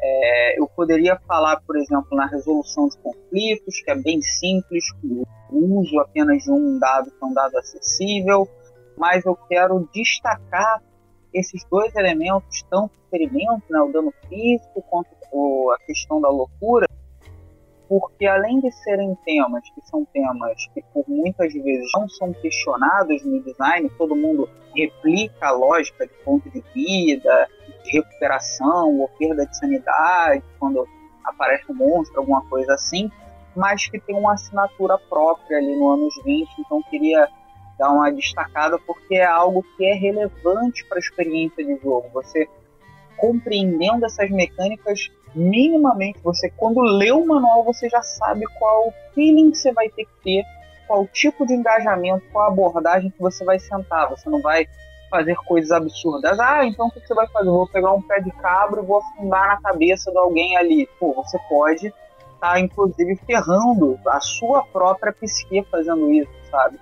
É, 0.02 0.60
eu 0.60 0.68
poderia 0.68 1.18
falar, 1.28 1.62
por 1.66 1.78
exemplo, 1.78 2.16
na 2.18 2.28
resolução 2.28 2.88
de 2.88 2.98
conflitos, 2.98 3.82
que 3.82 3.92
é 3.92 3.96
bem 3.96 4.22
simples, 4.22 4.84
o 5.50 5.80
uso 5.80 6.00
apenas 6.00 6.44
de 6.44 6.52
um 6.52 6.78
dado 6.78 7.10
que 7.10 7.24
é 7.24 7.26
um 7.26 7.34
dado 7.34 7.58
acessível, 7.58 8.48
mas 8.98 9.26
eu 9.26 9.36
quero 9.36 9.88
destacar 9.94 10.82
esses 11.34 11.64
dois 11.70 11.94
elementos, 11.96 12.64
tanto 12.70 12.92
o 12.94 13.10
ferimento, 13.10 13.64
né, 13.70 13.80
o 13.82 13.92
dano 13.92 14.14
físico, 14.30 14.82
quanto 14.90 15.10
a 15.74 15.78
questão 15.86 16.22
da 16.22 16.30
loucura, 16.30 16.88
porque 17.88 18.26
além 18.26 18.60
de 18.62 18.72
serem 18.72 19.16
temas 19.26 19.64
que 19.70 19.82
são 19.88 20.06
temas 20.06 20.56
que 20.74 20.82
por 20.94 21.04
muitas 21.08 21.54
vezes 21.54 21.92
não 21.94 22.08
são 22.10 22.34
questionados 22.34 23.24
no 23.24 23.44
design, 23.44 23.90
todo 23.98 24.16
mundo 24.16 24.50
replica 24.76 25.48
a 25.48 25.52
lógica 25.52 26.08
de 26.08 26.14
ponto 26.24 26.50
de 26.50 26.64
vida, 26.74 27.48
de 27.84 27.92
recuperação 27.92 29.00
ou 29.00 29.10
perda 29.10 29.46
de 29.46 29.58
sanidade, 29.58 30.44
quando 30.60 30.88
aparece 31.24 31.72
um 31.72 31.76
monstro, 31.76 32.20
alguma 32.20 32.44
coisa 32.48 32.74
assim, 32.74 33.12
mas 33.56 33.88
que 33.88 34.00
tem 34.00 34.16
uma 34.16 34.34
assinatura 34.34 34.98
própria 34.98 35.58
ali 35.58 35.76
no 35.76 35.90
anos 35.90 36.14
20, 36.24 36.50
então 36.60 36.82
queria 36.84 37.28
dar 37.78 37.92
uma 37.92 38.12
destacada 38.12 38.78
porque 38.80 39.16
é 39.16 39.26
algo 39.26 39.66
que 39.76 39.86
é 39.86 39.94
relevante 39.94 40.86
para 40.86 40.98
a 40.98 41.00
experiência 41.00 41.64
de 41.64 41.78
jogo. 41.82 42.10
Você 42.14 42.48
compreendendo 43.18 44.06
essas 44.06 44.30
mecânicas 44.30 45.10
minimamente, 45.34 46.20
você 46.24 46.50
quando 46.50 46.82
lê 46.82 47.12
o 47.12 47.26
manual 47.26 47.64
você 47.64 47.90
já 47.90 48.02
sabe 48.02 48.46
qual 48.58 48.94
feeling 49.14 49.54
você 49.54 49.72
vai 49.74 49.90
ter 49.90 50.06
que 50.06 50.24
ter, 50.24 50.46
qual 50.88 51.06
tipo 51.08 51.46
de 51.46 51.54
engajamento, 51.54 52.26
qual 52.32 52.48
abordagem 52.48 53.10
que 53.10 53.20
você 53.20 53.44
vai 53.44 53.60
sentar. 53.60 54.10
Você 54.10 54.30
não 54.30 54.42
vai 54.42 54.68
fazer 55.10 55.36
coisas 55.36 55.72
absurdas. 55.72 56.40
Ah, 56.40 56.66
então 56.66 56.88
o 56.88 56.92
que 56.92 57.00
você 57.00 57.14
vai 57.14 57.28
fazer? 57.28 57.50
Vou 57.50 57.68
pegar 57.68 57.94
um 57.94 58.02
pé 58.02 58.20
de 58.20 58.32
cabra 58.32 58.82
e 58.82 58.86
vou 58.86 58.98
afundar 58.98 59.48
na 59.48 59.62
cabeça 59.62 60.12
de 60.12 60.18
alguém 60.18 60.58
ali. 60.58 60.88
Pô, 61.00 61.14
você 61.14 61.40
pode 61.50 61.88
estar, 61.88 61.94
tá, 62.40 62.60
inclusive, 62.60 63.16
ferrando 63.26 64.00
a 64.08 64.20
sua 64.20 64.64
própria 64.66 65.14
psique 65.14 65.66
fazendo 65.72 66.12
isso, 66.12 66.32
sabe? 66.50 66.80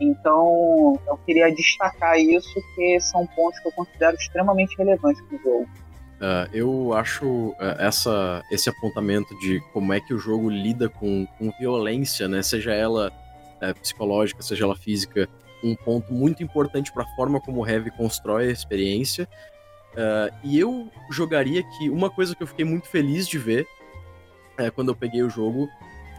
Então, 0.00 0.98
eu 1.06 1.16
queria 1.24 1.50
destacar 1.54 2.18
isso, 2.18 2.54
que 2.74 3.00
são 3.00 3.26
pontos 3.28 3.58
que 3.60 3.68
eu 3.68 3.72
considero 3.72 4.16
extremamente 4.16 4.76
relevantes 4.76 5.22
para 5.22 5.36
o 5.36 5.42
jogo. 5.42 5.68
Uh, 6.16 6.48
eu 6.54 6.92
acho 6.94 7.26
uh, 7.26 7.56
essa, 7.78 8.42
esse 8.50 8.70
apontamento 8.70 9.38
de 9.38 9.60
como 9.72 9.92
é 9.92 10.00
que 10.00 10.14
o 10.14 10.18
jogo 10.18 10.48
lida 10.48 10.88
com, 10.88 11.26
com 11.38 11.52
violência, 11.58 12.26
né, 12.26 12.42
seja 12.42 12.72
ela 12.72 13.12
uh, 13.60 13.80
psicológica, 13.80 14.40
seja 14.42 14.64
ela 14.64 14.74
física, 14.74 15.28
um 15.62 15.74
ponto 15.76 16.12
muito 16.14 16.42
importante 16.42 16.90
para 16.90 17.02
a 17.02 17.16
forma 17.16 17.38
como 17.38 17.60
o 17.60 17.68
Heavy 17.68 17.90
constrói 17.90 18.48
a 18.48 18.52
experiência. 18.52 19.28
e 20.44 20.58
eu 20.58 20.88
jogaria 21.10 21.62
que 21.62 21.90
uma 21.90 22.10
coisa 22.10 22.34
que 22.34 22.42
eu 22.42 22.46
fiquei 22.46 22.64
muito 22.64 22.86
feliz 22.86 23.26
de 23.26 23.38
ver 23.38 23.66
quando 24.74 24.90
eu 24.90 24.94
peguei 24.94 25.22
o 25.22 25.30
jogo 25.30 25.66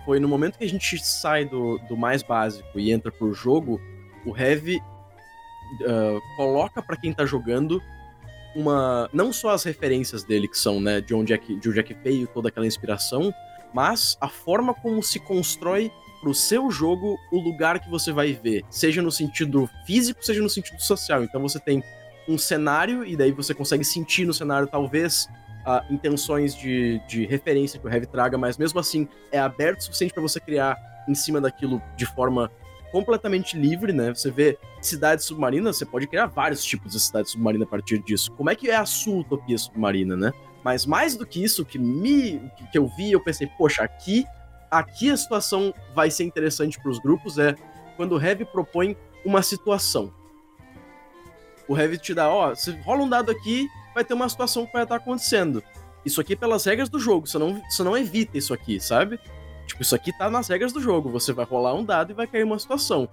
foi 0.07 0.21
no 0.21 0.27
momento 0.29 0.57
que 0.57 0.63
a 0.63 0.69
gente 0.69 0.97
sai 1.03 1.43
do, 1.43 1.77
do 1.79 1.97
mais 1.97 2.23
básico 2.23 2.79
e 2.79 2.93
entra 2.93 3.11
pro 3.11 3.33
jogo, 3.33 3.77
o 4.25 4.35
Heavy 4.35 4.77
uh, 4.77 6.21
coloca 6.37 6.81
para 6.81 6.95
quem 6.95 7.11
tá 7.11 7.25
jogando 7.25 7.83
uma 8.55 9.09
não 9.11 9.33
só 9.33 9.49
as 9.49 9.65
referências 9.65 10.23
dele 10.23 10.47
que 10.47 10.57
são, 10.57 10.79
né, 10.79 11.01
de 11.01 11.13
onde 11.13 11.33
é 11.33 11.37
que 11.37 11.59
de 11.59 11.69
onde 11.69 11.79
é 11.81 11.83
que 11.83 11.93
veio 11.93 12.25
toda 12.25 12.47
aquela 12.47 12.65
inspiração, 12.65 13.33
mas 13.73 14.17
a 14.21 14.29
forma 14.29 14.73
como 14.73 15.03
se 15.03 15.19
constrói 15.19 15.91
pro 16.21 16.33
seu 16.33 16.71
jogo 16.71 17.17
o 17.29 17.41
lugar 17.41 17.77
que 17.77 17.89
você 17.89 18.13
vai 18.13 18.31
ver, 18.31 18.63
seja 18.69 19.01
no 19.01 19.11
sentido 19.11 19.69
físico, 19.85 20.25
seja 20.25 20.41
no 20.41 20.49
sentido 20.49 20.79
social. 20.81 21.21
Então 21.21 21.41
você 21.41 21.59
tem 21.59 21.83
um 22.29 22.37
cenário 22.37 23.05
e 23.05 23.17
daí 23.17 23.33
você 23.33 23.53
consegue 23.53 23.83
sentir 23.83 24.25
no 24.25 24.33
cenário 24.33 24.69
talvez 24.69 25.27
intenções 25.89 26.55
de, 26.55 27.01
de 27.07 27.25
referência 27.25 27.79
que 27.79 27.85
o 27.85 27.89
Heavy 27.89 28.05
traga, 28.05 28.37
mas 28.37 28.57
mesmo 28.57 28.79
assim 28.79 29.07
é 29.31 29.39
aberto 29.39 29.81
o 29.81 29.83
suficiente 29.83 30.13
para 30.13 30.21
você 30.21 30.39
criar 30.39 30.77
em 31.07 31.15
cima 31.15 31.41
daquilo 31.41 31.81
de 31.95 32.05
forma 32.05 32.51
completamente 32.91 33.57
livre, 33.57 33.91
né? 33.91 34.13
Você 34.13 34.31
vê 34.31 34.57
cidade 34.81 35.23
submarina, 35.23 35.73
você 35.73 35.85
pode 35.85 36.07
criar 36.07 36.27
vários 36.27 36.63
tipos 36.63 36.93
de 36.93 36.99
cidade 36.99 37.29
submarina 37.29 37.65
a 37.65 37.67
partir 37.67 37.99
disso. 37.99 38.31
Como 38.31 38.49
é 38.49 38.55
que 38.55 38.69
é 38.69 38.75
a 38.75 38.85
sua 38.85 39.19
utopia 39.19 39.57
submarina, 39.57 40.15
né? 40.15 40.31
Mas 40.63 40.85
mais 40.85 41.15
do 41.15 41.25
que 41.25 41.43
isso, 41.43 41.65
que 41.65 41.77
me 41.77 42.39
que 42.71 42.77
eu 42.77 42.87
vi, 42.87 43.11
eu 43.11 43.23
pensei, 43.23 43.47
poxa, 43.57 43.83
aqui 43.83 44.25
aqui 44.69 45.09
a 45.09 45.17
situação 45.17 45.73
vai 45.95 46.11
ser 46.11 46.23
interessante 46.23 46.79
para 46.79 46.91
os 46.91 46.99
grupos 46.99 47.37
é 47.37 47.55
quando 47.95 48.13
o 48.13 48.21
Heavy 48.21 48.45
propõe 48.45 48.95
uma 49.25 49.41
situação. 49.41 50.13
O 51.67 51.77
Heavy 51.77 51.97
te 51.97 52.13
dá, 52.13 52.29
ó, 52.29 52.55
se 52.55 52.71
rola 52.81 53.03
um 53.03 53.09
dado 53.09 53.31
aqui, 53.31 53.67
vai 53.97 54.05
ter 54.05 54.13
uma 54.13 54.29
situação 54.29 54.63
que 54.63 54.73
vai 54.73 54.83
estar 54.83 54.97
acontecendo. 54.97 55.63
isso 56.05 56.21
aqui 56.21 56.33
é 56.33 56.35
pelas 56.35 56.63
regras 56.65 56.87
do 56.87 56.99
jogo, 56.99 57.25
você 57.25 57.39
não, 57.39 57.59
você 57.67 57.83
não 57.83 57.97
evita 57.97 58.37
isso 58.37 58.53
aqui, 58.53 58.79
sabe? 58.79 59.19
Tipo, 59.65 59.81
isso 59.81 59.95
aqui 59.95 60.15
tá 60.15 60.29
nas 60.29 60.47
regras 60.47 60.71
do 60.71 60.79
jogo, 60.79 61.09
você 61.09 61.33
vai 61.33 61.45
rolar 61.45 61.73
um 61.73 61.83
dado 61.83 62.11
e 62.11 62.13
vai 62.13 62.27
cair 62.27 62.43
uma 62.43 62.59
situação. 62.59 63.09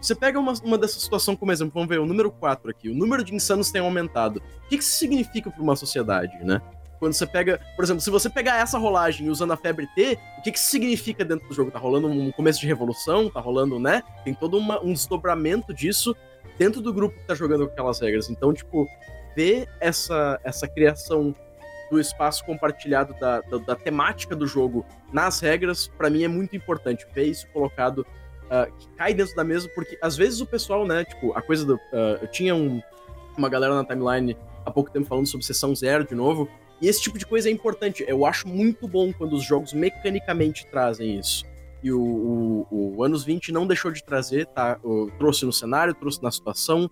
Você 0.00 0.14
pega 0.14 0.40
uma, 0.40 0.54
uma 0.64 0.78
dessas 0.78 1.02
situações 1.02 1.38
como 1.38 1.52
exemplo, 1.52 1.74
vamos 1.74 1.90
ver 1.90 2.00
o 2.00 2.06
número 2.06 2.30
4 2.30 2.70
aqui, 2.70 2.88
o 2.88 2.94
número 2.94 3.22
de 3.22 3.34
insanos 3.34 3.70
tem 3.70 3.82
aumentado. 3.82 4.42
O 4.64 4.68
que, 4.68 4.78
que 4.78 4.82
isso 4.82 4.96
significa 4.96 5.50
para 5.50 5.62
uma 5.62 5.76
sociedade, 5.76 6.42
né? 6.42 6.58
Quando 6.98 7.12
você 7.12 7.26
pega, 7.26 7.60
por 7.76 7.84
exemplo, 7.84 8.00
se 8.00 8.08
você 8.08 8.30
pegar 8.30 8.56
essa 8.56 8.78
rolagem 8.78 9.28
usando 9.28 9.52
a 9.52 9.58
febre 9.58 9.86
T, 9.94 10.18
o 10.38 10.42
que, 10.42 10.52
que 10.52 10.60
significa 10.60 11.22
dentro 11.22 11.46
do 11.46 11.54
jogo? 11.54 11.70
Tá 11.70 11.78
rolando 11.78 12.08
um 12.08 12.32
começo 12.32 12.60
de 12.60 12.66
revolução, 12.66 13.28
tá 13.28 13.40
rolando, 13.40 13.78
né? 13.78 14.02
Tem 14.24 14.32
todo 14.32 14.56
uma, 14.56 14.82
um 14.82 14.94
desdobramento 14.94 15.74
disso 15.74 16.16
dentro 16.58 16.80
do 16.80 16.94
grupo 16.94 17.14
que 17.14 17.26
tá 17.26 17.34
jogando 17.34 17.66
com 17.66 17.72
aquelas 17.72 18.00
regras. 18.00 18.30
Então, 18.30 18.54
tipo, 18.54 18.88
ver 19.34 19.68
essa, 19.80 20.40
essa 20.44 20.66
criação 20.68 21.34
do 21.90 22.00
espaço 22.00 22.44
compartilhado 22.44 23.14
da, 23.20 23.40
da, 23.42 23.58
da 23.58 23.76
temática 23.76 24.34
do 24.34 24.46
jogo 24.46 24.84
nas 25.12 25.40
regras, 25.40 25.86
para 25.86 26.10
mim 26.10 26.24
é 26.24 26.28
muito 26.28 26.56
importante. 26.56 27.06
Ver 27.14 27.24
isso 27.24 27.46
colocado, 27.52 27.98
uh, 28.44 28.72
que 28.78 28.88
cai 28.96 29.14
dentro 29.14 29.34
da 29.36 29.44
mesa, 29.44 29.68
porque 29.74 29.98
às 30.02 30.16
vezes 30.16 30.40
o 30.40 30.46
pessoal, 30.46 30.86
né, 30.86 31.04
tipo, 31.04 31.32
a 31.36 31.42
coisa 31.42 31.64
do. 31.64 31.74
Uh, 31.74 32.18
eu 32.22 32.28
tinha 32.28 32.54
um, 32.54 32.82
uma 33.36 33.48
galera 33.48 33.74
na 33.74 33.84
timeline 33.84 34.36
há 34.64 34.70
pouco 34.70 34.90
tempo 34.90 35.06
falando 35.06 35.26
sobre 35.26 35.46
sessão 35.46 35.74
zero 35.74 36.06
de 36.06 36.14
novo, 36.14 36.48
e 36.80 36.88
esse 36.88 37.00
tipo 37.00 37.18
de 37.18 37.26
coisa 37.26 37.48
é 37.48 37.52
importante. 37.52 38.04
Eu 38.06 38.26
acho 38.26 38.48
muito 38.48 38.88
bom 38.88 39.12
quando 39.12 39.34
os 39.34 39.44
jogos 39.44 39.72
mecanicamente 39.72 40.66
trazem 40.66 41.18
isso. 41.18 41.44
E 41.82 41.92
o, 41.92 42.66
o, 42.70 42.94
o 42.96 43.04
Anos 43.04 43.24
20 43.24 43.52
não 43.52 43.66
deixou 43.66 43.90
de 43.90 44.02
trazer, 44.02 44.46
tá? 44.46 44.80
Trouxe 45.18 45.44
no 45.44 45.52
cenário, 45.52 45.94
trouxe 45.94 46.22
na 46.22 46.30
situação, 46.30 46.90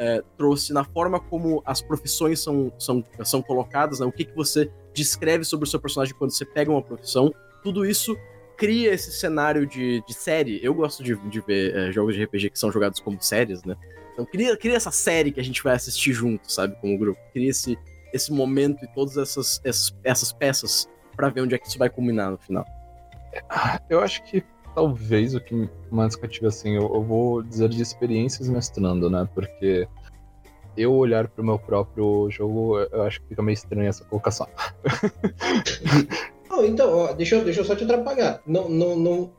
é, 0.00 0.22
trouxe 0.38 0.72
na 0.72 0.82
forma 0.82 1.20
como 1.20 1.62
as 1.66 1.82
profissões 1.82 2.40
são, 2.40 2.72
são, 2.78 3.04
são 3.22 3.42
colocadas, 3.42 4.00
né? 4.00 4.06
o 4.06 4.12
que, 4.12 4.24
que 4.24 4.34
você 4.34 4.70
descreve 4.94 5.44
sobre 5.44 5.68
o 5.68 5.70
seu 5.70 5.78
personagem 5.78 6.14
quando 6.14 6.30
você 6.30 6.44
pega 6.44 6.70
uma 6.70 6.82
profissão. 6.82 7.30
Tudo 7.62 7.84
isso 7.84 8.16
cria 8.56 8.94
esse 8.94 9.12
cenário 9.12 9.66
de, 9.66 10.02
de 10.06 10.14
série. 10.14 10.58
Eu 10.62 10.72
gosto 10.72 11.04
de, 11.04 11.14
de 11.28 11.40
ver 11.42 11.76
é, 11.76 11.92
jogos 11.92 12.14
de 12.14 12.24
RPG 12.24 12.48
que 12.50 12.58
são 12.58 12.72
jogados 12.72 12.98
como 12.98 13.20
séries, 13.20 13.62
né? 13.62 13.76
Então 14.14 14.24
cria, 14.24 14.56
cria 14.56 14.74
essa 14.74 14.90
série 14.90 15.30
que 15.30 15.38
a 15.40 15.44
gente 15.44 15.62
vai 15.62 15.74
assistir 15.74 16.14
junto, 16.14 16.50
sabe? 16.50 16.74
Como 16.80 16.98
grupo. 16.98 17.20
Cria 17.34 17.50
esse, 17.50 17.78
esse 18.10 18.32
momento 18.32 18.82
e 18.82 18.88
todas 18.94 19.18
essas, 19.18 19.60
essas, 19.62 19.94
essas 20.02 20.32
peças 20.32 20.88
para 21.14 21.28
ver 21.28 21.42
onde 21.42 21.54
é 21.54 21.58
que 21.58 21.68
isso 21.68 21.78
vai 21.78 21.90
culminar 21.90 22.30
no 22.30 22.38
final. 22.38 22.64
Eu 23.90 24.00
acho 24.00 24.22
que 24.24 24.42
talvez 24.74 25.34
o 25.34 25.40
que 25.40 25.68
mais 25.90 26.16
cativa, 26.16 26.48
assim, 26.48 26.76
eu, 26.76 26.82
eu, 26.82 27.02
vou 27.02 27.42
dizer 27.42 27.68
de 27.68 27.82
experiências 27.82 28.48
mestrando, 28.48 29.10
né? 29.10 29.28
Porque 29.34 29.88
eu 30.76 30.92
olhar 30.92 31.28
para 31.28 31.42
o 31.42 31.44
meu 31.44 31.58
próprio 31.58 32.28
jogo, 32.30 32.78
eu 32.78 33.02
acho 33.02 33.20
que 33.20 33.28
fica 33.28 33.42
meio 33.42 33.54
estranho 33.54 33.88
essa 33.88 34.04
colocação. 34.04 34.48
Não, 36.48 36.66
então, 36.66 36.92
ó, 36.92 37.12
deixa, 37.12 37.36
eu, 37.36 37.44
deixa 37.44 37.60
eu 37.60 37.64
só 37.64 37.76
te 37.76 37.84
atrapalhar. 37.84 38.42
Não, 38.44 38.68
não, 38.68 38.96
não, 38.96 39.32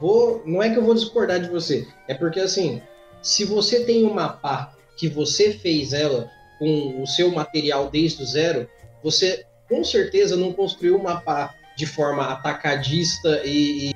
vou, 0.00 0.42
não 0.44 0.60
é 0.60 0.68
que 0.68 0.76
eu 0.76 0.82
vou 0.82 0.94
discordar 0.94 1.40
de 1.40 1.48
você. 1.48 1.86
É 2.08 2.14
porque, 2.14 2.40
assim, 2.40 2.82
se 3.22 3.44
você 3.44 3.84
tem 3.84 4.02
uma 4.02 4.14
mapa 4.14 4.76
que 4.96 5.08
você 5.08 5.52
fez 5.52 5.92
ela 5.92 6.28
com 6.58 7.00
o 7.00 7.06
seu 7.06 7.30
material 7.30 7.88
desde 7.88 8.20
o 8.20 8.26
zero, 8.26 8.68
você 9.00 9.46
com 9.68 9.84
certeza 9.84 10.36
não 10.36 10.52
construiu 10.52 10.96
uma 10.96 11.14
mapa 11.14 11.54
de 11.76 11.86
forma 11.86 12.24
atacadista 12.24 13.42
e 13.44 13.94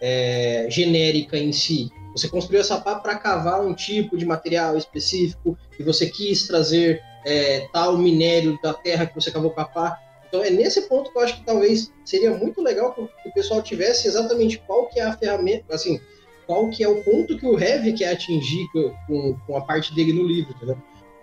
é, 0.00 0.66
genérica 0.68 1.36
em 1.36 1.52
si. 1.52 1.90
Você 2.12 2.28
construiu 2.28 2.60
essa 2.60 2.80
pá 2.80 2.96
para 2.96 3.16
cavar 3.16 3.60
um 3.60 3.74
tipo 3.74 4.16
de 4.16 4.24
material 4.24 4.76
específico 4.76 5.56
e 5.78 5.82
você 5.82 6.08
quis 6.08 6.46
trazer 6.46 7.00
é, 7.24 7.68
tal 7.72 7.96
minério 7.96 8.58
da 8.62 8.74
terra 8.74 9.06
que 9.06 9.14
você 9.14 9.30
cavou 9.30 9.50
com 9.50 9.60
a 9.60 9.64
pá. 9.64 9.98
Então 10.28 10.42
é 10.42 10.50
nesse 10.50 10.82
ponto 10.82 11.12
que 11.12 11.18
eu 11.18 11.22
acho 11.22 11.36
que 11.36 11.44
talvez 11.44 11.92
seria 12.04 12.30
muito 12.30 12.62
legal 12.62 12.92
que 12.94 13.00
o 13.00 13.32
pessoal 13.32 13.62
tivesse 13.62 14.08
exatamente 14.08 14.58
qual 14.66 14.86
que 14.88 15.00
é 15.00 15.04
a 15.04 15.16
ferramenta, 15.16 15.74
assim, 15.74 16.00
qual 16.46 16.68
que 16.68 16.82
é 16.82 16.88
o 16.88 17.02
ponto 17.02 17.36
que 17.36 17.46
o 17.46 17.58
Heavy 17.58 17.92
quer 17.92 18.12
atingir 18.12 18.66
com, 19.06 19.36
com 19.46 19.56
a 19.56 19.60
parte 19.60 19.94
dele 19.94 20.12
no 20.12 20.26
livro, 20.26 20.52
entendeu? 20.56 20.76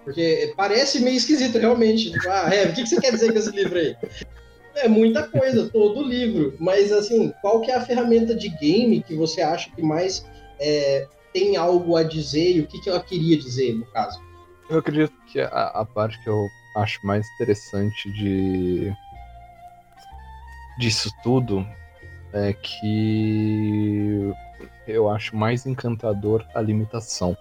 Porque 0.03 0.53
parece 0.55 1.01
meio 1.01 1.17
esquisito, 1.17 1.57
realmente. 1.57 2.11
Tipo, 2.11 2.30
ah, 2.30 2.49
Heavy, 2.49 2.71
o 2.71 2.75
que, 2.75 2.84
que 2.84 2.89
você 2.89 3.01
quer 3.01 3.11
dizer 3.11 3.34
com 3.34 3.39
esse 3.39 3.51
livro 3.51 3.78
aí? 3.78 3.93
É 4.78 4.88
muita 4.88 5.28
coisa, 5.28 5.69
todo 5.71 5.99
o 5.99 6.07
livro. 6.07 6.55
Mas, 6.59 6.91
assim, 6.91 7.34
qual 7.41 7.61
que 7.61 7.71
é 7.71 7.75
a 7.75 7.86
ferramenta 7.86 8.36
de 8.36 8.49
game 8.49 9.03
que 9.03 9.15
você 9.15 9.41
acha 9.41 9.69
que 9.71 9.82
mais 9.82 10.25
é, 10.59 11.07
tem 11.34 11.55
algo 11.55 11.95
a 11.95 12.03
dizer 12.03 12.57
e 12.57 12.61
o 12.61 12.67
que, 12.67 12.80
que 12.80 12.89
ela 12.89 13.01
queria 13.01 13.38
dizer, 13.38 13.73
no 13.73 13.86
caso? 13.88 14.19
Eu 14.69 14.80
acredito 14.80 15.13
que 15.28 15.39
a, 15.39 15.47
a 15.47 15.86
parte 15.86 16.21
que 16.23 16.30
eu 16.30 16.47
acho 16.75 16.99
mais 17.05 17.25
interessante 17.36 18.11
de 18.11 18.93
disso 20.78 21.09
tudo 21.23 21.65
é 22.34 22.53
que 22.53 24.32
eu 24.88 25.09
acho 25.09 25.36
mais 25.36 25.65
encantador 25.65 26.45
a 26.53 26.61
limitação. 26.61 27.36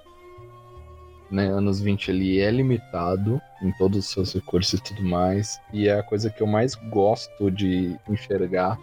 Né, 1.31 1.47
anos 1.47 1.81
20 1.81 2.09
ele 2.09 2.39
é 2.39 2.51
limitado 2.53 3.41
em 3.61 3.73
todos 3.73 3.99
os 3.99 4.11
seus 4.11 4.33
recursos 4.33 4.79
e 4.79 4.83
tudo 4.83 5.03
mais, 5.03 5.61
e 5.73 5.89
é 5.89 5.99
a 5.99 6.03
coisa 6.03 6.31
que 6.31 6.41
eu 6.41 6.47
mais 6.47 6.77
gosto 6.77 7.51
de 7.51 7.99
enxergar 8.09 8.79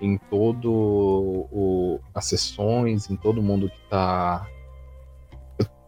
em 0.00 0.16
todo 0.16 0.70
o, 0.72 2.00
as 2.14 2.26
sessões, 2.26 3.10
em 3.10 3.16
todo 3.16 3.42
mundo 3.42 3.68
que 3.68 3.90
tá, 3.90 4.46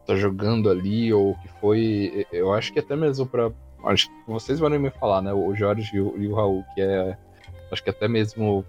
tá 0.04 0.16
jogando 0.16 0.68
ali, 0.68 1.12
ou 1.12 1.36
que 1.36 1.48
foi. 1.60 2.26
Eu 2.32 2.52
acho 2.52 2.72
que 2.72 2.80
até 2.80 2.96
mesmo 2.96 3.24
para 3.24 3.52
Acho 3.84 4.08
que 4.08 4.14
vocês 4.26 4.58
vão 4.60 4.70
me 4.70 4.90
falar, 4.90 5.22
né? 5.22 5.32
O 5.32 5.54
Jorge 5.54 5.96
e 5.96 6.00
o, 6.00 6.16
e 6.16 6.28
o 6.28 6.34
Raul, 6.34 6.64
que 6.74 6.80
é. 6.80 7.16
Acho 7.70 7.82
que 7.82 7.90
até 7.90 8.06
mesmo 8.06 8.64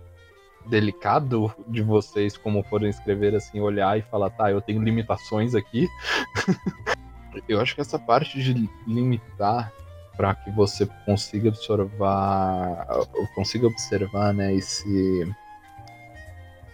delicado 0.66 1.54
de 1.68 1.82
vocês, 1.82 2.38
como 2.38 2.64
forem 2.64 2.90
escrever 2.90 3.36
assim, 3.36 3.60
olhar 3.60 4.00
e 4.00 4.02
falar, 4.02 4.30
tá, 4.30 4.50
eu 4.50 4.62
tenho 4.62 4.82
limitações 4.82 5.54
aqui. 5.54 5.88
eu 7.48 7.60
acho 7.60 7.76
que 7.76 7.82
essa 7.82 8.00
parte 8.00 8.42
de 8.42 8.70
limitar 8.88 9.72
para 10.16 10.36
que 10.36 10.52
você 10.52 10.88
consiga 11.06 11.50
observar, 11.50 12.88
consiga 13.34 13.68
observar, 13.68 14.34
né, 14.34 14.54
esse 14.54 15.28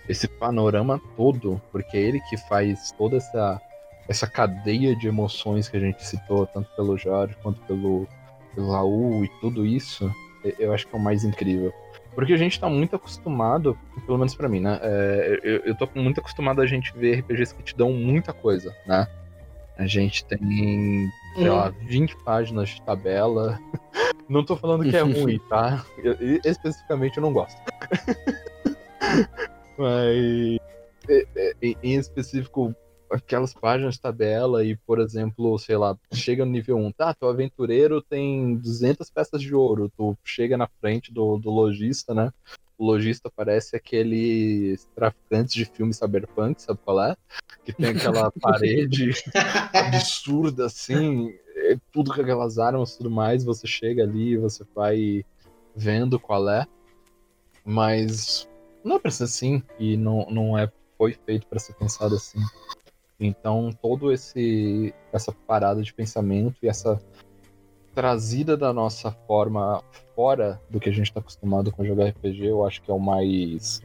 esse 0.08 0.28
panorama 0.28 1.00
todo, 1.16 1.62
porque 1.72 1.96
é 1.96 2.02
ele 2.02 2.20
que 2.22 2.36
faz 2.36 2.92
toda 2.92 3.18
essa 3.18 3.62
essa 4.10 4.26
cadeia 4.26 4.96
de 4.96 5.08
emoções 5.08 5.70
que 5.70 5.78
a 5.78 5.80
gente 5.80 6.04
citou, 6.04 6.48
tanto 6.48 6.68
pelo 6.76 6.98
Jorge 6.98 7.38
quanto 7.44 7.62
pelo, 7.62 8.08
pelo 8.56 8.72
Raul 8.72 9.24
e 9.24 9.30
tudo 9.40 9.64
isso, 9.64 10.12
eu 10.58 10.74
acho 10.74 10.88
que 10.88 10.96
é 10.96 10.98
o 10.98 11.02
mais 11.02 11.24
incrível. 11.24 11.72
Porque 12.16 12.34
a 12.34 12.38
gente 12.38 12.60
tá 12.60 12.68
muito 12.68 12.96
acostumado, 12.96 13.78
pelo 14.08 14.18
menos 14.18 14.34
para 14.34 14.50
mim, 14.50 14.62
né? 14.62 14.80
É, 14.82 15.40
eu, 15.44 15.58
eu 15.60 15.76
tô 15.76 15.88
muito 15.94 16.20
acostumado 16.20 16.60
a 16.60 16.66
gente 16.66 16.92
ver 16.98 17.20
RPGs 17.20 17.54
que 17.54 17.62
te 17.62 17.78
dão 17.78 17.94
muita 17.94 18.34
coisa, 18.34 18.76
né? 18.88 19.08
A 19.80 19.88
gente 19.88 20.26
tem, 20.26 21.10
sei 21.36 21.50
lá, 21.50 21.70
20 21.70 22.14
uhum. 22.14 22.24
páginas 22.26 22.70
de 22.70 22.82
tabela. 22.82 23.58
Não 24.28 24.44
tô 24.44 24.58
falando 24.58 24.84
que 24.84 24.96
é 24.96 25.00
ruim, 25.02 25.40
tá? 25.50 25.84
Eu, 26.04 26.16
especificamente 26.44 27.18
eu 27.18 27.24
não 27.24 27.34
gosto. 27.34 27.60
Mas 29.76 30.60
em 31.82 31.96
específico, 31.96 32.76
aquelas 33.10 33.54
páginas 33.54 33.96
de 33.96 34.02
tabela 34.02 34.64
e, 34.64 34.76
por 34.76 35.00
exemplo, 35.00 35.58
sei 35.58 35.78
lá, 35.78 35.98
chega 36.14 36.46
no 36.46 36.52
nível 36.52 36.78
1, 36.78 36.92
tá, 36.92 37.14
teu 37.14 37.30
aventureiro 37.30 38.02
tem 38.02 38.58
200 38.58 39.10
peças 39.10 39.42
de 39.42 39.56
ouro, 39.56 39.92
tu 39.98 40.16
chega 40.24 40.58
na 40.58 40.68
frente 40.80 41.12
do, 41.12 41.38
do 41.38 41.50
lojista, 41.50 42.14
né? 42.14 42.32
O 42.80 42.86
lojista 42.86 43.30
parece 43.30 43.76
aquele 43.76 44.80
traficante 44.96 45.54
de 45.54 45.66
filme 45.66 45.94
cyberpunk, 45.94 46.62
sabe 46.62 46.80
qual 46.84 47.04
é? 47.04 47.16
Que 47.66 47.74
tem 47.74 47.90
aquela 47.90 48.32
parede 48.40 49.12
absurda, 49.74 50.66
assim, 50.66 51.36
é 51.58 51.78
tudo 51.92 52.14
com 52.16 52.22
aquelas 52.22 52.58
armas 52.58 52.94
e 52.94 52.98
tudo 52.98 53.12
mais, 53.12 53.44
você 53.44 53.68
chega 53.68 54.04
ali, 54.04 54.38
você 54.38 54.64
vai 54.74 55.26
vendo 55.76 56.18
qual 56.18 56.50
é, 56.50 56.66
mas 57.66 58.48
não 58.82 58.96
é 58.96 59.00
pra 59.00 59.12
ser 59.12 59.26
assim, 59.26 59.62
e 59.78 59.98
não, 59.98 60.26
não 60.32 60.58
é, 60.58 60.72
foi 60.98 61.12
feito 61.26 61.48
para 61.48 61.60
ser 61.60 61.74
pensado 61.74 62.16
assim. 62.16 62.40
Então, 63.20 63.70
todo 63.82 64.14
esse 64.14 64.94
essa 65.12 65.34
parada 65.34 65.82
de 65.82 65.94
pensamento 65.94 66.56
e 66.64 66.70
essa 66.70 66.98
trazida 68.00 68.56
da 68.56 68.72
nossa 68.72 69.12
forma 69.28 69.84
fora 70.16 70.58
do 70.70 70.80
que 70.80 70.88
a 70.88 70.92
gente 70.94 71.08
está 71.08 71.20
acostumado 71.20 71.70
com 71.70 71.84
jogar 71.84 72.08
RPG, 72.08 72.46
eu 72.46 72.66
acho 72.66 72.82
que 72.82 72.90
é 72.90 72.94
o 72.94 73.00
mais 73.00 73.82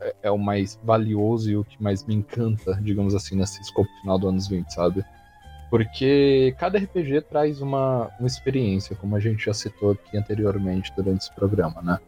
é, 0.00 0.14
é, 0.22 0.30
o 0.30 0.38
mais 0.38 0.78
valioso 0.84 1.50
e 1.50 1.56
o 1.56 1.64
que 1.64 1.82
mais 1.82 2.04
me 2.04 2.14
encanta, 2.14 2.78
digamos 2.80 3.16
assim, 3.16 3.34
nesse 3.34 3.60
escopo 3.60 3.88
final 4.00 4.16
do 4.16 4.28
anos 4.28 4.46
20, 4.46 4.72
sabe? 4.72 5.04
Porque 5.68 6.54
cada 6.56 6.78
RPG 6.78 7.22
traz 7.22 7.60
uma, 7.60 8.12
uma 8.20 8.28
experiência, 8.28 8.94
como 8.94 9.16
a 9.16 9.18
gente 9.18 9.46
já 9.46 9.52
citou 9.52 9.90
aqui 9.90 10.16
anteriormente 10.16 10.92
durante 10.96 11.22
esse 11.22 11.34
programa, 11.34 11.82
né? 11.82 11.98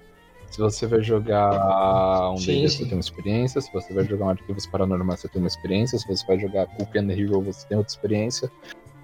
Se 0.53 0.59
você 0.59 0.87
vai 0.87 1.03
jogar 1.03 2.31
um 2.31 2.37
D&D, 2.37 2.69
você 2.69 2.85
tem 2.85 2.95
uma 2.95 3.01
experiência. 3.01 3.61
Se 3.61 3.73
você 3.73 3.93
vai 3.93 4.05
jogar 4.05 4.27
um 4.27 4.31
Arquivos 4.31 4.67
Paranormais, 4.67 5.21
você 5.21 5.29
tem 5.29 5.43
uma 5.43 5.49
experiência. 5.49 5.99
Se 5.99 6.07
você 6.07 6.25
vai 6.25 6.39
jogar 6.39 6.67
Cook 6.69 6.97
and 6.97 7.13
Hero, 7.13 7.43
você 7.43 7.67
tem 7.67 7.77
outra 7.77 7.93
experiência. 7.93 8.51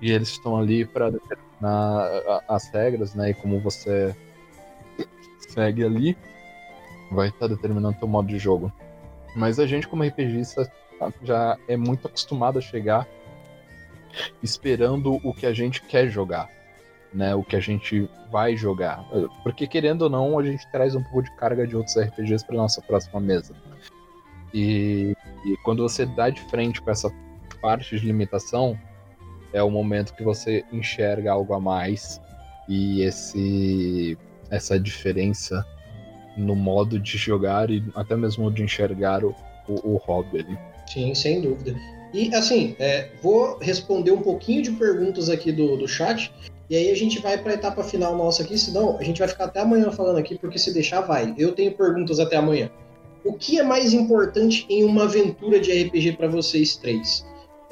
E 0.05 0.13
eles 0.13 0.29
estão 0.29 0.59
ali 0.59 0.85
para 0.85 1.09
determinar 1.09 2.43
as 2.47 2.69
regras, 2.69 3.15
né? 3.15 3.31
E 3.31 3.35
como 3.35 3.59
você 3.59 4.15
segue 5.49 5.83
ali, 5.83 6.15
vai 7.11 7.29
estar 7.29 7.49
tá 7.49 7.55
determinando 7.55 7.99
teu 7.99 8.07
modo 8.07 8.29
de 8.29 8.39
jogo. 8.39 8.71
Mas 9.35 9.59
a 9.59 9.67
gente, 9.67 9.89
como 9.89 10.05
RPGista, 10.05 10.71
já 11.23 11.57
é 11.67 11.75
muito 11.75 12.07
acostumado 12.07 12.59
a 12.59 12.61
chegar 12.61 13.09
esperando 14.43 15.19
o 15.27 15.33
que 15.33 15.47
a 15.47 15.55
gente 15.55 15.81
quer 15.81 16.11
jogar, 16.11 16.51
né? 17.11 17.35
O 17.35 17.43
que 17.43 17.57
a 17.57 17.61
gente 17.61 18.07
vai 18.31 18.55
jogar. 18.59 19.03
Porque 19.43 19.67
querendo 19.67 20.03
ou 20.03 20.11
não, 20.11 20.39
a 20.39 20.45
gente 20.45 20.71
traz 20.71 20.95
um 20.95 21.03
pouco 21.03 21.23
de 21.23 21.35
carga 21.37 21.67
de 21.67 21.75
outros 21.75 21.97
RPGs 21.97 22.45
para 22.45 22.57
nossa 22.57 22.83
próxima 22.83 23.21
mesa. 23.21 23.55
E, 24.53 25.17
e, 25.47 25.57
quando 25.65 25.83
você 25.83 26.05
dá 26.05 26.29
de 26.29 26.43
frente 26.51 26.83
com 26.83 26.91
essa 26.91 27.11
parte 27.63 27.99
de 27.99 28.05
limitação, 28.05 28.79
é 29.55 29.63
o 29.63 29.71
momento 29.71 30.13
que 30.13 30.23
você 30.23 30.65
enxerga 30.71 31.33
algo 31.33 31.55
a 31.55 31.61
mais 31.61 32.21
e 32.69 33.03
esse 33.03 34.19
essa 34.51 34.79
diferença 34.79 35.65
no 36.37 36.55
modo 36.55 36.99
de 36.99 37.17
jogar 37.17 37.71
e 37.71 37.83
até 37.95 38.17
mesmo 38.17 38.51
de 38.51 38.63
enxergar 38.63 39.25
o, 39.25 39.35
o, 39.69 39.95
o 39.95 39.97
hobby 39.97 40.41
ali. 40.41 40.59
Sim, 40.87 41.15
sem 41.15 41.41
dúvida. 41.41 41.75
E 42.13 42.35
assim, 42.35 42.77
é, 42.79 43.09
vou 43.23 43.59
responder 43.59 44.11
um 44.11 44.21
pouquinho 44.21 44.63
de 44.63 44.73
perguntas 44.73 45.29
aqui 45.29 45.51
do, 45.51 45.77
do 45.77 45.89
chat. 45.89 46.33
E 46.69 46.77
aí 46.77 46.91
a 46.91 46.97
gente 46.97 47.21
vai 47.21 47.39
para 47.39 47.53
a 47.53 47.55
etapa 47.55 47.83
final 47.85 48.17
nossa 48.17 48.43
aqui, 48.43 48.59
senão 48.59 48.99
a 48.99 49.03
gente 49.03 49.19
vai 49.19 49.29
ficar 49.29 49.45
até 49.45 49.61
amanhã 49.61 49.91
falando 49.91 50.19
aqui, 50.19 50.37
porque 50.39 50.59
se 50.59 50.73
deixar, 50.73 51.03
vai. 51.03 51.35
Eu 51.39 51.53
tenho 51.53 51.73
perguntas 51.73 52.19
até 52.19 52.37
amanhã. 52.37 52.71
O 53.25 53.35
que 53.35 53.59
é 53.59 53.63
mais 53.63 53.93
importante 53.93 54.67
em 54.69 54.85
uma 54.85 55.05
aventura 55.05 55.61
de 55.61 55.71
RPG 55.71 56.13
para 56.13 56.29
vocês 56.29 56.77
três? 56.77 57.25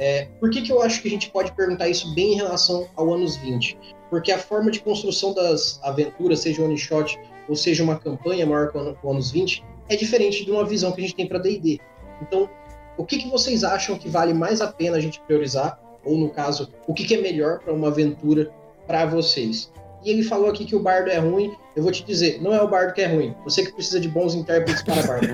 É, 0.02 0.26
por 0.40 0.50
que, 0.50 0.62
que 0.62 0.72
eu 0.72 0.82
acho 0.82 1.00
que 1.00 1.06
a 1.06 1.10
gente 1.12 1.30
pode 1.30 1.52
perguntar 1.52 1.88
isso 1.88 2.12
bem 2.12 2.32
em 2.32 2.34
relação 2.34 2.88
ao 2.96 3.14
anos 3.14 3.36
20? 3.36 3.78
Porque 4.10 4.32
a 4.32 4.38
forma 4.38 4.68
de 4.68 4.80
construção 4.80 5.32
das 5.32 5.78
aventuras, 5.80 6.40
seja 6.40 6.60
one 6.60 6.76
shot 6.76 7.16
ou 7.48 7.54
seja 7.54 7.84
uma 7.84 7.96
campanha 7.96 8.44
maior 8.44 8.72
que 8.72 8.76
o 8.78 9.10
anos 9.10 9.30
20, 9.30 9.64
é 9.88 9.94
diferente 9.94 10.44
de 10.44 10.50
uma 10.50 10.64
visão 10.64 10.90
que 10.90 11.00
a 11.00 11.04
gente 11.04 11.14
tem 11.14 11.28
para 11.28 11.38
D&D. 11.38 11.78
Então, 12.20 12.50
o 12.96 13.04
que, 13.04 13.16
que 13.16 13.30
vocês 13.30 13.62
acham 13.62 13.96
que 13.96 14.08
vale 14.08 14.34
mais 14.34 14.60
a 14.60 14.66
pena 14.66 14.96
a 14.96 15.00
gente 15.00 15.20
priorizar? 15.20 15.80
Ou, 16.04 16.18
no 16.18 16.30
caso, 16.30 16.68
o 16.88 16.92
que, 16.92 17.04
que 17.04 17.14
é 17.14 17.20
melhor 17.20 17.60
para 17.60 17.72
uma 17.72 17.86
aventura 17.86 18.50
para 18.88 19.06
vocês? 19.06 19.72
E 20.04 20.10
ele 20.10 20.24
falou 20.24 20.50
aqui 20.50 20.64
que 20.64 20.74
o 20.74 20.80
bardo 20.80 21.10
é 21.10 21.18
ruim. 21.18 21.54
Eu 21.76 21.84
vou 21.84 21.92
te 21.92 22.02
dizer, 22.02 22.42
não 22.42 22.52
é 22.52 22.60
o 22.60 22.66
bardo 22.66 22.92
que 22.92 23.02
é 23.02 23.06
ruim. 23.06 23.36
Você 23.44 23.64
que 23.64 23.72
precisa 23.72 24.00
de 24.00 24.08
bons 24.08 24.34
intérpretes 24.34 24.82
para 24.82 25.00
bardo. 25.06 25.28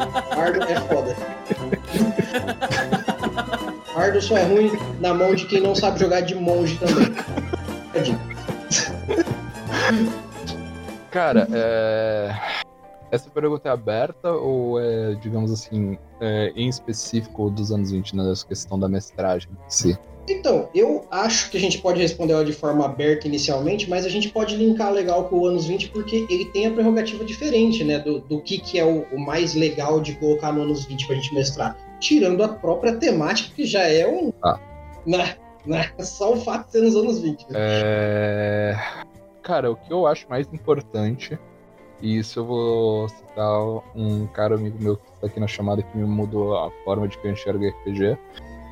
bardo 0.34 0.62
é 0.62 0.80
foda. 0.80 1.14
Bardo 3.94 4.20
só 4.20 4.36
é 4.36 4.42
ruim 4.42 4.72
na 5.00 5.14
mão 5.14 5.34
de 5.34 5.46
quem 5.46 5.60
não 5.60 5.74
sabe 5.74 6.00
jogar 6.00 6.22
de 6.22 6.34
monge 6.34 6.78
também. 6.78 7.14
Cara, 11.10 11.46
é... 11.52 12.34
essa 13.10 13.30
pergunta 13.30 13.68
é 13.68 13.72
aberta 13.72 14.32
ou 14.32 14.80
é, 14.80 15.14
digamos 15.14 15.52
assim, 15.52 15.96
é, 16.20 16.52
em 16.56 16.68
específico 16.68 17.48
dos 17.50 17.70
anos 17.70 17.92
20, 17.92 18.16
nessa 18.16 18.42
né, 18.42 18.48
questão 18.48 18.78
da 18.78 18.88
mestragem 18.88 19.48
em 19.52 19.70
si? 19.70 19.96
Então, 20.28 20.70
eu 20.74 21.06
acho 21.10 21.50
que 21.50 21.58
a 21.58 21.60
gente 21.60 21.78
pode 21.78 22.00
responder 22.00 22.32
ela 22.32 22.44
de 22.44 22.52
forma 22.52 22.84
aberta 22.86 23.28
inicialmente, 23.28 23.88
mas 23.90 24.06
a 24.06 24.08
gente 24.08 24.30
pode 24.30 24.56
linkar 24.56 24.90
legal 24.90 25.24
com 25.24 25.38
o 25.38 25.46
anos 25.46 25.66
20 25.66 25.90
porque 25.90 26.26
ele 26.30 26.46
tem 26.46 26.66
a 26.66 26.70
prerrogativa 26.70 27.22
diferente, 27.24 27.84
né? 27.84 27.98
Do, 27.98 28.20
do 28.20 28.40
que, 28.40 28.58
que 28.58 28.78
é 28.78 28.84
o, 28.84 29.02
o 29.12 29.20
mais 29.20 29.54
legal 29.54 30.00
de 30.00 30.14
colocar 30.14 30.50
no 30.50 30.62
anos 30.62 30.86
20 30.86 31.06
pra 31.06 31.16
gente 31.16 31.34
mestrar. 31.34 31.76
Tirando 32.04 32.44
a 32.44 32.48
própria 32.48 32.94
temática, 32.96 33.54
que 33.54 33.64
já 33.64 33.80
é 33.80 34.06
um. 34.06 34.30
Ah. 34.42 34.60
Né, 35.06 35.36
né, 35.64 35.90
só 36.00 36.34
o 36.34 36.36
fato 36.36 36.66
de 36.66 36.72
ser 36.72 36.82
nos 36.82 36.94
anos 36.94 37.20
20. 37.20 37.50
Né? 37.50 37.58
É... 37.58 38.76
Cara, 39.42 39.70
o 39.70 39.76
que 39.76 39.90
eu 39.90 40.06
acho 40.06 40.28
mais 40.28 40.46
importante, 40.52 41.38
e 42.02 42.18
isso 42.18 42.40
eu 42.40 42.44
vou 42.44 43.08
citar 43.08 43.60
um 43.96 44.26
cara 44.26 44.54
amigo 44.54 44.76
meu 44.78 44.96
que 44.98 45.08
está 45.14 45.26
aqui 45.28 45.40
na 45.40 45.46
chamada 45.46 45.82
que 45.82 45.96
me 45.96 46.04
mudou 46.04 46.58
a 46.58 46.70
forma 46.84 47.08
de 47.08 47.16
que 47.16 47.26
eu 47.26 47.32
enxergo 47.32 47.66
RPG. 47.66 48.18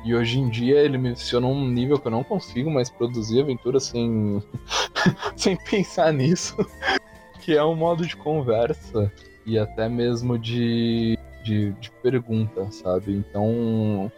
E 0.05 0.13
hoje 0.13 0.39
em 0.39 0.49
dia 0.49 0.79
ele 0.79 0.99
me 0.99 1.09
menciona 1.09 1.47
um 1.47 1.67
nível 1.67 1.97
que 1.97 2.07
eu 2.07 2.11
não 2.11 2.23
consigo 2.23 2.69
mais 2.69 2.89
produzir 2.91 3.41
aventura 3.41 3.79
sem, 3.79 4.43
sem 5.35 5.57
pensar 5.57 6.13
nisso. 6.13 6.55
que 7.41 7.57
é 7.57 7.63
um 7.63 7.75
modo 7.75 8.05
de 8.05 8.15
conversa 8.15 9.11
e 9.43 9.57
até 9.57 9.89
mesmo 9.89 10.37
de, 10.37 11.17
de, 11.43 11.71
de 11.73 11.91
pergunta, 12.01 12.71
sabe? 12.71 13.13
Então, 13.13 14.11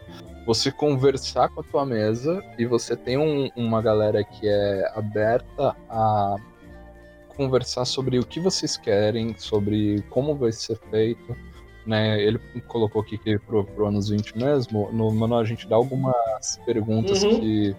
você 0.46 0.70
conversar 0.70 1.48
com 1.48 1.60
a 1.60 1.64
tua 1.64 1.84
mesa 1.84 2.42
e 2.56 2.64
você 2.64 2.96
tem 2.96 3.18
um, 3.18 3.50
uma 3.56 3.82
galera 3.82 4.22
que 4.22 4.48
é 4.48 4.92
aberta 4.94 5.76
a 5.90 6.36
conversar 7.36 7.84
sobre 7.84 8.18
o 8.18 8.24
que 8.24 8.40
vocês 8.40 8.76
querem, 8.76 9.36
sobre 9.36 10.02
como 10.08 10.34
vai 10.34 10.52
ser 10.52 10.78
feito. 10.90 11.36
Né, 11.84 12.20
ele 12.20 12.40
colocou 12.66 13.00
aqui 13.00 13.16
que 13.16 13.38
pro, 13.38 13.64
pro 13.64 13.86
anos 13.86 14.08
20 14.08 14.36
mesmo, 14.36 14.90
no 14.90 15.08
manual 15.12 15.38
a 15.38 15.44
gente 15.44 15.68
dá 15.68 15.76
algumas 15.76 16.60
perguntas 16.64 17.22
uhum. 17.22 17.38
que 17.38 17.76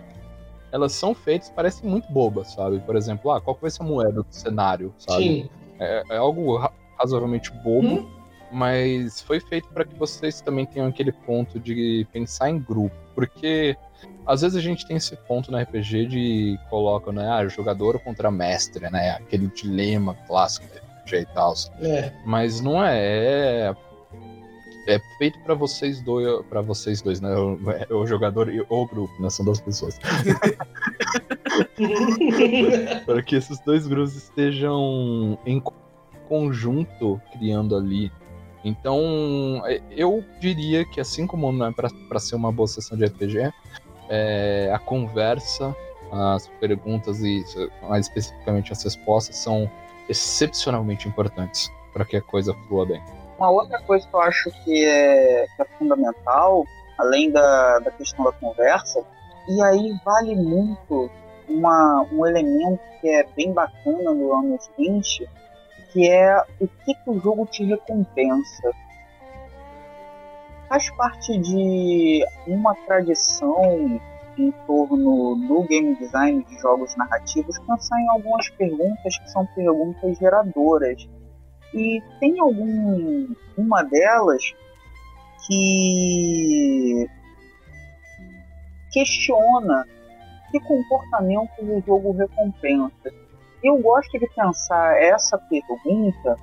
elas 0.71 0.93
são 0.93 1.13
feitas, 1.13 1.49
parecem 1.49 1.89
muito 1.89 2.09
bobas, 2.13 2.53
sabe? 2.53 2.79
Por 2.79 2.95
exemplo, 2.95 3.31
ah, 3.31 3.41
qual 3.41 3.57
vai 3.61 3.69
ser 3.69 3.81
a 3.81 3.85
moeda 3.85 4.23
do 4.23 4.27
cenário, 4.29 4.93
sabe? 4.97 5.23
Sim. 5.23 5.49
É, 5.77 6.03
é 6.11 6.17
algo 6.17 6.57
razoavelmente 6.97 7.51
bobo, 7.63 7.95
uhum 7.95 8.16
mas 8.51 9.21
foi 9.21 9.39
feito 9.39 9.67
para 9.69 9.85
que 9.85 9.95
vocês 9.95 10.41
também 10.41 10.65
tenham 10.65 10.87
aquele 10.87 11.11
ponto 11.11 11.59
de 11.59 12.07
pensar 12.11 12.49
em 12.49 12.59
grupo, 12.59 12.95
porque 13.13 13.75
às 14.25 14.41
vezes 14.41 14.57
a 14.57 14.61
gente 14.61 14.87
tem 14.87 14.97
esse 14.97 15.15
ponto 15.15 15.51
no 15.51 15.57
RPG 15.57 16.05
de 16.07 16.59
coloca, 16.69 17.11
né, 17.11 17.27
ah, 17.29 17.47
jogador 17.47 17.99
contra 17.99 18.29
mestre, 18.31 18.89
né, 18.89 19.11
aquele 19.11 19.47
dilema 19.47 20.15
clássico 20.27 20.67
do 20.67 20.77
RPG 20.77 21.17
e 21.21 21.25
tal. 21.33 21.53
É. 21.81 22.11
Mas 22.25 22.61
não 22.61 22.83
é, 22.83 23.69
é 23.69 23.75
é 24.87 24.99
feito 25.17 25.37
para 25.39 25.53
vocês 25.53 26.01
dois, 26.01 26.45
para 26.45 26.61
vocês 26.61 27.01
dois, 27.01 27.19
né? 27.19 27.35
O, 27.35 27.59
é, 27.71 27.85
o 27.93 28.07
jogador 28.07 28.47
e 28.49 28.61
o 28.61 28.85
grupo, 28.87 29.21
né? 29.21 29.29
São 29.29 29.43
duas 29.43 29.59
pessoas. 29.59 29.99
para 33.05 33.21
que 33.21 33.35
esses 33.35 33.59
dois 33.59 33.85
grupos 33.85 34.15
estejam 34.15 35.37
em 35.45 35.61
conjunto 36.27 37.21
criando 37.33 37.75
ali 37.75 38.09
então, 38.63 39.61
é, 39.65 39.81
eu 39.91 40.23
diria 40.39 40.85
que 40.85 40.99
assim 40.99 41.27
como 41.27 41.51
não 41.51 41.67
é 41.67 41.71
para 41.71 42.19
ser 42.19 42.35
uma 42.35 42.51
boa 42.51 42.67
sessão 42.67 42.97
de 42.97 43.05
RPG, 43.05 43.51
é, 44.09 44.71
a 44.73 44.79
conversa, 44.79 45.75
as 46.11 46.47
perguntas 46.59 47.21
e 47.21 47.43
mais 47.87 48.07
especificamente 48.07 48.71
as 48.71 48.83
respostas 48.83 49.35
são 49.37 49.69
excepcionalmente 50.07 51.07
importantes 51.07 51.69
para 51.93 52.05
que 52.05 52.17
a 52.17 52.21
coisa 52.21 52.53
flua 52.67 52.85
bem. 52.85 53.03
Uma 53.37 53.51
outra 53.51 53.79
coisa 53.81 54.07
que 54.07 54.15
eu 54.15 54.21
acho 54.21 54.51
que 54.63 54.85
é, 54.85 55.45
que 55.55 55.61
é 55.61 55.65
fundamental, 55.77 56.63
além 56.97 57.29
da, 57.29 57.79
da 57.79 57.91
questão 57.91 58.25
da 58.25 58.31
conversa, 58.31 59.03
e 59.47 59.61
aí 59.61 59.95
vale 60.03 60.35
muito 60.35 61.09
uma, 61.47 62.05
um 62.11 62.25
elemento 62.25 62.79
que 62.99 63.09
é 63.09 63.23
bem 63.35 63.53
bacana 63.53 64.13
no 64.13 64.33
anos 64.33 64.69
20, 64.77 65.27
que 65.91 66.09
é 66.09 66.37
o 66.59 66.67
que, 66.67 66.93
que 66.93 67.09
o 67.09 67.19
jogo 67.19 67.45
te 67.45 67.63
recompensa. 67.63 68.71
Faz 70.67 70.89
parte 70.91 71.37
de 71.37 72.25
uma 72.45 72.75
tradição 72.85 73.99
em 74.37 74.51
torno 74.67 75.35
do 75.47 75.63
game 75.63 75.95
design 75.95 76.43
de 76.43 76.59
jogos 76.59 76.95
narrativos 76.95 77.57
pensar 77.59 77.99
em 77.99 78.09
algumas 78.09 78.49
perguntas 78.49 79.17
que 79.17 79.31
são 79.31 79.45
perguntas 79.47 80.17
geradoras. 80.17 81.07
E 81.73 82.01
tem 82.19 82.39
algum 82.39 83.27
uma 83.57 83.83
delas 83.83 84.53
que 85.47 87.07
questiona 88.91 89.85
que 90.51 90.59
comportamento 90.61 91.51
o 91.61 91.81
jogo 91.85 92.11
recompensa 92.13 93.11
eu 93.63 93.77
gosto 93.79 94.17
de 94.19 94.27
pensar 94.27 95.01
essa 95.01 95.37
pergunta 95.37 96.35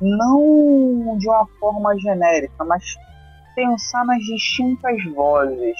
não 0.00 1.16
de 1.18 1.28
uma 1.28 1.46
forma 1.58 1.98
genérica, 1.98 2.64
mas 2.64 2.96
pensar 3.54 4.04
nas 4.04 4.22
distintas 4.22 5.02
vozes, 5.14 5.76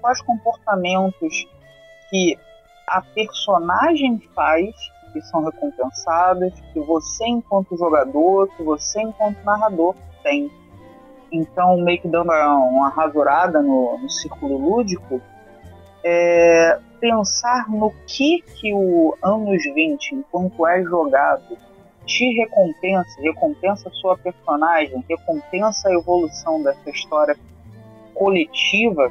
quais 0.00 0.22
comportamentos 0.22 1.46
que 2.08 2.38
a 2.86 3.02
personagem 3.02 4.18
faz 4.34 4.74
que 5.12 5.20
são 5.22 5.44
recompensados, 5.44 6.52
que 6.72 6.80
você 6.80 7.26
enquanto 7.26 7.76
jogador, 7.76 8.48
que 8.56 8.62
você 8.62 9.00
enquanto 9.00 9.42
narrador 9.44 9.94
tem. 10.22 10.50
Então, 11.32 11.76
meio 11.78 12.00
que 12.00 12.08
dando 12.08 12.30
uma 12.30 12.88
rasurada 12.90 13.62
no, 13.62 13.98
no 13.98 14.08
círculo 14.08 14.58
lúdico, 14.58 15.20
é, 16.04 16.78
pensar 17.00 17.68
no 17.68 17.90
que 18.06 18.42
que 18.42 18.72
o 18.72 19.16
anos 19.22 19.62
20, 19.74 20.14
enquanto 20.14 20.66
é 20.66 20.82
jogado, 20.82 21.56
te 22.04 22.32
recompensa, 22.34 23.20
recompensa 23.20 23.88
a 23.88 23.92
sua 23.92 24.16
personagem, 24.16 25.04
recompensa 25.08 25.88
a 25.88 25.94
evolução 25.94 26.62
dessa 26.62 26.90
história 26.90 27.36
coletiva 28.14 29.10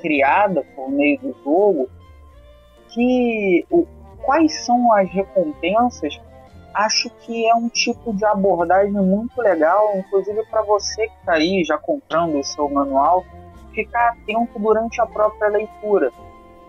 criada 0.00 0.64
por 0.74 0.90
meio 0.90 1.18
do 1.20 1.36
jogo, 1.42 1.88
que 2.88 3.64
o, 3.70 3.86
quais 4.22 4.64
são 4.64 4.92
as 4.92 5.08
recompensas 5.10 6.20
acho 6.74 7.10
que 7.20 7.48
é 7.48 7.54
um 7.54 7.68
tipo 7.68 8.12
de 8.12 8.24
abordagem 8.24 8.92
muito 8.92 9.40
legal, 9.40 9.96
inclusive 9.96 10.44
para 10.46 10.62
você 10.62 11.08
que 11.08 11.14
está 11.20 11.32
aí 11.34 11.64
já 11.64 11.76
comprando 11.78 12.38
o 12.38 12.44
seu 12.44 12.68
manual, 12.68 13.24
ficar 13.74 14.10
atento 14.10 14.58
durante 14.58 15.00
a 15.00 15.06
própria 15.06 15.48
leitura. 15.48 16.12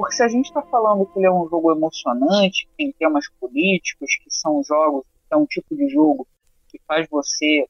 Porque 0.02 0.16
se 0.16 0.24
a 0.24 0.28
gente 0.28 0.47
está 0.47 0.64
falando 0.64 1.06
que 1.06 1.20
ele 1.20 1.28
é 1.28 1.32
um 1.32 1.47
jogo 1.47 1.72
emocionante, 1.72 2.66
que 2.66 2.72
tem 2.76 2.91
temas 2.91 3.30
políticos, 3.39 4.10
que 4.24 4.32
são 4.32 4.64
jogos, 4.64 5.04
é 5.30 5.38
um 5.38 5.45
tipo 5.45 5.76
de 5.76 5.88
jogo 5.89 6.28
que 6.70 6.82
faz 6.88 7.08
você 7.08 7.68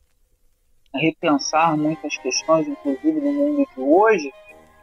repensar 0.96 1.76
muitas 1.76 2.18
questões, 2.20 2.70
inclusive 2.70 3.20
no 3.20 3.34
mundo 3.34 3.68
de 3.76 3.82
hoje, 3.82 4.32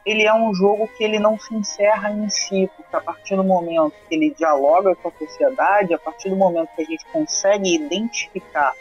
ele 0.05 0.25
é 0.25 0.35
um 0.35 0.53
jogo 0.55 0.87
que 0.89 1.03
ele 1.03 1.19
não 1.19 1.39
se 1.39 1.55
encerra 1.55 2.11
em 2.11 2.29
si, 2.29 2.69
porque 2.77 2.95
a 2.95 3.01
partir 3.01 3.35
do 3.35 3.45
momento 3.45 3.95
que 4.07 4.15
ele 4.15 4.35
dialoga 4.35 4.95
com 4.97 5.09
a 5.09 5.13
sociedade, 5.13 5.95
a 5.95 5.99
partir 5.99 6.29
do 6.29 6.37
momento 6.37 6.69
que 6.77 6.83
a 6.83 6.85
gente 6.85 7.07
consegue 7.07 7.77
identificar 7.77 8.75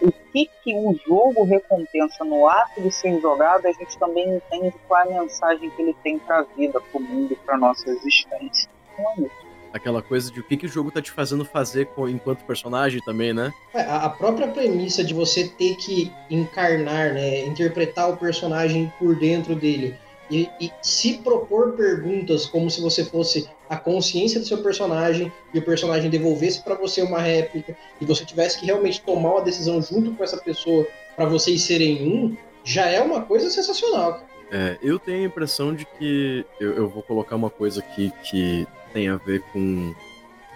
o 0.00 0.12
que, 0.32 0.50
que 0.62 0.74
o 0.74 0.98
jogo 1.06 1.44
recompensa 1.44 2.24
no 2.24 2.48
ato 2.48 2.80
de 2.80 2.90
ser 2.90 3.20
jogado, 3.20 3.66
a 3.66 3.72
gente 3.72 3.96
também 3.98 4.36
entende 4.36 4.74
qual 4.88 5.00
é 5.02 5.16
a 5.16 5.22
mensagem 5.22 5.70
que 5.70 5.82
ele 5.82 5.94
tem 6.02 6.18
para 6.18 6.38
a 6.38 6.42
vida, 6.42 6.80
para 6.80 7.00
o 7.00 7.02
mundo, 7.02 7.36
para 7.44 7.56
nossa 7.56 7.88
existência. 7.90 8.68
Então 8.92 9.26
é 9.26 9.44
aquela 9.74 10.00
coisa 10.00 10.30
de 10.30 10.38
o 10.38 10.44
que, 10.44 10.56
que 10.56 10.66
o 10.66 10.68
jogo 10.68 10.92
tá 10.92 11.02
te 11.02 11.10
fazendo 11.10 11.44
fazer 11.44 11.86
com, 11.86 12.08
enquanto 12.08 12.44
personagem 12.44 13.00
também, 13.04 13.34
né? 13.34 13.52
É, 13.74 13.82
a 13.82 14.08
própria 14.08 14.46
premissa 14.46 15.02
de 15.02 15.12
você 15.12 15.48
ter 15.48 15.74
que 15.74 16.12
encarnar, 16.30 17.12
né, 17.12 17.44
interpretar 17.44 18.08
o 18.08 18.16
personagem 18.16 18.92
por 19.00 19.16
dentro 19.16 19.56
dele 19.56 19.98
e, 20.30 20.48
e, 20.60 20.70
se 20.80 21.18
propor 21.18 21.72
perguntas 21.72 22.46
como 22.46 22.70
se 22.70 22.80
você 22.80 23.04
fosse 23.04 23.48
a 23.68 23.76
consciência 23.76 24.40
do 24.40 24.46
seu 24.46 24.62
personagem 24.62 25.32
e 25.52 25.58
o 25.58 25.62
personagem 25.62 26.10
devolvesse 26.10 26.62
para 26.62 26.74
você 26.74 27.02
uma 27.02 27.20
réplica 27.20 27.76
e 28.00 28.04
você 28.04 28.24
tivesse 28.24 28.58
que 28.58 28.66
realmente 28.66 29.02
tomar 29.02 29.32
uma 29.32 29.42
decisão 29.42 29.82
junto 29.82 30.12
com 30.12 30.24
essa 30.24 30.38
pessoa 30.38 30.86
para 31.14 31.26
vocês 31.26 31.62
serem 31.62 32.08
um, 32.08 32.36
já 32.64 32.86
é 32.86 33.00
uma 33.00 33.22
coisa 33.22 33.50
sensacional. 33.50 34.24
É, 34.50 34.78
eu 34.82 34.98
tenho 34.98 35.24
a 35.24 35.26
impressão 35.26 35.74
de 35.74 35.84
que 35.84 36.44
eu, 36.60 36.72
eu 36.74 36.88
vou 36.88 37.02
colocar 37.02 37.36
uma 37.36 37.50
coisa 37.50 37.80
aqui 37.80 38.12
que 38.22 38.66
tem 38.92 39.08
a 39.08 39.16
ver 39.16 39.42
com 39.52 39.94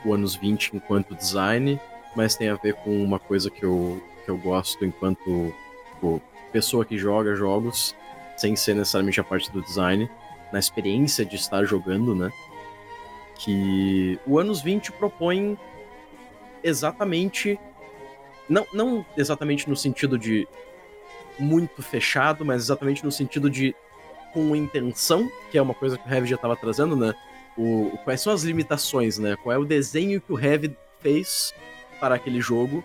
o 0.05 0.14
anos 0.14 0.35
20 0.35 0.77
enquanto 0.77 1.14
design, 1.14 1.81
mas 2.14 2.37
tem 2.37 2.49
a 2.49 2.55
ver 2.55 2.75
com 2.75 3.03
uma 3.03 3.19
coisa 3.19 3.51
que 3.51 3.64
eu, 3.64 4.01
que 4.25 4.31
eu 4.31 4.39
gosto 4.39 4.85
enquanto 4.85 5.53
tipo, 5.93 6.23
pessoa 6.53 6.85
que 6.85 6.97
joga 6.97 7.35
jogos, 7.35 7.95
sem 8.41 8.57
ser 8.57 8.74
necessariamente 8.74 9.20
a 9.20 9.24
parte 9.24 9.51
do 9.51 9.62
design, 9.62 10.11
na 10.53 10.59
experiência 10.59 11.24
de 11.24 11.36
estar 11.36 11.64
jogando, 11.64 12.14
né? 12.14 12.32
Que 13.36 14.18
o 14.26 14.39
anos 14.39 14.62
20 14.62 14.93
propõe 14.93 15.59
exatamente. 16.62 17.59
Não, 18.49 18.66
não 18.72 19.07
exatamente 19.16 19.68
no 19.68 19.76
sentido 19.76 20.18
de 20.18 20.49
muito 21.39 21.82
fechado, 21.82 22.45
mas 22.45 22.62
exatamente 22.62 23.05
no 23.05 23.12
sentido 23.12 23.51
de 23.51 23.74
com 24.32 24.57
intenção, 24.57 25.30
que 25.51 25.59
é 25.59 25.62
uma 25.62 25.74
coisa 25.74 25.97
que 25.97 26.09
o 26.09 26.12
Heavy 26.12 26.28
já 26.28 26.36
estava 26.36 26.57
trazendo, 26.57 26.97
né? 26.97 27.14
o, 27.59 27.99
quais 28.05 28.20
são 28.20 28.32
as 28.32 28.43
limitações, 28.45 29.18
né? 29.18 29.36
Qual 29.43 29.53
é 29.53 29.59
o 29.59 29.64
desenho 29.64 30.20
que 30.20 30.32
o 30.32 30.39
Heavy 30.39 30.74
fez 31.01 31.53
para 31.99 32.14
aquele 32.14 32.41
jogo, 32.41 32.84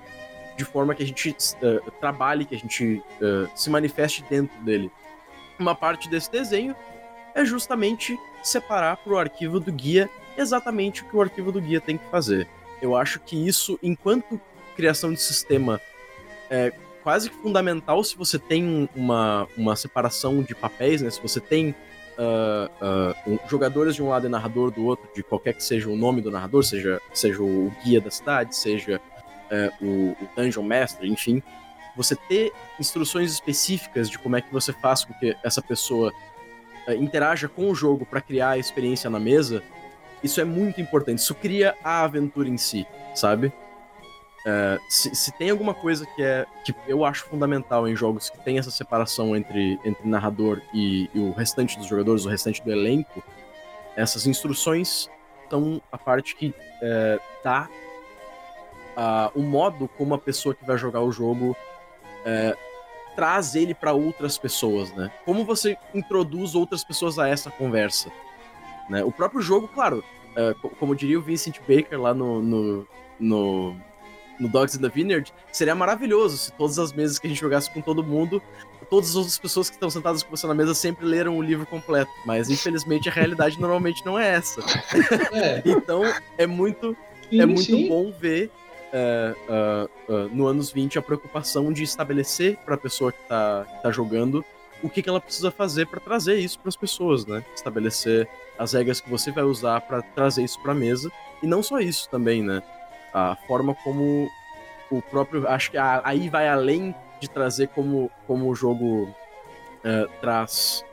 de 0.58 0.66
forma 0.66 0.96
que 0.96 1.04
a 1.04 1.06
gente 1.06 1.30
uh, 1.30 1.92
trabalhe, 2.00 2.46
que 2.46 2.56
a 2.56 2.58
gente 2.58 3.02
uh, 3.22 3.48
se 3.56 3.70
manifeste 3.70 4.26
dentro 4.28 4.60
dele. 4.64 4.92
Uma 5.60 5.76
parte 5.76 6.10
desse 6.10 6.32
desenho 6.32 6.76
é 7.36 7.46
justamente 7.46 8.20
separar 8.42 8.98
para 8.98 9.14
o 9.14 9.18
arquivo 9.18 9.60
do 9.60 9.72
guia 9.72 10.10
exatamente 10.38 11.04
o 11.04 11.06
que 11.06 11.16
o 11.16 11.22
arquivo 11.22 11.52
do 11.52 11.62
guia 11.62 11.80
tem 11.80 11.98
que 11.98 12.06
fazer. 12.10 12.48
Eu 12.82 12.96
acho 12.96 13.20
que 13.20 13.48
isso, 13.48 13.80
enquanto 13.82 14.40
criação 14.76 15.14
de 15.14 15.22
sistema, 15.22 15.80
é 16.50 16.74
quase 17.04 17.30
que 17.30 17.36
fundamental 17.36 18.04
se 18.04 18.18
você 18.18 18.40
tem 18.40 18.90
uma, 18.96 19.48
uma 19.58 19.76
separação 19.76 20.42
de 20.42 20.56
papéis, 20.56 21.02
né? 21.02 21.10
Se 21.10 21.22
você 21.22 21.40
tem 21.40 21.76
uh, 22.18 23.26
uh, 23.28 23.32
um, 23.34 23.40
jogadores 23.48 23.96
de 23.96 24.04
um 24.04 24.10
lado 24.10 24.26
e 24.26 24.30
narrador 24.30 24.72
do 24.72 24.86
outro, 24.86 25.08
de 25.14 25.22
qualquer 25.22 25.54
que 25.54 25.64
seja 25.64 25.90
o 25.90 25.96
nome 25.96 26.22
do 26.22 26.32
narrador, 26.32 26.64
seja, 26.64 27.02
seja 27.14 27.42
o 27.42 27.72
guia 27.84 28.02
da 28.02 28.10
cidade, 28.10 28.56
seja 28.56 29.00
uh, 29.52 29.86
o, 29.86 30.12
o 30.12 30.30
Dungeon 30.36 30.64
Master, 30.64 31.06
enfim, 31.06 31.44
você 31.96 32.16
ter 32.16 32.52
instruções 32.80 33.32
específicas 33.32 34.10
de 34.10 34.18
como 34.18 34.36
é 34.36 34.42
que 34.42 34.52
você 34.52 34.74
faz 34.74 35.04
com 35.06 35.14
que 35.14 35.36
essa 35.44 35.62
pessoa 35.62 36.12
interaja 36.92 37.48
com 37.48 37.70
o 37.70 37.76
jogo 37.76 38.06
para 38.06 38.20
criar 38.20 38.52
a 38.52 38.58
experiência 38.58 39.10
na 39.10 39.20
mesa, 39.20 39.64
isso 40.24 40.42
é 40.42 40.44
muito 40.44 40.82
importante. 40.82 41.20
Isso 41.20 41.36
cria 41.36 41.76
a 41.84 42.04
aventura 42.04 42.50
em 42.50 42.58
si, 42.58 42.86
sabe? 43.14 43.54
Uh, 44.46 44.78
se, 44.90 45.16
se, 45.16 45.32
tem 45.38 45.50
alguma 45.50 45.74
coisa 45.74 46.06
que 46.06 46.22
é 46.22 46.46
que 46.66 46.76
eu 46.86 47.06
acho 47.06 47.24
fundamental 47.26 47.88
em 47.88 47.96
jogos 47.96 48.30
que 48.30 48.38
tem 48.40 48.60
essa 48.60 48.72
separação 48.72 49.38
entre, 49.38 49.80
entre 49.86 50.06
narrador 50.06 50.62
e, 50.74 51.10
e 51.14 51.20
o 51.20 51.32
restante 51.32 51.78
dos 51.78 51.88
jogadores, 51.88 52.26
o 52.26 52.30
restante 52.30 52.62
do 52.62 52.70
elenco, 52.70 53.24
essas 53.96 54.28
instruções 54.28 55.10
são 55.50 55.82
a 55.90 55.98
parte 55.98 56.36
que 56.36 56.48
uh, 56.48 57.22
dá 57.42 57.70
uh, 58.98 59.40
o 59.40 59.42
modo 59.42 59.88
como 59.88 60.14
a 60.14 60.20
pessoa 60.20 60.54
que 60.54 60.66
vai 60.66 60.78
jogar 60.78 61.00
o 61.02 61.12
jogo 61.12 61.56
uh, 62.26 62.58
traz 63.16 63.56
ele 63.56 63.74
para 63.74 63.94
outras 63.94 64.38
pessoas, 64.38 64.92
né? 64.94 65.12
Como 65.26 65.46
você 65.46 65.78
introduz 65.94 66.56
outras 66.56 66.84
pessoas 66.84 67.20
a 67.20 67.28
essa 67.28 67.52
conversa, 67.52 68.12
né? 68.90 69.04
O 69.04 69.12
próprio 69.12 69.42
jogo, 69.42 69.68
claro, 69.68 70.04
como 70.80 70.96
diria 70.96 71.20
o 71.20 71.22
Vincent 71.22 71.60
Baker 71.60 72.02
lá 72.02 72.12
no, 72.12 72.42
no, 72.42 72.88
no 73.20 73.78
no 74.40 74.50
Dogs 74.50 74.76
in 74.76 74.82
the 74.82 74.90
Vineyard, 74.90 75.32
seria 75.52 75.76
maravilhoso 75.76 76.38
se 76.38 76.52
todas 76.54 76.80
as 76.80 76.92
mesas 76.92 77.20
que 77.20 77.28
a 77.28 77.30
gente 77.30 77.40
jogasse 77.40 77.70
com 77.72 77.82
todo 77.82 78.04
mundo, 78.04 78.42
todas 78.90 79.10
as 79.12 79.16
outras 79.16 79.38
pessoas 79.38 79.70
que 79.70 79.76
estão 79.76 79.90
sentadas 79.90 80.24
com 80.24 80.36
você 80.36 80.46
na 80.48 80.54
mesa 80.54 80.74
sempre 80.74 81.06
leram 81.06 81.38
o 81.38 81.42
livro 81.42 81.66
completo. 81.66 82.12
Mas 82.26 82.50
infelizmente 82.50 83.10
a 83.10 83.12
realidade 83.12 83.60
normalmente 83.62 84.06
não 84.06 84.18
é 84.18 84.36
essa. 84.36 84.62
É. 85.32 85.62
então 85.66 86.04
é 86.38 86.46
muito, 86.46 86.96
sim, 87.30 87.42
é 87.42 87.46
muito 87.46 87.64
sim. 87.64 87.88
bom 87.88 88.12
ver 88.12 88.52
uh, 88.94 89.88
uh, 90.10 90.14
uh, 90.14 90.30
no 90.30 90.48
anos 90.48 90.72
20 90.72 91.00
a 91.00 91.02
preocupação 91.02 91.74
de 91.74 91.84
estabelecer 91.84 92.58
para 92.58 92.76
a 92.76 92.78
pessoa 92.78 93.12
que 93.12 93.22
está 93.22 93.66
tá 93.82 93.92
jogando 93.92 94.46
o 94.82 94.90
que, 94.90 95.02
que 95.02 95.10
ela 95.10 95.20
precisa 95.20 95.50
fazer 95.50 95.88
para 95.88 96.00
trazer 96.00 96.36
isso 96.36 96.60
para 96.60 96.70
as 96.70 96.76
pessoas, 96.76 97.26
né? 97.26 97.44
Estabelecer 97.56 98.28
as 98.60 98.74
regras 98.74 99.00
que 99.00 99.10
você 99.10 99.32
vai 99.32 99.44
usar 99.46 99.80
para 99.82 100.02
trazer 100.02 100.44
isso 100.44 100.62
para 100.62 100.74
a 100.74 100.76
mesa. 100.76 101.10
E 101.42 101.48
não 101.48 101.64
só 101.64 101.80
isso 101.80 102.10
também, 102.10 102.44
né? 102.44 102.62
a 103.14 103.36
forma 103.48 103.76
como 103.76 104.30
o 104.90 105.02
próprio. 105.02 105.48
Acho 105.48 105.72
que 105.72 105.78
aí 105.78 106.28
vai 106.30 106.50
além 106.50 106.96
de 107.20 107.30
trazer 107.30 107.68
como, 107.70 108.10
como 108.26 108.50
o 108.50 108.56
jogo 108.56 109.04
uh, 109.06 110.10
traz 110.20 110.84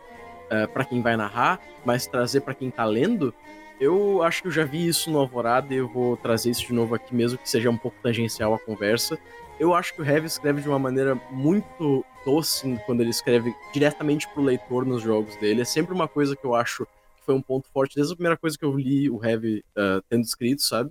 é, 0.51 0.66
para 0.66 0.84
quem 0.84 1.01
vai 1.01 1.16
narrar, 1.16 1.59
mas 1.84 2.07
trazer 2.07 2.42
para 2.42 2.55
quem 2.55 2.70
tá 2.70 2.84
lendo. 2.84 3.34
Eu 3.81 4.22
acho 4.22 4.43
que 4.43 4.49
eu 4.49 4.53
já 4.53 4.64
vi 4.64 4.87
isso 4.87 5.11
no 5.11 5.18
Alvorada 5.18 5.72
e 5.72 5.78
eu 5.78 5.89
vou 5.89 6.16
trazer 6.16 6.51
isso 6.51 6.66
de 6.66 6.72
novo 6.72 6.95
aqui, 6.95 7.14
mesmo 7.14 7.39
que 7.39 7.49
seja 7.49 7.70
um 7.70 7.76
pouco 7.76 7.97
tangencial 8.03 8.53
a 8.55 8.59
conversa. 8.59 9.18
Eu 9.59 9.74
acho 9.74 9.95
que 9.95 10.03
o 10.03 10.05
Heavy 10.05 10.26
escreve 10.26 10.61
de 10.61 10.68
uma 10.68 10.78
maneira 10.78 11.14
muito 11.31 12.05
doce 12.24 12.78
quando 12.85 13.01
ele 13.01 13.11
escreve 13.11 13.55
diretamente 13.72 14.28
pro 14.28 14.43
leitor 14.43 14.85
nos 14.85 15.03
jogos 15.03 15.35
dele. 15.37 15.62
É 15.62 15.64
sempre 15.64 15.95
uma 15.95 16.07
coisa 16.07 16.37
que 16.37 16.45
eu 16.45 16.55
acho 16.55 16.85
que 16.85 17.24
foi 17.24 17.35
um 17.35 17.43
ponto 17.43 17.68
forte 17.68 17.97
desde 17.97 18.12
a 18.12 18.16
primeira 18.16 18.37
coisa 18.37 18.59
que 18.59 18.64
eu 18.64 18.76
li 18.76 19.09
o 19.09 19.24
Heavy 19.24 19.64
uh, 19.76 20.03
tendo 20.09 20.24
escrito, 20.24 20.62
sabe? 20.62 20.91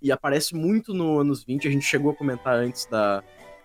e 0.00 0.12
aparece 0.12 0.54
muito 0.54 0.94
no 0.94 1.18
anos 1.18 1.44
20. 1.44 1.68
A 1.68 1.70
gente 1.70 1.84
chegou 1.84 2.12
a 2.12 2.14
comentar 2.14 2.54
antes 2.54 2.86
da, 2.86 3.22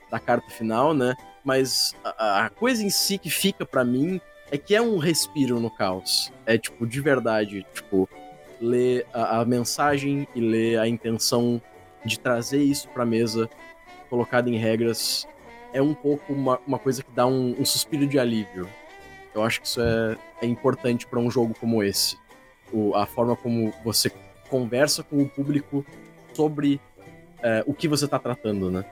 da 0.10 0.20
carta 0.20 0.50
final, 0.50 0.94
né? 0.94 1.16
Mas 1.44 1.96
a, 2.04 2.46
a 2.46 2.50
coisa 2.50 2.84
em 2.84 2.90
si 2.90 3.18
que 3.18 3.30
fica 3.30 3.66
para 3.66 3.84
mim 3.84 4.20
é 4.52 4.58
que 4.58 4.76
é 4.76 4.82
um 4.82 4.98
respiro 4.98 5.60
no 5.60 5.70
caos. 5.70 6.32
É 6.46 6.58
tipo, 6.58 6.86
de 6.86 7.02
verdade, 7.02 7.66
tipo, 7.74 8.10
ler 8.60 9.06
a, 9.14 9.40
a 9.42 9.46
mensagem 9.46 10.28
e 10.36 10.42
ler 10.42 10.80
a 10.80 10.88
intenção 10.88 11.62
de 12.06 12.20
trazer 12.20 12.62
isso 12.62 12.90
pra 12.90 13.06
mesa, 13.06 13.50
colocado 14.10 14.50
em 14.50 14.58
regras, 14.58 15.28
é 15.74 15.82
um 15.82 15.94
pouco 15.94 16.34
uma, 16.34 16.60
uma 16.68 16.78
coisa 16.78 17.02
que 17.04 17.12
dá 17.12 17.26
um, 17.26 17.56
um 17.60 17.66
suspiro 17.66 18.06
de 18.06 18.20
alívio. 18.20 18.68
Eu 19.34 19.44
acho 19.44 19.62
que 19.62 19.68
isso 19.68 19.82
é, 19.82 20.18
é 20.42 20.46
importante 20.46 21.08
para 21.08 21.20
um 21.20 21.32
jogo 21.32 21.56
como 21.60 21.82
esse. 21.82 22.18
O, 22.72 22.96
a 22.96 23.06
forma 23.06 23.36
como 23.36 23.74
você 23.84 24.12
conversa 24.50 25.04
com 25.04 25.22
o 25.22 25.28
público 25.28 25.86
sobre 26.34 26.80
é, 27.42 27.64
o 27.66 27.74
que 27.74 27.88
você 27.88 28.06
está 28.06 28.20
tratando, 28.20 28.70
né? 28.70 28.86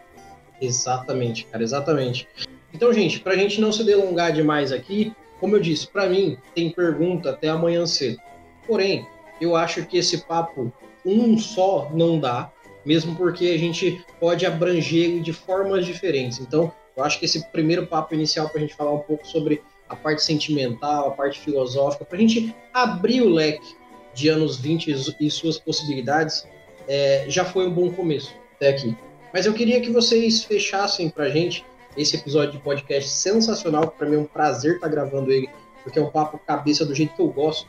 Exatamente, 0.60 1.46
cara, 1.46 1.64
exatamente. 1.64 2.28
Então, 2.74 2.92
gente, 2.94 3.20
para 3.20 3.34
a 3.34 3.38
gente 3.38 3.60
não 3.60 3.72
se 3.72 3.84
delongar 3.84 4.32
demais 4.32 4.72
aqui, 4.72 5.14
como 5.40 5.56
eu 5.56 5.60
disse, 5.60 5.88
para 5.88 6.08
mim 6.08 6.38
tem 6.54 6.70
pergunta 6.70 7.32
até 7.32 7.50
amanhã 7.50 7.86
cedo. 7.86 8.20
Porém, 8.66 9.08
eu 9.42 9.56
acho 9.56 9.86
que 9.86 9.98
esse 9.98 10.20
papo 10.26 10.72
um 11.06 11.38
só 11.38 11.90
não 11.94 12.20
dá, 12.20 12.52
mesmo 12.86 13.16
porque 13.16 13.48
a 13.48 13.58
gente 13.58 14.06
pode 14.20 14.46
abranger 14.46 15.20
de 15.22 15.34
formas 15.34 15.86
diferentes. 15.86 16.40
Então, 16.40 16.72
eu 16.96 17.04
acho 17.04 17.20
que 17.20 17.26
esse 17.26 17.44
primeiro 17.52 17.88
papo 17.88 18.14
inicial 18.14 18.48
para 18.50 18.60
a 18.60 18.62
gente 18.62 18.76
falar 18.76 18.94
um 18.94 19.00
pouco 19.00 19.26
sobre 19.26 19.62
a 19.90 19.96
parte 19.96 20.24
sentimental, 20.24 21.08
a 21.08 21.12
parte 21.12 21.40
filosófica, 21.40 22.06
para 22.06 22.18
a 22.18 22.22
gente 22.22 22.56
abrir 22.74 23.22
o 23.22 23.30
leque 23.30 23.76
de 24.14 24.30
anos 24.30 24.58
20 24.58 24.94
e 25.20 25.32
suas 25.32 25.58
possibilidades, 25.58 26.48
é, 26.88 27.26
já 27.28 27.46
foi 27.46 27.68
um 27.68 27.72
bom 27.72 27.92
começo 27.92 28.34
até 28.56 28.70
aqui. 28.70 28.96
Mas 29.34 29.46
eu 29.46 29.54
queria 29.54 29.80
que 29.82 29.90
vocês 29.90 30.44
fechassem 30.44 31.10
pra 31.10 31.30
gente 31.30 31.66
esse 31.98 32.16
episódio 32.16 32.54
de 32.54 32.60
podcast 32.60 33.10
sensacional, 33.10 33.88
para 33.92 34.08
mim 34.08 34.16
é 34.16 34.20
um 34.20 34.26
prazer 34.26 34.76
estar 34.76 34.88
gravando 34.88 35.32
ele, 35.32 35.50
porque 35.84 36.00
é 36.00 36.02
um 36.02 36.10
papo 36.10 36.38
cabeça 36.38 36.86
do 36.86 36.96
jeito 36.96 37.16
que 37.16 37.22
eu 37.22 37.28
gosto. 37.28 37.68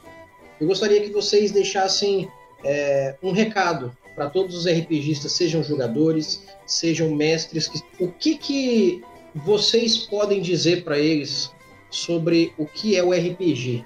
Eu 0.63 0.69
gostaria 0.69 1.01
que 1.01 1.11
vocês 1.11 1.51
deixassem 1.51 2.31
é, 2.65 3.17
um 3.21 3.33
recado 3.33 3.93
para 4.15 4.31
todos 4.31 4.55
os 4.55 4.65
RPGistas, 4.65 5.33
sejam 5.33 5.61
jogadores, 5.61 6.47
sejam 6.65 7.11
mestres, 7.11 7.69
o 7.99 8.07
que, 8.07 8.39
que 8.39 9.03
vocês 9.35 9.97
podem 9.97 10.41
dizer 10.41 10.85
para 10.85 11.01
eles 11.01 11.51
sobre 11.91 12.55
o 12.57 12.65
que 12.65 12.95
é 12.95 13.03
o 13.03 13.11
RPG 13.11 13.85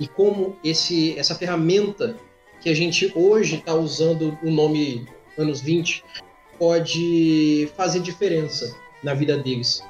e 0.00 0.08
como 0.08 0.56
esse, 0.64 1.16
essa 1.16 1.36
ferramenta 1.36 2.16
que 2.60 2.68
a 2.68 2.74
gente 2.74 3.12
hoje 3.14 3.54
está 3.54 3.72
usando 3.72 4.36
o 4.42 4.50
nome 4.50 5.06
anos 5.38 5.60
20 5.60 6.02
pode 6.58 7.70
fazer 7.76 8.00
diferença 8.00 8.76
na 9.04 9.14
vida 9.14 9.38
deles. 9.38 9.84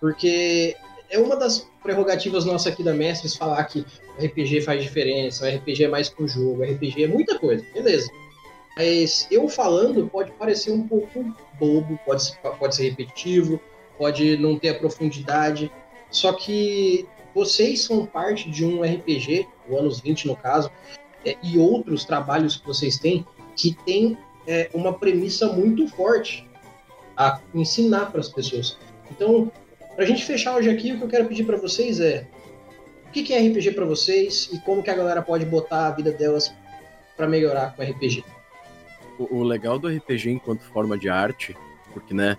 Porque 0.00 0.76
é 1.10 1.18
uma 1.18 1.36
das 1.36 1.68
prerrogativas 1.82 2.44
nossas 2.44 2.72
aqui 2.72 2.82
da 2.82 2.92
Mestres 2.92 3.36
falar 3.36 3.64
que 3.64 3.84
RPG 4.18 4.62
faz 4.62 4.82
diferença, 4.82 5.48
RPG 5.48 5.84
é 5.84 5.88
mais 5.88 6.08
que 6.08 6.22
um 6.22 6.28
jogo, 6.28 6.62
RPG 6.62 7.04
é 7.04 7.08
muita 7.08 7.38
coisa, 7.38 7.64
beleza. 7.72 8.10
Mas 8.76 9.26
eu 9.30 9.48
falando 9.48 10.08
pode 10.08 10.30
parecer 10.32 10.70
um 10.70 10.86
pouco 10.86 11.34
bobo, 11.58 11.98
pode 12.04 12.24
ser, 12.24 12.36
pode 12.38 12.76
ser 12.76 12.90
repetitivo, 12.90 13.60
pode 13.96 14.36
não 14.36 14.58
ter 14.58 14.68
a 14.68 14.74
profundidade. 14.74 15.70
Só 16.10 16.32
que 16.32 17.06
vocês 17.34 17.82
são 17.82 18.06
parte 18.06 18.48
de 18.50 18.64
um 18.64 18.82
RPG, 18.82 19.46
o 19.68 19.76
anos 19.76 20.00
20 20.00 20.28
no 20.28 20.36
caso, 20.36 20.70
é, 21.24 21.36
e 21.42 21.58
outros 21.58 22.04
trabalhos 22.04 22.56
que 22.56 22.66
vocês 22.66 22.98
têm, 22.98 23.26
que 23.56 23.74
tem 23.84 24.16
é, 24.46 24.70
uma 24.72 24.92
premissa 24.92 25.52
muito 25.52 25.88
forte 25.88 26.48
a 27.16 27.40
ensinar 27.52 28.12
para 28.12 28.20
as 28.20 28.28
pessoas. 28.28 28.78
Então, 29.10 29.50
para 29.98 30.04
a 30.04 30.08
gente 30.08 30.24
fechar 30.24 30.54
hoje 30.54 30.70
aqui, 30.70 30.92
o 30.92 30.96
que 30.96 31.02
eu 31.02 31.08
quero 31.08 31.26
pedir 31.26 31.44
para 31.44 31.56
vocês 31.56 31.98
é 31.98 32.24
o 33.08 33.10
que, 33.10 33.34
é 33.34 33.48
RPG 33.48 33.72
para 33.72 33.84
vocês 33.84 34.48
e 34.52 34.60
como 34.60 34.80
que 34.80 34.90
a 34.90 34.94
galera 34.94 35.20
pode 35.20 35.44
botar 35.44 35.88
a 35.88 35.90
vida 35.90 36.12
delas 36.12 36.54
para 37.16 37.26
melhorar 37.26 37.74
com 37.74 37.82
RPG. 37.82 38.22
O, 39.18 39.38
o, 39.38 39.42
legal 39.42 39.76
do 39.76 39.88
RPG 39.88 40.30
enquanto 40.30 40.60
forma 40.60 40.96
de 40.96 41.08
arte, 41.08 41.56
porque, 41.92 42.14
né, 42.14 42.36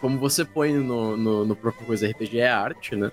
como 0.00 0.18
você 0.18 0.42
põe 0.42 0.72
no, 0.72 1.18
no, 1.18 1.44
no 1.44 1.54
próprio 1.54 1.84
coisa, 1.84 2.08
RPG 2.08 2.38
é 2.38 2.48
arte, 2.48 2.96
né? 2.96 3.12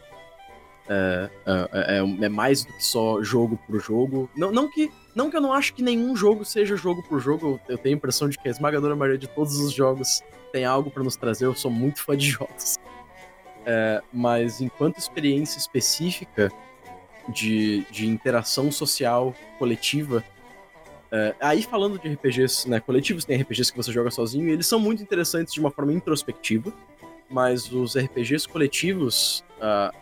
É, 0.88 1.30
é, 1.46 1.98
é, 1.98 2.26
é, 2.26 2.30
mais 2.30 2.64
do 2.64 2.72
que 2.72 2.86
só 2.86 3.22
jogo 3.22 3.60
por 3.68 3.82
jogo. 3.82 4.30
Não, 4.34 4.50
não, 4.50 4.72
que, 4.72 4.90
não 5.14 5.30
que 5.30 5.36
eu 5.36 5.42
não 5.42 5.52
acho 5.52 5.74
que 5.74 5.84
nenhum 5.84 6.16
jogo 6.16 6.46
seja 6.46 6.78
jogo 6.78 7.04
por 7.04 7.20
jogo, 7.20 7.60
eu 7.68 7.78
tenho 7.78 7.96
a 7.96 7.98
impressão 7.98 8.30
de 8.30 8.38
que 8.38 8.48
a 8.48 8.52
esmagadora 8.52 8.96
maioria 8.96 9.20
de 9.20 9.28
todos 9.28 9.60
os 9.60 9.74
jogos 9.74 10.22
tem 10.54 10.64
algo 10.64 10.90
para 10.90 11.04
nos 11.04 11.18
trazer, 11.18 11.48
eu 11.48 11.54
sou 11.54 11.70
muito 11.70 12.02
fã 12.02 12.16
de 12.16 12.30
jogos. 12.30 12.78
É, 13.66 14.02
mas 14.12 14.62
enquanto 14.62 14.98
experiência 14.98 15.58
específica 15.58 16.52
de, 17.30 17.86
de 17.90 18.08
interação 18.08 18.72
social 18.72 19.34
coletiva, 19.58 20.24
é, 21.12 21.36
aí 21.40 21.62
falando 21.62 22.00
de 22.00 22.10
RPGs 22.10 22.68
né, 22.68 22.80
coletivos, 22.80 23.24
tem 23.24 23.40
RPGs 23.40 23.72
que 23.72 23.78
você 23.78 23.92
joga 23.92 24.12
sozinho, 24.12 24.50
e 24.50 24.52
eles 24.52 24.68
são 24.68 24.80
muito 24.80 25.02
interessantes 25.02 25.54
de 25.54 25.60
uma 25.60 25.72
forma 25.72 25.94
introspectiva, 25.94 26.74
mas 27.30 27.72
os 27.72 27.96
RPGs 27.96 28.48
coletivos, 28.48 29.44
uh, 29.60 29.96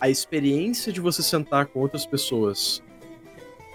a 0.00 0.10
experiência 0.10 0.92
de 0.92 1.00
você 1.00 1.22
sentar 1.22 1.66
com 1.66 1.80
outras 1.80 2.04
pessoas 2.04 2.82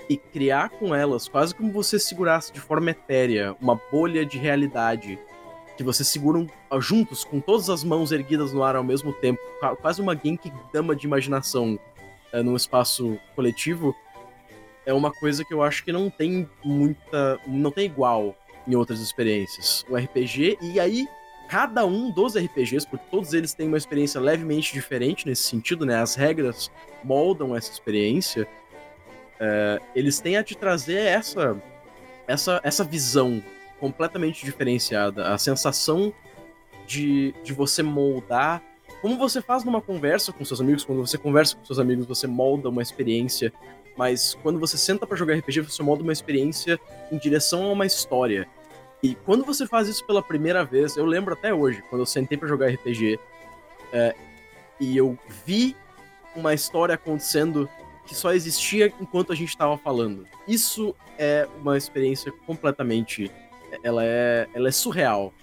e 0.10 0.18
criar 0.18 0.70
com 0.70 0.94
elas, 0.94 1.28
quase 1.28 1.56
como 1.56 1.72
você 1.72 1.98
segurasse 1.98 2.52
de 2.52 2.60
forma 2.60 2.92
etérea 2.92 3.56
uma 3.62 3.80
bolha 3.92 4.26
de 4.26 4.38
realidade 4.38 5.18
que 5.82 5.86
vocês 5.86 6.08
seguram 6.08 6.48
juntos, 6.80 7.24
com 7.24 7.40
todas 7.40 7.70
as 7.70 7.84
mãos 7.84 8.12
erguidas 8.12 8.54
no 8.54 8.64
ar 8.64 8.76
ao 8.76 8.84
mesmo 8.84 9.12
tempo, 9.14 9.40
quase 9.82 10.02
uma 10.02 10.16
Genkidama 10.16 10.96
de 10.96 11.06
imaginação 11.06 11.80
é, 12.32 12.42
num 12.42 12.56
espaço 12.56 13.18
coletivo, 13.36 13.96
é 14.86 14.94
uma 14.94 15.12
coisa 15.12 15.44
que 15.44 15.54
eu 15.54 15.62
acho 15.62 15.84
que 15.84 15.92
não 15.92 16.10
tem 16.10 16.50
muita. 16.64 17.40
não 17.48 17.72
tem 17.72 17.86
igual 17.86 18.36
em 18.68 18.76
outras 18.76 19.00
experiências. 19.00 19.86
O 19.90 19.96
RPG, 19.96 20.58
e 20.62 20.80
aí 20.80 21.08
cada 21.48 21.86
um 21.86 22.10
dos 22.10 22.36
RPGs, 22.38 22.88
porque 22.88 23.06
todos 23.12 23.34
eles 23.34 23.54
têm 23.54 23.68
uma 23.68 23.78
experiência 23.78 24.22
levemente 24.22 24.74
diferente 24.74 25.28
nesse 25.28 25.44
sentido, 25.44 25.86
né? 25.86 26.02
As 26.02 26.16
regras 26.16 26.72
moldam 27.04 27.56
essa 27.56 27.72
experiência. 27.72 28.48
É, 29.40 29.82
eles 29.96 30.20
têm 30.20 30.38
a 30.38 30.44
te 30.44 30.56
trazer 30.56 31.00
essa, 31.00 31.62
essa, 32.28 32.62
essa 32.64 32.84
visão 32.84 33.44
completamente 33.82 34.46
diferenciada. 34.46 35.34
A 35.34 35.38
sensação 35.38 36.14
de, 36.86 37.34
de 37.44 37.52
você 37.52 37.82
moldar. 37.82 38.62
Como 39.02 39.18
você 39.18 39.42
faz 39.42 39.64
numa 39.64 39.82
conversa 39.82 40.32
com 40.32 40.46
seus 40.46 40.62
amigos, 40.62 40.86
quando 40.86 41.06
você 41.06 41.18
conversa 41.18 41.56
com 41.56 41.66
seus 41.66 41.80
amigos, 41.80 42.06
você 42.06 42.28
molda 42.28 42.70
uma 42.70 42.84
experiência. 42.84 43.52
Mas 43.98 44.38
quando 44.44 44.60
você 44.60 44.78
senta 44.78 45.08
para 45.08 45.18
jogar 45.18 45.36
RPG, 45.36 45.62
você 45.62 45.82
molda 45.82 46.04
uma 46.04 46.14
experiência 46.14 46.80
em 47.12 47.18
direção 47.18 47.64
a 47.66 47.72
uma 47.72 47.86
história. 47.86 48.48
E 49.02 49.16
quando 49.16 49.44
você 49.44 49.66
faz 49.66 49.88
isso 49.88 50.06
pela 50.06 50.22
primeira 50.22 50.64
vez, 50.64 50.96
eu 50.96 51.06
lembro 51.06 51.34
até 51.34 51.52
hoje, 51.52 51.84
quando 51.90 52.04
eu 52.04 52.06
sentei 52.06 52.38
para 52.38 52.48
jogar 52.48 52.70
RPG, 52.70 53.20
é, 53.92 54.16
e 54.80 54.96
eu 54.96 55.18
vi 55.46 55.76
uma 56.36 56.54
história 56.54 56.94
acontecendo 56.94 57.68
que 58.06 58.14
só 58.14 58.34
existia 58.34 58.94
enquanto 59.00 59.32
a 59.32 59.36
gente 59.36 59.50
estava 59.50 59.78
falando. 59.78 60.28
Isso 60.48 60.96
é 61.18 61.48
uma 61.60 61.78
experiência 61.78 62.32
completamente 62.46 63.32
ela 63.84 64.04
é, 64.04 64.48
ela 64.54 64.68
é 64.68 64.72
surreal. 64.72 65.34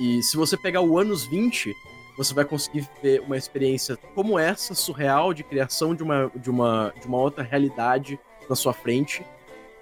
E 0.00 0.22
se 0.22 0.36
você 0.36 0.56
pegar 0.56 0.80
o 0.80 0.98
anos 0.98 1.26
20, 1.26 1.74
você 2.16 2.34
vai 2.34 2.44
conseguir 2.44 2.88
ver 3.02 3.20
uma 3.20 3.36
experiência 3.36 3.96
como 4.14 4.38
essa, 4.38 4.74
surreal, 4.74 5.32
de 5.32 5.44
criação 5.44 5.94
de 5.94 6.02
uma, 6.02 6.30
de 6.34 6.50
uma, 6.50 6.92
de 7.00 7.06
uma 7.06 7.18
outra 7.18 7.42
realidade 7.42 8.18
na 8.48 8.56
sua 8.56 8.72
frente, 8.72 9.24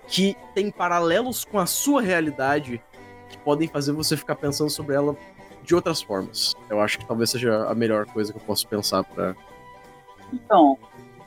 que 0.06 0.36
tem 0.54 0.70
paralelos 0.70 1.44
com 1.44 1.58
a 1.58 1.66
sua 1.66 2.00
realidade 2.00 2.82
que 3.28 3.38
podem 3.38 3.68
fazer 3.68 3.92
você 3.92 4.16
ficar 4.16 4.36
pensando 4.36 4.70
sobre 4.70 4.94
ela 4.94 5.16
de 5.62 5.74
outras 5.74 6.00
formas. 6.00 6.54
Eu 6.70 6.80
acho 6.80 6.98
que 6.98 7.06
talvez 7.06 7.30
seja 7.30 7.66
a 7.68 7.74
melhor 7.74 8.06
coisa 8.06 8.32
que 8.32 8.38
eu 8.38 8.42
posso 8.42 8.68
pensar 8.68 9.02
para. 9.02 9.34
Então, 10.32 10.78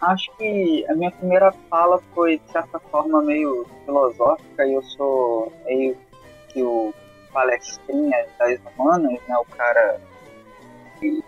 acho 0.01 0.31
que 0.37 0.85
a 0.89 0.93
minha 0.93 1.11
primeira 1.11 1.51
fala 1.69 1.99
foi 2.13 2.37
de 2.39 2.51
certa 2.51 2.79
forma 2.79 3.21
meio 3.21 3.65
filosófica 3.85 4.65
e 4.65 4.73
eu 4.73 4.81
sou 4.83 5.51
meio 5.65 5.97
que 6.49 6.61
o 6.61 6.93
palestrinha 7.31 8.25
das 8.37 8.59
humanas, 8.75 9.19
né, 9.27 9.37
o 9.37 9.45
cara 9.45 10.01
que 10.99 11.23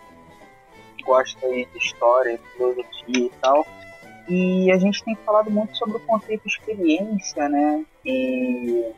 gosta 1.04 1.46
aí 1.46 1.64
de 1.66 1.78
história, 1.78 2.38
filosofia 2.56 3.26
e 3.26 3.30
tal. 3.40 3.66
E 4.28 4.70
a 4.70 4.78
gente 4.78 5.02
tem 5.04 5.16
falado 5.16 5.50
muito 5.50 5.76
sobre 5.76 5.96
o 5.96 6.00
conceito 6.00 6.46
experiência, 6.46 7.48
né? 7.48 7.84
E 8.04 8.92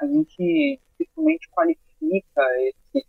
a 0.00 0.06
gente 0.06 0.80
dificilmente 0.98 1.48
qualifica 1.50 2.42
esse 2.60 3.06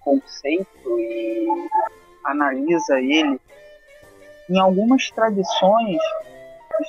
conceito 0.00 1.00
e 1.00 1.68
analisa 2.24 2.98
ele. 2.98 3.40
Em 4.48 4.58
algumas 4.58 5.10
tradições 5.10 5.98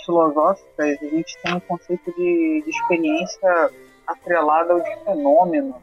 filosóficas, 0.05 0.97
a 1.01 1.05
gente 1.05 1.37
tem 1.41 1.55
um 1.55 1.59
conceito 1.59 2.11
de, 2.15 2.61
de 2.63 2.69
experiência 2.69 3.71
atrelada 4.05 4.73
ao 4.73 4.81
de 4.81 4.95
fenômeno. 5.03 5.75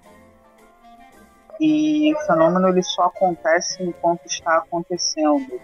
E 1.60 2.12
o 2.14 2.18
fenômeno 2.26 2.68
ele 2.68 2.82
só 2.82 3.04
acontece 3.04 3.82
enquanto 3.82 4.26
está 4.26 4.56
acontecendo. 4.56 5.60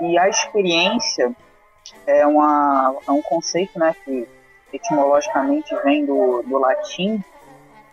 E 0.00 0.18
a 0.18 0.28
experiência 0.28 1.34
é, 2.06 2.26
uma, 2.26 2.96
é 3.06 3.10
um 3.10 3.22
conceito 3.22 3.78
né, 3.78 3.94
que 4.04 4.26
etimologicamente 4.72 5.74
vem 5.84 6.06
do, 6.06 6.42
do 6.42 6.58
latim 6.58 7.22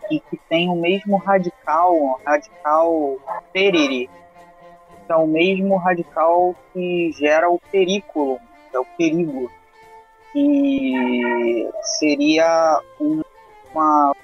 e 0.09 0.19
que 0.19 0.37
tem 0.49 0.69
o 0.69 0.75
mesmo 0.75 1.17
radical, 1.17 2.19
radical 2.25 3.17
perere, 3.53 4.09
que 5.05 5.11
é 5.11 5.15
o 5.15 5.27
mesmo 5.27 5.75
radical 5.75 6.55
que 6.73 7.11
gera 7.11 7.49
o 7.49 7.59
perículo, 7.71 8.39
é 8.73 8.79
o 8.79 8.85
perigo. 8.97 9.51
E 10.35 11.67
seria 11.81 12.81
uma 12.99 14.15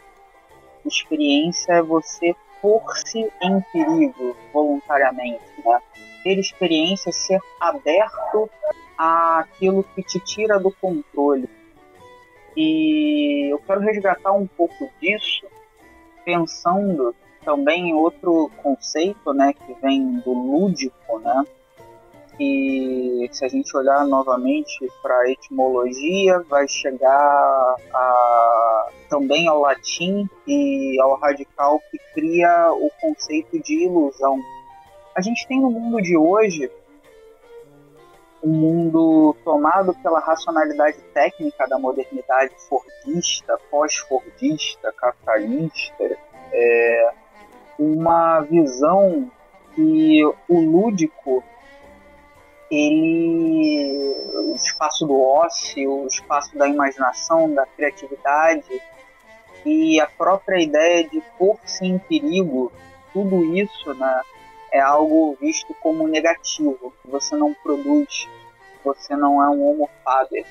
experiência 0.85 1.81
você 1.81 2.35
pôr-se 2.61 3.31
em 3.41 3.61
perigo 3.73 4.35
voluntariamente, 4.53 5.43
né? 5.63 5.79
Ter 6.23 6.39
experiência, 6.39 7.11
ser 7.11 7.39
aberto 7.59 8.49
àquilo 8.97 9.83
que 9.95 10.03
te 10.03 10.19
tira 10.19 10.59
do 10.59 10.71
controle. 10.71 11.49
E 12.55 13.51
eu 13.51 13.59
quero 13.59 13.81
resgatar 13.81 14.31
um 14.31 14.47
pouco 14.47 14.89
disso, 15.01 15.45
pensando 16.23 17.13
também 17.43 17.89
em 17.89 17.93
outro 17.93 18.49
conceito, 18.63 19.33
né, 19.33 19.53
que 19.53 19.73
vem 19.81 20.19
do 20.19 20.33
lúdico, 20.33 21.19
né, 21.19 21.45
E 22.39 23.29
se 23.31 23.45
a 23.45 23.47
gente 23.47 23.75
olhar 23.75 24.05
novamente 24.05 24.91
para 25.01 25.15
a 25.17 25.31
etimologia, 25.31 26.39
vai 26.49 26.67
chegar 26.67 27.75
a, 27.93 28.89
também 29.09 29.47
ao 29.47 29.61
latim 29.61 30.27
e 30.45 30.99
ao 31.01 31.15
radical 31.15 31.79
que 31.91 31.97
cria 32.13 32.71
o 32.73 32.89
conceito 32.99 33.59
de 33.59 33.85
ilusão. 33.85 34.39
A 35.15 35.21
gente 35.21 35.47
tem 35.47 35.61
no 35.61 35.71
mundo 35.71 36.01
de 36.01 36.17
hoje 36.17 36.69
um 38.43 38.51
mundo 38.51 39.35
tomado 39.43 39.95
pela 40.03 40.19
racionalidade 40.19 40.99
técnica 41.13 41.67
da 41.67 41.79
modernidade 41.79 42.53
fordista, 42.69 43.57
pós-fordista, 43.71 44.93
capitalista, 44.93 46.17
é, 46.53 47.11
uma 47.79 48.41
visão 48.41 49.31
que 49.73 50.23
o 50.47 50.59
lúdico 50.59 51.43
ele 52.69 54.15
o 54.51 54.55
espaço 54.55 55.05
do 55.05 55.19
ócio, 55.21 56.03
o 56.03 56.07
espaço 56.07 56.57
da 56.57 56.67
imaginação, 56.67 57.53
da 57.53 57.65
criatividade 57.65 58.81
e 59.65 59.99
a 59.99 60.07
própria 60.07 60.61
ideia 60.61 61.07
de 61.07 61.21
pôr-se 61.37 61.85
em 61.85 61.97
perigo, 61.97 62.71
tudo 63.11 63.43
isso 63.55 63.93
né, 63.95 64.21
é 64.71 64.79
algo 64.79 65.37
visto 65.39 65.73
como 65.81 66.07
negativo. 66.07 66.93
Você 67.05 67.35
não 67.35 67.53
produz, 67.53 68.29
você 68.83 69.15
não 69.15 69.43
é 69.43 69.49
um 69.49 69.67
homo 69.67 69.89
faber, 70.03 70.45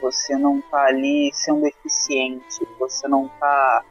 você 0.00 0.36
não 0.36 0.58
está 0.58 0.84
ali 0.84 1.30
sendo 1.32 1.66
eficiente, 1.66 2.66
você 2.78 3.08
não 3.08 3.26
está 3.26 3.84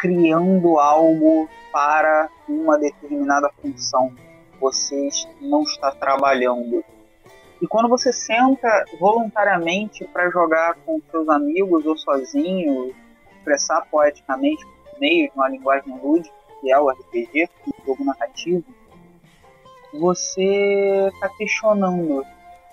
criando 0.00 0.78
algo 0.78 1.48
para 1.72 2.28
uma 2.48 2.78
determinada 2.78 3.50
função 3.60 4.14
você 4.60 5.08
não 5.40 5.62
está 5.62 5.90
trabalhando. 5.92 6.84
E 7.60 7.66
quando 7.66 7.88
você 7.88 8.12
senta 8.12 8.84
voluntariamente 9.00 10.04
para 10.06 10.30
jogar 10.30 10.74
com 10.86 11.00
seus 11.10 11.28
amigos 11.28 11.84
ou 11.84 11.96
sozinho, 11.96 12.94
expressar 13.36 13.86
poeticamente 13.90 14.64
por 14.64 15.00
meio 15.00 15.30
de 15.30 15.36
uma 15.36 15.48
linguagem 15.48 15.98
lúdica, 16.00 16.34
que 16.60 16.70
é 16.70 16.78
o 16.78 16.88
RPG, 16.88 17.48
um 17.66 17.86
jogo 17.86 18.04
narrativo, 18.04 18.64
você 19.92 21.08
está 21.12 21.28
questionando 21.30 22.24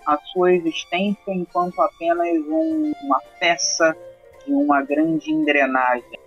a 0.05 0.17
sua 0.17 0.53
existência 0.53 1.33
enquanto 1.33 1.81
apenas 1.81 2.27
um, 2.47 2.93
uma 3.03 3.19
peça 3.39 3.95
de 4.45 4.53
uma 4.53 4.81
grande 4.83 5.31
engrenagem. 5.31 6.19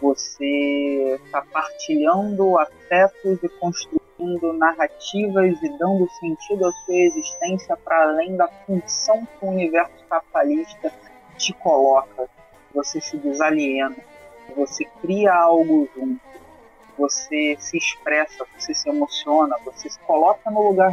Você 0.00 1.20
está 1.24 1.42
partilhando 1.42 2.58
afetos 2.58 3.42
e 3.42 3.48
construindo 3.48 4.05
construindo 4.16 4.52
narrativas 4.54 5.62
e 5.62 5.68
dando 5.78 6.08
sentido 6.18 6.66
à 6.66 6.72
sua 6.72 6.94
existência 6.94 7.76
para 7.76 8.02
além 8.02 8.36
da 8.36 8.48
função 8.66 9.26
que 9.26 9.44
o 9.44 9.48
universo 9.48 10.04
capitalista 10.08 10.92
te 11.36 11.52
coloca. 11.52 12.28
Você 12.74 13.00
se 13.00 13.16
desaliena, 13.18 13.96
você 14.54 14.84
cria 15.00 15.32
algo 15.34 15.88
junto, 15.94 16.20
você 16.98 17.56
se 17.58 17.76
expressa, 17.76 18.46
você 18.56 18.74
se 18.74 18.88
emociona, 18.88 19.56
você 19.64 19.88
se 19.88 19.98
coloca 20.00 20.50
no 20.50 20.68
lugar 20.68 20.92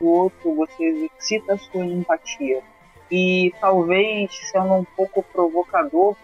do 0.00 0.06
outro, 0.06 0.54
você 0.54 0.84
exercita 0.84 1.54
a 1.54 1.58
sua 1.58 1.84
empatia. 1.84 2.62
E 3.10 3.52
talvez 3.60 4.30
sendo 4.50 4.74
um 4.74 4.84
pouco 4.84 5.22
provocador, 5.22 6.16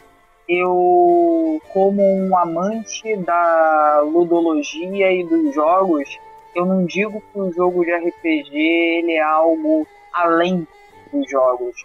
eu, 0.48 1.60
como 1.72 2.02
um 2.02 2.36
amante 2.36 3.16
da 3.16 4.00
ludologia 4.00 5.12
e 5.12 5.24
dos 5.24 5.54
jogos, 5.54 6.18
eu 6.54 6.64
não 6.64 6.84
digo 6.84 7.20
que 7.20 7.38
o 7.38 7.52
jogo 7.52 7.84
de 7.84 7.92
RPG 7.92 8.56
ele 8.56 9.12
é 9.12 9.22
algo 9.22 9.86
além 10.12 10.66
dos 11.12 11.28
jogos. 11.30 11.76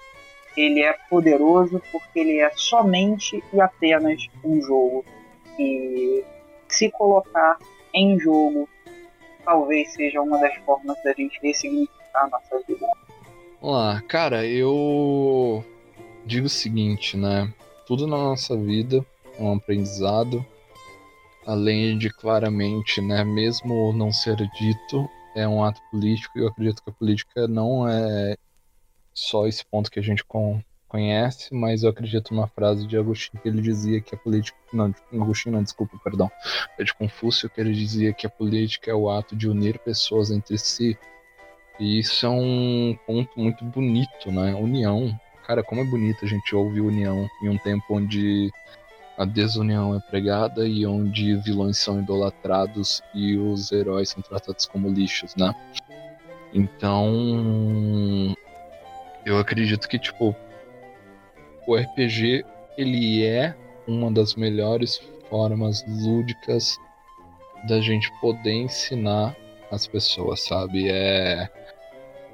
Ele 0.56 0.82
é 0.82 0.94
poderoso 1.10 1.82
porque 1.92 2.20
ele 2.20 2.40
é 2.40 2.52
somente 2.56 3.44
e 3.54 3.60
apenas 3.60 4.28
um 4.44 4.62
jogo. 4.62 5.04
E 5.58 6.24
se 6.68 6.90
colocar 6.92 7.58
em 7.94 8.20
jogo 8.20 8.68
talvez 9.44 9.94
seja 9.94 10.22
uma 10.22 10.38
das 10.38 10.56
formas 10.58 10.98
da 11.04 11.14
gente 11.14 11.40
ressignificar 11.42 12.26
a 12.26 12.28
nossa 12.28 12.64
vida. 12.68 12.88
Vamos 13.60 13.78
lá, 13.78 14.02
cara, 14.08 14.46
eu 14.46 15.64
digo 16.26 16.48
o 16.48 16.50
seguinte, 16.50 17.18
né? 17.18 17.52
Tudo 17.92 18.08
na 18.08 18.16
nossa 18.16 18.56
vida 18.56 19.06
é 19.38 19.44
um 19.44 19.56
aprendizado 19.56 20.46
além 21.46 21.98
de 21.98 22.10
claramente, 22.10 23.02
né, 23.02 23.22
mesmo 23.22 23.92
não 23.92 24.14
ser 24.14 24.38
dito, 24.38 25.10
é 25.36 25.46
um 25.46 25.62
ato 25.62 25.82
político 25.92 26.40
e 26.40 26.42
eu 26.42 26.48
acredito 26.48 26.82
que 26.82 26.90
a 26.90 26.94
política 26.94 27.50
não 27.50 27.86
é 27.86 28.38
só 29.14 29.46
esse 29.46 29.66
ponto 29.66 29.92
que 29.92 30.00
a 30.00 30.02
gente 30.02 30.24
conhece, 30.88 31.54
mas 31.54 31.84
eu 31.84 31.90
acredito 31.90 32.34
numa 32.34 32.48
frase 32.48 32.88
de 32.88 32.96
Agostinho 32.98 33.44
que 33.44 33.50
ele 33.50 33.62
dizia 33.62 34.00
que 34.00 34.16
a 34.16 34.18
política, 34.18 34.58
não, 34.72 34.96
Agostinho 35.12 35.56
não, 35.56 35.62
desculpa, 35.62 36.00
perdão, 36.02 36.32
é 36.80 36.86
de 36.86 36.94
Confúcio 36.94 37.50
que 37.50 37.60
ele 37.60 37.74
dizia 37.74 38.14
que 38.14 38.26
a 38.26 38.30
política 38.30 38.90
é 38.90 38.96
o 38.96 39.10
ato 39.10 39.36
de 39.36 39.50
unir 39.50 39.78
pessoas 39.80 40.32
entre 40.32 40.58
si. 40.58 40.98
E 41.78 42.00
isso 42.00 42.26
é 42.26 42.30
um 42.30 42.98
ponto 43.06 43.38
muito 43.38 43.66
bonito, 43.66 44.32
né? 44.32 44.56
União. 44.56 45.20
Cara, 45.52 45.64
como 45.64 45.82
é 45.82 45.84
bonito 45.84 46.24
a 46.24 46.28
gente 46.30 46.56
ouvir 46.56 46.80
união 46.80 47.30
em 47.44 47.50
um 47.50 47.58
tempo 47.58 47.84
onde 47.90 48.50
a 49.18 49.26
desunião 49.26 49.94
é 49.94 50.00
pregada 50.00 50.66
e 50.66 50.86
onde 50.86 51.36
vilões 51.36 51.78
são 51.78 52.00
idolatrados 52.00 53.04
e 53.14 53.36
os 53.36 53.70
heróis 53.70 54.08
são 54.08 54.22
tratados 54.22 54.66
como 54.66 54.88
lixos, 54.88 55.36
né? 55.36 55.54
Então, 56.54 58.34
eu 59.26 59.38
acredito 59.38 59.90
que 59.90 60.00
tipo 60.00 60.34
o 61.68 61.76
RPG 61.76 62.46
ele 62.78 63.26
é 63.26 63.54
uma 63.86 64.10
das 64.10 64.36
melhores 64.36 65.02
formas 65.30 65.84
lúdicas 65.86 66.78
da 67.68 67.82
gente 67.82 68.10
poder 68.22 68.54
ensinar 68.54 69.36
as 69.70 69.86
pessoas, 69.86 70.48
sabe? 70.48 70.90
É 70.90 71.50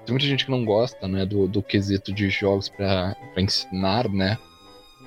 tem 0.08 0.14
muita 0.14 0.26
gente 0.26 0.46
que 0.46 0.52
não 0.52 0.66
gosta, 0.66 1.08
né, 1.08 1.26
do, 1.26 1.48
do 1.48 1.62
quesito 1.62 2.12
de 2.12 2.30
jogos 2.30 2.68
para 2.70 3.16
ensinar, 3.38 4.10
né? 4.10 4.38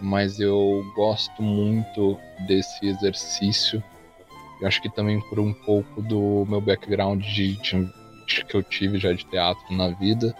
mas 0.00 0.40
eu 0.40 0.84
gosto 0.94 1.42
muito 1.42 2.18
desse 2.46 2.86
exercício. 2.86 3.82
Eu 4.60 4.68
acho 4.68 4.80
que 4.80 4.88
também 4.88 5.20
por 5.28 5.38
um 5.38 5.52
pouco 5.52 6.02
do 6.02 6.46
meu 6.48 6.60
background 6.60 7.22
de, 7.22 7.56
de, 7.56 8.44
que 8.44 8.54
eu 8.54 8.62
tive 8.62 8.98
já 8.98 9.12
de 9.12 9.24
teatro 9.26 9.74
na 9.74 9.88
vida, 9.88 10.34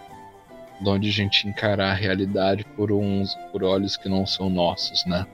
de 0.81 0.89
onde 0.89 1.09
a 1.09 1.11
gente 1.11 1.47
encarar 1.47 1.91
a 1.91 1.95
realidade 1.95 2.65
por 2.75 2.91
uns 2.91 3.35
por 3.51 3.63
olhos 3.63 3.95
que 3.97 4.09
não 4.09 4.25
são 4.25 4.49
nossos, 4.49 5.05
né? 5.05 5.25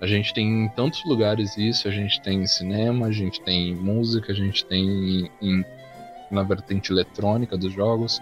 A 0.00 0.06
gente 0.06 0.34
tem 0.34 0.64
em 0.64 0.68
tantos 0.68 1.04
lugares 1.04 1.56
isso, 1.56 1.86
a 1.86 1.90
gente 1.90 2.20
tem 2.22 2.44
cinema, 2.46 3.06
a 3.06 3.12
gente 3.12 3.40
tem 3.42 3.74
música, 3.74 4.32
a 4.32 4.34
gente 4.34 4.64
tem 4.64 5.30
em, 5.40 5.64
na 6.28 6.42
vertente 6.42 6.90
eletrônica 6.90 7.56
dos 7.56 7.72
jogos, 7.72 8.20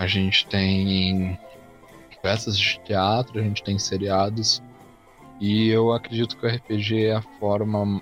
a 0.00 0.06
gente 0.06 0.46
tem 0.46 1.38
peças 2.22 2.58
de 2.58 2.80
teatro, 2.80 3.38
a 3.38 3.42
gente 3.42 3.62
tem 3.62 3.78
seriados. 3.78 4.62
E 5.38 5.68
eu 5.68 5.92
acredito 5.92 6.38
que 6.38 6.46
o 6.46 6.48
RPG 6.48 7.04
é 7.04 7.16
a 7.16 7.22
forma 7.38 8.00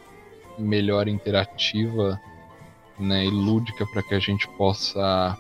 melhor 0.57 1.09
interativa 1.09 2.21
né, 3.01 3.25
e 3.25 3.31
lúdica 3.31 3.85
para 3.85 4.01
que 4.05 4.15
a 4.15 4.21
gente 4.21 4.47
possa 4.51 5.37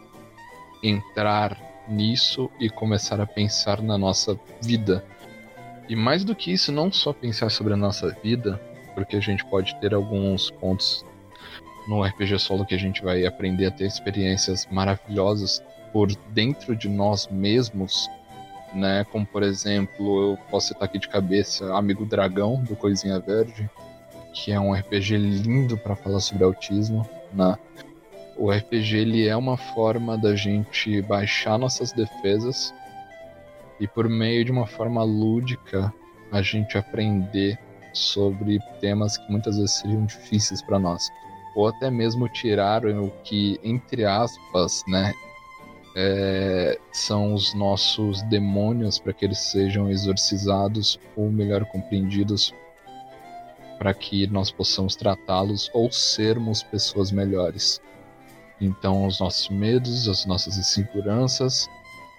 entrar 0.82 1.56
nisso 1.88 2.50
e 2.58 2.68
começar 2.68 3.20
a 3.20 3.26
pensar 3.26 3.80
na 3.80 3.96
nossa 3.96 4.36
vida. 4.60 5.04
E 5.88 5.94
mais 5.94 6.24
do 6.24 6.34
que 6.34 6.52
isso, 6.52 6.72
não 6.72 6.90
só 6.90 7.12
pensar 7.12 7.50
sobre 7.50 7.74
a 7.74 7.76
nossa 7.76 8.10
vida, 8.20 8.60
porque 8.96 9.14
a 9.14 9.20
gente 9.20 9.44
pode 9.44 9.76
ter 9.76 9.94
alguns 9.94 10.50
pontos 10.50 11.06
no 11.86 12.02
RPG 12.02 12.36
solo 12.40 12.66
que 12.66 12.74
a 12.74 12.78
gente 12.78 13.00
vai 13.00 13.24
aprender 13.24 13.66
a 13.66 13.70
ter 13.70 13.86
experiências 13.86 14.66
maravilhosas 14.72 15.62
por 15.98 16.06
dentro 16.32 16.76
de 16.76 16.88
nós 16.88 17.26
mesmos 17.26 18.08
né? 18.72 19.04
Como 19.10 19.26
por 19.26 19.42
exemplo, 19.42 20.30
eu 20.30 20.38
posso 20.48 20.68
citar 20.68 20.84
aqui 20.84 20.96
de 20.96 21.08
cabeça 21.08 21.74
Amigo 21.76 22.06
Dragão 22.06 22.62
do 22.62 22.76
Coisinha 22.76 23.18
Verde, 23.18 23.68
que 24.32 24.52
é 24.52 24.60
um 24.60 24.72
RPG 24.72 25.16
lindo 25.16 25.76
para 25.76 25.96
falar 25.96 26.20
sobre 26.20 26.44
autismo, 26.44 27.04
né? 27.32 27.56
O 28.36 28.48
RPG 28.52 28.96
ele 28.96 29.26
é 29.26 29.36
uma 29.36 29.56
forma 29.56 30.16
da 30.16 30.36
gente 30.36 31.02
baixar 31.02 31.58
nossas 31.58 31.90
defesas 31.90 32.72
e 33.80 33.88
por 33.88 34.08
meio 34.08 34.44
de 34.44 34.52
uma 34.52 34.68
forma 34.68 35.02
lúdica 35.02 35.92
a 36.30 36.42
gente 36.42 36.78
aprender 36.78 37.58
sobre 37.92 38.60
temas 38.80 39.16
que 39.16 39.32
muitas 39.32 39.56
vezes 39.56 39.80
seriam 39.80 40.06
difíceis 40.06 40.62
para 40.62 40.78
nós 40.78 41.10
ou 41.56 41.66
até 41.66 41.90
mesmo 41.90 42.28
tirar 42.28 42.86
o 42.86 43.10
que 43.24 43.58
entre 43.64 44.04
aspas, 44.04 44.84
né, 44.86 45.12
é, 46.00 46.78
são 46.92 47.34
os 47.34 47.52
nossos 47.54 48.22
demônios 48.22 49.00
para 49.00 49.12
que 49.12 49.24
eles 49.24 49.40
sejam 49.40 49.90
exorcizados 49.90 50.96
ou 51.16 51.28
melhor 51.28 51.64
compreendidos 51.64 52.54
para 53.80 53.92
que 53.92 54.24
nós 54.28 54.48
possamos 54.48 54.94
tratá-los 54.94 55.68
ou 55.74 55.90
sermos 55.90 56.62
pessoas 56.62 57.10
melhores. 57.10 57.80
Então, 58.60 59.06
os 59.06 59.18
nossos 59.18 59.48
medos, 59.48 60.08
as 60.08 60.24
nossas 60.24 60.56
inseguranças, 60.56 61.68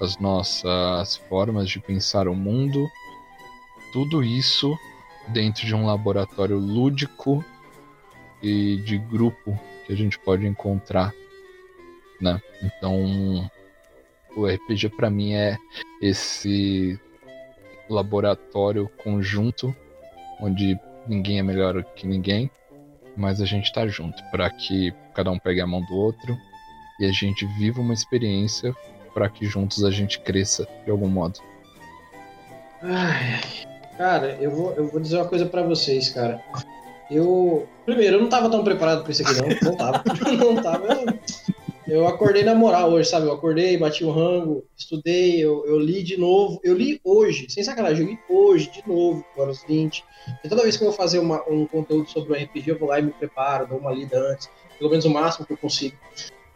as 0.01 0.17
nossas 0.17 1.15
formas 1.29 1.69
de 1.69 1.79
pensar 1.79 2.27
o 2.27 2.35
mundo, 2.35 2.85
tudo 3.93 4.21
isso 4.21 4.77
dentro 5.29 5.65
de 5.65 5.73
um 5.73 5.85
laboratório 5.85 6.57
lúdico 6.57 7.43
e 8.43 8.75
de 8.83 8.97
grupo 8.97 9.57
que 9.85 9.93
a 9.93 9.95
gente 9.95 10.19
pode 10.19 10.45
encontrar, 10.45 11.13
né? 12.19 12.41
Então, 12.61 13.49
o 14.39 14.47
RPG 14.47 14.89
para 14.89 15.09
mim 15.09 15.33
é 15.33 15.57
esse 16.01 16.99
laboratório 17.89 18.89
conjunto 19.03 19.75
onde 20.39 20.79
ninguém 21.07 21.39
é 21.39 21.43
melhor 21.43 21.83
que 21.95 22.07
ninguém, 22.07 22.49
mas 23.17 23.41
a 23.41 23.45
gente 23.45 23.71
tá 23.73 23.87
junto 23.87 24.23
para 24.31 24.49
que 24.49 24.93
cada 25.13 25.31
um 25.31 25.39
pegue 25.39 25.59
a 25.59 25.67
mão 25.67 25.81
do 25.81 25.95
outro 25.95 26.37
e 26.99 27.05
a 27.05 27.11
gente 27.11 27.45
viva 27.57 27.81
uma 27.81 27.93
experiência 27.93 28.73
para 29.13 29.27
que 29.29 29.45
juntos 29.45 29.83
a 29.83 29.91
gente 29.91 30.19
cresça 30.19 30.67
de 30.85 30.91
algum 30.91 31.09
modo. 31.09 31.39
Ai, 32.81 33.41
cara, 33.97 34.37
eu 34.39 34.51
vou, 34.51 34.73
eu 34.73 34.87
vou 34.87 35.01
dizer 35.01 35.17
uma 35.17 35.27
coisa 35.27 35.45
para 35.45 35.63
vocês, 35.63 36.09
cara. 36.09 36.41
Eu. 37.11 37.67
Primeiro, 37.85 38.17
eu 38.17 38.21
não 38.21 38.29
tava 38.29 38.49
tão 38.49 38.63
preparado 38.63 39.03
pra 39.03 39.11
isso 39.11 39.23
aqui, 39.23 39.33
não. 39.33 39.71
Não 39.71 39.77
tava. 39.77 40.03
não 40.37 40.61
tava. 40.61 40.85
Eu, 40.85 41.19
eu 41.89 42.07
acordei 42.07 42.43
na 42.43 42.53
moral 42.53 42.91
hoje, 42.91 43.09
sabe? 43.09 43.25
Eu 43.25 43.33
acordei, 43.33 43.77
bati 43.77 44.05
um 44.05 44.11
rango, 44.11 44.63
estudei, 44.77 45.43
eu, 45.43 45.65
eu 45.65 45.79
li 45.79 46.03
de 46.03 46.17
novo. 46.17 46.59
Eu 46.63 46.75
li 46.75 46.99
hoje, 47.03 47.47
sem 47.49 47.63
sacanagem, 47.63 48.05
eu 48.05 48.11
li 48.11 48.19
hoje 48.29 48.69
de 48.71 48.87
novo, 48.87 49.25
anos 49.37 49.63
20. 49.67 50.03
E 50.43 50.49
toda 50.49 50.61
vez 50.61 50.77
que 50.77 50.83
eu 50.83 50.87
vou 50.89 50.95
fazer 50.95 51.19
uma, 51.19 51.43
um 51.49 51.65
conteúdo 51.65 52.09
sobre 52.09 52.33
o 52.33 52.35
RPG, 52.35 52.71
eu 52.71 52.79
vou 52.79 52.89
lá 52.89 52.99
e 52.99 53.03
me 53.03 53.11
preparo, 53.11 53.67
dou 53.67 53.79
uma 53.79 53.91
lida 53.91 54.19
antes. 54.19 54.49
Pelo 54.77 54.89
menos 54.89 55.05
o 55.05 55.09
máximo 55.09 55.45
que 55.45 55.53
eu 55.53 55.57
consigo. 55.57 55.95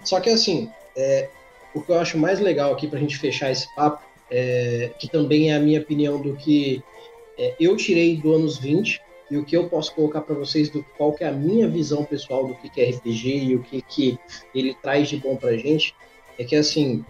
Só 0.03 0.19
que 0.19 0.29
assim, 0.29 0.69
é, 0.95 1.29
o 1.73 1.81
que 1.81 1.91
eu 1.91 1.99
acho 1.99 2.17
mais 2.17 2.39
legal 2.39 2.71
aqui 2.71 2.87
pra 2.87 2.99
gente 2.99 3.17
fechar 3.17 3.51
esse 3.51 3.73
papo, 3.75 4.03
é, 4.29 4.91
que 4.99 5.09
também 5.09 5.51
é 5.51 5.55
a 5.55 5.59
minha 5.59 5.79
opinião 5.79 6.21
do 6.21 6.35
que 6.35 6.81
é, 7.37 7.55
eu 7.59 7.75
tirei 7.75 8.17
do 8.17 8.33
anos 8.33 8.57
20 8.57 9.01
e 9.29 9.37
o 9.37 9.45
que 9.45 9.55
eu 9.55 9.69
posso 9.69 9.93
colocar 9.95 10.21
para 10.21 10.35
vocês 10.35 10.69
do 10.69 10.83
qual 10.97 11.13
que 11.13 11.23
é 11.23 11.27
a 11.27 11.31
minha 11.31 11.67
visão 11.67 12.03
pessoal 12.03 12.47
do 12.47 12.55
que 12.55 12.81
é 12.81 12.89
RPG 12.89 13.45
e 13.45 13.55
o 13.55 13.63
que, 13.63 13.81
que 13.81 14.19
ele 14.53 14.73
traz 14.75 15.09
de 15.09 15.17
bom 15.17 15.35
pra 15.35 15.55
gente, 15.57 15.95
é 16.37 16.43
que 16.43 16.55
assim, 16.55 17.03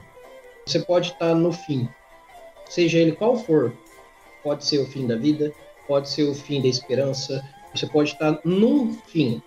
você 0.65 0.79
pode 0.79 1.11
estar 1.11 1.29
tá 1.29 1.35
no 1.35 1.51
fim, 1.51 1.87
seja 2.69 2.99
ele 2.99 3.13
qual 3.13 3.37
for, 3.37 3.73
pode 4.43 4.65
ser 4.65 4.79
o 4.79 4.85
fim 4.85 5.07
da 5.07 5.15
vida, 5.15 5.53
pode 5.87 6.09
ser 6.09 6.23
o 6.23 6.33
fim 6.33 6.61
da 6.61 6.67
esperança, 6.67 7.43
você 7.73 7.87
pode 7.87 8.11
estar 8.11 8.33
tá 8.33 8.41
num 8.43 8.93
fim, 8.93 9.41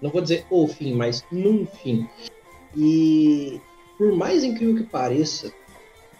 não 0.00 0.10
vou 0.10 0.20
dizer 0.20 0.44
o 0.50 0.66
fim, 0.66 0.94
mas 0.94 1.24
num 1.30 1.66
fim. 1.66 2.08
E 2.76 3.60
por 3.96 4.12
mais 4.12 4.44
incrível 4.44 4.76
que 4.76 4.82
pareça, 4.82 5.52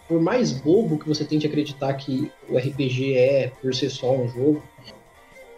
por 0.07 0.21
mais 0.21 0.51
bobo 0.51 0.97
que 0.97 1.07
você 1.07 1.25
tente 1.25 1.45
acreditar 1.45 1.93
que 1.93 2.31
o 2.49 2.57
RPG 2.57 3.13
é 3.15 3.51
por 3.61 3.75
ser 3.75 3.89
só 3.89 4.15
um 4.15 4.27
jogo, 4.27 4.63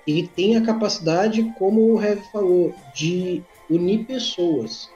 ele 0.08 0.28
tem 0.28 0.58
a 0.58 0.62
capacidade, 0.62 1.44
como 1.58 1.94
o 1.94 2.02
Heavy 2.02 2.22
falou, 2.32 2.74
de 2.94 3.44
unir 3.70 4.06
pessoas. 4.06 4.90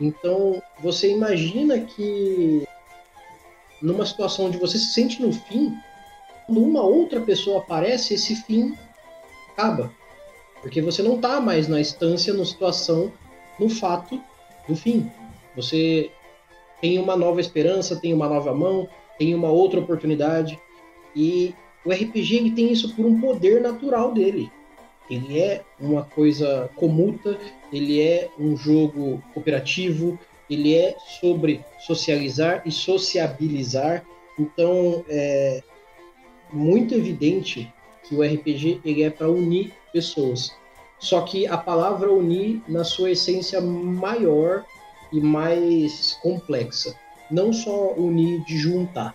Então, 0.00 0.62
você 0.80 1.10
imagina 1.10 1.80
que 1.80 2.66
numa 3.80 4.06
situação 4.06 4.46
onde 4.46 4.58
você 4.58 4.78
se 4.78 4.92
sente 4.92 5.20
no 5.20 5.32
fim, 5.32 5.76
quando 6.46 6.62
uma 6.62 6.82
outra 6.82 7.20
pessoa 7.20 7.58
aparece, 7.58 8.14
esse 8.14 8.36
fim 8.36 8.76
acaba. 9.52 9.92
Porque 10.60 10.80
você 10.80 11.02
não 11.02 11.16
está 11.16 11.40
mais 11.40 11.66
na 11.66 11.80
instância, 11.80 12.32
na 12.32 12.44
situação, 12.44 13.12
no 13.58 13.68
fato 13.68 14.20
do 14.68 14.76
fim. 14.76 15.10
Você 15.56 16.10
tem 16.80 16.98
uma 16.98 17.16
nova 17.16 17.40
esperança, 17.40 17.96
tem 17.96 18.14
uma 18.14 18.28
nova 18.28 18.54
mão, 18.54 18.88
tem 19.18 19.34
uma 19.34 19.48
outra 19.48 19.80
oportunidade. 19.80 20.58
E 21.14 21.54
o 21.84 21.90
RPG 21.90 22.36
ele 22.36 22.50
tem 22.52 22.72
isso 22.72 22.94
por 22.94 23.04
um 23.04 23.20
poder 23.20 23.60
natural 23.60 24.12
dele. 24.12 24.50
Ele 25.10 25.40
é 25.40 25.62
uma 25.80 26.04
coisa 26.04 26.70
comuta, 26.76 27.38
ele 27.72 28.00
é 28.00 28.30
um 28.38 28.56
jogo 28.56 29.22
cooperativo, 29.34 30.18
ele 30.48 30.74
é 30.74 30.96
sobre 31.20 31.64
socializar 31.80 32.62
e 32.64 32.70
sociabilizar. 32.70 34.04
Então 34.38 35.04
é 35.08 35.62
muito 36.52 36.94
evidente 36.94 37.72
que 38.04 38.14
o 38.14 38.22
RPG 38.22 38.80
ele 38.84 39.02
é 39.02 39.10
para 39.10 39.30
unir 39.30 39.72
pessoas. 39.92 40.52
Só 40.98 41.22
que 41.22 41.46
a 41.46 41.58
palavra 41.58 42.12
unir, 42.12 42.62
na 42.68 42.84
sua 42.84 43.10
essência 43.10 43.60
maior, 43.60 44.64
e 45.12 45.20
mais 45.20 46.18
complexa. 46.22 46.98
Não 47.30 47.52
só 47.52 47.92
unir 47.94 48.42
de 48.44 48.56
juntar, 48.56 49.14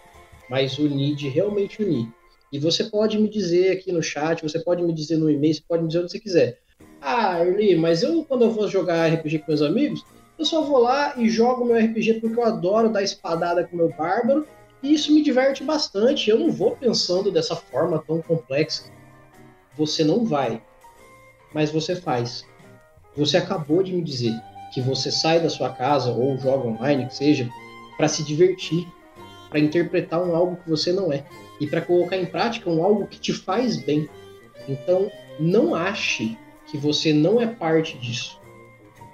mas 0.49 0.77
unir 0.77 1.15
de 1.15 1.27
realmente 1.27 1.81
unir. 1.81 2.07
E 2.51 2.59
você 2.59 2.85
pode 2.85 3.19
me 3.19 3.29
dizer 3.29 3.71
aqui 3.71 3.91
no 3.91 4.01
chat, 4.01 4.41
você 4.41 4.59
pode 4.59 4.81
me 4.81 4.93
dizer 4.93 5.17
no 5.17 5.29
e-mail, 5.29 5.53
você 5.53 5.63
pode 5.67 5.83
me 5.83 5.89
dizer 5.89 5.99
onde 5.99 6.11
você 6.11 6.19
quiser. 6.19 6.59
Ah, 7.01 7.45
Erli, 7.45 7.75
mas 7.75 8.03
eu, 8.03 8.23
quando 8.23 8.45
eu 8.45 8.51
vou 8.51 8.67
jogar 8.67 9.07
RPG 9.13 9.39
com 9.39 9.45
meus 9.49 9.61
amigos, 9.61 10.05
eu 10.39 10.45
só 10.45 10.61
vou 10.61 10.79
lá 10.79 11.13
e 11.17 11.29
jogo 11.29 11.65
meu 11.65 11.77
RPG 11.77 12.21
porque 12.21 12.39
eu 12.39 12.45
adoro 12.45 12.89
dar 12.89 13.03
espadada 13.03 13.65
com 13.65 13.75
meu 13.75 13.89
bárbaro, 13.89 14.47
e 14.81 14.93
isso 14.93 15.13
me 15.13 15.21
diverte 15.21 15.63
bastante. 15.63 16.29
Eu 16.29 16.39
não 16.39 16.51
vou 16.51 16.71
pensando 16.75 17.31
dessa 17.31 17.55
forma 17.55 18.01
tão 18.05 18.21
complexa. 18.21 18.83
Você 19.75 20.03
não 20.03 20.23
vai, 20.23 20.61
mas 21.53 21.71
você 21.71 21.95
faz. 21.95 22.45
Você 23.15 23.37
acabou 23.37 23.83
de 23.83 23.91
me 23.91 24.01
dizer 24.01 24.33
que 24.73 24.79
você 24.79 25.11
sai 25.11 25.39
da 25.39 25.49
sua 25.49 25.71
casa 25.71 26.11
ou 26.11 26.37
joga 26.37 26.67
online, 26.67 27.07
que 27.07 27.15
seja, 27.15 27.49
para 27.97 28.07
se 28.07 28.23
divertir, 28.23 28.87
para 29.49 29.59
interpretar 29.59 30.21
um 30.21 30.35
algo 30.35 30.57
que 30.57 30.69
você 30.69 30.93
não 30.93 31.11
é 31.11 31.25
e 31.59 31.67
para 31.67 31.81
colocar 31.81 32.17
em 32.17 32.25
prática 32.25 32.69
um 32.69 32.83
algo 32.83 33.07
que 33.07 33.19
te 33.19 33.33
faz 33.33 33.77
bem. 33.77 34.09
Então, 34.67 35.11
não 35.39 35.73
ache 35.73 36.37
que 36.67 36.77
você 36.77 37.13
não 37.13 37.41
é 37.41 37.47
parte 37.47 37.97
disso. 37.97 38.39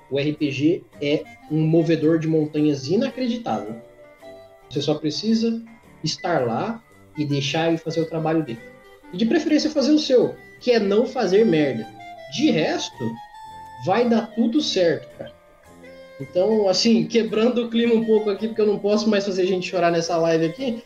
O 0.09 0.19
RPG 0.19 0.83
é 1.01 1.23
um 1.49 1.61
movedor 1.61 2.19
de 2.19 2.27
montanhas 2.27 2.87
inacreditável. 2.87 3.75
Você 4.69 4.81
só 4.81 4.95
precisa 4.95 5.63
estar 6.03 6.45
lá 6.45 6.83
e 7.17 7.25
deixar 7.25 7.69
ele 7.69 7.77
fazer 7.77 8.01
o 8.01 8.05
trabalho 8.05 8.43
dele. 8.43 8.59
E 9.11 9.17
de 9.17 9.25
preferência 9.25 9.69
fazer 9.69 9.91
o 9.91 9.99
seu, 9.99 10.35
que 10.59 10.71
é 10.71 10.79
não 10.79 11.05
fazer 11.05 11.45
merda. 11.45 11.87
De 12.31 12.49
resto, 12.49 13.11
vai 13.85 14.09
dar 14.09 14.27
tudo 14.33 14.61
certo, 14.61 15.07
cara. 15.17 15.33
Então, 16.19 16.67
assim, 16.67 17.05
quebrando 17.05 17.63
o 17.65 17.69
clima 17.69 17.93
um 17.93 18.05
pouco 18.05 18.29
aqui, 18.29 18.47
porque 18.47 18.61
eu 18.61 18.67
não 18.67 18.79
posso 18.79 19.09
mais 19.09 19.25
fazer 19.25 19.45
gente 19.45 19.69
chorar 19.69 19.91
nessa 19.91 20.15
live 20.17 20.45
aqui, 20.45 20.83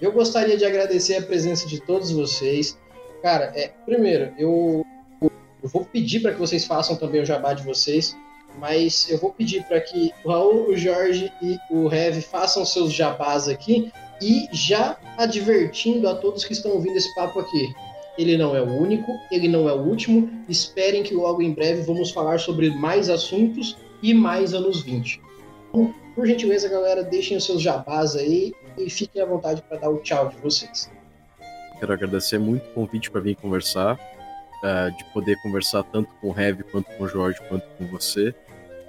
eu 0.00 0.12
gostaria 0.12 0.56
de 0.56 0.64
agradecer 0.64 1.16
a 1.16 1.22
presença 1.22 1.66
de 1.66 1.80
todos 1.80 2.10
vocês. 2.10 2.78
Cara, 3.22 3.52
é, 3.54 3.72
primeiro, 3.84 4.32
eu, 4.38 4.84
eu 5.20 5.68
vou 5.68 5.84
pedir 5.84 6.20
para 6.20 6.32
que 6.32 6.38
vocês 6.38 6.64
façam 6.64 6.96
também 6.96 7.20
o 7.20 7.26
jabá 7.26 7.52
de 7.52 7.64
vocês, 7.64 8.16
mas 8.58 9.08
eu 9.10 9.18
vou 9.18 9.32
pedir 9.32 9.64
para 9.64 9.80
que 9.80 10.12
o 10.24 10.30
Raul, 10.30 10.68
o 10.68 10.76
Jorge 10.76 11.32
e 11.42 11.58
o 11.70 11.88
Rev 11.88 12.20
façam 12.20 12.64
seus 12.64 12.92
jabás 12.92 13.48
aqui 13.48 13.90
e 14.20 14.48
já 14.52 14.98
advertindo 15.16 16.08
a 16.08 16.14
todos 16.14 16.44
que 16.44 16.52
estão 16.52 16.72
ouvindo 16.72 16.96
esse 16.96 17.12
papo 17.14 17.40
aqui. 17.40 17.72
Ele 18.16 18.36
não 18.36 18.56
é 18.56 18.60
o 18.60 18.68
único, 18.68 19.12
ele 19.30 19.46
não 19.46 19.68
é 19.68 19.72
o 19.72 19.80
último. 19.80 20.28
Esperem 20.48 21.04
que 21.04 21.14
logo 21.14 21.40
em 21.40 21.52
breve 21.52 21.82
vamos 21.82 22.10
falar 22.10 22.40
sobre 22.40 22.70
mais 22.70 23.08
assuntos 23.08 23.76
e 24.02 24.12
mais 24.12 24.54
anos 24.54 24.82
20. 24.82 25.20
Então, 25.68 25.94
por 26.14 26.26
gentileza, 26.26 26.68
galera, 26.68 27.04
deixem 27.04 27.36
os 27.36 27.44
seus 27.44 27.62
jabás 27.62 28.16
aí 28.16 28.52
e 28.78 28.90
fiquem 28.90 29.22
à 29.22 29.26
vontade 29.26 29.62
para 29.62 29.78
dar 29.78 29.90
o 29.90 29.98
tchau 29.98 30.28
de 30.28 30.36
vocês. 30.38 30.90
Quero 31.78 31.92
agradecer 31.92 32.38
muito 32.38 32.68
o 32.70 32.72
convite 32.72 33.10
para 33.10 33.20
vir 33.20 33.36
conversar, 33.36 33.94
uh, 33.94 34.96
de 34.96 35.04
poder 35.12 35.36
conversar 35.42 35.82
tanto 35.84 36.12
com 36.20 36.30
o 36.30 36.38
Heavy, 36.38 36.64
quanto 36.64 36.86
com 36.96 37.04
o 37.04 37.08
Jorge, 37.08 37.40
quanto 37.48 37.66
com 37.76 37.86
você, 37.86 38.34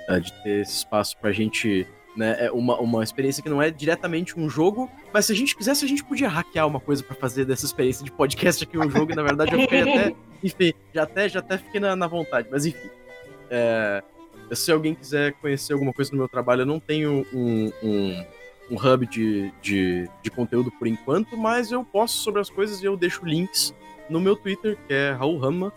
uh, 0.10 0.20
de 0.20 0.34
ter 0.44 0.62
esse 0.62 0.78
espaço 0.78 1.18
para 1.18 1.30
a 1.30 1.34
gente 1.34 1.88
né? 2.20 2.36
É 2.40 2.52
uma, 2.52 2.78
uma 2.80 3.04
experiência 3.04 3.42
que 3.42 3.50
não 3.50 3.62
é 3.62 3.72
diretamente 3.72 4.38
um 4.38 4.50
jogo, 4.50 4.90
mas 5.14 5.26
se 5.26 5.32
a 5.32 5.36
gente 5.36 5.56
quisesse, 5.56 5.86
a 5.86 5.88
gente 5.88 6.04
podia 6.04 6.28
hackear 6.28 6.68
uma 6.68 6.80
coisa 6.80 7.02
para 7.04 7.16
fazer 7.16 7.46
dessa 7.46 7.66
experiência 7.66 8.04
de 8.04 8.12
podcast 8.12 8.64
aqui 8.64 8.78
um 8.78 8.90
jogo, 8.90 9.12
e 9.12 9.16
na 9.16 9.24
verdade 9.24 9.54
eu 9.54 9.62
fiquei 9.62 9.82
até. 9.82 10.16
Enfim, 10.44 10.74
já 10.94 11.04
até, 11.04 11.30
já 11.30 11.40
até 11.40 11.58
fiquei 11.58 11.80
na, 11.80 11.96
na 11.96 12.08
vontade, 12.08 12.48
mas 12.52 12.66
enfim. 12.66 12.90
É, 13.50 14.02
se 14.54 14.72
alguém 14.72 14.96
quiser 14.96 15.34
conhecer 15.34 15.74
alguma 15.74 15.92
coisa 15.92 16.12
no 16.12 16.18
meu 16.18 16.30
trabalho, 16.30 16.62
eu 16.62 16.66
não 16.66 16.80
tenho 16.80 17.26
um, 17.34 17.72
um, 17.84 18.26
um 18.70 18.76
hub 18.76 19.06
de, 19.08 19.52
de, 19.62 20.10
de, 20.22 20.30
conteúdo 20.30 20.72
por 20.72 20.88
enquanto, 20.88 21.36
mas 21.36 21.72
eu 21.72 21.84
posto 21.84 22.18
sobre 22.18 22.40
as 22.40 22.50
coisas 22.50 22.82
e 22.82 22.86
eu 22.86 22.96
deixo 22.96 23.26
links 23.26 23.74
no 24.10 24.20
meu 24.20 24.36
Twitter, 24.36 24.78
que 24.88 24.94
é 24.94 25.12
Raul 25.12 25.38
Rama. 25.40 25.74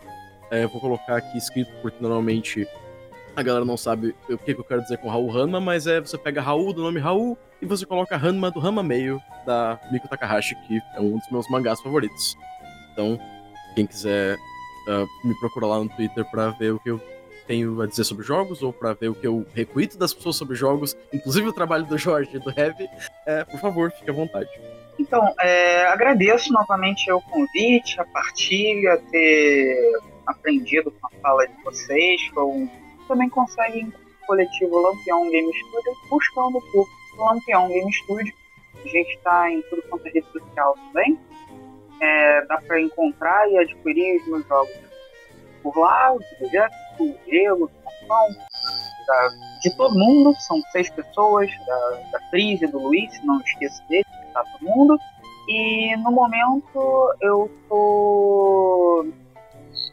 É, 0.51 0.67
vou 0.67 0.79
colocar 0.79 1.17
aqui 1.17 1.37
escrito, 1.37 1.71
porque 1.81 1.97
normalmente 1.99 2.67
a 3.35 3.41
galera 3.41 3.65
não 3.65 3.77
sabe 3.77 4.15
o 4.29 4.37
que, 4.37 4.53
que 4.53 4.59
eu 4.59 4.63
quero 4.63 4.81
dizer 4.81 4.97
com 4.97 5.09
Raul 5.09 5.35
Hanma, 5.35 5.59
mas 5.59 5.87
é 5.87 5.99
você 5.99 6.17
pega 6.17 6.41
Raul 6.41 6.71
do 6.71 6.83
nome 6.83 6.99
Raul 6.99 7.37
e 7.61 7.65
você 7.65 7.85
coloca 7.85 8.15
Hanma 8.15 8.51
do 8.51 8.59
Hanma 8.59 8.83
Meio 8.83 9.19
da 9.45 9.79
Miko 9.91 10.07
Takahashi, 10.07 10.55
que 10.67 10.79
é 10.95 11.01
um 11.01 11.17
dos 11.17 11.29
meus 11.31 11.49
mangás 11.49 11.81
favoritos. 11.81 12.37
Então, 12.91 13.19
quem 13.73 13.87
quiser 13.87 14.35
uh, 14.35 15.27
me 15.27 15.33
procurar 15.39 15.67
lá 15.67 15.79
no 15.79 15.89
Twitter 15.89 16.23
pra 16.29 16.51
ver 16.51 16.73
o 16.73 16.79
que 16.79 16.91
eu 16.91 17.01
tenho 17.47 17.81
a 17.81 17.87
dizer 17.87 18.03
sobre 18.03 18.25
jogos 18.25 18.61
ou 18.63 18.73
para 18.73 18.93
ver 18.93 19.09
o 19.09 19.15
que 19.15 19.27
eu 19.27 19.45
recuito 19.53 19.97
das 19.97 20.13
pessoas 20.13 20.35
sobre 20.35 20.55
jogos, 20.55 20.95
inclusive 21.11 21.47
o 21.47 21.53
trabalho 21.53 21.85
do 21.85 21.97
Jorge 21.97 22.35
e 22.35 22.39
do 22.39 22.49
Heavy, 22.49 22.87
é, 23.25 23.43
por 23.43 23.59
favor, 23.59 23.91
fique 23.91 24.09
à 24.09 24.13
vontade. 24.13 24.49
Então, 24.99 25.33
é, 25.39 25.85
agradeço 25.87 26.51
novamente 26.53 27.11
o 27.11 27.19
convite, 27.21 27.99
a 27.99 28.05
partilha, 28.05 29.01
ter 29.11 29.91
aprendido 30.25 30.91
com 30.91 31.07
a 31.07 31.09
fala 31.21 31.47
de 31.47 31.63
vocês. 31.63 32.21
Foi 32.33 32.69
também 33.07 33.29
consegue 33.29 33.83
o 33.83 34.25
coletivo 34.25 34.79
Lampião 34.79 35.29
Game 35.29 35.51
Studio 35.53 35.93
buscando 36.09 36.61
por 36.71 36.87
Lampião 37.17 37.67
Game 37.67 37.91
Studio. 37.93 38.33
A 38.75 38.87
gente 38.87 39.15
está 39.15 39.51
em 39.51 39.61
tudo 39.63 39.81
quanto 39.89 40.07
é 40.07 40.11
rede 40.11 40.27
social 40.31 40.75
também. 40.87 41.19
É, 42.01 42.45
dá 42.45 42.61
para 42.61 42.81
encontrar 42.81 43.49
e 43.49 43.57
adquirir 43.57 44.21
os 44.21 44.27
meus 44.27 44.47
jogos 44.47 44.73
por 45.63 45.75
lá, 45.77 46.13
o 46.13 46.19
projeto, 46.37 46.73
o 46.99 47.17
Gelo, 47.25 47.71
da, 49.07 49.29
de 49.61 49.75
todo 49.75 49.97
mundo, 49.97 50.35
são 50.39 50.61
seis 50.71 50.89
pessoas, 50.89 51.49
da, 51.65 51.89
da 52.11 52.19
Cris 52.29 52.61
e 52.61 52.67
do 52.67 52.79
Luiz, 52.79 53.23
não 53.23 53.39
esqueça 53.41 53.81
dele, 53.87 54.05
tá 54.33 54.43
todo 54.43 54.69
mundo. 54.69 54.97
E 55.47 55.95
no 55.97 56.11
momento 56.11 57.15
eu 57.21 57.49
estou 57.63 59.05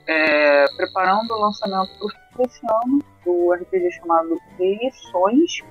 é, 0.07 0.65
preparando 0.77 1.33
o 1.33 1.41
lançamento 1.41 2.07
desse 2.37 2.61
ano 2.85 3.01
do 3.25 3.53
RPG 3.53 3.93
chamado 3.93 4.39
Lições, 4.59 5.63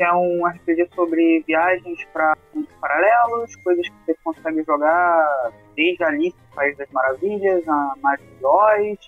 que 0.00 0.04
é 0.04 0.14
um 0.14 0.46
RPG 0.46 0.88
sobre 0.94 1.44
viagens 1.46 2.02
para 2.10 2.34
mundos 2.54 2.72
paralelos, 2.80 3.54
coisas 3.56 3.86
que 3.86 3.94
você 4.06 4.16
consegue 4.24 4.64
jogar 4.64 5.52
desde 5.76 6.02
Alice, 6.02 6.36
País 6.54 6.74
das 6.78 6.88
Maravilhas, 6.90 7.68
a 7.68 7.92
Magic 8.00 8.26
Oz, 8.42 8.98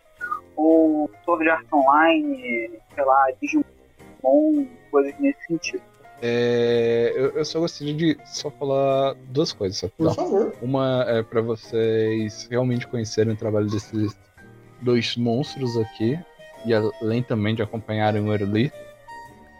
ou 0.54 1.10
Sword 1.24 1.48
Art 1.48 1.64
Online, 1.72 2.70
sei 2.94 3.04
lá, 3.06 3.26
Digimon, 3.40 4.66
coisas 4.90 5.18
nesse 5.18 5.42
sentido. 5.46 5.82
É, 6.20 7.10
eu, 7.16 7.30
eu, 7.30 7.44
só 7.46 7.58
gostaria 7.58 7.94
de 7.94 8.18
só 8.26 8.50
falar 8.50 9.14
duas 9.30 9.50
coisas. 9.50 9.78
Só, 9.78 9.88
Por 9.88 10.14
favor. 10.14 10.54
Uma 10.60 11.06
é 11.08 11.22
para 11.22 11.40
vocês 11.40 12.46
realmente 12.50 12.86
conhecerem 12.86 13.32
o 13.32 13.36
trabalho 13.36 13.66
desses 13.66 14.14
dois 14.82 15.16
monstros 15.16 15.74
aqui, 15.78 16.20
e 16.66 16.74
além 16.74 17.22
também 17.22 17.54
de 17.54 17.62
acompanharem 17.62 18.22
o 18.22 18.30
Early, 18.30 18.70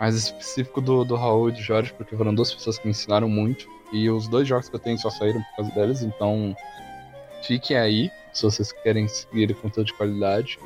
mais 0.03 0.16
específico 0.16 0.81
do, 0.81 1.05
do 1.05 1.15
Raul 1.15 1.51
e 1.51 1.53
do 1.53 1.61
Jorge, 1.61 1.95
porque 1.97 2.16
foram 2.16 2.35
duas 2.35 2.53
pessoas 2.53 2.77
que 2.77 2.85
me 2.85 2.91
ensinaram 2.91 3.29
muito, 3.29 3.69
e 3.93 4.11
os 4.11 4.27
dois 4.27 4.49
jogos 4.49 4.69
que 4.69 4.74
eu 4.74 4.81
tenho 4.81 4.99
só 4.99 5.09
saíram 5.09 5.41
por 5.41 5.57
causa 5.59 5.70
deles, 5.70 6.03
então 6.03 6.57
fiquem 7.47 7.77
aí, 7.77 8.11
se 8.33 8.43
vocês 8.43 8.73
querem 8.73 9.07
seguir 9.07 9.55
conteúdo 9.55 9.87
de 9.87 9.95
qualidade. 9.95 10.59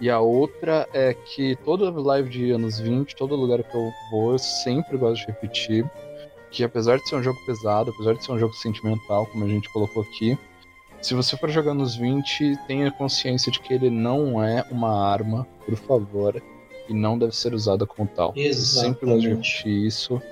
E 0.00 0.08
a 0.08 0.20
outra 0.20 0.88
é 0.94 1.12
que 1.12 1.56
toda 1.64 1.90
live 1.90 2.30
de 2.30 2.52
anos 2.52 2.78
20, 2.78 3.16
todo 3.16 3.34
lugar 3.34 3.60
que 3.64 3.74
eu 3.76 3.90
vou, 4.12 4.32
eu 4.32 4.38
sempre 4.38 4.96
gosto 4.96 5.22
de 5.22 5.32
repetir 5.32 5.84
que 6.52 6.62
apesar 6.62 6.96
de 6.98 7.08
ser 7.08 7.16
um 7.16 7.22
jogo 7.24 7.44
pesado, 7.44 7.90
apesar 7.90 8.14
de 8.14 8.24
ser 8.24 8.30
um 8.30 8.38
jogo 8.38 8.54
sentimental, 8.54 9.26
como 9.26 9.46
a 9.46 9.48
gente 9.48 9.68
colocou 9.70 10.04
aqui, 10.04 10.38
se 11.02 11.12
você 11.12 11.36
for 11.36 11.50
jogar 11.50 11.74
nos 11.74 11.96
20, 11.96 12.56
tenha 12.68 12.92
consciência 12.92 13.50
de 13.50 13.58
que 13.58 13.74
ele 13.74 13.90
não 13.90 14.40
é 14.44 14.64
uma 14.70 15.10
arma, 15.10 15.44
por 15.66 15.74
favor, 15.74 16.40
e 16.88 16.94
não 16.94 17.18
deve 17.18 17.34
ser 17.34 17.54
usada 17.54 17.86
como 17.86 18.08
tal. 18.08 18.32
Exatamente. 18.36 19.02
Eu 19.02 19.08
sempre 19.08 19.20
de 19.20 19.28
repetir 19.28 19.86
isso. 19.86 20.22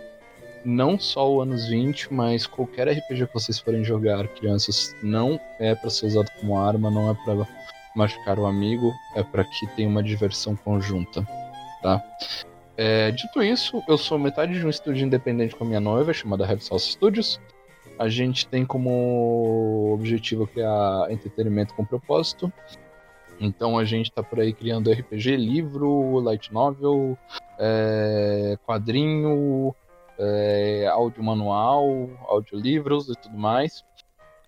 Não 0.64 0.98
só 0.98 1.30
o 1.30 1.42
anos 1.42 1.68
20, 1.68 2.12
mas 2.12 2.46
qualquer 2.46 2.88
RPG 2.88 3.26
que 3.26 3.34
vocês 3.34 3.58
forem 3.58 3.84
jogar, 3.84 4.26
crianças, 4.28 4.96
não 5.02 5.38
é 5.58 5.74
para 5.74 5.90
ser 5.90 6.06
usado 6.06 6.30
como 6.40 6.58
arma, 6.58 6.90
não 6.90 7.10
é 7.10 7.14
para 7.14 7.46
machucar 7.94 8.38
o 8.38 8.46
amigo, 8.46 8.92
é 9.14 9.22
para 9.22 9.44
que 9.44 9.66
tenha 9.76 9.88
uma 9.88 10.02
diversão 10.02 10.56
conjunta, 10.56 11.22
tá? 11.82 12.02
É, 12.76 13.10
dito 13.12 13.42
isso, 13.42 13.82
eu 13.86 13.96
sou 13.96 14.18
metade 14.18 14.58
de 14.58 14.66
um 14.66 14.70
estúdio 14.70 15.06
independente 15.06 15.54
com 15.54 15.64
a 15.64 15.66
minha 15.66 15.80
noiva, 15.80 16.12
chamada 16.12 16.44
Heavy 16.44 16.64
Salsa 16.64 16.90
Studios. 16.90 17.40
A 17.98 18.08
gente 18.08 18.48
tem 18.48 18.64
como 18.64 19.92
objetivo 19.94 20.46
criar 20.46 21.06
entretenimento 21.10 21.74
com 21.74 21.84
propósito. 21.84 22.52
Então 23.40 23.78
a 23.78 23.84
gente 23.84 24.10
está 24.10 24.22
por 24.22 24.40
aí 24.40 24.52
criando 24.52 24.92
RPG, 24.92 25.36
livro, 25.36 26.18
light 26.20 26.52
novel, 26.52 27.18
é, 27.58 28.58
quadrinho, 28.66 29.74
é, 30.18 30.88
áudio 30.90 31.22
manual, 31.22 32.08
audiolivros 32.28 33.08
e 33.08 33.14
tudo 33.14 33.36
mais 33.36 33.84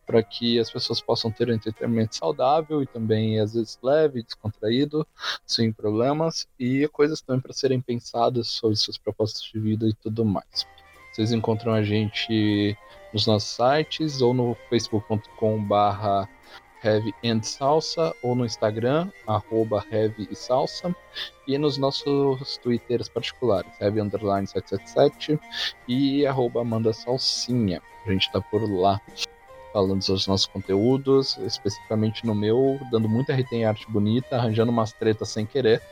para 0.07 0.23
que 0.23 0.59
as 0.59 0.71
pessoas 0.71 1.01
possam 1.01 1.31
ter 1.33 1.51
um 1.51 1.53
entretenimento 1.53 2.15
saudável 2.15 2.81
e 2.81 2.87
também 2.87 3.41
às 3.41 3.55
vezes 3.55 3.77
leve, 3.83 4.23
descontraído, 4.23 5.07
sem 5.45 5.73
problemas 5.73 6.47
e 6.59 6.87
coisas 6.89 7.21
também 7.21 7.43
para 7.43 7.53
serem 7.53 7.81
pensadas 7.81 8.47
sobre 8.47 8.77
suas 8.77 8.97
propostas 8.97 9.43
de 9.43 9.59
vida 9.59 9.87
e 9.87 9.93
tudo 9.95 10.25
mais. 10.25 10.65
Vocês 11.13 11.33
encontram 11.33 11.73
a 11.73 11.83
gente 11.83 12.77
nos 13.13 13.27
nossos 13.27 13.49
sites 13.49 14.21
ou 14.21 14.33
no 14.33 14.55
facebook.com/barra 14.71 16.29
Heavy 16.83 17.15
and 17.25 17.43
Salsa 17.43 18.15
ou 18.23 18.35
no 18.35 18.45
Instagram, 18.45 19.11
arroba 19.27 19.85
Heavy 19.91 20.29
e 20.31 20.35
Salsa, 20.37 20.95
e 21.47 21.57
nos 21.59 21.79
nossos 21.79 22.59
twitters 22.59 23.09
particulares, 23.09 23.71
Heavy 23.81 24.01
Underline 24.01 24.47
777 24.47 25.39
e 25.89 26.27
arroba 26.27 26.61
Amanda 26.61 26.93
Salsinha. 26.93 27.81
A 28.07 28.11
gente 28.11 28.31
tá 28.31 28.41
por 28.41 28.63
lá 28.71 29.01
falando 29.73 30.03
sobre 30.03 30.21
os 30.21 30.27
nossos 30.27 30.47
conteúdos, 30.47 31.37
especificamente 31.39 32.25
no 32.25 32.35
meu, 32.35 32.79
dando 32.91 33.09
muita 33.09 33.35
RT 33.35 33.53
em 33.53 33.65
arte 33.67 33.91
bonita, 33.91 34.37
arranjando 34.37 34.73
umas 34.73 34.93
tretas 34.93 35.29
sem 35.29 35.45
querer 35.45 35.83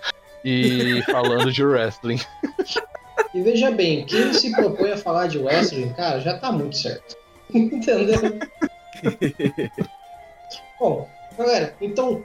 e 0.45 1.03
falando 1.11 1.53
de 1.53 1.65
wrestling. 1.65 2.19
E 3.35 3.43
veja 3.43 3.71
bem, 3.71 4.07
quem 4.07 4.33
se 4.33 4.53
propõe 4.53 4.93
a 4.93 4.97
falar 4.97 5.27
de 5.27 5.39
wrestling, 5.39 5.93
cara, 5.93 6.21
já 6.21 6.39
tá 6.39 6.51
muito 6.51 6.77
certo. 6.77 7.17
Entendeu? 7.53 8.39
Bom, 10.79 11.09
galera, 11.37 11.77
então, 11.81 12.25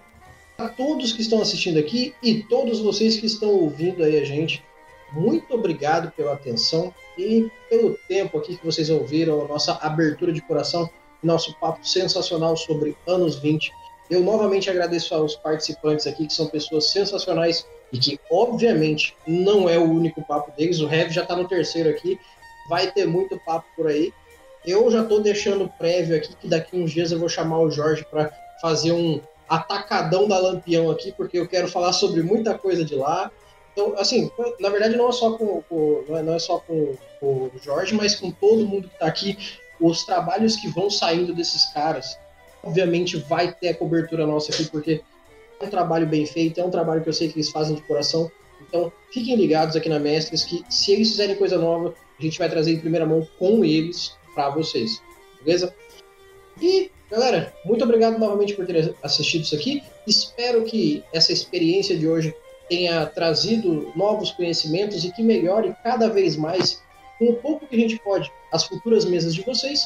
a 0.58 0.68
todos 0.70 1.14
que 1.14 1.22
estão 1.22 1.42
assistindo 1.42 1.80
aqui 1.80 2.14
e 2.22 2.44
todos 2.44 2.80
vocês 2.80 3.18
que 3.18 3.26
estão 3.26 3.50
ouvindo 3.50 4.04
aí 4.04 4.18
a 4.18 4.26
gente, 4.26 4.64
muito 5.12 5.54
obrigado 5.54 6.12
pela 6.12 6.34
atenção 6.34 6.94
e 7.18 7.50
pelo 7.70 7.98
tempo 8.08 8.38
aqui 8.38 8.58
que 8.58 8.66
vocês 8.66 8.90
ouviram 8.90 9.42
a 9.44 9.48
nossa 9.48 9.74
abertura 9.82 10.32
de 10.32 10.42
coração 10.42 10.90
nosso 11.22 11.54
papo 11.60 11.86
sensacional 11.86 12.56
sobre 12.56 12.98
anos 13.08 13.38
20. 13.38 13.72
Eu 14.10 14.22
novamente 14.22 14.70
agradeço 14.70 15.14
aos 15.14 15.36
participantes 15.36 16.08
aqui, 16.08 16.26
que 16.26 16.34
são 16.34 16.48
pessoas 16.48 16.92
sensacionais 16.92 17.68
e 17.92 18.00
que, 18.00 18.20
obviamente, 18.32 19.16
não 19.28 19.70
é 19.70 19.78
o 19.78 19.84
único 19.84 20.22
papo 20.24 20.52
deles. 20.58 20.80
O 20.80 20.88
Rev 20.88 21.12
já 21.12 21.24
está 21.24 21.36
no 21.36 21.48
terceiro 21.48 21.90
aqui, 21.90 22.20
vai 22.68 22.92
ter 22.92 23.06
muito 23.06 23.40
papo 23.40 23.68
por 23.76 23.88
aí. 23.88 24.14
Eu 24.66 24.90
já 24.92 25.02
estou 25.02 25.22
deixando 25.22 25.70
prévio 25.78 26.16
aqui 26.16 26.36
que 26.36 26.48
daqui 26.48 26.78
uns 26.78 26.92
dias 26.92 27.12
eu 27.12 27.20
vou 27.20 27.30
chamar 27.30 27.60
o 27.60 27.72
Jorge 27.72 28.06
para 28.10 28.32
fazer 28.62 28.92
um 28.92 29.22
atacadão 29.48 30.28
da 30.28 30.38
Lampião 30.38 30.92
aqui, 30.92 31.12
porque 31.12 31.40
eu 31.40 31.48
quero 31.48 31.68
falar 31.68 31.94
sobre 31.94 32.22
muita 32.22 32.58
coisa 32.58 32.84
de 32.84 32.96
lá. 32.96 33.32
Então, 33.72 33.96
assim, 33.98 34.30
na 34.60 34.70
verdade 34.70 34.96
não 34.96 35.10
é 35.10 35.12
só 35.12 35.38
com, 35.38 35.62
com 35.64 36.04
não 36.08 36.34
é 36.34 36.40
só 36.40 36.60
com, 36.60 36.96
com 37.20 37.26
o 37.26 37.52
Jorge, 37.64 37.96
mas 37.96 38.16
com 38.16 38.32
todo 38.32 38.68
mundo 38.68 38.88
que 38.88 38.94
está 38.94 39.08
aqui 39.08 39.38
os 39.80 40.04
trabalhos 40.04 40.58
que 40.58 40.68
vão 40.68 40.90
saindo 40.90 41.34
desses 41.34 41.72
caras, 41.74 42.20
obviamente 42.62 43.18
vai 43.18 43.54
ter 43.54 43.70
a 43.70 43.76
cobertura 43.76 44.28
nossa 44.28 44.52
aqui, 44.52 44.66
porque 44.66 45.02
é 45.60 45.66
um 45.66 45.70
trabalho 45.70 46.06
bem 46.06 46.26
feito, 46.26 46.60
é 46.60 46.64
um 46.64 46.70
trabalho 46.70 47.02
que 47.02 47.10
eu 47.10 47.14
sei 47.14 47.30
que 47.30 47.38
eles 47.38 47.50
fazem 47.50 47.76
de 47.76 47.82
coração. 47.82 48.30
Então, 48.62 48.92
fiquem 49.12 49.36
ligados 49.36 49.76
aqui 49.76 49.88
na 49.88 50.00
Mestres 50.00 50.44
que 50.44 50.64
se 50.70 50.92
eles 50.92 51.10
fizerem 51.12 51.36
coisa 51.38 51.58
nova, 51.58 51.94
a 52.18 52.22
gente 52.22 52.38
vai 52.38 52.50
trazer 52.50 52.74
em 52.74 52.80
primeira 52.80 53.06
mão 53.06 53.26
com 53.38 53.64
eles 53.64 54.19
para 54.40 54.50
vocês. 54.50 55.02
Beleza? 55.44 55.74
E, 56.62 56.90
galera, 57.12 57.54
muito 57.66 57.84
obrigado 57.84 58.18
novamente 58.18 58.54
por 58.54 58.66
ter 58.66 58.96
assistido 59.04 59.44
isso 59.44 59.56
aqui. 59.56 59.84
Espero 60.08 60.64
que 60.64 61.04
essa 61.14 61.34
experiência 61.34 61.98
de 61.98 62.08
hoje 62.08 62.34
tenha 62.70 63.06
trazido 63.06 63.92
novos 63.96 64.32
conhecimentos 64.32 65.04
e 65.04 65.12
que 65.12 65.22
melhore 65.22 65.76
cada 65.84 66.08
vez 66.08 66.38
mais 66.38 66.82
com 67.18 67.26
o 67.26 67.36
pouco 67.36 67.68
que 67.68 67.76
a 67.76 67.80
gente 67.80 68.00
pode 68.00 68.32
as 68.54 68.64
futuras 68.64 69.04
mesas 69.04 69.36
de 69.36 69.42
vocês. 69.42 69.86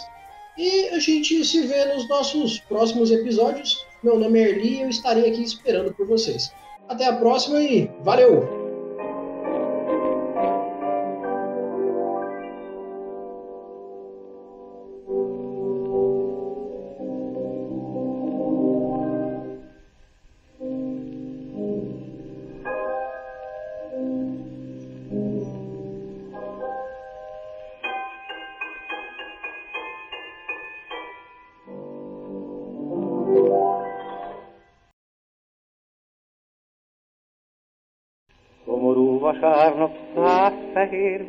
E 0.56 0.90
a 0.90 1.00
gente 1.00 1.44
se 1.44 1.66
vê 1.66 1.86
nos 1.86 2.08
nossos 2.08 2.60
próximos 2.60 3.10
episódios. 3.10 3.84
Meu 4.04 4.20
nome 4.20 4.40
é 4.40 4.50
Erli 4.50 4.76
e 4.76 4.82
eu 4.82 4.90
estarei 4.90 5.32
aqui 5.32 5.42
esperando 5.42 5.92
por 5.94 6.06
vocês. 6.06 6.52
Até 6.88 7.06
a 7.06 7.14
próxima 7.14 7.60
e 7.60 7.90
valeu! 8.02 8.63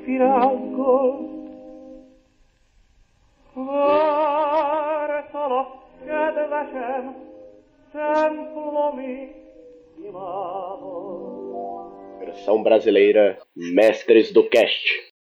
Fehér 0.05 0.19
virággal. 0.19 1.33
Vártalak, 3.55 4.89
kedvesem, 6.07 7.15
templomi 7.93 9.33
imádon. 9.99 11.25
Versão 12.19 12.63
brasileira 12.63 13.39
Mestres 13.55 14.33
do 14.33 14.49
Cast. 14.49 15.14